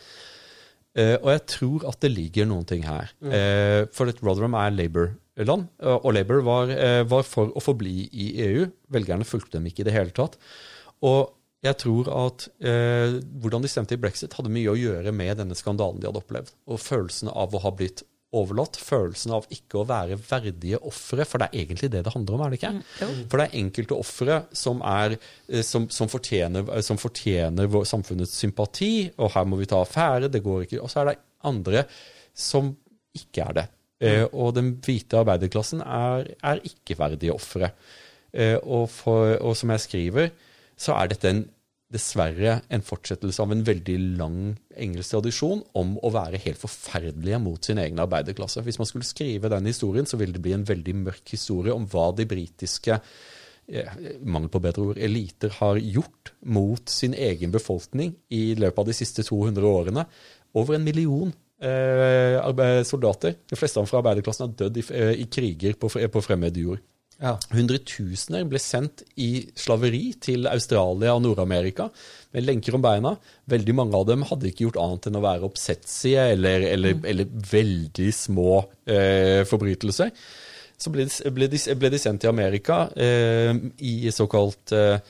Eh, 0.97 1.15
og 1.21 1.29
jeg 1.31 1.45
tror 1.53 1.87
at 1.91 1.99
det 2.03 2.11
ligger 2.13 2.49
noen 2.49 2.67
ting 2.67 2.85
her. 2.87 3.11
Eh, 3.21 3.85
for 3.93 4.09
at 4.09 4.21
Rotherham 4.25 4.57
er 4.57 4.73
Labour-land, 4.73 5.67
og 5.85 6.05
og 6.05 6.13
Labour 6.13 6.41
var, 6.45 6.69
eh, 6.73 7.03
var 7.03 7.23
for 7.23 7.53
å 7.53 7.63
forbli 7.63 8.09
i 8.11 8.31
EU. 8.47 8.69
Velgerne 8.91 9.27
fulgte 9.27 9.57
dem 9.57 9.67
ikke 9.69 9.85
i 9.85 9.89
det 9.89 9.93
hele 9.93 10.11
tatt. 10.11 10.37
Og 11.01 11.38
jeg 11.65 11.75
tror 11.81 12.07
at 12.15 12.45
eh, 12.63 13.17
hvordan 13.41 13.65
de 13.65 13.71
stemte 13.71 13.97
i 13.97 13.99
brexit, 13.99 14.35
hadde 14.37 14.51
mye 14.53 14.71
å 14.71 14.77
gjøre 14.79 15.11
med 15.15 15.41
denne 15.41 15.57
skandalen 15.59 15.99
de 15.99 16.07
hadde 16.07 16.21
opplevd. 16.21 16.53
Og 16.71 16.79
følelsen 16.79 17.31
av 17.33 17.55
å 17.55 17.61
ha 17.65 17.71
blitt 17.75 18.05
overlatt, 18.35 18.77
følelsen 18.77 19.33
av 19.33 19.47
ikke 19.51 19.79
å 19.81 19.87
være 19.89 20.19
verdige 20.21 20.77
ofre, 20.85 21.25
for 21.25 21.41
det 21.41 21.47
er 21.49 21.63
egentlig 21.63 21.89
det 21.89 22.03
det 22.05 22.13
handler 22.13 22.35
om, 22.37 22.43
er 22.45 22.53
det 22.53 22.59
ikke? 22.59 22.71
For 23.31 23.41
det 23.41 23.47
er 23.47 23.57
enkelte 23.59 23.97
ofre 23.97 24.37
som, 24.55 24.83
eh, 24.85 25.63
som, 25.65 25.87
som, 25.93 26.11
fortjener, 26.11 26.69
eh, 26.75 26.83
som 26.85 27.01
fortjener 27.01 27.71
vår- 27.73 27.89
samfunnets 27.89 28.37
sympati, 28.37 29.09
og 29.17 29.33
her 29.33 29.49
må 29.49 29.59
vi 29.59 29.67
ta 29.71 29.81
affære, 29.81 30.29
det 30.31 30.43
går 30.45 30.67
ikke. 30.67 30.83
Og 30.85 30.93
så 30.93 31.01
er 31.01 31.11
det 31.11 31.17
andre 31.49 31.83
som 32.37 32.71
ikke 33.17 33.49
er 33.49 33.57
det. 33.57 33.67
Eh, 33.99 34.25
og 34.29 34.53
den 34.55 34.75
hvite 34.85 35.19
arbeiderklassen 35.19 35.81
er, 35.83 36.29
er 36.39 36.61
ikke 36.69 36.95
verdige 37.01 37.33
ofre. 37.35 37.73
Eh, 38.31 38.55
og, 38.61 38.93
og 39.09 39.57
som 39.57 39.73
jeg 39.73 39.83
skriver, 39.89 40.29
så 40.79 40.95
er 40.95 41.11
dette 41.11 41.31
en, 41.31 41.41
dessverre 41.89 42.59
en 42.69 42.83
fortsettelse 42.85 43.41
av 43.41 43.53
en 43.53 43.63
veldig 43.65 43.95
lang 44.19 44.39
engelsk 44.77 45.15
tradisjon 45.15 45.63
om 45.79 45.95
å 46.05 46.11
være 46.13 46.41
helt 46.43 46.61
forferdelige 46.61 47.39
mot 47.41 47.65
sin 47.65 47.81
egen 47.81 47.99
arbeiderklasse. 48.03 48.61
Hvis 48.65 48.77
man 48.81 48.89
skulle 48.89 49.09
skrive 49.09 49.49
den 49.51 49.69
historien, 49.71 50.05
så 50.05 50.19
ville 50.21 50.35
det 50.37 50.43
bli 50.45 50.53
en 50.53 50.67
veldig 50.69 50.95
mørk 51.01 51.33
historie 51.33 51.73
om 51.73 51.87
hva 51.89 52.11
de 52.15 52.27
britiske 52.29 52.99
eh, 52.99 53.99
mangel 54.21 54.53
på 54.53 54.61
bedre 54.63 54.85
ord, 54.91 55.01
eliter 55.01 55.55
har 55.57 55.81
gjort 55.81 56.33
mot 56.45 56.93
sin 56.93 57.17
egen 57.17 57.51
befolkning 57.55 58.13
i 58.29 58.53
løpet 58.59 58.83
av 58.83 58.91
de 58.91 58.97
siste 59.01 59.25
200 59.25 59.65
årene. 59.65 60.05
Over 60.61 60.77
en 60.77 60.85
million 60.85 61.33
eh, 61.59 62.83
soldater, 62.85 63.35
de 63.49 63.57
fleste 63.57 63.81
av 63.81 63.87
dem 63.87 63.91
fra 63.91 64.03
arbeiderklassen, 64.03 64.45
har 64.45 64.61
dødd 64.61 64.77
i, 64.77 64.85
eh, 64.93 65.15
i 65.25 65.27
kriger 65.31 65.73
på, 65.73 65.89
på 65.89 66.25
fremmed 66.25 66.57
jord. 66.57 66.85
Ja. 67.19 67.33
Hundretusener 67.51 68.45
ble 68.47 68.61
sendt 68.63 69.03
i 69.19 69.43
slaveri 69.59 70.13
til 70.23 70.47
Australia 70.47 71.11
og 71.17 71.23
Nord-Amerika 71.25 71.89
med 72.31 72.45
lenker 72.47 72.77
om 72.77 72.83
beina. 72.83 73.11
Veldig 73.51 73.75
mange 73.75 73.99
av 73.99 74.05
dem 74.07 74.23
hadde 74.29 74.47
ikke 74.47 74.69
gjort 74.69 74.79
annet 74.79 75.09
enn 75.09 75.19
å 75.19 75.23
være 75.25 75.49
oppsetsige 75.49 76.29
eller, 76.35 76.63
eller, 76.69 77.01
eller 77.11 77.33
veldig 77.51 78.11
små 78.15 78.53
eh, 78.87 79.41
forbrytelser. 79.49 80.13
Så 80.79 80.93
ble 80.95 81.09
de, 81.09 81.31
ble, 81.35 81.49
de, 81.51 81.59
ble 81.75 81.91
de 81.91 81.99
sendt 81.99 82.23
til 82.23 82.31
Amerika 82.31 82.85
eh, 82.95 83.51
i 83.83 84.13
såkalt 84.15 84.71
eh, 84.71 85.01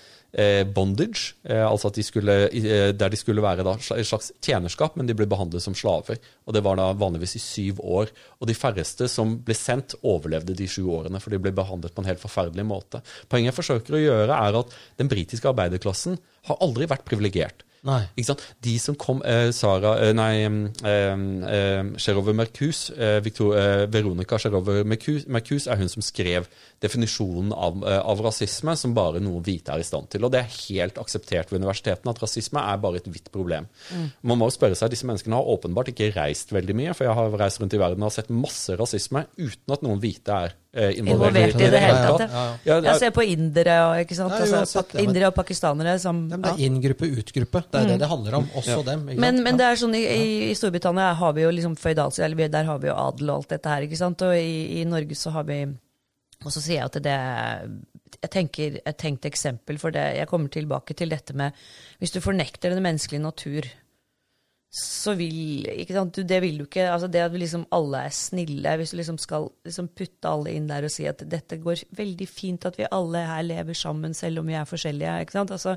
bondage, 0.75 1.33
eh, 1.43 1.63
altså 1.65 1.89
de 1.89 2.03
skulle, 2.05 2.33
eh, 2.53 2.91
der 2.93 3.09
de 3.09 3.17
skulle 3.17 3.41
være 3.41 3.63
da, 3.65 3.73
et 3.73 4.05
slags 4.05 4.31
tjenerskap, 4.41 4.95
men 4.95 5.07
de 5.07 5.15
ble 5.17 5.25
behandlet 5.25 5.63
som 5.63 5.73
slaver. 5.73 6.19
Og 6.45 6.53
det 6.53 6.63
var 6.63 6.77
da 6.77 6.91
vanligvis 6.93 7.35
i 7.35 7.41
syv 7.43 7.81
år. 7.81 8.11
Og 8.39 8.47
de 8.47 8.53
færreste 8.53 9.07
som 9.09 9.37
ble 9.45 9.57
sendt, 9.57 9.95
overlevde 10.03 10.53
de 10.55 10.67
sju 10.67 10.85
årene, 10.85 11.19
for 11.19 11.33
de 11.33 11.41
ble 11.41 11.51
behandlet 11.51 11.95
på 11.95 12.03
en 12.03 12.11
helt 12.11 12.21
forferdelig 12.21 12.65
måte. 12.65 13.01
Poenget 13.27 13.51
jeg 13.53 13.57
forsøker 13.57 13.97
å 13.97 14.03
gjøre, 14.03 14.37
er 14.37 14.59
at 14.61 14.77
den 15.01 15.09
britiske 15.09 15.49
arbeiderklassen 15.49 16.19
har 16.49 16.61
aldri 16.61 16.85
vært 16.85 17.07
privilegert. 17.09 17.65
De 18.65 18.75
som 18.81 18.95
kom 18.99 19.21
eh, 19.23 19.49
Sara 19.55 19.95
eh, 20.03 20.13
Nei, 20.15 20.43
eh, 20.43 21.13
eh, 21.55 21.91
Sherove 22.01 22.33
Mercus, 22.35 22.89
eh, 22.91 23.19
Victor, 23.23 23.55
eh, 23.57 23.85
Veronica 23.91 24.39
Cherover 24.39 24.83
Mercus, 24.87 25.27
Mercus 25.31 25.67
er 25.67 25.79
hun 25.79 25.91
som 25.91 26.03
skrev 26.03 26.49
definisjonen 26.83 27.53
av, 27.55 27.79
eh, 27.87 27.99
av 27.99 28.23
rasisme 28.23 28.75
som 28.79 28.95
bare 28.95 29.21
noen 29.23 29.43
hvite 29.45 29.73
er 29.73 29.83
i 29.83 29.87
stand 29.87 30.09
til. 30.11 30.25
Og 30.27 30.33
det 30.33 30.43
er 30.43 30.57
helt 30.69 30.99
akseptert 31.01 31.51
ved 31.51 31.63
universitetene 31.63 32.13
at 32.13 32.21
rasisme 32.23 32.63
er 32.63 32.77
bare 32.83 33.01
et 33.01 33.09
hvitt 33.09 33.31
problem. 33.33 33.67
Man 34.23 34.39
må 34.39 34.49
jo 34.49 34.57
spørre 34.57 34.75
seg, 34.75 34.89
Disse 34.89 35.07
menneskene 35.07 35.37
har 35.37 35.47
åpenbart 35.47 35.91
ikke 35.91 36.11
reist 36.15 36.51
veldig 36.55 36.75
mye, 36.75 36.93
for 36.97 37.05
jeg 37.05 37.15
har 37.15 37.37
reist 37.39 37.61
rundt 37.61 37.75
i 37.75 37.81
verden 37.81 38.03
og 38.03 38.09
har 38.09 38.17
sett 38.19 38.29
masse 38.33 38.75
rasisme 38.79 39.25
uten 39.37 39.75
at 39.75 39.83
noen 39.85 39.99
hvite 40.01 40.29
er 40.29 40.49
eh, 40.53 40.68
Involvert 40.69 41.55
i 41.57 41.69
det 41.73 41.79
hele 41.81 42.01
tatt. 42.05 42.21
ja, 42.29 42.41
ja. 42.65 42.75
Jeg 42.91 42.99
ser 43.01 43.09
på 43.15 43.23
indere 43.25 43.77
og 43.87 43.95
ikke 44.03 44.15
sant? 44.15 44.35
Ja, 44.37 44.59
Altså, 44.59 44.83
indere 45.01 45.27
og 45.31 45.33
pakistanere 45.33 45.95
som 45.99 46.27
Ja, 46.29 46.37
det 46.37 46.51
er 46.51 46.61
inngruppe, 46.67 47.09
utgruppe. 47.09 47.63
Det 47.71 47.79
er 47.81 47.87
det 47.87 47.99
det 48.03 48.09
handler 48.11 48.35
om. 48.37 48.45
Også 48.55 48.83
dem. 48.85 49.05
Men, 49.17 49.41
men 49.43 49.57
det 49.57 49.65
er 49.65 49.75
sånn, 49.81 49.95
i, 49.97 50.03
i- 50.05 50.51
i 50.51 50.53
Storbritannia 50.53 51.13
har 51.17 51.33
vi 51.33 51.41
jo 51.41 51.49
liksom 51.49 51.75
føydals, 51.75 52.19
eller 52.21 52.47
der 52.53 52.63
har 52.69 52.77
vi 52.79 52.87
jo 52.87 52.93
adel 52.93 53.29
og 53.31 53.35
alt 53.41 53.49
dette 53.49 53.65
her, 53.73 53.81
ikke 53.87 53.97
sant? 53.97 54.21
Og 54.21 54.35
i, 54.37 54.81
i 54.81 54.85
Norge 54.85 55.15
så 55.17 55.31
har 55.31 55.43
vi 55.49 55.63
Og 56.45 56.51
så 56.53 56.61
sier 56.61 56.77
jeg 56.77 56.85
at 56.85 57.01
det 57.03 57.17
Jeg 58.21 58.29
tenker 58.31 58.79
et 58.85 58.97
tenkt 58.97 59.25
eksempel 59.25 59.77
for 59.79 59.91
det. 59.91 60.17
Jeg 60.17 60.27
kommer 60.27 60.49
tilbake 60.49 60.93
til 60.95 61.09
dette 61.09 61.33
med 61.33 61.51
Hvis 61.99 62.11
du 62.13 62.19
fornekter 62.21 62.69
den 62.69 62.83
menneskelige 62.83 63.21
natur, 63.25 63.65
så 64.69 65.15
vil 65.17 65.65
ikke 65.65 65.95
sant, 65.95 66.13
du, 66.13 66.23
Det 66.23 66.41
vil 66.43 66.59
du 66.59 66.63
ikke. 66.67 66.83
altså 66.91 67.07
Det 67.09 67.23
at 67.23 67.31
vi 67.33 67.39
liksom 67.41 67.65
alle 67.73 68.03
er 68.05 68.13
snille, 68.13 68.75
hvis 68.77 68.91
du 68.93 68.97
liksom 68.99 69.17
skal 69.17 69.47
liksom 69.65 69.87
putte 69.97 70.29
alle 70.29 70.53
inn 70.53 70.67
der 70.69 70.85
og 70.85 70.91
si 70.93 71.07
at 71.09 71.23
dette 71.25 71.57
går 71.57 71.81
veldig 71.97 72.27
fint 72.29 72.65
at 72.69 72.77
vi 72.77 72.85
alle 72.91 73.23
her 73.25 73.41
lever 73.47 73.73
sammen 73.73 74.13
selv 74.13 74.39
om 74.43 74.47
vi 74.47 74.53
er 74.53 74.69
forskjellige. 74.69 75.21
ikke 75.21 75.31
sant, 75.31 75.51
altså 75.51 75.75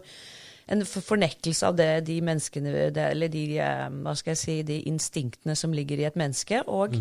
en 0.68 0.84
for- 0.84 1.02
fornektelse 1.02 1.66
av 1.66 1.76
det, 1.76 2.04
de 2.06 2.20
menneskene, 2.20 2.92
det, 2.92 3.10
eller 3.10 3.28
de, 3.28 3.58
eh, 3.58 3.88
hva 4.04 4.14
skal 4.14 4.30
jeg 4.30 4.38
si, 4.38 4.62
de 4.62 4.82
instinktene 4.82 5.56
som 5.56 5.72
ligger 5.72 5.98
i 5.98 6.04
et 6.04 6.16
menneske. 6.16 6.62
Og 6.68 6.94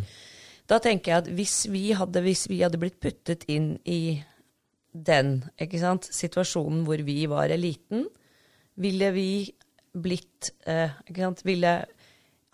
da 0.68 0.80
tenker 0.80 1.12
jeg 1.12 1.18
at 1.18 1.28
hvis 1.28 1.68
vi, 1.70 1.92
hadde, 1.92 2.22
hvis 2.22 2.48
vi 2.50 2.62
hadde 2.64 2.80
blitt 2.80 3.00
puttet 3.00 3.44
inn 3.48 3.80
i 3.86 4.24
den 4.94 5.44
ikke 5.62 5.80
sant, 5.80 6.08
situasjonen 6.12 6.86
hvor 6.88 7.04
vi 7.04 7.26
var 7.28 7.52
eliten, 7.54 8.08
ville 8.82 9.12
vi 9.14 9.54
blitt 9.94 10.52
eh, 10.66 10.92
ville, 11.44 11.86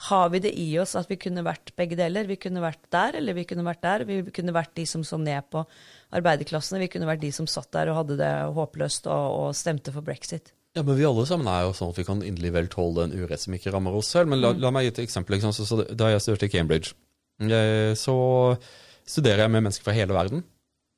Har 0.10 0.30
vi 0.30 0.40
det 0.40 0.54
i 0.60 0.68
oss 0.80 0.96
at 0.96 1.10
vi 1.10 1.18
kunne 1.22 1.46
vært 1.46 1.74
begge 1.78 1.98
deler? 1.98 2.28
Vi 2.30 2.40
kunne 2.42 2.62
vært 2.64 2.84
der, 2.94 3.18
eller 3.20 3.38
vi 3.38 3.46
kunne 3.50 3.66
vært 3.66 3.82
der. 3.82 4.06
Vi 4.06 4.22
kunne 4.34 4.56
vært 4.56 4.76
de 4.76 4.86
som 4.86 5.04
så 5.04 5.18
ned 5.22 5.50
på 5.52 5.64
arbeiderklassene. 6.18 6.82
Vi 6.86 6.92
kunne 6.94 7.10
vært 7.10 7.24
de 7.26 7.32
som 7.36 7.50
satt 7.50 7.72
der 7.76 7.92
og 7.92 8.04
hadde 8.04 8.20
det 8.22 8.34
håpløst 8.58 9.10
og, 9.10 9.26
og 9.42 9.58
stemte 9.58 9.94
for 9.94 10.06
brexit. 10.06 10.54
Ja, 10.78 10.84
men 10.84 10.98
vi 11.00 11.08
alle 11.10 11.26
sammen 11.26 11.48
er 11.50 11.64
jo 11.66 11.74
sånn 11.74 11.90
at 11.90 11.98
vi 11.98 12.06
kan 12.06 12.20
inderlig 12.22 12.54
vel 12.54 12.68
tåle 12.70 13.08
en 13.08 13.16
urett 13.16 13.42
som 13.42 13.56
ikke 13.58 13.74
rammer 13.74 13.96
oss 13.98 14.12
selv. 14.14 14.30
Men 14.30 14.44
la, 14.44 14.54
la 14.54 14.70
meg 14.74 14.86
gi 14.86 14.94
et 14.94 15.06
eksempel. 15.08 15.40
Så, 15.42 15.66
så, 15.66 15.82
da 15.90 16.12
jeg 16.12 16.22
studerte 16.22 16.50
i 16.50 16.54
Cambridge, 16.54 16.94
eh, 17.42 17.96
så 17.98 18.18
studerer 19.08 19.46
jeg 19.46 19.54
med 19.56 19.66
mennesker 19.66 19.88
fra 19.88 19.96
hele 19.98 20.14
verden. 20.14 20.44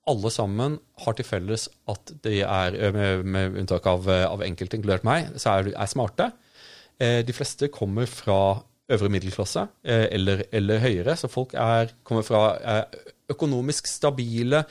Alle 0.09 0.31
sammen 0.33 0.77
har 1.03 1.15
til 1.17 1.27
felles 1.27 1.67
at 1.91 2.13
de 2.25 2.39
er, 2.41 2.75
eh, 2.75 2.93
med, 2.95 3.25
med 3.25 3.59
unntak 3.61 3.85
av, 3.89 4.07
eh, 4.09 4.25
av 4.25 4.41
enkelte, 4.45 4.79
inkludert 4.79 5.05
meg, 5.07 5.29
så 5.37 5.59
er, 5.59 5.71
er 5.75 5.91
smarte. 5.91 6.31
Eh, 6.99 7.21
De 7.27 7.35
fleste 7.35 7.69
kommer 7.73 8.09
fra 8.09 8.63
øvre 8.89 9.09
middelklasse 9.13 9.67
eller, 9.85 10.47
eller 10.51 10.79
høyere, 10.81 11.13
så 11.13 11.27
folk 11.29 11.51
er, 11.53 11.91
kommer 12.03 12.23
fra 12.25 12.87
økonomisk 13.29 13.85
stabile, 13.85 14.63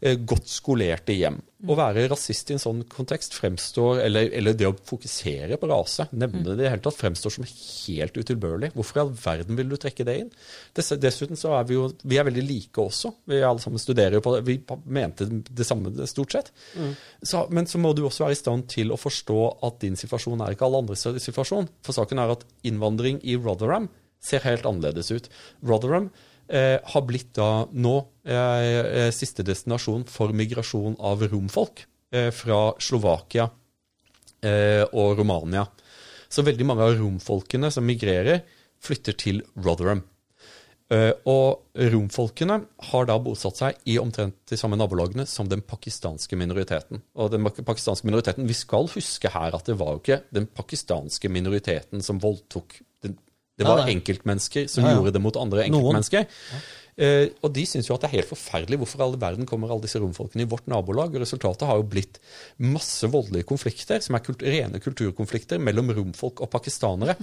godt 0.00 0.48
skolerte 0.48 1.12
hjem. 1.12 1.38
Å 1.68 1.74
være 1.76 2.06
rasist 2.08 2.48
i 2.48 2.54
en 2.54 2.62
sånn 2.62 2.78
kontekst 2.88 3.34
fremstår, 3.36 3.98
eller, 4.06 4.30
eller 4.36 4.54
det 4.56 4.64
å 4.64 4.72
fokusere 4.72 5.58
på 5.60 5.68
rase, 5.68 6.06
nevne 6.16 6.54
det 6.56 6.64
i 6.64 6.70
hele 6.70 6.80
tatt, 6.80 6.96
fremstår 6.96 7.34
som 7.34 7.44
helt 7.44 8.16
utilbørlig. 8.16 8.70
Hvorfor 8.72 8.96
i 8.96 9.02
all 9.02 9.12
verden 9.12 9.58
vil 9.58 9.68
du 9.68 9.76
trekke 9.80 10.06
det 10.08 10.16
inn? 10.22 10.30
Dessuten 10.72 11.36
så 11.36 11.52
er 11.58 11.68
vi 11.68 11.76
jo 11.76 11.90
vi 12.00 12.16
er 12.16 12.24
veldig 12.30 12.46
like 12.48 12.80
også. 12.80 13.12
Vi 13.28 13.42
alle 13.44 13.60
sammen 13.60 13.82
studerer 13.82 14.16
jo 14.16 14.24
på 14.24 14.34
det. 14.38 14.42
Vi 14.48 14.56
mente 14.88 15.28
det 15.28 15.68
samme 15.68 15.92
stort 16.08 16.36
sett. 16.38 16.52
Så, 17.20 17.44
men 17.52 17.68
så 17.68 17.82
må 17.82 17.92
du 17.92 18.06
også 18.06 18.24
være 18.24 18.38
i 18.38 18.40
stand 18.40 18.70
til 18.72 18.94
å 18.94 19.00
forstå 19.00 19.40
at 19.68 19.82
din 19.84 20.00
situasjon 20.00 20.40
er 20.46 20.56
ikke 20.56 20.68
alle 20.68 20.80
andres 20.86 21.04
situasjon. 21.04 21.68
For 21.84 21.96
saken 21.96 22.24
er 22.24 22.38
at 22.38 22.48
innvandring 22.64 23.20
i 23.20 23.36
Rotherham 23.36 23.90
ser 24.20 24.44
helt 24.44 24.66
annerledes 24.68 25.12
ut. 25.12 25.28
Rotherham 25.66 26.08
eh, 26.08 26.26
har 26.50 27.02
blitt 27.06 27.34
da 27.38 27.66
nå 27.70 27.94
eh, 28.26 29.10
siste 29.14 29.44
destinasjon 29.46 30.04
for 30.10 30.34
migrasjon 30.34 30.96
av 30.98 31.22
romfolk 31.30 31.84
eh, 32.14 32.30
fra 32.34 32.72
Slovakia 32.82 33.48
eh, 34.42 34.84
og 34.90 35.18
Romania. 35.20 35.66
Så 36.30 36.44
veldig 36.46 36.66
mange 36.66 36.86
av 36.86 36.96
romfolkene 36.98 37.70
som 37.74 37.86
migrerer, 37.86 38.44
flytter 38.80 39.16
til 39.18 39.42
Rotherham. 39.60 40.02
Eh, 40.90 41.12
og 41.30 41.70
romfolkene 41.92 42.56
har 42.90 43.06
da 43.06 43.16
bosatt 43.22 43.60
seg 43.60 43.90
i 43.90 43.94
omtrent 44.02 44.40
de 44.50 44.58
samme 44.58 44.78
nabolagene 44.78 45.26
som 45.28 45.46
den 45.50 45.62
pakistanske 45.62 46.38
minoriteten. 46.38 47.02
Og 47.14 47.30
den 47.30 47.46
pakistanske 47.46 48.08
minoriteten, 48.08 48.46
Vi 48.46 48.54
skal 48.54 48.90
huske 48.90 49.30
her 49.30 49.54
at 49.54 49.66
det 49.66 49.78
var 49.78 49.94
jo 49.94 50.02
ikke 50.02 50.22
den 50.34 50.46
pakistanske 50.46 51.28
minoriteten 51.28 52.02
som 52.02 52.18
voldtok. 52.18 52.80
Det, 53.60 53.68
var 53.68 53.90
enkeltmennesker 53.92 54.68
som 54.72 54.84
Ja, 54.84 54.92
ja. 54.92 54.98
gjorde 54.98 55.14
det 55.16 55.22
mot 55.24 55.38
andre 55.40 55.66
enkeltmennesker. 55.68 56.28
Uh, 57.00 57.30
og 57.46 57.52
de 57.56 57.62
syns 57.64 57.86
jo 57.88 57.94
at 57.94 58.02
det 58.02 58.10
er 58.10 58.18
helt 58.18 58.28
forferdelig 58.28 58.76
hvorfor 58.82 59.00
i 59.00 59.04
all 59.06 59.14
verden 59.20 59.46
kommer 59.48 59.70
alle 59.72 59.86
disse 59.86 60.00
romfolkene 60.02 60.44
i 60.44 60.50
vårt 60.50 60.66
nabolag. 60.68 61.14
Og 61.14 61.22
resultatet 61.24 61.68
har 61.68 61.78
jo 61.80 61.86
blitt 61.92 62.20
masse 62.60 63.08
voldelige 63.08 63.48
konflikter, 63.48 64.02
som 64.04 64.18
er 64.18 64.24
kult 64.26 64.44
rene 64.44 64.82
kulturkonflikter 64.82 65.62
mellom 65.62 65.94
romfolk 65.96 66.42
og 66.44 66.50
pakistanere. 66.52 67.16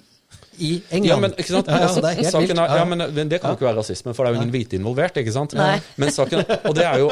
I 0.60 0.82
England. 0.90 1.06
Ja, 1.06 1.16
men, 1.22 1.32
ikke 1.38 1.54
sant? 1.54 1.68
Ja, 1.70 1.78
ja, 1.84 1.88
det 2.02 2.10
er 2.10 2.16
helt 2.18 2.34
saken 2.34 2.58
er- 2.58 2.68
Ja. 2.72 2.76
ja, 2.82 2.86
men 2.90 2.98
det 3.14 3.30
det 3.30 3.40
kan 3.42 3.52
jo 3.52 3.58
ikke 3.60 3.68
være 3.68 3.78
rasisme, 3.78 4.14
for 4.16 4.26
det 4.26 4.32
er 4.32 4.34
jo 4.34 4.42
ingen 4.42 4.54
hvite 4.56 4.74
involvert. 4.80 5.14
ikke 5.22 5.32
sant? 5.32 5.54
Nei. 5.54 5.80
Men 5.98 6.10
saken, 6.10 6.42
og 6.66 6.74
det 6.76 6.84
er 6.84 6.98
jo 6.98 7.12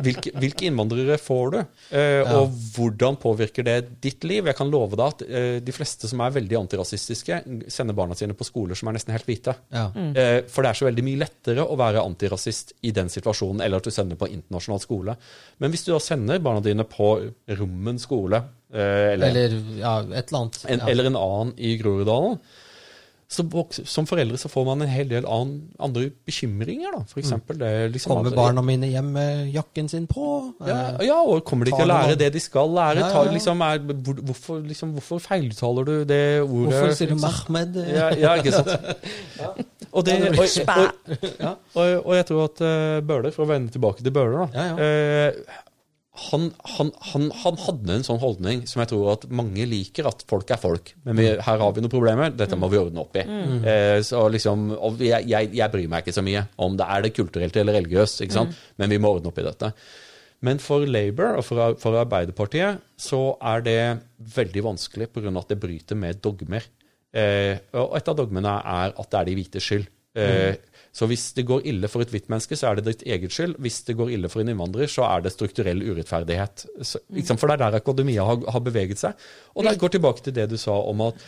hvilke, 0.00 0.32
hvilke 0.32 0.64
innvandrere 0.70 1.18
får 1.20 1.50
du, 1.52 1.58
eh, 1.92 2.32
og 2.32 2.48
hvordan 2.74 3.18
påvirker 3.20 3.62
det 3.68 4.00
ditt 4.00 4.24
liv? 4.24 4.46
Jeg 4.48 4.56
kan 4.56 4.70
love 4.72 4.96
deg 4.96 5.04
at 5.06 5.22
eh, 5.28 5.60
de 5.60 5.72
fleste 5.76 6.08
som 6.08 6.20
er 6.24 6.30
veldig 6.30 6.56
antirasistiske, 6.62 7.42
sender 7.68 7.92
barna 7.94 8.16
sine 8.16 8.32
på 8.32 8.48
skoler 8.48 8.74
som 8.74 8.88
er 8.88 8.96
nesten 8.96 9.12
helt 9.12 9.26
hvite. 9.28 9.54
Ja. 9.70 9.90
Eh, 9.94 10.40
For 10.48 10.62
det 10.64 10.70
er 10.72 10.80
så 10.80 10.88
veldig 10.88 11.04
mye 11.04 11.20
lettere 11.26 11.68
å 11.68 11.76
være 11.76 12.00
antirasist 12.02 12.72
i 12.82 12.90
den 12.96 13.08
situasjonen, 13.12 13.60
eller 13.60 13.76
at 13.76 13.84
du 13.84 13.90
sender 13.90 14.16
på 14.16 14.32
internasjonal 14.32 14.80
skole. 14.80 15.16
Men 15.60 15.70
hvis 15.70 15.84
du 15.84 15.92
da 15.92 15.98
sender 16.00 16.38
barna 16.40 16.60
dine 16.64 16.84
på 16.88 17.32
Rommen 17.52 17.98
skole, 18.00 18.42
eller, 18.72 19.28
Eller 19.28 19.58
ja, 19.80 19.98
et 20.12 20.28
eller 20.28 20.40
annet. 20.42 20.64
en, 20.68 20.80
ja. 20.82 20.88
eller 20.92 21.10
en 21.10 21.16
annen 21.16 21.52
i 21.56 21.76
Groruddalen, 21.80 22.38
så 23.28 23.44
som 23.84 24.06
foreldre 24.08 24.38
så 24.40 24.48
får 24.48 24.64
man 24.64 24.82
en 24.86 24.88
hel 24.88 25.08
del 25.10 25.26
annen, 25.28 25.66
andre 25.84 26.06
bekymringer. 26.24 26.94
da. 26.94 27.02
For 27.10 27.20
eksempel, 27.20 27.58
det 27.60 27.90
liksom 27.92 28.14
Kommer 28.14 28.32
barna 28.32 28.62
mine 28.64 28.88
hjem 28.88 29.10
med 29.12 29.50
jakken 29.52 29.88
sin 29.88 30.06
på? 30.08 30.54
ja, 30.64 30.78
Eh, 30.96 31.06
ja, 31.10 31.18
og 31.20 31.44
kommer 31.44 31.68
de 31.68 31.74
til 31.76 31.84
å 31.84 31.90
lære 31.90 32.16
det 32.16 32.30
de 32.32 32.40
skal 32.40 32.72
lære? 32.72 33.02
Ja, 33.02 33.10
ja, 33.10 33.12
Ta, 33.12 33.32
liksom, 33.32 33.60
er, 33.60 33.84
hvor, 33.84 34.22
hvorfor, 34.30 34.62
liksom, 34.64 34.94
hvorfor 34.96 35.20
feiluttaler 35.20 35.84
du 35.84 35.94
det 36.08 36.40
ordet? 36.40 36.72
Hvorfor 36.72 36.96
sier 36.96 37.12
du? 37.12 37.18
Mahmed? 37.20 37.76
Ja, 37.92 38.08
ja, 38.16 38.34
ikke 38.40 38.52
sant? 38.56 38.72
Og, 39.88 40.04
det, 40.04 40.18
og, 40.20 40.44
og, 41.74 41.84
og, 42.04 42.10
jeg 42.14 42.24
tror 42.28 42.42
at 42.44 42.60
uh, 42.60 42.98
Bøhler, 43.08 43.32
for 43.32 43.46
å 43.46 43.48
vende 43.48 43.72
tilbake 43.72 44.04
til 44.04 44.12
Bøhler, 44.12 44.44
da, 44.52 44.66
eh, 44.84 45.62
han, 46.18 46.48
han, 46.76 46.90
han, 47.12 47.28
han 47.42 47.58
hadde 47.62 47.94
en 47.94 48.04
sånn 48.06 48.18
holdning 48.22 48.64
som 48.66 48.80
jeg 48.82 48.90
tror 48.90 49.12
at 49.14 49.26
mange 49.30 49.64
liker, 49.70 50.08
at 50.10 50.24
folk 50.28 50.50
er 50.54 50.60
folk. 50.62 50.92
Men 51.06 51.16
vi, 51.20 51.26
Mm. 51.28 51.42
her 51.46 51.58
har 51.62 51.72
vi 51.76 51.84
noen 51.84 51.92
problemer, 51.92 52.32
dette 52.34 52.56
må 52.58 52.68
vi 52.72 52.80
ordne 52.80 53.00
opp 53.04 53.16
i. 53.20 53.22
Eh, 53.22 54.00
så 54.06 54.24
liksom, 54.32 54.68
og 54.74 54.98
jeg, 55.04 55.26
jeg, 55.30 55.50
jeg 55.54 55.72
bryr 55.74 55.88
meg 55.92 56.02
ikke 56.06 56.16
så 56.18 56.24
mye 56.26 56.46
om 56.64 56.76
det 56.78 56.86
er 56.88 57.02
det 57.06 57.12
kulturelt 57.16 57.56
eller 57.60 57.78
religiøst, 57.80 58.22
ikke 58.26 58.34
sant? 58.40 58.56
men 58.78 58.90
vi 58.90 58.98
må 58.98 59.14
ordne 59.16 59.30
opp 59.30 59.38
i 59.38 59.46
dette. 59.46 59.72
Men 60.46 60.60
for 60.62 60.84
Labour 60.86 61.38
og 61.40 61.44
for, 61.44 61.74
for 61.82 61.96
Arbeiderpartiet 61.98 62.78
så 63.02 63.22
er 63.42 63.62
det 63.66 63.78
veldig 64.36 64.62
vanskelig 64.68 65.08
pga. 65.12 65.32
at 65.38 65.48
det 65.50 65.58
bryter 65.58 65.96
med 65.98 66.20
dogmer. 66.22 66.62
Eh, 67.12 67.56
og 67.74 67.96
et 67.98 68.08
av 68.10 68.16
dogmene 68.20 68.52
er 68.62 68.92
at 68.94 69.10
det 69.10 69.18
er 69.20 69.24
de 69.30 69.34
hvites 69.40 69.64
skyld. 69.66 69.88
Eh, 70.16 70.56
Så 70.98 71.06
hvis 71.06 71.28
det 71.36 71.44
går 71.46 71.66
ille 71.68 71.88
for 71.90 72.02
et 72.02 72.10
hvitt 72.10 72.30
menneske, 72.32 72.56
så 72.58 72.70
er 72.70 72.78
det 72.78 72.86
ditt 72.88 73.02
eget 73.06 73.34
skyld. 73.34 73.58
Hvis 73.62 73.82
det 73.86 73.94
går 73.98 74.10
ille 74.16 74.30
for 74.32 74.42
en 74.42 74.48
innvandrer, 74.50 74.88
så 74.90 75.04
er 75.06 75.22
det 75.22 75.34
strukturell 75.34 75.84
urettferdighet. 75.84 76.64
Så. 76.82 76.98
For 77.36 77.46
det 77.46 77.58
er 77.58 77.60
der 77.62 77.76
akademia 77.78 78.24
har, 78.26 78.40
har 78.50 78.64
beveget 78.64 78.98
seg. 78.98 79.28
Og 79.54 79.68
det 79.68 79.76
går 79.78 79.94
tilbake 79.94 80.24
til 80.24 80.34
det 80.34 80.48
du 80.50 80.56
sa 80.58 80.74
om 80.74 81.04
at 81.06 81.20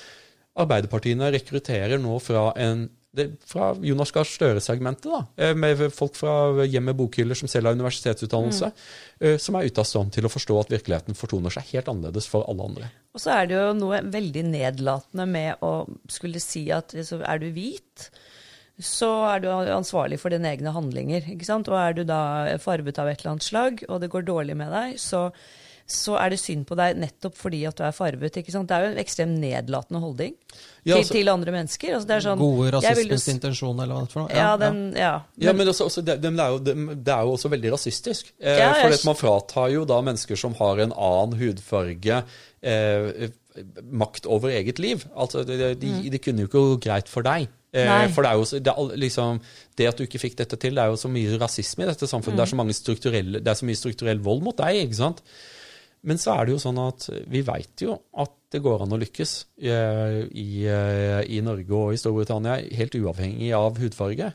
arbeiderpartiene 0.59 1.29
rekrutterer 1.37 2.01
nå 2.03 2.17
fra 2.25 2.49
en 2.59 2.89
det, 3.11 3.27
fra 3.43 3.73
Jonas 3.83 4.13
Gahr 4.15 4.27
Støre-segmentet, 4.29 5.33
eh, 5.37 5.55
med 5.59 5.81
folk 5.91 6.15
fra 6.15 6.63
hjem 6.63 6.85
med 6.91 6.99
bokhyller 6.99 7.35
som 7.35 7.51
selv 7.51 7.67
har 7.67 7.75
universitetsutdannelse, 7.75 8.71
mm. 9.19 9.39
som 9.43 9.59
er 9.59 9.67
ute 9.67 9.83
av 9.83 9.89
stand 9.89 10.13
til 10.15 10.29
å 10.29 10.31
forstå 10.31 10.59
at 10.61 10.71
virkeligheten 10.71 11.19
fortoner 11.19 11.51
seg 11.51 11.73
helt 11.73 11.91
annerledes 11.91 12.31
for 12.31 12.47
alle 12.51 12.69
andre. 12.71 12.91
Og 13.11 13.23
så 13.23 13.35
er 13.35 13.51
det 13.51 13.59
jo 13.59 13.73
noe 13.81 13.99
veldig 14.07 14.45
nedlatende 14.53 15.27
med 15.27 15.67
å 15.67 15.73
skulle 16.11 16.43
si 16.43 16.69
at 16.75 16.95
så 17.07 17.19
er 17.27 17.43
du 17.43 17.49
hvit, 17.51 18.11
så 18.81 19.09
er 19.35 19.41
du 19.45 19.49
ansvarlig 19.53 20.19
for 20.21 20.31
dine 20.35 20.51
egne 20.55 20.73
handlinger. 20.75 21.23
ikke 21.37 21.47
sant? 21.49 21.69
Og 21.69 21.77
er 21.79 21.93
du 22.01 22.05
da 22.09 22.57
farvet 22.59 22.99
av 22.99 23.09
et 23.09 23.21
eller 23.21 23.37
annet 23.37 23.47
slag, 23.47 23.85
og 23.89 24.01
det 24.01 24.11
går 24.13 24.23
dårlig 24.29 24.57
med 24.57 24.71
deg, 24.73 24.95
så, 25.01 25.31
så 25.91 26.15
er 26.23 26.31
det 26.31 26.39
synd 26.39 26.67
på 26.69 26.77
deg 26.79 26.97
nettopp 27.03 27.35
fordi 27.35 27.65
at 27.67 27.77
du 27.77 27.83
er 27.83 27.93
farvet. 27.97 28.37
ikke 28.39 28.53
sant? 28.55 28.69
Det 28.71 28.77
er 28.77 28.85
jo 28.87 28.93
en 28.93 29.01
ekstremt 29.03 29.39
nedlatende 29.43 30.01
holdning 30.05 30.37
Ja, 30.85 30.95
til, 30.95 31.01
altså- 31.03 31.13
til 31.17 31.29
andre 31.33 31.53
mennesker. 31.57 31.95
Altså, 31.99 32.21
sånn, 32.29 32.39
Gode 32.39 32.63
vil 32.69 32.73
rasismens 32.79 33.25
s- 33.27 33.33
intensjon, 33.35 33.81
eller 33.83 33.95
hva 33.95 34.01
det 34.05 34.09
er 34.09 34.13
for 34.13 34.21
noe? 34.23 34.37
Ja, 34.39 34.57
den, 34.57 34.79
ja. 34.97 35.13
Ja, 35.37 35.53
men 35.53 35.67
også, 35.69 35.89
også, 35.91 36.05
det, 36.07 36.21
det, 36.23 36.31
er 36.39 36.55
jo, 36.55 36.59
det, 36.59 36.77
det 37.05 37.13
er 37.17 37.23
jo 37.27 37.35
også 37.37 37.51
veldig 37.51 37.73
rasistisk. 37.75 38.33
Eh, 38.41 38.59
Ja, 38.63 38.73
for 38.81 38.95
at 38.95 39.05
man 39.05 39.19
fratar 39.19 39.71
jo 39.75 39.85
da 39.85 40.01
mennesker 40.01 40.39
som 40.39 40.55
har 40.63 40.79
en 40.87 40.93
annen 40.97 41.39
hudfarge, 41.43 42.23
eh, 42.63 43.29
makt 43.93 44.29
over 44.31 44.53
eget 44.55 44.79
liv. 44.83 45.05
Altså, 45.15 45.45
det, 45.47 45.59
det, 45.61 45.71
de, 45.83 46.11
det 46.13 46.23
kunne 46.25 46.45
jo 46.45 46.51
ikke 46.51 46.67
gå 46.73 46.81
greit 46.89 47.11
for 47.11 47.27
deg. 47.27 47.49
Eh, 47.71 48.09
for 48.11 48.27
det 48.27 48.33
er 48.33 48.39
jo 48.41 48.59
det, 48.59 48.73
er 48.73 48.99
liksom, 48.99 49.39
det 49.79 49.87
at 49.91 49.99
du 49.99 50.07
ikke 50.07 50.23
fikk 50.23 50.37
dette 50.41 50.59
til, 50.59 50.75
det 50.75 50.83
er 50.83 50.91
jo 50.91 50.99
så 50.99 51.11
mye 51.13 51.39
rasisme 51.39 51.87
i 51.87 51.91
dette 51.91 52.09
samfunnet. 52.11 52.41
Det, 52.41 52.47
er 52.47 52.53
så 52.53 52.59
mange 52.59 52.75
det 53.39 53.53
er 53.53 53.59
så 53.61 53.69
mye 53.69 53.79
strukturell 53.79 54.23
vold 54.25 54.43
mot 54.47 54.59
deg. 54.59 54.85
ikke 54.87 55.01
sant? 55.03 55.23
Men 56.07 56.19
så 56.21 56.35
er 56.35 56.49
det 56.49 56.55
jo 56.57 56.63
sånn 56.63 56.81
at 56.81 57.07
vi 57.31 57.43
veit 57.45 57.85
jo 57.85 57.99
at 58.19 58.33
det 58.51 58.63
går 58.65 58.83
an 58.83 58.97
å 58.97 58.99
lykkes 58.99 59.35
eh, 59.63 60.23
i, 60.33 60.65
eh, 60.67 61.21
i 61.31 61.43
Norge 61.45 61.77
og 61.77 61.95
i 61.95 62.01
Storbritannia, 62.01 62.57
helt 62.79 62.97
uavhengig 62.99 63.53
av 63.55 63.79
hudfarge. 63.79 64.33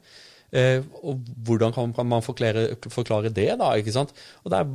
Eh, 0.55 0.85
og 1.03 1.25
hvordan 1.47 1.73
kan, 1.75 1.91
kan 1.95 2.07
man 2.07 2.23
forklare, 2.23 2.77
forklare 2.85 3.33
det, 3.33 3.49
da? 3.59 3.73
ikke 3.75 3.95
sant? 3.95 4.13
Og 4.45 4.55
er, 4.55 4.69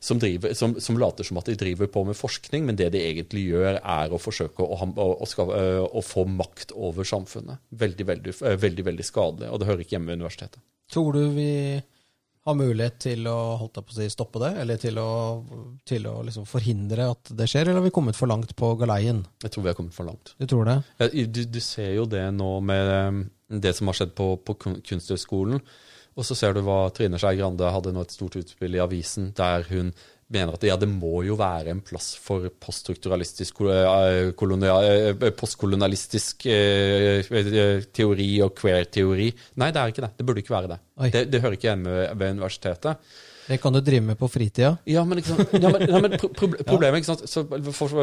som, 0.00 0.18
driver, 0.18 0.54
som, 0.56 0.74
som 0.80 0.96
later 0.98 1.26
som 1.28 1.36
at 1.36 1.50
de 1.50 1.58
driver 1.60 1.90
på 1.92 2.02
med 2.08 2.16
forskning, 2.16 2.64
men 2.64 2.78
det 2.78 2.88
de 2.94 3.02
egentlig 3.04 3.42
gjør, 3.50 3.78
er 3.84 4.12
å 4.16 4.20
forsøke 4.20 4.64
å, 4.64 4.78
å, 4.88 5.06
å, 5.20 5.28
ska- 5.28 5.44
øh, 5.52 5.84
å 5.84 6.00
få 6.04 6.24
makt 6.24 6.72
over 6.72 7.04
samfunnet. 7.04 7.60
Veldig, 7.82 8.06
veldig, 8.08 8.34
øh, 8.40 8.56
veldig, 8.62 8.86
veldig 8.88 9.06
skadelig, 9.06 9.50
og 9.52 9.60
det 9.60 9.68
hører 9.68 9.84
ikke 9.84 9.98
hjemme 9.98 10.14
ved 10.14 10.22
universitetet. 10.22 10.62
Tror 10.90 11.12
du 11.18 11.26
vi 11.36 11.50
har 12.48 12.56
mulighet 12.56 12.96
til 13.04 13.28
å 13.28 13.68
si, 13.92 14.06
stoppe 14.10 14.40
det, 14.40 14.54
eller 14.62 14.80
til 14.80 14.96
å, 14.98 15.10
til 15.86 16.08
å 16.08 16.14
liksom 16.24 16.48
forhindre 16.48 17.10
at 17.12 17.34
det 17.36 17.50
skjer, 17.52 17.68
eller 17.68 17.82
har 17.82 17.86
vi 17.90 17.92
kommet 17.94 18.16
for 18.16 18.32
langt 18.32 18.56
på 18.56 18.72
galeien? 18.80 19.20
Jeg 19.44 19.52
tror 19.52 19.66
vi 19.66 19.70
har 19.74 19.76
kommet 19.78 19.94
for 19.94 20.08
langt. 20.08 20.32
Du 20.40 20.48
tror 20.48 20.64
det? 20.70 20.78
Du, 21.28 21.44
du 21.44 21.60
ser 21.60 21.92
jo 21.98 22.08
det 22.08 22.24
nå 22.34 22.48
med 22.64 22.90
um, 23.12 23.20
det 23.60 23.76
som 23.76 23.92
har 23.92 24.00
skjedd 24.00 24.16
på, 24.16 24.32
på 24.48 24.56
Kunsthøgskolen. 24.64 25.60
Og 26.18 26.26
så 26.26 26.36
ser 26.38 26.56
du 26.56 26.62
hva 26.66 26.88
Trine 26.94 27.20
Skei 27.20 27.38
Grande 27.38 27.68
hadde 27.70 27.92
nå 27.94 28.02
et 28.04 28.14
stort 28.14 28.38
utspill 28.40 28.74
i 28.76 28.82
avisen 28.82 29.30
der 29.36 29.66
hun 29.70 29.92
mener 30.30 30.54
at 30.54 30.64
ja, 30.66 30.76
det 30.78 30.86
må 30.86 31.24
jo 31.26 31.34
være 31.38 31.72
en 31.72 31.80
plass 31.82 32.12
for 32.22 32.46
poststrukturalistisk 32.62 33.62
eh, 33.66 34.28
eh, 34.30 35.24
postkolonialistisk 35.38 36.46
eh, 36.46 37.26
eh, 37.26 37.88
teori 37.90 38.28
og 38.46 38.54
queer-teori. 38.60 39.26
Nei, 39.58 39.72
det 39.74 39.82
er 39.82 39.94
ikke 39.94 40.06
det. 40.06 40.12
Det 40.18 40.28
burde 40.28 40.44
ikke 40.44 40.54
være 40.54 40.70
det. 40.74 40.78
Det, 41.16 41.24
det 41.32 41.42
hører 41.42 41.58
ikke 41.58 41.70
hjemme 41.72 41.96
ved 42.14 42.36
universitetet. 42.36 43.10
Det 43.50 43.58
kan 43.58 43.74
du 43.74 43.80
drive 43.82 44.04
med 44.06 44.18
på 44.18 44.28
fritida. 44.30 44.76
Ja, 44.86 45.02
men, 45.04 45.18
sant? 45.26 45.50
Ja, 45.58 45.72
men, 45.74 45.82
ja, 45.90 45.98
men 45.98 46.12
pro 46.20 46.28
proble- 46.30 46.62
problemet 46.70 47.00
ikke 47.00 47.08
sant? 47.10 47.24
Så 47.26 47.42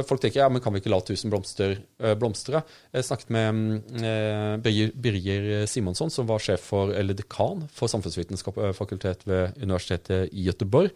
folk 0.04 0.20
tenker 0.20 0.41
ja, 0.41 0.50
men 0.52 0.60
kan 0.64 0.76
vi 0.76 0.82
ikke 0.82 0.91
la 0.91 1.00
tusen 1.08 1.32
blomster 1.32 1.78
eh, 2.04 2.16
blomstre? 2.20 2.66
Jeg 2.91 3.08
snakket 3.08 3.32
med 3.32 4.02
eh, 4.02 4.58
Birger, 4.66 4.91
Birger 5.08 5.48
Simonsson, 5.72 6.12
som 6.12 6.28
var 6.28 6.43
sjef 6.43 6.68
for, 6.74 6.91
eller 6.91 7.16
dekan 7.16 7.64
for 7.72 7.88
samfunnsvitenskap 7.91 8.60
ved 8.60 9.56
Universitetet 9.64 10.34
i 10.36 10.43
Göteborg, 10.50 10.91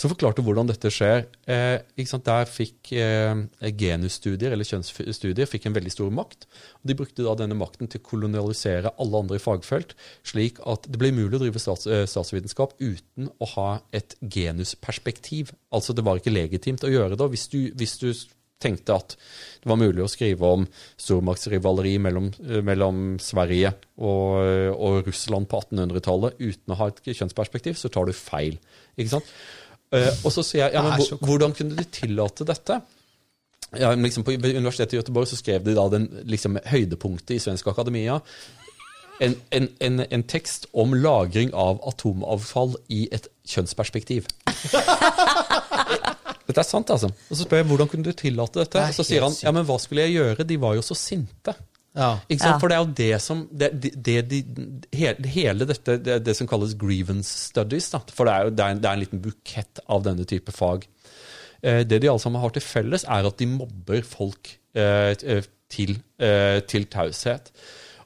som 0.00 0.08
forklarte 0.08 0.42
hvordan 0.44 0.70
dette 0.70 0.90
skjer. 0.92 1.26
Eh? 1.44 1.82
Der 2.30 2.48
fikk 2.48 2.92
eh, 2.96 3.42
genusstudier 3.76 4.54
eller 4.54 4.68
kjønnsstudier 4.68 5.48
fikk 5.50 5.68
en 5.68 5.76
veldig 5.76 5.92
stor 5.92 6.10
makt. 6.14 6.46
og 6.80 6.88
De 6.88 6.96
brukte 6.96 7.26
da 7.26 7.36
denne 7.36 7.58
makten 7.58 7.90
til 7.90 8.00
å 8.00 8.06
kolonialisere 8.08 8.94
alle 8.96 9.20
andre 9.20 9.40
fagfelt, 9.42 9.94
slik 10.26 10.60
at 10.64 10.88
det 10.88 11.00
ble 11.00 11.12
mulig 11.16 11.36
å 11.36 11.42
drive 11.44 11.60
stats, 11.60 11.86
eh, 11.86 12.06
statsvitenskap 12.08 12.76
uten 12.80 13.28
å 13.28 13.52
ha 13.56 13.70
et 13.92 14.16
genusperspektiv. 14.24 15.52
Altså 15.72 15.96
Det 15.96 16.06
var 16.06 16.20
ikke 16.20 16.32
legitimt 16.32 16.84
å 16.86 16.92
gjøre 16.92 17.20
det. 17.20 17.32
Hvis 17.34 17.48
du, 17.52 17.60
hvis 17.76 17.98
du 18.00 18.12
tenkte 18.60 18.96
at 18.96 19.14
det 19.60 19.68
var 19.68 19.78
mulig 19.80 20.04
å 20.04 20.10
skrive 20.10 20.48
om 20.48 20.66
stormaktsrivaleri 21.00 21.98
mellom, 22.00 22.32
eh, 22.40 22.64
mellom 22.64 23.18
Sverige 23.20 23.74
og, 24.00 24.40
og, 24.72 25.00
Russland 25.04 25.48
på 25.48 25.60
1800-tallet 25.60 26.40
uten 26.40 26.72
å 26.72 26.80
ha 26.80 26.88
et 26.88 27.00
kjønnsperspektiv, 27.04 27.76
så 27.76 27.92
tar 27.92 28.08
du 28.08 28.16
feil. 28.16 28.56
Ikke 28.96 29.18
sant? 29.18 29.34
Uh, 29.90 30.06
og 30.22 30.30
så 30.30 30.44
sier 30.46 30.68
jeg 30.68 30.78
ja, 30.78 30.84
men 30.86 31.20
hvordan 31.26 31.54
kunne 31.56 31.74
de 31.78 31.86
tillate 31.90 32.46
dette? 32.46 32.78
Ja, 33.78 33.92
liksom 33.94 34.24
på 34.26 34.32
Universitetet 34.32 34.94
i 34.94 34.98
Göteborg 34.98 35.28
så 35.30 35.38
skrev 35.38 35.62
de 35.66 35.76
da 35.78 35.84
den 35.92 36.08
liksom, 36.26 36.58
høydepunktet 36.66 37.36
i 37.36 37.42
Svensk 37.42 37.68
Akademia. 37.70 38.18
En, 39.20 39.36
en, 39.54 39.68
en, 39.84 40.00
en, 40.00 40.22
tekst 40.24 40.66
om 40.72 40.94
lagring 40.96 41.52
av 41.54 41.78
atomavfall 41.86 42.74
i 42.88 43.04
et 43.12 43.28
kjønnsperspektiv. 43.46 44.26
Dette 46.50 46.64
er 46.64 46.66
sant, 46.66 46.90
altså. 46.90 47.12
Og 47.28 47.36
så 47.36 47.44
spør 47.44 47.60
jeg 47.60 47.68
hvordan 47.70 47.90
kunne 47.92 48.08
du 48.08 48.16
tillate 48.16 48.64
dette? 48.64 48.88
Og 48.90 48.96
så 48.96 49.06
sier 49.06 49.22
han 49.22 49.36
ja, 49.38 49.52
men 49.54 49.68
hva 49.68 49.76
skulle 49.78 50.08
jeg 50.08 50.16
gjøre, 50.16 50.46
de 50.48 50.56
var 50.62 50.74
jo 50.78 50.82
så 50.82 50.96
sinte. 50.98 51.54
Ja. 51.96 52.10
Ikke 52.28 52.44
sant? 52.44 52.54
Ja. 52.54 52.58
For 52.62 52.70
det 52.70 52.76
er 52.76 52.84
jo 52.84 52.92
det 53.00 53.22
som 53.24 53.42
det, 53.50 53.70
det, 53.82 54.14
det, 54.30 54.40
Hele 55.34 55.66
dette, 55.66 55.96
det, 55.98 56.36
som 56.38 56.48
kalles 56.50 56.76
grievance 56.78 57.50
studies, 57.50 57.90
da. 57.90 58.02
for 58.14 58.28
det 58.28 58.34
er 58.34 58.46
jo 58.46 58.54
det 58.54 58.64
er 58.64 58.74
en, 58.76 58.82
det 58.82 58.90
er 58.90 58.98
en 58.98 59.04
liten 59.04 59.22
bukett 59.24 59.82
av 59.90 60.04
denne 60.06 60.26
type 60.28 60.54
fag. 60.54 60.86
Eh, 61.62 61.82
det 61.84 62.00
de 62.00 62.10
alle 62.10 62.22
sammen 62.22 62.42
har 62.42 62.54
til 62.54 62.64
felles, 62.64 63.04
er 63.04 63.26
at 63.26 63.40
de 63.40 63.48
mobber 63.50 64.04
folk 64.06 64.54
eh, 64.74 65.14
eh 65.14 65.48
til, 65.70 66.00
eh, 66.18 66.58
til 66.66 66.88
taushet. 66.90 67.52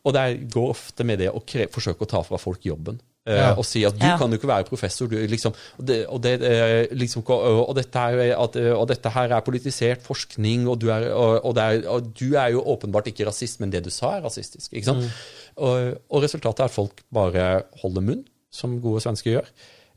Og 0.05 0.13
det 0.13 0.51
går 0.53 0.73
ofte 0.75 1.05
med 1.09 1.23
det 1.23 1.31
å 1.33 1.41
forsøke 1.73 2.05
å 2.05 2.11
ta 2.11 2.21
fra 2.21 2.37
folk 2.37 2.67
jobben. 2.67 2.99
Eh, 3.25 3.39
ja. 3.39 3.53
og 3.57 3.65
si 3.65 3.81
at 3.89 3.97
du 3.97 4.05
ja. 4.05 4.19
kan 4.21 4.29
jo 4.29 4.37
ikke 4.37 4.51
være 4.51 4.67
professor, 4.69 5.09
du, 5.09 5.17
liksom, 5.33 5.55
og, 5.79 5.85
det, 5.89 5.95
og, 6.13 6.19
det, 6.27 6.35
eh, 6.45 6.91
liksom, 6.93 7.23
og, 7.33 7.71
dette 7.79 8.03
er, 8.13 8.35
at, 8.37 8.59
og, 8.75 8.83
dette 8.91 9.13
her 9.15 9.33
er 9.33 9.47
politisert 9.47 10.05
forskning, 10.05 10.67
og 10.69 10.77
du 10.83 10.91
er, 10.93 11.07
er, 11.09 11.79
du 12.05 12.27
er, 12.35 12.51
jo 12.53 12.61
åpenbart 12.75 13.09
ikke 13.09 13.25
rasist, 13.31 13.63
men 13.63 13.73
det 13.73 13.81
du 13.87 13.89
sa, 13.89 14.19
er 14.19 14.27
rasistisk. 14.27 14.69
ikke 14.75 14.91
sant? 14.91 15.09
Mm. 15.09 15.65
Og, 15.65 16.21
resultatet 16.27 16.67
er 16.67 16.69
at 16.69 16.77
folk 16.77 17.01
bare 17.15 17.47
holder 17.81 18.05
munn, 18.11 18.21
som 18.53 18.77
gode 18.83 19.01
svensker 19.07 19.39
gjør, 19.39 19.49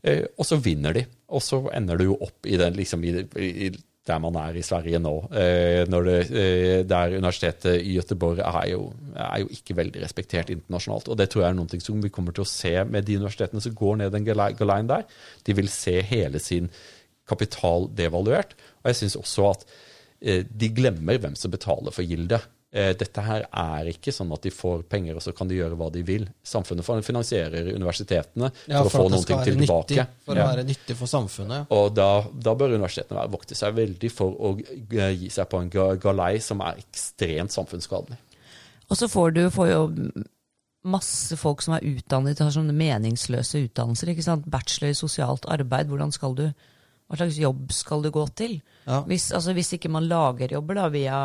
eh, 0.08 0.24
og 0.38 0.48
så 0.48 0.56
vinner 0.64 0.96
de. 0.96 1.04
Og 1.28 1.44
så 1.44 1.60
ender 1.76 2.00
du 2.00 2.08
jo 2.08 2.16
opp 2.24 2.48
i, 2.48 2.56
den, 2.56 2.80
liksom, 2.80 3.04
i, 3.04 3.26
i 3.44 3.68
der 4.08 4.20
man 4.22 4.36
er 4.40 4.56
i 4.56 4.64
Sverige 4.64 5.00
nå. 5.02 5.14
Eh, 5.30 5.84
det, 5.88 6.16
eh, 6.30 6.82
der 6.88 7.16
Universitetet 7.16 7.82
i 7.82 7.96
Göteborg 7.98 8.40
er 8.42 8.70
jo, 8.72 8.92
er 9.14 9.42
jo, 9.42 9.48
ikke 9.52 9.76
veldig 9.76 10.02
respektert 10.02 10.52
internasjonalt. 10.54 11.08
Og 11.08 11.18
det 11.18 11.28
tror 11.30 11.44
jeg 11.44 11.50
er 11.52 11.58
noe 11.58 11.80
som 11.84 12.02
vi 12.02 12.12
kommer 12.14 12.36
til 12.36 12.46
å 12.46 12.50
se 12.50 12.74
med 12.84 13.06
de 13.06 13.18
universitetene 13.20 13.62
som 13.64 13.76
går 13.76 14.00
ned 14.02 14.14
den 14.14 14.28
galeien 14.28 14.90
der. 14.90 15.04
De 15.44 15.56
vil 15.58 15.68
se 15.72 15.98
hele 16.02 16.40
sin 16.42 16.70
kapital 17.28 17.88
devaluert. 17.96 18.56
Og 18.82 18.90
jeg 18.90 19.02
syns 19.02 19.18
også 19.20 19.50
at 19.52 19.66
eh, 20.20 20.44
de 20.48 20.72
glemmer 20.74 21.20
hvem 21.20 21.36
som 21.38 21.52
betaler 21.52 21.94
for 21.94 22.06
gildet. 22.06 22.48
Eh, 22.68 22.90
dette 23.00 23.22
her 23.24 23.46
er 23.48 23.88
ikke 23.88 24.12
sånn 24.12 24.32
at 24.36 24.44
de 24.44 24.50
får 24.52 24.82
penger, 24.92 25.16
og 25.16 25.24
så 25.24 25.32
kan 25.36 25.48
de 25.48 25.56
gjøre 25.56 25.76
hva 25.80 25.88
de 25.92 26.02
vil. 26.04 26.26
Samfunnet 26.44 26.84
finansierer 27.06 27.70
universitetene 27.72 28.50
ja, 28.68 28.82
for, 28.82 28.90
for, 28.92 28.98
å 28.98 29.08
få 29.08 29.12
noen 29.14 29.24
ting 29.24 29.44
tilbake. 29.46 29.96
Nyttig, 29.96 30.24
for 30.26 30.36
å 30.36 30.48
være 30.50 30.64
nyttig 30.68 30.96
for 30.98 31.08
samfunnet. 31.08 31.72
Og 31.72 31.88
da, 31.96 32.10
da 32.28 32.56
bør 32.60 32.76
universitetene 32.76 33.22
være, 33.22 33.32
vokte 33.38 33.56
seg 33.56 33.76
veldig 33.78 34.12
for 34.12 34.36
å 34.36 34.52
gi 34.60 35.32
seg 35.32 35.48
på 35.48 35.62
en 35.64 35.72
galei 35.72 36.34
som 36.44 36.60
er 36.60 36.82
ekstremt 36.84 37.56
samfunnsskadelig. 37.56 38.20
Og 38.88 39.00
så 39.00 39.08
får 39.08 39.32
du 39.36 39.42
får 39.52 39.72
jo 39.72 39.82
masse 40.88 41.36
folk 41.40 41.64
som 41.64 41.78
er 41.78 41.88
utdannet, 41.88 42.40
har 42.40 42.52
sånne 42.52 42.76
meningsløse 42.76 43.64
utdannelser. 43.64 44.12
ikke 44.12 44.28
sant? 44.28 44.48
Bachelor 44.48 44.92
i 44.92 44.98
sosialt 44.98 45.48
arbeid, 45.48 45.88
hvordan 45.88 46.12
skal 46.12 46.36
du, 46.36 46.50
hva 47.08 47.16
slags 47.16 47.40
jobb 47.40 47.72
skal 47.72 48.04
du 48.04 48.12
gå 48.12 48.28
til? 48.36 48.60
Ja. 48.84 49.02
Hvis, 49.08 49.30
altså, 49.32 49.56
hvis 49.56 49.72
ikke 49.76 49.92
man 49.92 50.08
lager 50.08 50.52
jobber 50.52 50.82
da 50.82 50.90
via 50.92 51.20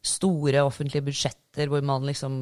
store 0.00 0.62
offentlige 0.64 1.04
budsjetter 1.04 1.68
hvor 1.68 1.82
man 1.84 2.06
liksom 2.08 2.34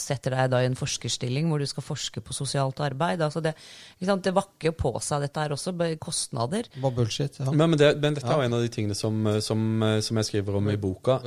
setter 0.00 0.32
deg 0.32 0.52
da 0.54 0.62
i 0.62 0.68
en 0.70 0.76
forskerstilling 0.78 1.50
hvor 1.50 1.60
du 1.60 1.66
skal 1.68 1.84
forske 1.84 2.22
på 2.24 2.36
sosialt 2.36 2.80
arbeid. 2.80 3.20
Altså 3.24 3.42
det, 3.44 3.52
det 4.00 4.32
vakker 4.34 4.70
jo 4.70 4.74
på 4.78 4.92
seg, 5.04 5.26
dette 5.26 5.42
her 5.42 5.52
også 5.52 5.74
kostnader. 6.00 6.70
Bare 6.80 6.96
bullshit, 6.96 7.36
ja. 7.40 7.50
Men, 7.50 7.74
men, 7.74 7.80
det, 7.80 7.90
men 8.00 8.16
dette 8.16 8.30
ja. 8.30 8.38
er 8.38 8.48
en 8.48 8.56
av 8.56 8.64
de 8.64 8.72
tingene 8.72 8.96
som, 8.96 9.20
som, 9.44 9.66
som, 10.00 10.22
jeg 10.22 10.30
skriver 10.30 10.56
om 10.60 10.70
i 10.72 10.78
boka. 10.80 11.18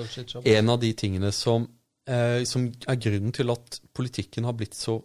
En 0.44 0.74
av 0.74 0.82
de 0.82 0.92
tingene 0.98 1.30
som, 1.36 1.68
eh, 2.10 2.42
som 2.50 2.66
er 2.90 3.04
grunnen 3.04 3.36
til 3.36 3.54
at 3.54 3.80
politikken 3.98 4.50
har 4.50 4.58
blitt 4.58 4.78
så 4.80 4.98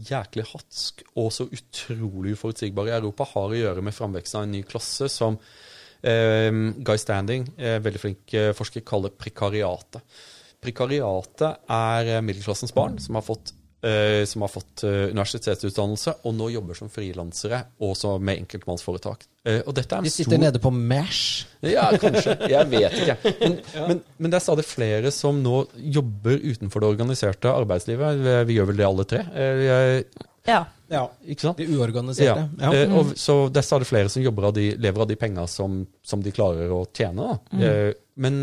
jæklig 0.00 0.46
hatsk 0.52 1.02
og 1.18 1.32
så 1.34 1.48
utrolig 1.50 2.36
uforutsigbar 2.38 2.88
i 2.88 2.94
Europa, 2.94 3.26
har 3.34 3.50
å 3.50 3.58
gjøre 3.58 3.82
med 3.84 3.96
framveksten 3.96 4.38
av 4.38 4.46
en 4.46 4.54
ny 4.54 4.62
klasse 4.68 5.10
som 5.10 5.38
Guy 6.02 7.00
Standing, 7.00 7.46
uh, 7.60 7.78
veldig 7.84 8.02
flink 8.02 8.36
uh, 8.36 8.50
forsker, 8.56 8.84
kaller 8.86 9.14
prekariatet. 9.14 10.04
Prekariatet 10.60 11.70
er 11.72 12.08
eh, 12.18 12.20
middelklassens 12.20 12.74
barn 12.76 12.98
som 13.00 13.16
har 13.16 13.24
fått, 13.24 13.54
som 14.28 14.42
har 14.44 14.50
fått 14.52 14.82
universitetsutdannelse 14.84 16.12
og 16.28 16.34
nå 16.36 16.50
jobber 16.52 16.76
som 16.76 16.90
frilansere 16.92 17.62
og 17.80 18.02
med 18.20 18.42
enkeltmannsforetak. 18.42 19.24
og 19.64 19.70
De 19.72 19.84
sitter 20.12 20.34
stor... 20.34 20.42
nede 20.42 20.60
på 20.60 20.68
Mash? 20.68 21.46
Ja, 21.64 21.86
kanskje. 21.96 22.34
Jeg 22.52 22.68
vet 22.68 22.98
ikke. 22.98 23.16
Men, 23.40 23.56
ja. 23.72 23.86
men, 23.88 24.02
men, 24.18 24.34
det 24.34 24.36
er 24.36 24.44
stadig 24.44 24.66
flere 24.68 25.14
som 25.16 25.40
nå 25.40 25.62
jobber 25.96 26.36
utenfor 26.44 26.84
det 26.84 26.92
organiserte 26.92 27.54
arbeidslivet. 27.56 28.20
Vi 28.50 28.58
gjør 28.58 28.68
vel 28.74 28.82
det 28.82 28.88
alle 28.90 29.08
tre. 29.08 29.24
Jeg, 29.40 30.04
ja. 30.48 30.64
Ja, 30.90 31.04
ikke 31.22 31.44
sant? 31.46 31.60
De 31.60 31.68
uorganiserte. 31.70 32.48
Ja. 32.58 32.70
ja. 32.72 32.82
Eh, 32.82 32.92
og, 32.98 33.12
så 33.18 33.44
det 33.52 33.62
er 33.62 33.82
det 33.82 33.86
flere 33.86 34.10
som 34.10 34.24
av 34.26 34.54
de, 34.56 34.72
lever 34.74 35.04
av 35.04 35.06
de 35.06 35.16
penger 35.18 35.46
som, 35.50 35.84
som, 36.02 36.22
de 36.24 36.32
klarer 36.34 36.72
å 36.74 36.80
tjene. 36.96 37.36
Mm. 37.52 37.62
Eh, 37.62 37.90
men 38.20 38.40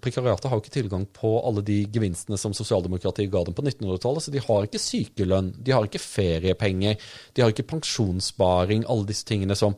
prekariatet 0.00 0.48
har 0.48 0.56
jo 0.56 0.64
ikke 0.64 0.74
tilgang 0.78 1.04
på 1.12 1.34
alle 1.44 1.62
de 1.66 1.82
gevinstene 1.92 2.38
som 2.40 2.56
sosialdemokratiet 2.56 3.30
ga 3.30 3.44
dem 3.44 3.56
på 3.56 3.66
1900-tallet. 3.66 4.24
Så 4.24 4.32
de 4.32 4.42
har 4.46 4.64
ikke 4.64 4.80
sykelønn, 4.80 5.52
de 5.60 5.76
har 5.76 5.84
ikke 5.84 6.02
feriepenger, 6.02 6.96
de 7.36 7.44
har 7.44 7.52
ikke 7.52 7.68
pensjonssparing, 7.74 8.88
alle 8.88 9.10
disse 9.10 9.28
tingene 9.28 9.58
som, 9.58 9.76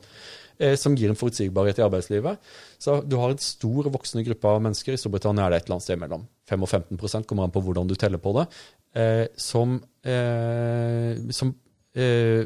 eh, 0.62 0.76
som 0.78 0.94
gir 0.94 1.10
en 1.10 1.18
forutsigbarhet 1.18 1.82
i 1.82 1.86
arbeidslivet. 1.88 2.38
Så 2.78 3.00
du 3.02 3.18
har 3.18 3.34
en 3.34 3.42
stor 3.42 3.90
og 3.90 3.98
voksende 3.98 4.24
gruppe 4.30 4.54
av 4.54 4.62
mennesker, 4.62 4.94
i 4.94 5.02
Storbritannia 5.02 5.48
er 5.48 5.56
det 5.56 5.58
et 5.58 5.66
eller 5.66 5.80
annet 5.80 5.90
sted 5.90 6.00
mellom 6.06 6.28
5 6.46 6.62
og 6.62 6.70
15 6.70 7.26
kommer 7.26 7.48
an 7.48 7.52
på 7.52 7.64
hvordan 7.66 7.90
du 7.90 7.96
teller 7.98 8.22
på 8.22 8.30
det, 8.38 8.46
eh, 8.94 9.26
som, 9.36 9.80
som 10.06 11.50
eh, 11.96 12.44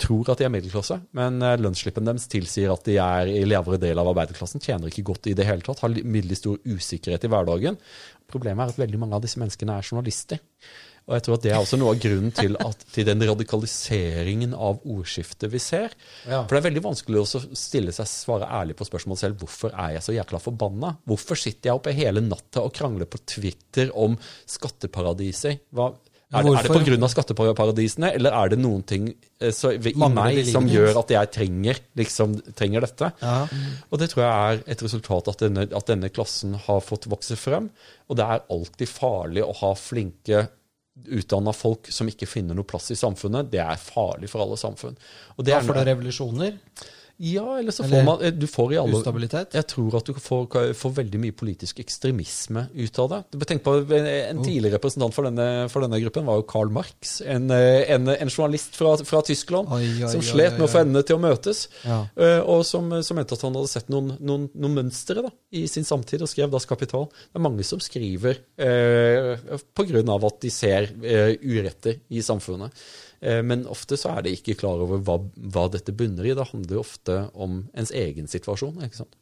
tror 0.00 0.32
at 0.32 0.40
de 0.40 0.46
er 0.46 0.52
middelklasse, 0.52 0.98
men 1.16 1.38
eh, 1.44 1.58
lønnsslippen 1.60 2.08
deres 2.08 2.28
tilsier 2.30 2.72
at 2.72 2.84
de 2.88 2.98
er 3.00 3.30
i 3.32 3.44
lavere 3.48 3.80
del 3.80 4.00
av 4.00 4.10
arbeiderklassen, 4.12 4.62
tjener 4.62 4.92
ikke 4.92 5.06
godt 5.10 5.30
i 5.30 5.36
det 5.36 5.46
hele 5.48 5.64
tatt, 5.64 5.80
har 5.84 5.94
middels 6.04 6.42
stor 6.42 6.60
usikkerhet 6.66 7.24
i 7.24 7.30
hverdagen. 7.32 7.78
Problemet 8.30 8.66
er 8.66 8.74
at 8.74 8.82
veldig 8.82 9.00
mange 9.00 9.16
av 9.16 9.24
disse 9.24 9.40
menneskene 9.40 9.78
er 9.78 9.86
journalister. 9.86 10.42
Og 11.06 11.14
jeg 11.14 11.22
tror 11.22 11.36
at 11.36 11.44
Det 11.44 11.50
er 11.52 11.60
også 11.62 11.78
noe 11.78 11.92
av 11.94 12.00
grunnen 12.02 12.32
til, 12.34 12.56
at, 12.58 12.80
til 12.90 13.06
den 13.06 13.20
radikaliseringen 13.28 14.56
av 14.58 14.80
ordskiftet 14.82 15.52
vi 15.52 15.60
ser. 15.62 15.94
Ja. 16.26 16.40
For 16.42 16.56
det 16.56 16.58
er 16.58 16.66
veldig 16.66 16.82
vanskelig 16.82 17.20
å 17.20 17.42
stille 17.54 17.94
seg, 17.94 18.08
svare 18.10 18.48
ærlig 18.58 18.74
på 18.74 18.88
spørsmålet 18.88 19.22
selv 19.22 19.38
hvorfor 19.44 19.70
er 19.70 19.94
jeg 19.94 20.02
så 20.02 20.16
jækla 20.16 20.40
forbanna. 20.42 20.96
Hvorfor 21.06 21.38
sitter 21.38 21.70
jeg 21.70 21.78
oppe 21.78 21.94
hele 21.94 22.24
natta 22.26 22.66
og 22.66 22.74
krangler 22.74 23.06
på 23.06 23.22
Twitter 23.22 23.94
om 23.94 24.18
skatteparadiser? 24.50 25.60
Hva, 25.70 25.92
er 26.36 26.46
det, 26.46 26.52
er 26.60 26.84
det 26.86 26.98
pga. 27.00 27.08
skatteparadisene, 27.12 28.10
eller 28.18 28.36
er 28.36 28.52
det 28.52 28.58
noen 28.60 28.82
ting 28.86 29.08
eh, 29.10 29.52
så, 29.54 29.72
i 29.74 29.94
meg 29.96 30.42
som 30.48 30.68
gjør 30.70 31.00
at 31.02 31.14
jeg 31.14 31.32
trenger, 31.34 31.80
liksom, 31.98 32.36
trenger 32.58 32.86
dette? 32.86 33.10
Ja. 33.22 33.38
Og 33.90 34.02
det 34.02 34.10
tror 34.12 34.24
jeg 34.24 34.34
er 34.34 34.62
et 34.76 34.84
resultat 34.86 35.32
at 35.32 35.46
denne, 35.46 35.66
at 35.66 35.90
denne 35.90 36.12
klassen 36.12 36.56
har 36.66 36.84
fått 36.84 37.08
vokse 37.10 37.38
frem. 37.40 37.70
Og 38.10 38.20
det 38.20 38.28
er 38.28 38.46
alltid 38.52 38.92
farlig 38.92 39.44
å 39.46 39.54
ha 39.62 39.72
flinke 39.78 40.46
utdanna 41.12 41.52
folk 41.52 41.90
som 41.92 42.08
ikke 42.08 42.28
finner 42.28 42.56
noe 42.56 42.66
plass 42.68 42.88
i 42.94 42.98
samfunnet. 42.98 43.50
Det 43.52 43.60
er 43.62 43.80
farlig 43.80 44.30
for 44.32 44.44
alle 44.44 44.56
samfunn. 44.60 44.96
Og 45.36 45.44
det 45.44 45.52
ja, 45.52 45.62
for 45.64 45.76
det 45.76 45.84
er 45.84 45.92
revolusjoner? 45.92 46.56
Ja, 47.16 47.58
eller 47.58 47.72
så 47.72 47.84
får 47.84 48.02
man 48.04 48.22
eh, 48.22 48.32
du 48.34 48.44
får 48.50 48.74
i 48.74 48.78
alle, 48.80 48.98
Ustabilitet? 48.98 49.54
Jeg 49.56 49.66
tror 49.70 49.94
at 49.96 50.08
du 50.08 50.18
får, 50.20 50.74
får, 50.76 50.92
veldig 50.98 51.20
mye 51.22 51.34
politisk 51.36 51.80
ekstremisme 51.80 52.66
ut 52.74 52.98
av 53.00 53.08
det. 53.12 53.20
Tenk 53.48 53.64
på 53.64 53.76
En 53.96 54.42
tidligere 54.42 54.76
representant 54.76 55.16
for 55.16 55.28
denne, 55.28 55.46
for 55.72 55.86
denne 55.86 56.00
gruppen 56.02 56.26
var 56.28 56.40
jo 56.40 56.46
Karl 56.50 56.72
Marx. 56.74 57.18
En, 57.24 57.48
eh, 57.54 57.86
en, 57.94 58.10
en 58.12 58.32
journalist 58.32 58.76
fra, 58.76 58.92
fra 59.08 59.22
Tyskland 59.24 59.72
oi, 59.72 59.80
oi, 60.02 60.10
som 60.12 60.24
slet 60.24 60.58
med 60.58 60.66
å 60.68 60.70
få 60.72 60.82
endene 60.84 61.04
til 61.08 61.16
å 61.16 61.22
møtes. 61.24 61.66
Ja. 61.86 62.02
Eh, 62.20 62.42
og 62.44 62.66
som, 62.68 62.92
som, 63.00 63.16
mente 63.16 63.38
at 63.38 63.46
han 63.48 63.56
hadde 63.56 63.72
sett 63.72 63.88
noen, 63.92 64.12
noen, 64.20 64.50
noen 64.52 64.76
mønstre 64.82 65.24
da, 65.24 65.32
i 65.56 65.64
sin 65.72 65.88
samtid, 65.88 66.20
og 66.20 66.30
skrev 66.32 66.52
Das 66.52 66.68
Kapital. 66.68 67.08
Det 67.08 67.40
er 67.40 67.46
mange 67.48 67.64
som 67.64 67.80
skriver 67.80 68.42
eh, 68.60 69.48
pga. 69.72 70.04
at 70.04 70.40
de 70.44 70.52
ser 70.52 70.92
eh, 71.00 71.32
uretter 71.40 72.02
i 72.12 72.20
samfunnet. 72.24 72.86
Eh, 73.20 73.42
Men 73.42 73.66
ofte 73.66 73.96
så 74.00 74.16
er 74.16 74.26
de 74.26 74.34
ikke 74.36 74.58
klar 74.58 74.82
over 74.82 74.98
hva, 74.98 75.20
hva 75.36 75.68
dette 75.72 75.94
bunner 75.96 76.26
i. 76.26 76.34
Det 76.34 76.50
handler 76.52 76.78
jo 76.78 76.84
ofte 76.84 77.20
om 77.34 77.64
ens 77.74 77.92
egen 77.94 78.28
situasjon. 78.30 78.82
ikke 78.84 79.02
sant? 79.04 79.16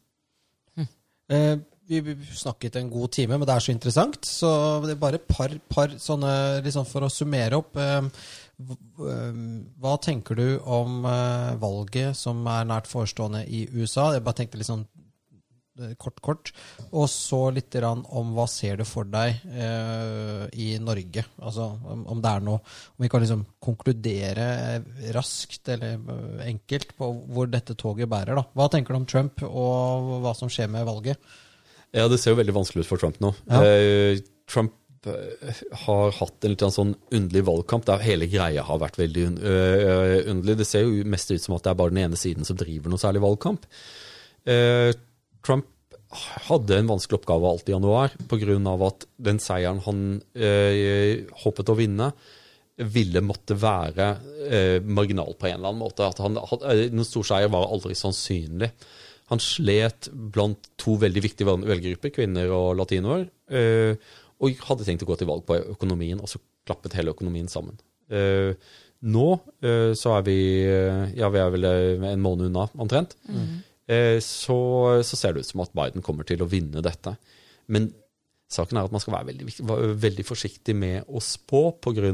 Eh, 1.33 1.57
vi 1.89 2.01
snakket 2.37 2.77
en 2.77 2.91
god 2.91 3.13
time, 3.13 3.39
men 3.39 3.47
det 3.49 3.55
er 3.55 3.65
så 3.65 3.73
interessant. 3.73 4.25
Så 4.29 4.49
det 4.85 4.95
er 4.95 5.01
bare 5.01 5.21
et 5.21 5.29
par, 5.29 5.53
par 5.69 5.93
sånne 6.01 6.63
liksom 6.65 6.87
For 6.89 7.05
å 7.05 7.13
summere 7.13 7.61
opp. 7.61 7.77
Eh, 7.77 8.09
eh, 8.61 9.39
hva 9.81 9.95
tenker 10.01 10.39
du 10.39 10.47
om 10.61 11.05
eh, 11.09 11.55
valget 11.61 12.17
som 12.17 12.45
er 12.47 12.69
nært 12.69 12.89
forestående 12.91 13.45
i 13.49 13.67
USA? 13.73 14.13
Jeg 14.15 14.25
bare 14.25 14.41
tenkte 14.43 14.61
litt 14.61 14.71
sånn 14.71 14.87
eh, 14.87 15.04
kort, 15.99 16.21
kort. 16.23 16.53
Og 16.93 17.09
så 17.11 17.41
litt 17.55 17.75
om 17.83 18.33
hva 18.37 18.47
ser 18.51 18.79
du 18.81 18.85
for 18.87 19.09
deg 19.11 19.41
eh, 19.51 20.45
i 20.61 20.69
Norge? 20.83 21.25
Altså 21.43 21.67
om, 21.91 22.05
om 22.15 22.21
det 22.23 22.31
er 22.31 22.45
noe 22.47 22.61
Om 22.63 23.05
vi 23.05 23.11
kan 23.11 23.25
liksom 23.25 23.45
konkludere 23.65 24.47
eh, 24.77 25.09
raskt 25.17 25.73
eller 25.75 25.97
eh, 25.99 26.45
enkelt 26.51 26.95
på 26.99 27.11
hvor 27.35 27.51
dette 27.51 27.77
toget 27.79 28.11
bærer. 28.11 28.39
da. 28.39 28.47
Hva 28.55 28.69
tenker 28.73 28.95
du 28.95 29.01
om 29.03 29.09
Trump, 29.11 29.43
og 29.49 30.15
hva 30.25 30.37
som 30.39 30.53
skjer 30.53 30.71
med 30.71 30.87
valget? 30.87 31.19
Ja, 31.95 32.07
det 32.11 32.21
ser 32.23 32.35
jo 32.35 32.41
veldig 32.41 32.57
vanskelig 32.57 32.85
ut 32.85 32.91
for 32.91 33.03
Trump 33.03 33.21
nå. 33.23 33.35
Ja. 33.51 33.61
Eh, 33.67 34.23
Trump 34.51 34.75
eh, 35.11 35.61
har 35.85 36.15
hatt 36.19 36.47
en 36.47 36.55
litt 36.55 36.65
sånn 36.75 36.95
underlig 37.15 37.45
valgkamp 37.47 37.87
der 37.91 38.03
hele 38.05 38.31
greia 38.31 38.67
har 38.67 38.83
vært 38.83 38.99
veldig 39.01 39.27
un 39.31 39.39
underlig. 40.35 40.61
Det 40.63 40.71
ser 40.71 40.87
jo 40.87 41.07
mest 41.09 41.35
ut 41.35 41.43
som 41.43 41.59
at 41.59 41.67
det 41.67 41.75
er 41.75 41.83
bare 41.83 41.95
den 41.95 42.05
ene 42.07 42.21
siden 42.21 42.47
som 42.47 42.59
driver 42.61 42.93
noe 42.93 43.03
særlig 43.03 43.25
valgkamp. 43.25 43.67
Eh, 44.45 44.93
Trump 45.45 45.67
hadde 46.47 46.79
en 46.79 46.89
vanskelig 46.93 47.19
oppgave 47.19 47.49
alt 47.51 47.69
i 47.69 47.75
januar 47.75 48.13
pga. 48.31 48.57
at 48.87 49.07
den 49.19 49.41
seieren 49.43 49.81
han 49.83 50.01
eh, 50.35 51.25
håpet 51.43 51.73
å 51.73 51.77
vinne, 51.79 52.13
ville 52.77 53.23
måtte 53.23 53.55
være 53.59 54.07
eh, 54.49 54.79
marginal 54.83 55.35
på 55.39 55.47
en 55.49 55.59
eller 55.59 55.71
annen 55.73 55.83
måte. 55.83 56.07
At 56.07 56.19
han, 56.23 56.39
eh, 56.39 56.87
en 56.89 57.05
stor 57.07 57.27
seier 57.27 57.51
var 57.51 57.67
aldri 57.71 57.95
sannsynlig. 57.99 58.71
Han 59.33 59.41
slet 59.41 60.11
blant 60.13 60.71
to 60.79 60.97
veldig 61.01 61.23
viktige 61.25 61.49
vel- 61.49 61.67
velgergrupper, 61.67 62.13
kvinner 62.15 62.51
og 62.55 62.75
latinoer, 62.79 63.27
eh, 63.51 63.95
og 64.43 64.65
hadde 64.69 64.85
tenkt 64.87 65.05
å 65.07 65.09
gå 65.09 65.19
til 65.19 65.31
valg 65.31 65.47
på 65.49 65.57
økonomien, 65.77 66.21
og 66.21 66.29
så 66.29 66.41
klappet 66.67 66.97
hele 66.99 67.15
økonomien 67.15 67.49
sammen. 67.49 67.79
Eh, 68.11 68.53
nå 69.05 69.29
eh, 69.65 69.93
så 69.97 70.19
er 70.19 70.27
vi 70.27 70.39
ja, 71.17 71.29
vi 71.33 71.41
er 71.41 71.51
vel 71.55 71.65
en 71.69 72.23
måned 72.25 72.51
unna, 72.51 72.67
omtrent. 72.81 73.17
Eh, 73.31 73.55
så, 73.85 74.59
så 75.05 75.17
ser 75.19 75.35
det 75.35 75.43
ut 75.45 75.49
som 75.51 75.61
at 75.61 75.75
Biden 75.77 76.05
kommer 76.05 76.25
til 76.25 76.41
å 76.41 76.49
vinne 76.49 76.81
dette. 76.85 77.13
Men 77.69 77.91
saken 78.53 78.79
er 78.79 78.87
at 78.89 78.95
man 78.95 79.03
skal 79.03 79.19
være 79.19 79.33
veldig, 79.33 79.99
veldig 80.01 80.25
forsiktig 80.25 80.77
med 80.79 81.05
å 81.09 81.21
spå, 81.21 81.67
pga. 81.85 82.09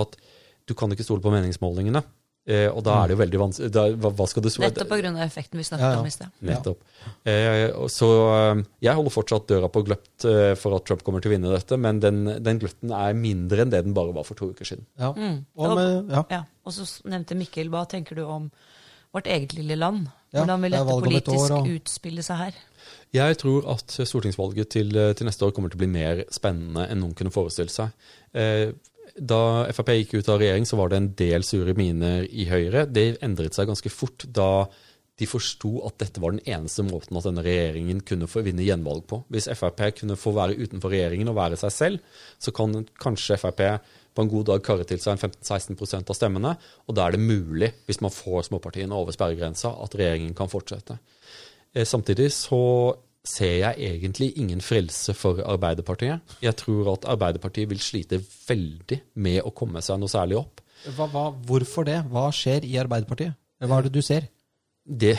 at 0.00 0.18
du 0.66 0.74
kan 0.78 0.92
ikke 0.94 1.06
stole 1.06 1.22
på 1.22 1.32
meningsmålingene. 1.34 2.02
Eh, 2.42 2.66
og 2.66 2.80
da 2.82 2.96
er 2.98 3.10
det 3.10 3.14
jo 3.14 3.20
veldig 3.20 3.38
vanskelig 3.38 3.70
da, 3.70 3.82
hva, 4.02 4.10
hva 4.18 4.24
skal 4.26 4.42
du 4.42 4.48
svare? 4.50 4.72
Nettopp 4.72 4.88
pga. 4.90 5.10
effekten 5.22 5.60
vi 5.60 5.66
snakket 5.68 5.84
Ja, 5.84 5.90
ja. 5.94 6.00
om 6.00 6.08
i 6.08 6.10
sted. 6.10 6.32
Nettopp. 6.48 6.80
Eh, 7.22 7.66
så 7.86 8.08
eh, 8.32 8.62
Jeg 8.82 8.98
holder 8.98 9.14
fortsatt 9.14 9.46
døra 9.52 9.68
på 9.70 9.84
gløtt 9.86 10.26
eh, 10.26 10.54
for 10.58 10.74
at 10.74 10.88
Trump 10.88 11.04
kommer 11.06 11.22
til 11.22 11.30
å 11.30 11.36
vinne 11.36 11.52
dette, 11.54 11.78
men 11.78 12.00
den, 12.02 12.24
den 12.42 12.58
gløtten 12.58 12.90
er 12.98 13.14
mindre 13.14 13.62
enn 13.62 13.70
det 13.70 13.84
den 13.86 13.94
bare 13.94 14.14
var 14.16 14.26
for 14.26 14.38
to 14.38 14.50
uker 14.50 14.66
siden. 14.66 14.88
Ja. 14.98 15.12
Mm. 15.14 15.38
Og 15.54 15.76
med, 15.78 16.10
ja. 16.10 16.24
Ja, 16.34 16.42
og 16.66 16.74
så 16.74 16.88
nevnte 17.06 17.38
Mikkel, 17.38 17.70
hva 17.70 17.84
tenker 17.90 18.18
du 18.18 18.24
om 18.26 18.50
vårt 19.12 19.26
eget 19.26 19.54
lille 19.54 19.76
land? 19.76 20.06
Hvordan 20.32 20.62
vil 20.64 20.72
dette 20.72 21.00
politisk 21.04 21.50
år, 21.50 21.58
og- 21.58 21.68
utspille 21.68 22.22
seg 22.24 22.36
her? 22.36 22.54
Jeg 23.12 23.36
tror 23.38 23.66
at 23.74 23.98
stortingsvalget 24.08 24.70
til, 24.70 24.96
eh, 24.96 25.12
til 25.12 25.26
neste 25.26 25.44
år 25.44 25.52
kommer 25.52 25.70
til 25.70 25.76
å 25.76 25.84
bli 25.84 25.92
mer 25.92 26.24
spennende 26.30 26.88
enn 26.88 27.00
noen 27.00 27.14
kunne 27.14 27.30
forestille 27.30 27.70
seg. 27.70 27.92
Eh, 28.34 28.72
Da 29.20 29.66
Frp 29.72 29.88
gikk 29.92 30.14
ut 30.14 30.28
av 30.28 30.38
regjering, 30.40 30.64
så 30.64 30.76
var 30.78 30.88
det 30.88 30.96
en 30.96 31.08
del 31.08 31.42
sure 31.42 31.74
miner 31.74 32.22
i 32.32 32.46
Høyre. 32.48 32.90
Det 32.90 33.20
endret 33.20 33.52
seg 33.52 33.68
ganske 33.68 33.90
fort 33.90 34.24
da 34.32 34.66
de 35.18 35.26
forsto 35.26 35.84
at 35.86 35.98
dette 35.98 36.18
var 36.18 36.32
den 36.32 36.40
eneste 36.46 36.82
måten 36.88 37.18
at 37.18 37.24
denne 37.24 37.44
regjeringen 37.44 38.00
kunne 38.08 38.26
få 38.26 38.42
vinne 38.42 38.64
gjenvalg 38.64 39.04
på. 39.06 39.22
Hvis 39.30 39.50
Frp 39.54 39.98
kunne 40.00 40.16
få 40.16 40.32
være 40.32 40.56
utenfor 40.56 40.94
regjeringen 40.94 41.28
og 41.28 41.36
være 41.36 41.58
seg 41.60 41.74
selv, 41.76 42.00
så 42.40 42.54
kan 42.54 42.86
kanskje 42.98 43.36
Frp 43.38 43.80
på 44.14 44.24
en 44.24 44.30
god 44.32 44.48
dag 44.50 44.64
karre 44.64 44.84
til 44.88 45.00
seg 45.00 45.14
en 45.16 45.30
15-16% 45.30 46.10
av 46.12 46.18
stemmene, 46.18 46.56
og 46.86 46.96
da 46.96 47.06
er 47.06 47.16
det 47.16 47.22
mulig, 47.24 47.70
hvis 47.88 48.02
man 48.04 48.12
får 48.14 48.48
småpartiene 48.50 48.96
over 48.96 49.14
sperregrensa, 49.14 49.72
at 49.84 49.96
regjeringen 49.98 50.34
kan 50.38 50.50
fortsette. 50.52 50.98
Eh, 51.74 51.86
Samtidig 51.88 52.28
så 52.36 52.60
ser 53.24 53.54
jeg 53.60 53.86
egentlig 53.86 54.32
ingen 54.42 54.60
frelse 54.64 55.14
for 55.14 55.38
Arbeiderpartiet. 55.46 56.20
Jeg 56.42 56.56
tror 56.58 56.92
at 56.96 57.06
Arbeiderpartiet 57.12 57.70
vil 57.70 57.80
slite 57.80 58.18
veldig 58.48 58.98
med 59.22 59.40
å 59.46 59.52
komme 59.54 59.82
seg 59.84 60.00
noe 60.02 60.10
særlig 60.10 60.40
opp. 60.40 60.60
Hva, 60.96 61.06
hva, 61.06 61.28
hvorfor 61.46 61.86
det? 61.86 62.00
Hva 62.10 62.26
skjer 62.34 62.66
i 62.66 62.74
Arbeiderpartiet? 62.82 63.38
Hva 63.62 63.78
er 63.78 63.86
det 63.86 63.94
du 63.94 64.02
ser? 64.02 64.26
Det, 64.82 65.14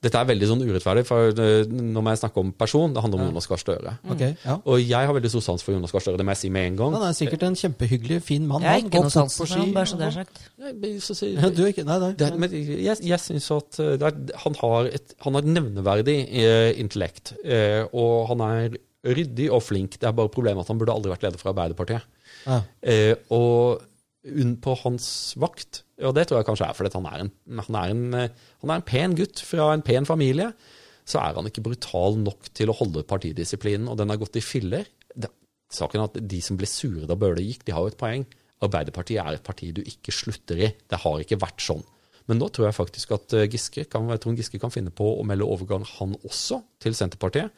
dette 0.00 0.16
er 0.16 0.28
veldig 0.30 0.46
sånn 0.48 0.62
urettferdig, 0.64 1.02
for 1.04 1.34
når 1.36 1.66
nå 1.68 2.02
må 2.04 2.14
jeg 2.14 2.20
snakke 2.22 2.40
om 2.40 2.52
person. 2.56 2.94
Det 2.96 3.02
handler 3.04 3.20
om 3.20 3.26
Jonas 3.28 3.48
Gahr 3.50 3.60
Støre. 3.60 3.92
Okay, 4.14 4.32
ja. 4.46 4.54
Og 4.64 4.80
jeg 4.80 5.08
har 5.10 5.12
veldig 5.16 5.30
stor 5.34 5.44
sans 5.44 5.64
for 5.64 5.76
Jonas 5.76 5.92
Gahr 5.92 6.04
Støre, 6.04 6.20
det 6.20 6.24
må 6.24 6.32
jeg 6.32 6.40
si 6.40 6.52
med 6.54 6.70
en 6.70 6.78
gang. 6.78 6.96
Han 6.96 7.04
er 7.10 7.16
sikkert 7.18 7.44
en 7.50 7.58
kjempehyggelig, 7.60 8.20
fin 8.24 8.46
mann. 8.48 8.64
Jeg 8.64 8.72
har 8.72 8.84
ikke 8.86 9.02
noe 9.04 9.12
sans 9.12 9.36
for 9.42 9.52
ham, 9.52 9.74
bare 9.76 9.90
så 9.90 9.98
det 10.00 10.06
er 10.08 10.16
sagt. 10.22 10.40
Nei, 10.62 10.72
men 10.72 10.94
så 11.04 11.18
Ja, 11.28 11.50
du 11.52 11.64
er 11.66 11.72
ikke 11.74 11.84
Nei, 11.90 11.98
nei. 12.00 12.12
Det, 12.16 12.30
men 12.40 12.54
jeg, 12.54 12.96
jeg 13.10 13.20
syns 13.22 13.50
at 13.56 13.80
eh, 13.82 13.92
det 14.00 14.08
er, 14.08 14.18
han, 14.44 14.56
har 14.62 14.88
et, 14.88 15.14
han 15.24 15.36
har 15.36 15.44
et 15.44 15.52
nevneverdig 15.58 16.16
eh, 16.44 16.70
intellekt, 16.80 17.34
eh, 17.44 17.82
og 17.92 18.30
han 18.32 18.46
er 18.46 18.80
ryddig 19.04 19.50
og 19.52 19.62
flink. 19.64 20.00
Det 20.00 20.08
er 20.08 20.16
bare 20.16 20.32
problemet 20.32 20.64
at 20.64 20.72
han 20.72 20.80
burde 20.80 20.96
aldri 20.96 21.12
vært 21.12 21.28
leder 21.28 21.40
for 21.40 21.52
Arbeiderpartiet. 21.52 22.08
Ja. 22.46 22.60
Eh, 22.80 23.14
og 23.36 23.84
på 24.60 24.74
hans 24.82 25.06
vakt, 25.40 25.82
og 26.04 26.12
det 26.16 26.26
tror 26.28 26.40
jeg 26.40 26.48
kanskje 26.50 26.66
er 26.68 26.76
fordi 26.76 26.92
han 26.98 27.08
er, 27.08 27.22
en, 27.24 27.30
han, 27.60 27.76
er 27.78 27.92
en, 27.94 28.02
eh, 28.16 28.48
han 28.60 28.72
er 28.72 28.80
en 28.80 28.86
pen 28.86 29.16
gutt 29.16 29.40
fra 29.44 29.70
en 29.72 29.84
pen 29.84 30.08
familie, 30.08 30.50
så 31.08 31.22
er 31.22 31.38
han 31.38 31.48
ikke 31.48 31.64
brutal 31.64 32.18
nok 32.20 32.50
til 32.56 32.70
å 32.70 32.76
holde 32.76 33.06
partidisiplinen, 33.08 33.88
og 33.88 33.96
den 33.98 34.12
har 34.12 34.20
gått 34.20 34.36
i 34.36 34.44
filler. 34.44 34.84
Det, 35.16 35.30
saken 35.72 36.02
er 36.02 36.10
at 36.10 36.20
De 36.30 36.42
som 36.44 36.58
ble 36.60 36.68
sure 36.68 37.08
da 37.08 37.16
Bøhler 37.18 37.42
gikk, 37.42 37.64
de 37.66 37.74
har 37.74 37.86
jo 37.86 37.94
et 37.94 38.00
poeng. 38.00 38.26
Arbeiderpartiet 38.60 39.22
er 39.22 39.38
et 39.38 39.46
parti 39.46 39.70
du 39.72 39.80
ikke 39.80 40.12
slutter 40.14 40.60
i. 40.60 40.68
Det 40.68 41.00
har 41.00 41.24
ikke 41.24 41.40
vært 41.40 41.64
sånn. 41.64 41.82
Men 42.28 42.38
nå 42.38 42.50
tror 42.52 42.68
jeg 42.68 42.76
faktisk 42.76 43.16
at 43.16 43.34
eh, 43.34 43.48
Giske 43.50 43.86
kan, 43.90 44.06
Trond 44.20 44.38
Giske 44.38 44.60
kan 44.62 44.70
finne 44.70 44.92
på 44.94 45.08
å 45.16 45.24
melde 45.26 45.48
overgang, 45.48 45.88
han 45.96 46.14
også, 46.20 46.60
til 46.84 46.94
Senterpartiet. 46.94 47.56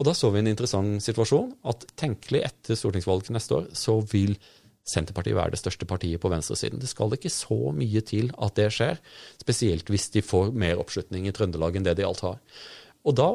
Og 0.00 0.06
da 0.08 0.14
så 0.16 0.30
vi 0.32 0.40
en 0.40 0.48
interessant 0.48 1.02
situasjon, 1.04 1.50
at 1.68 1.84
tenkelig 2.00 2.40
etter 2.46 2.78
stortingsvalget 2.78 3.34
neste 3.36 3.58
år, 3.58 3.66
så 3.76 3.98
vil 4.08 4.38
Senterpartiet 4.90 5.38
være 5.38 5.54
det 5.54 5.60
største 5.60 5.86
partiet 5.88 6.20
på 6.22 6.30
venstresiden. 6.32 6.80
Det 6.82 6.90
skal 6.90 7.14
ikke 7.16 7.32
så 7.32 7.70
mye 7.76 8.02
til 8.06 8.32
at 8.34 8.56
det 8.58 8.70
skjer, 8.74 9.00
spesielt 9.40 9.90
hvis 9.92 10.10
de 10.14 10.24
får 10.24 10.50
mer 10.52 10.80
oppslutning 10.82 11.28
i 11.28 11.34
Trøndelag 11.36 11.78
enn 11.78 11.86
det 11.86 11.96
de 12.00 12.06
alt 12.08 12.24
har. 12.26 12.40
Og 13.06 13.16
da 13.16 13.30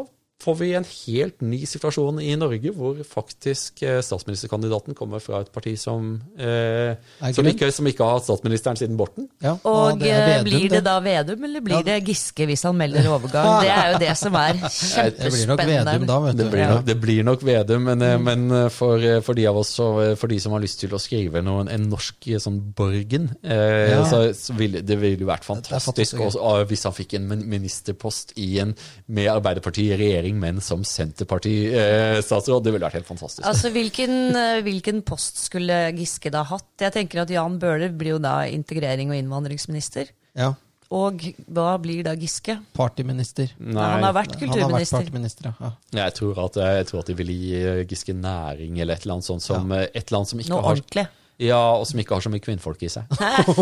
får 0.46 0.56
vi 0.62 0.70
en 0.78 0.86
helt 0.86 1.42
ny 1.46 1.60
situasjon 1.68 2.20
i 2.24 2.36
Norge, 2.40 2.72
hvor 2.76 3.00
faktisk 3.10 3.82
eh, 3.86 4.00
statsministerkandidaten 4.06 4.96
kommer 4.98 5.22
fra 5.24 5.42
et 5.44 5.52
parti 5.54 5.74
som, 5.82 6.14
eh, 6.38 6.94
som, 7.34 7.50
ikke, 7.50 7.72
som 7.74 7.90
ikke 7.90 8.06
har 8.06 8.20
hatt 8.20 8.28
statsministeren 8.28 8.78
siden 8.80 8.98
Borten. 9.00 9.28
Ja, 9.44 9.56
Og 9.66 10.00
det 10.02 10.12
er 10.14 10.22
eh, 10.22 10.30
Vedum, 10.36 10.50
blir 10.50 10.70
det 10.76 10.84
da 10.86 10.96
Vedum, 11.04 11.44
eller 11.50 11.66
blir 11.66 11.80
Ja. 11.82 11.84
det 11.90 11.98
Giske 12.10 12.46
hvis 12.50 12.64
han 12.68 12.78
melder 12.78 13.10
overgang? 13.12 13.50
Det 13.66 13.72
er 13.74 13.92
jo 13.94 14.00
det 14.06 14.14
som 14.20 14.36
er 14.38 14.54
Det 14.60 15.32
blir 15.34 15.48
nok 15.50 15.60
kjempespennende. 15.60 15.94
Vedum 15.96 16.08
da, 16.10 16.20
vet 16.26 16.38
du. 16.38 16.44
Det 16.44 16.50
blir, 16.52 16.68
nok, 16.70 16.86
det 16.86 16.98
blir 17.02 17.24
nok 17.32 17.46
Vedum, 17.50 17.86
men, 17.90 18.06
mm. 18.06 18.26
men 18.30 18.46
eh, 18.62 18.70
for, 18.74 19.02
eh, 19.02 19.20
for 19.26 19.38
de 19.38 19.48
av 19.50 19.58
oss 19.64 19.74
så, 19.80 19.90
eh, 20.04 20.14
for 20.20 20.32
de 20.32 20.40
som 20.44 20.54
har 20.56 20.64
lyst 20.64 20.80
til 20.84 20.94
å 20.96 21.02
skrive 21.02 21.42
noen, 21.46 21.70
en 21.74 21.90
norsk 21.92 22.30
eh, 22.32 22.40
sånn 22.44 22.62
Borgen, 22.78 23.32
eh, 23.44 23.96
Ja. 23.96 24.04
så, 24.10 24.22
så 24.38 24.54
ville 24.58 24.82
det 24.86 24.98
ville 25.02 25.26
vært 25.28 25.46
fantastisk 25.48 25.86
fantastisk, 25.86 26.22
også, 26.22 26.66
hvis 26.70 26.84
han 26.88 26.94
fikk 26.96 27.14
en 27.18 27.28
ministerpost 27.50 28.34
i 28.42 28.60
en, 28.64 28.74
med 29.08 29.30
Arbeiderpartiet 29.32 29.96
i 29.96 30.00
regjering, 30.00 30.35
men 30.36 30.60
som 30.62 30.84
Senterparti-statsråd. 30.86 32.64
det 32.66 32.74
ville 32.74 32.86
vært 32.86 33.00
helt 33.00 33.08
fantastisk. 33.10 33.46
Altså, 33.48 33.72
hvilken, 33.74 34.36
eh, 34.36 34.60
hvilken 34.66 35.02
post 35.08 35.40
skulle 35.46 35.78
Giske 35.98 36.32
da 36.34 36.44
hatt? 36.44 36.68
Jeg 36.82 36.94
tenker 36.94 37.24
at 37.24 37.34
Jan 37.34 37.58
Bøhler 37.62 37.96
blir 37.96 38.16
jo 38.16 38.20
da 38.20 38.44
integrering- 38.46 39.10
og 39.14 39.18
innvandringsminister. 39.20 40.12
Ja, 40.36 40.54
Og 40.92 41.18
hva 41.50 41.80
blir 41.82 42.04
da 42.06 42.14
Giske? 42.16 42.60
Partyminister. 42.78 43.50
Nei, 43.58 43.82
Han 43.82 44.04
har 44.04 44.14
vært 44.14 44.36
Han 44.40 44.50
har 44.60 44.70
vært 44.70 44.92
kulturminister. 44.94 45.56
ja. 45.60 45.72
jeg, 45.92 46.14
tror 46.14 46.38
at, 46.46 46.60
jeg 46.62 46.86
tror 46.88 47.00
at 47.00 47.08
de 47.08 47.16
ville 47.16 47.34
gi 47.34 47.56
eh, 47.58 47.86
Giske 47.90 48.14
næring 48.14 48.78
eller 48.80 48.94
et 48.94 49.02
eller 49.04 49.16
annet 49.18 49.26
sånt 49.26 49.42
som, 49.42 49.72
ja. 49.72 49.88
et 49.90 50.06
eller 50.06 50.20
annet 50.20 50.30
som 50.30 50.40
ikke 50.40 50.54
Noe 50.54 50.62
har 50.62 50.76
ordentlig. 50.78 51.08
Ja, 51.42 51.60
og 51.76 51.84
som 51.90 52.00
ikke 52.00 52.16
har 52.16 52.24
så 52.24 52.30
mye 52.32 52.40
kvinnfolk 52.40 52.84
i 52.88 52.90
seg. 52.92 53.10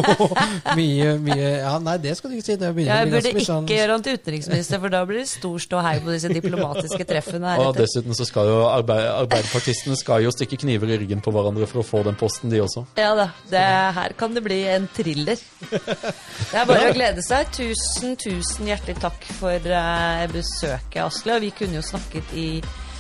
Mye, 0.78 1.16
mye 1.22 1.48
Ja, 1.64 1.72
nei, 1.82 1.96
det 2.02 2.12
skal 2.20 2.30
du 2.30 2.36
ikke 2.38 2.46
si. 2.46 2.58
Det 2.62 2.70
begynner 2.76 3.02
Jeg 3.02 3.10
burde 3.10 3.32
ikke 3.32 3.46
sånn 3.48 3.70
gjøre 3.70 3.96
han 3.96 4.04
til 4.06 4.20
utenriksminister, 4.20 4.82
for 4.84 4.94
da 4.94 5.02
blir 5.10 5.24
det 5.24 5.30
stor 5.32 5.64
ståhei 5.64 5.96
på 6.04 6.14
disse 6.14 6.30
diplomatiske 6.30 7.08
treffene. 7.10 7.56
her 7.56 7.64
Og 7.64 7.74
dessuten 7.78 8.14
så 8.18 8.28
skal 8.30 8.52
jo 8.52 8.60
arbeid, 8.70 9.08
Arbeiderpartistene 9.24 9.98
skal 9.98 10.22
jo 10.28 10.34
stikke 10.36 10.60
kniver 10.62 10.94
i 10.94 11.00
ryggen 11.02 11.24
på 11.26 11.34
hverandre 11.34 11.66
for 11.70 11.82
å 11.82 11.88
få 11.88 12.04
den 12.06 12.18
posten, 12.20 12.54
de 12.54 12.62
også. 12.62 12.86
Ja 13.00 13.16
da, 13.18 13.28
det, 13.50 13.66
her 13.98 14.18
kan 14.22 14.38
det 14.38 14.46
bli 14.46 14.60
en 14.70 14.86
thriller. 14.94 15.42
Det 15.74 16.62
er 16.62 16.70
bare 16.70 16.92
å 16.92 16.96
glede 16.96 17.26
seg. 17.26 17.50
Tusen, 17.58 18.14
tusen 18.22 18.70
hjertelig 18.70 19.00
takk 19.02 19.26
for 19.40 19.74
eh, 19.82 20.26
besøket, 20.34 21.02
Asle. 21.08 21.40
Og 21.40 21.48
vi 21.48 21.54
kunne 21.58 21.82
jo 21.82 21.86
snakket 21.90 22.38
i 22.38 22.48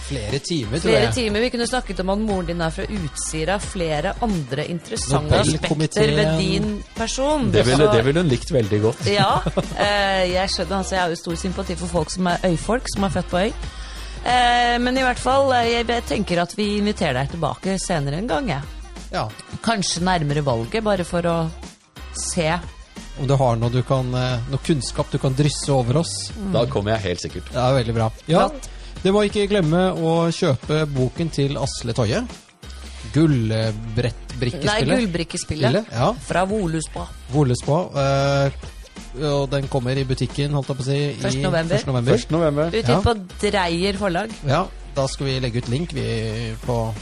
Flere 0.03 0.39
timer, 0.43 0.79
tror 0.79 0.89
Flere 0.89 1.05
jeg. 1.07 1.13
timer. 1.15 1.39
Vi 1.45 1.49
kunne 1.53 1.67
snakket 1.69 1.99
om 2.03 2.09
at 2.13 2.19
moren 2.19 2.45
din 2.49 2.61
er 2.61 2.73
fra 2.75 2.83
Utsira. 2.97 3.55
Flere 3.63 4.13
andre 4.25 4.65
interessante 4.73 5.39
aspekter 5.39 6.11
ved 6.17 6.33
din 6.41 6.67
person. 6.97 7.47
Det 7.53 7.63
ville, 7.67 7.87
det 7.93 8.03
ville 8.05 8.23
hun 8.25 8.29
likt 8.33 8.51
veldig 8.51 8.81
godt. 8.83 9.05
Ja, 9.19 9.29
eh, 9.79 10.25
jeg 10.33 10.49
skjønner. 10.51 10.81
Altså, 10.81 10.95
jeg 10.97 11.01
har 11.05 11.13
jo 11.15 11.21
stor 11.21 11.39
sympati 11.45 11.77
for 11.79 11.87
folk 11.87 12.11
som 12.11 12.27
er 12.33 12.43
øyfolk, 12.51 12.91
som 12.93 13.07
er 13.07 13.15
født 13.15 13.31
på 13.31 13.43
øy. 13.47 13.51
Eh, 14.23 14.75
men 14.79 14.97
i 14.97 15.03
hvert 15.03 15.19
fall, 15.19 15.51
eh, 15.55 15.71
jeg 15.79 16.03
tenker 16.07 16.43
at 16.43 16.53
vi 16.57 16.77
inviterer 16.79 17.21
deg 17.21 17.33
tilbake 17.35 17.77
senere 17.81 18.19
en 18.21 18.27
gang. 18.27 18.47
jeg. 18.49 18.61
Ja. 19.13 19.27
Kanskje 19.63 20.03
nærmere 20.03 20.43
valget, 20.45 20.83
bare 20.83 21.03
for 21.07 21.21
å 21.29 21.37
se. 22.17 22.47
Om 23.19 23.27
du 23.29 23.35
har 23.37 23.55
noe, 23.61 23.69
du 23.69 23.81
kan, 23.85 24.07
eh, 24.15 24.39
noe 24.49 24.59
kunnskap 24.65 25.11
du 25.11 25.19
kan 25.21 25.35
drysse 25.37 25.69
over 25.71 25.97
oss. 26.01 26.13
Da 26.51 26.65
kommer 26.65 26.95
jeg 26.95 27.01
helt 27.07 27.21
sikkert. 27.21 27.51
Det 27.51 27.61
er 27.61 27.75
veldig 27.83 27.93
bra. 27.93 28.11
Ja, 28.27 28.47
Flott. 28.49 28.69
Det 29.03 29.11
må 29.13 29.23
ikke 29.27 29.47
glemme 29.51 29.83
å 29.99 30.13
kjøpe 30.33 30.83
boken 30.93 31.29
til 31.35 31.57
Asle 31.61 31.93
Toje. 31.97 32.23
Gullbrettbrikkespillet. 33.13 34.87
Nei, 34.87 34.97
gullbrikkespillet. 35.01 35.89
Ja. 35.91 36.11
Fra 36.27 36.45
Voluspa. 36.49 37.07
Voluspa. 37.33 37.81
eh, 37.99 38.69
og 39.23 39.49
den 39.51 39.67
kommer 39.69 39.97
i 39.97 40.03
butikken, 40.09 40.53
holdt 40.57 40.69
jeg 40.71 40.77
på 40.79 40.83
å 40.83 40.87
si, 40.87 40.99
1. 41.21 41.41
november. 41.43 41.75
1. 41.77 41.85
november. 41.87 42.13
1. 42.17 42.31
november. 42.33 42.71
Ute 42.73 42.91
Ja. 42.95 43.01
på 43.01 43.13
Dreyer 43.41 43.93
forlag. 43.99 44.31
Ja, 44.47 44.63
da 44.95 45.05
skal 45.07 45.25
vi 45.27 45.39
legge 45.39 45.57
ut 45.61 45.69
link 45.69 45.93
vi, 45.93 46.55
på, 46.65 46.93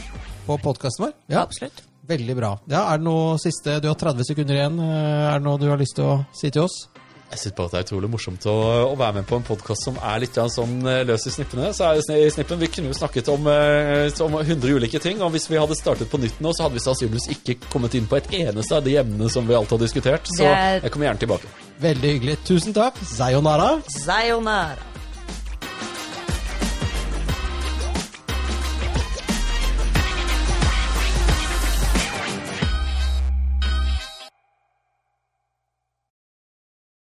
på 0.46 0.58
podkasten 0.60 1.06
vår. 1.06 1.12
Ja, 1.28 1.42
Absolutt. 1.46 1.82
Veldig 2.08 2.34
bra. 2.36 2.58
Ja, 2.68 2.82
er 2.92 2.98
det 2.98 3.04
noe 3.06 3.36
siste 3.38 3.76
Du 3.80 3.86
har 3.88 3.94
30 3.94 4.24
sekunder 4.26 4.54
igjen. 4.58 4.78
Eh, 4.82 5.28
Er 5.32 5.38
det 5.38 5.44
noe 5.46 5.56
du 5.58 5.68
har 5.70 5.78
lyst 5.78 5.94
til 5.96 6.04
å 6.04 6.26
si 6.34 6.50
til 6.50 6.62
oss? 6.66 6.88
Jeg 7.32 7.40
synes 7.40 7.54
bare 7.56 7.70
at 7.70 7.72
det 7.72 7.78
er 7.80 7.86
utrolig 7.86 8.08
morsomt 8.12 8.44
å, 8.50 8.54
å 8.90 8.96
være 9.00 9.16
med 9.20 9.28
på 9.28 9.38
en 9.38 9.46
podkast 9.46 9.86
som 9.86 9.96
er 10.04 10.20
litt 10.20 10.36
sånn 10.52 10.74
eh, 10.84 11.00
løs 11.08 11.24
i 11.30 11.32
snippene. 11.32 11.70
Så 11.72 11.86
er 11.88 11.96
det 11.96 12.18
i 12.26 12.28
snippen, 12.34 12.60
Vi 12.60 12.68
kunne 12.74 12.92
jo 12.92 12.98
snakket 12.98 13.30
om, 13.32 13.48
eh, 13.48 14.20
om 14.20 14.36
100 14.42 14.76
ulike 14.76 15.00
ting, 15.00 15.24
og 15.24 15.32
hvis 15.32 15.48
vi 15.48 15.56
hadde 15.56 15.78
startet 15.78 16.12
på 16.12 16.20
nytt 16.20 16.44
nå, 16.44 16.52
så 16.52 16.66
hadde 16.66 16.76
vi 16.76 16.84
sannsynligvis 16.84 17.30
ikke 17.38 17.56
kommet 17.72 17.96
inn 17.96 18.08
på 18.10 18.20
et 18.20 18.28
eneste 18.42 18.76
av 18.76 18.84
de 18.84 18.98
emnene 19.00 19.32
som 19.32 19.48
vi 19.48 19.56
alt 19.56 19.72
har 19.72 19.80
diskutert. 19.80 20.28
Så 20.36 20.44
jeg 20.44 20.92
kommer 20.92 21.08
gjerne 21.08 21.24
tilbake. 21.24 21.56
Veldig 21.80 22.16
hyggelig. 22.18 22.40
Tusen 22.52 22.76
takk. 22.76 23.00
Sayonara. 23.16 23.78
Sayonara. 23.96 24.91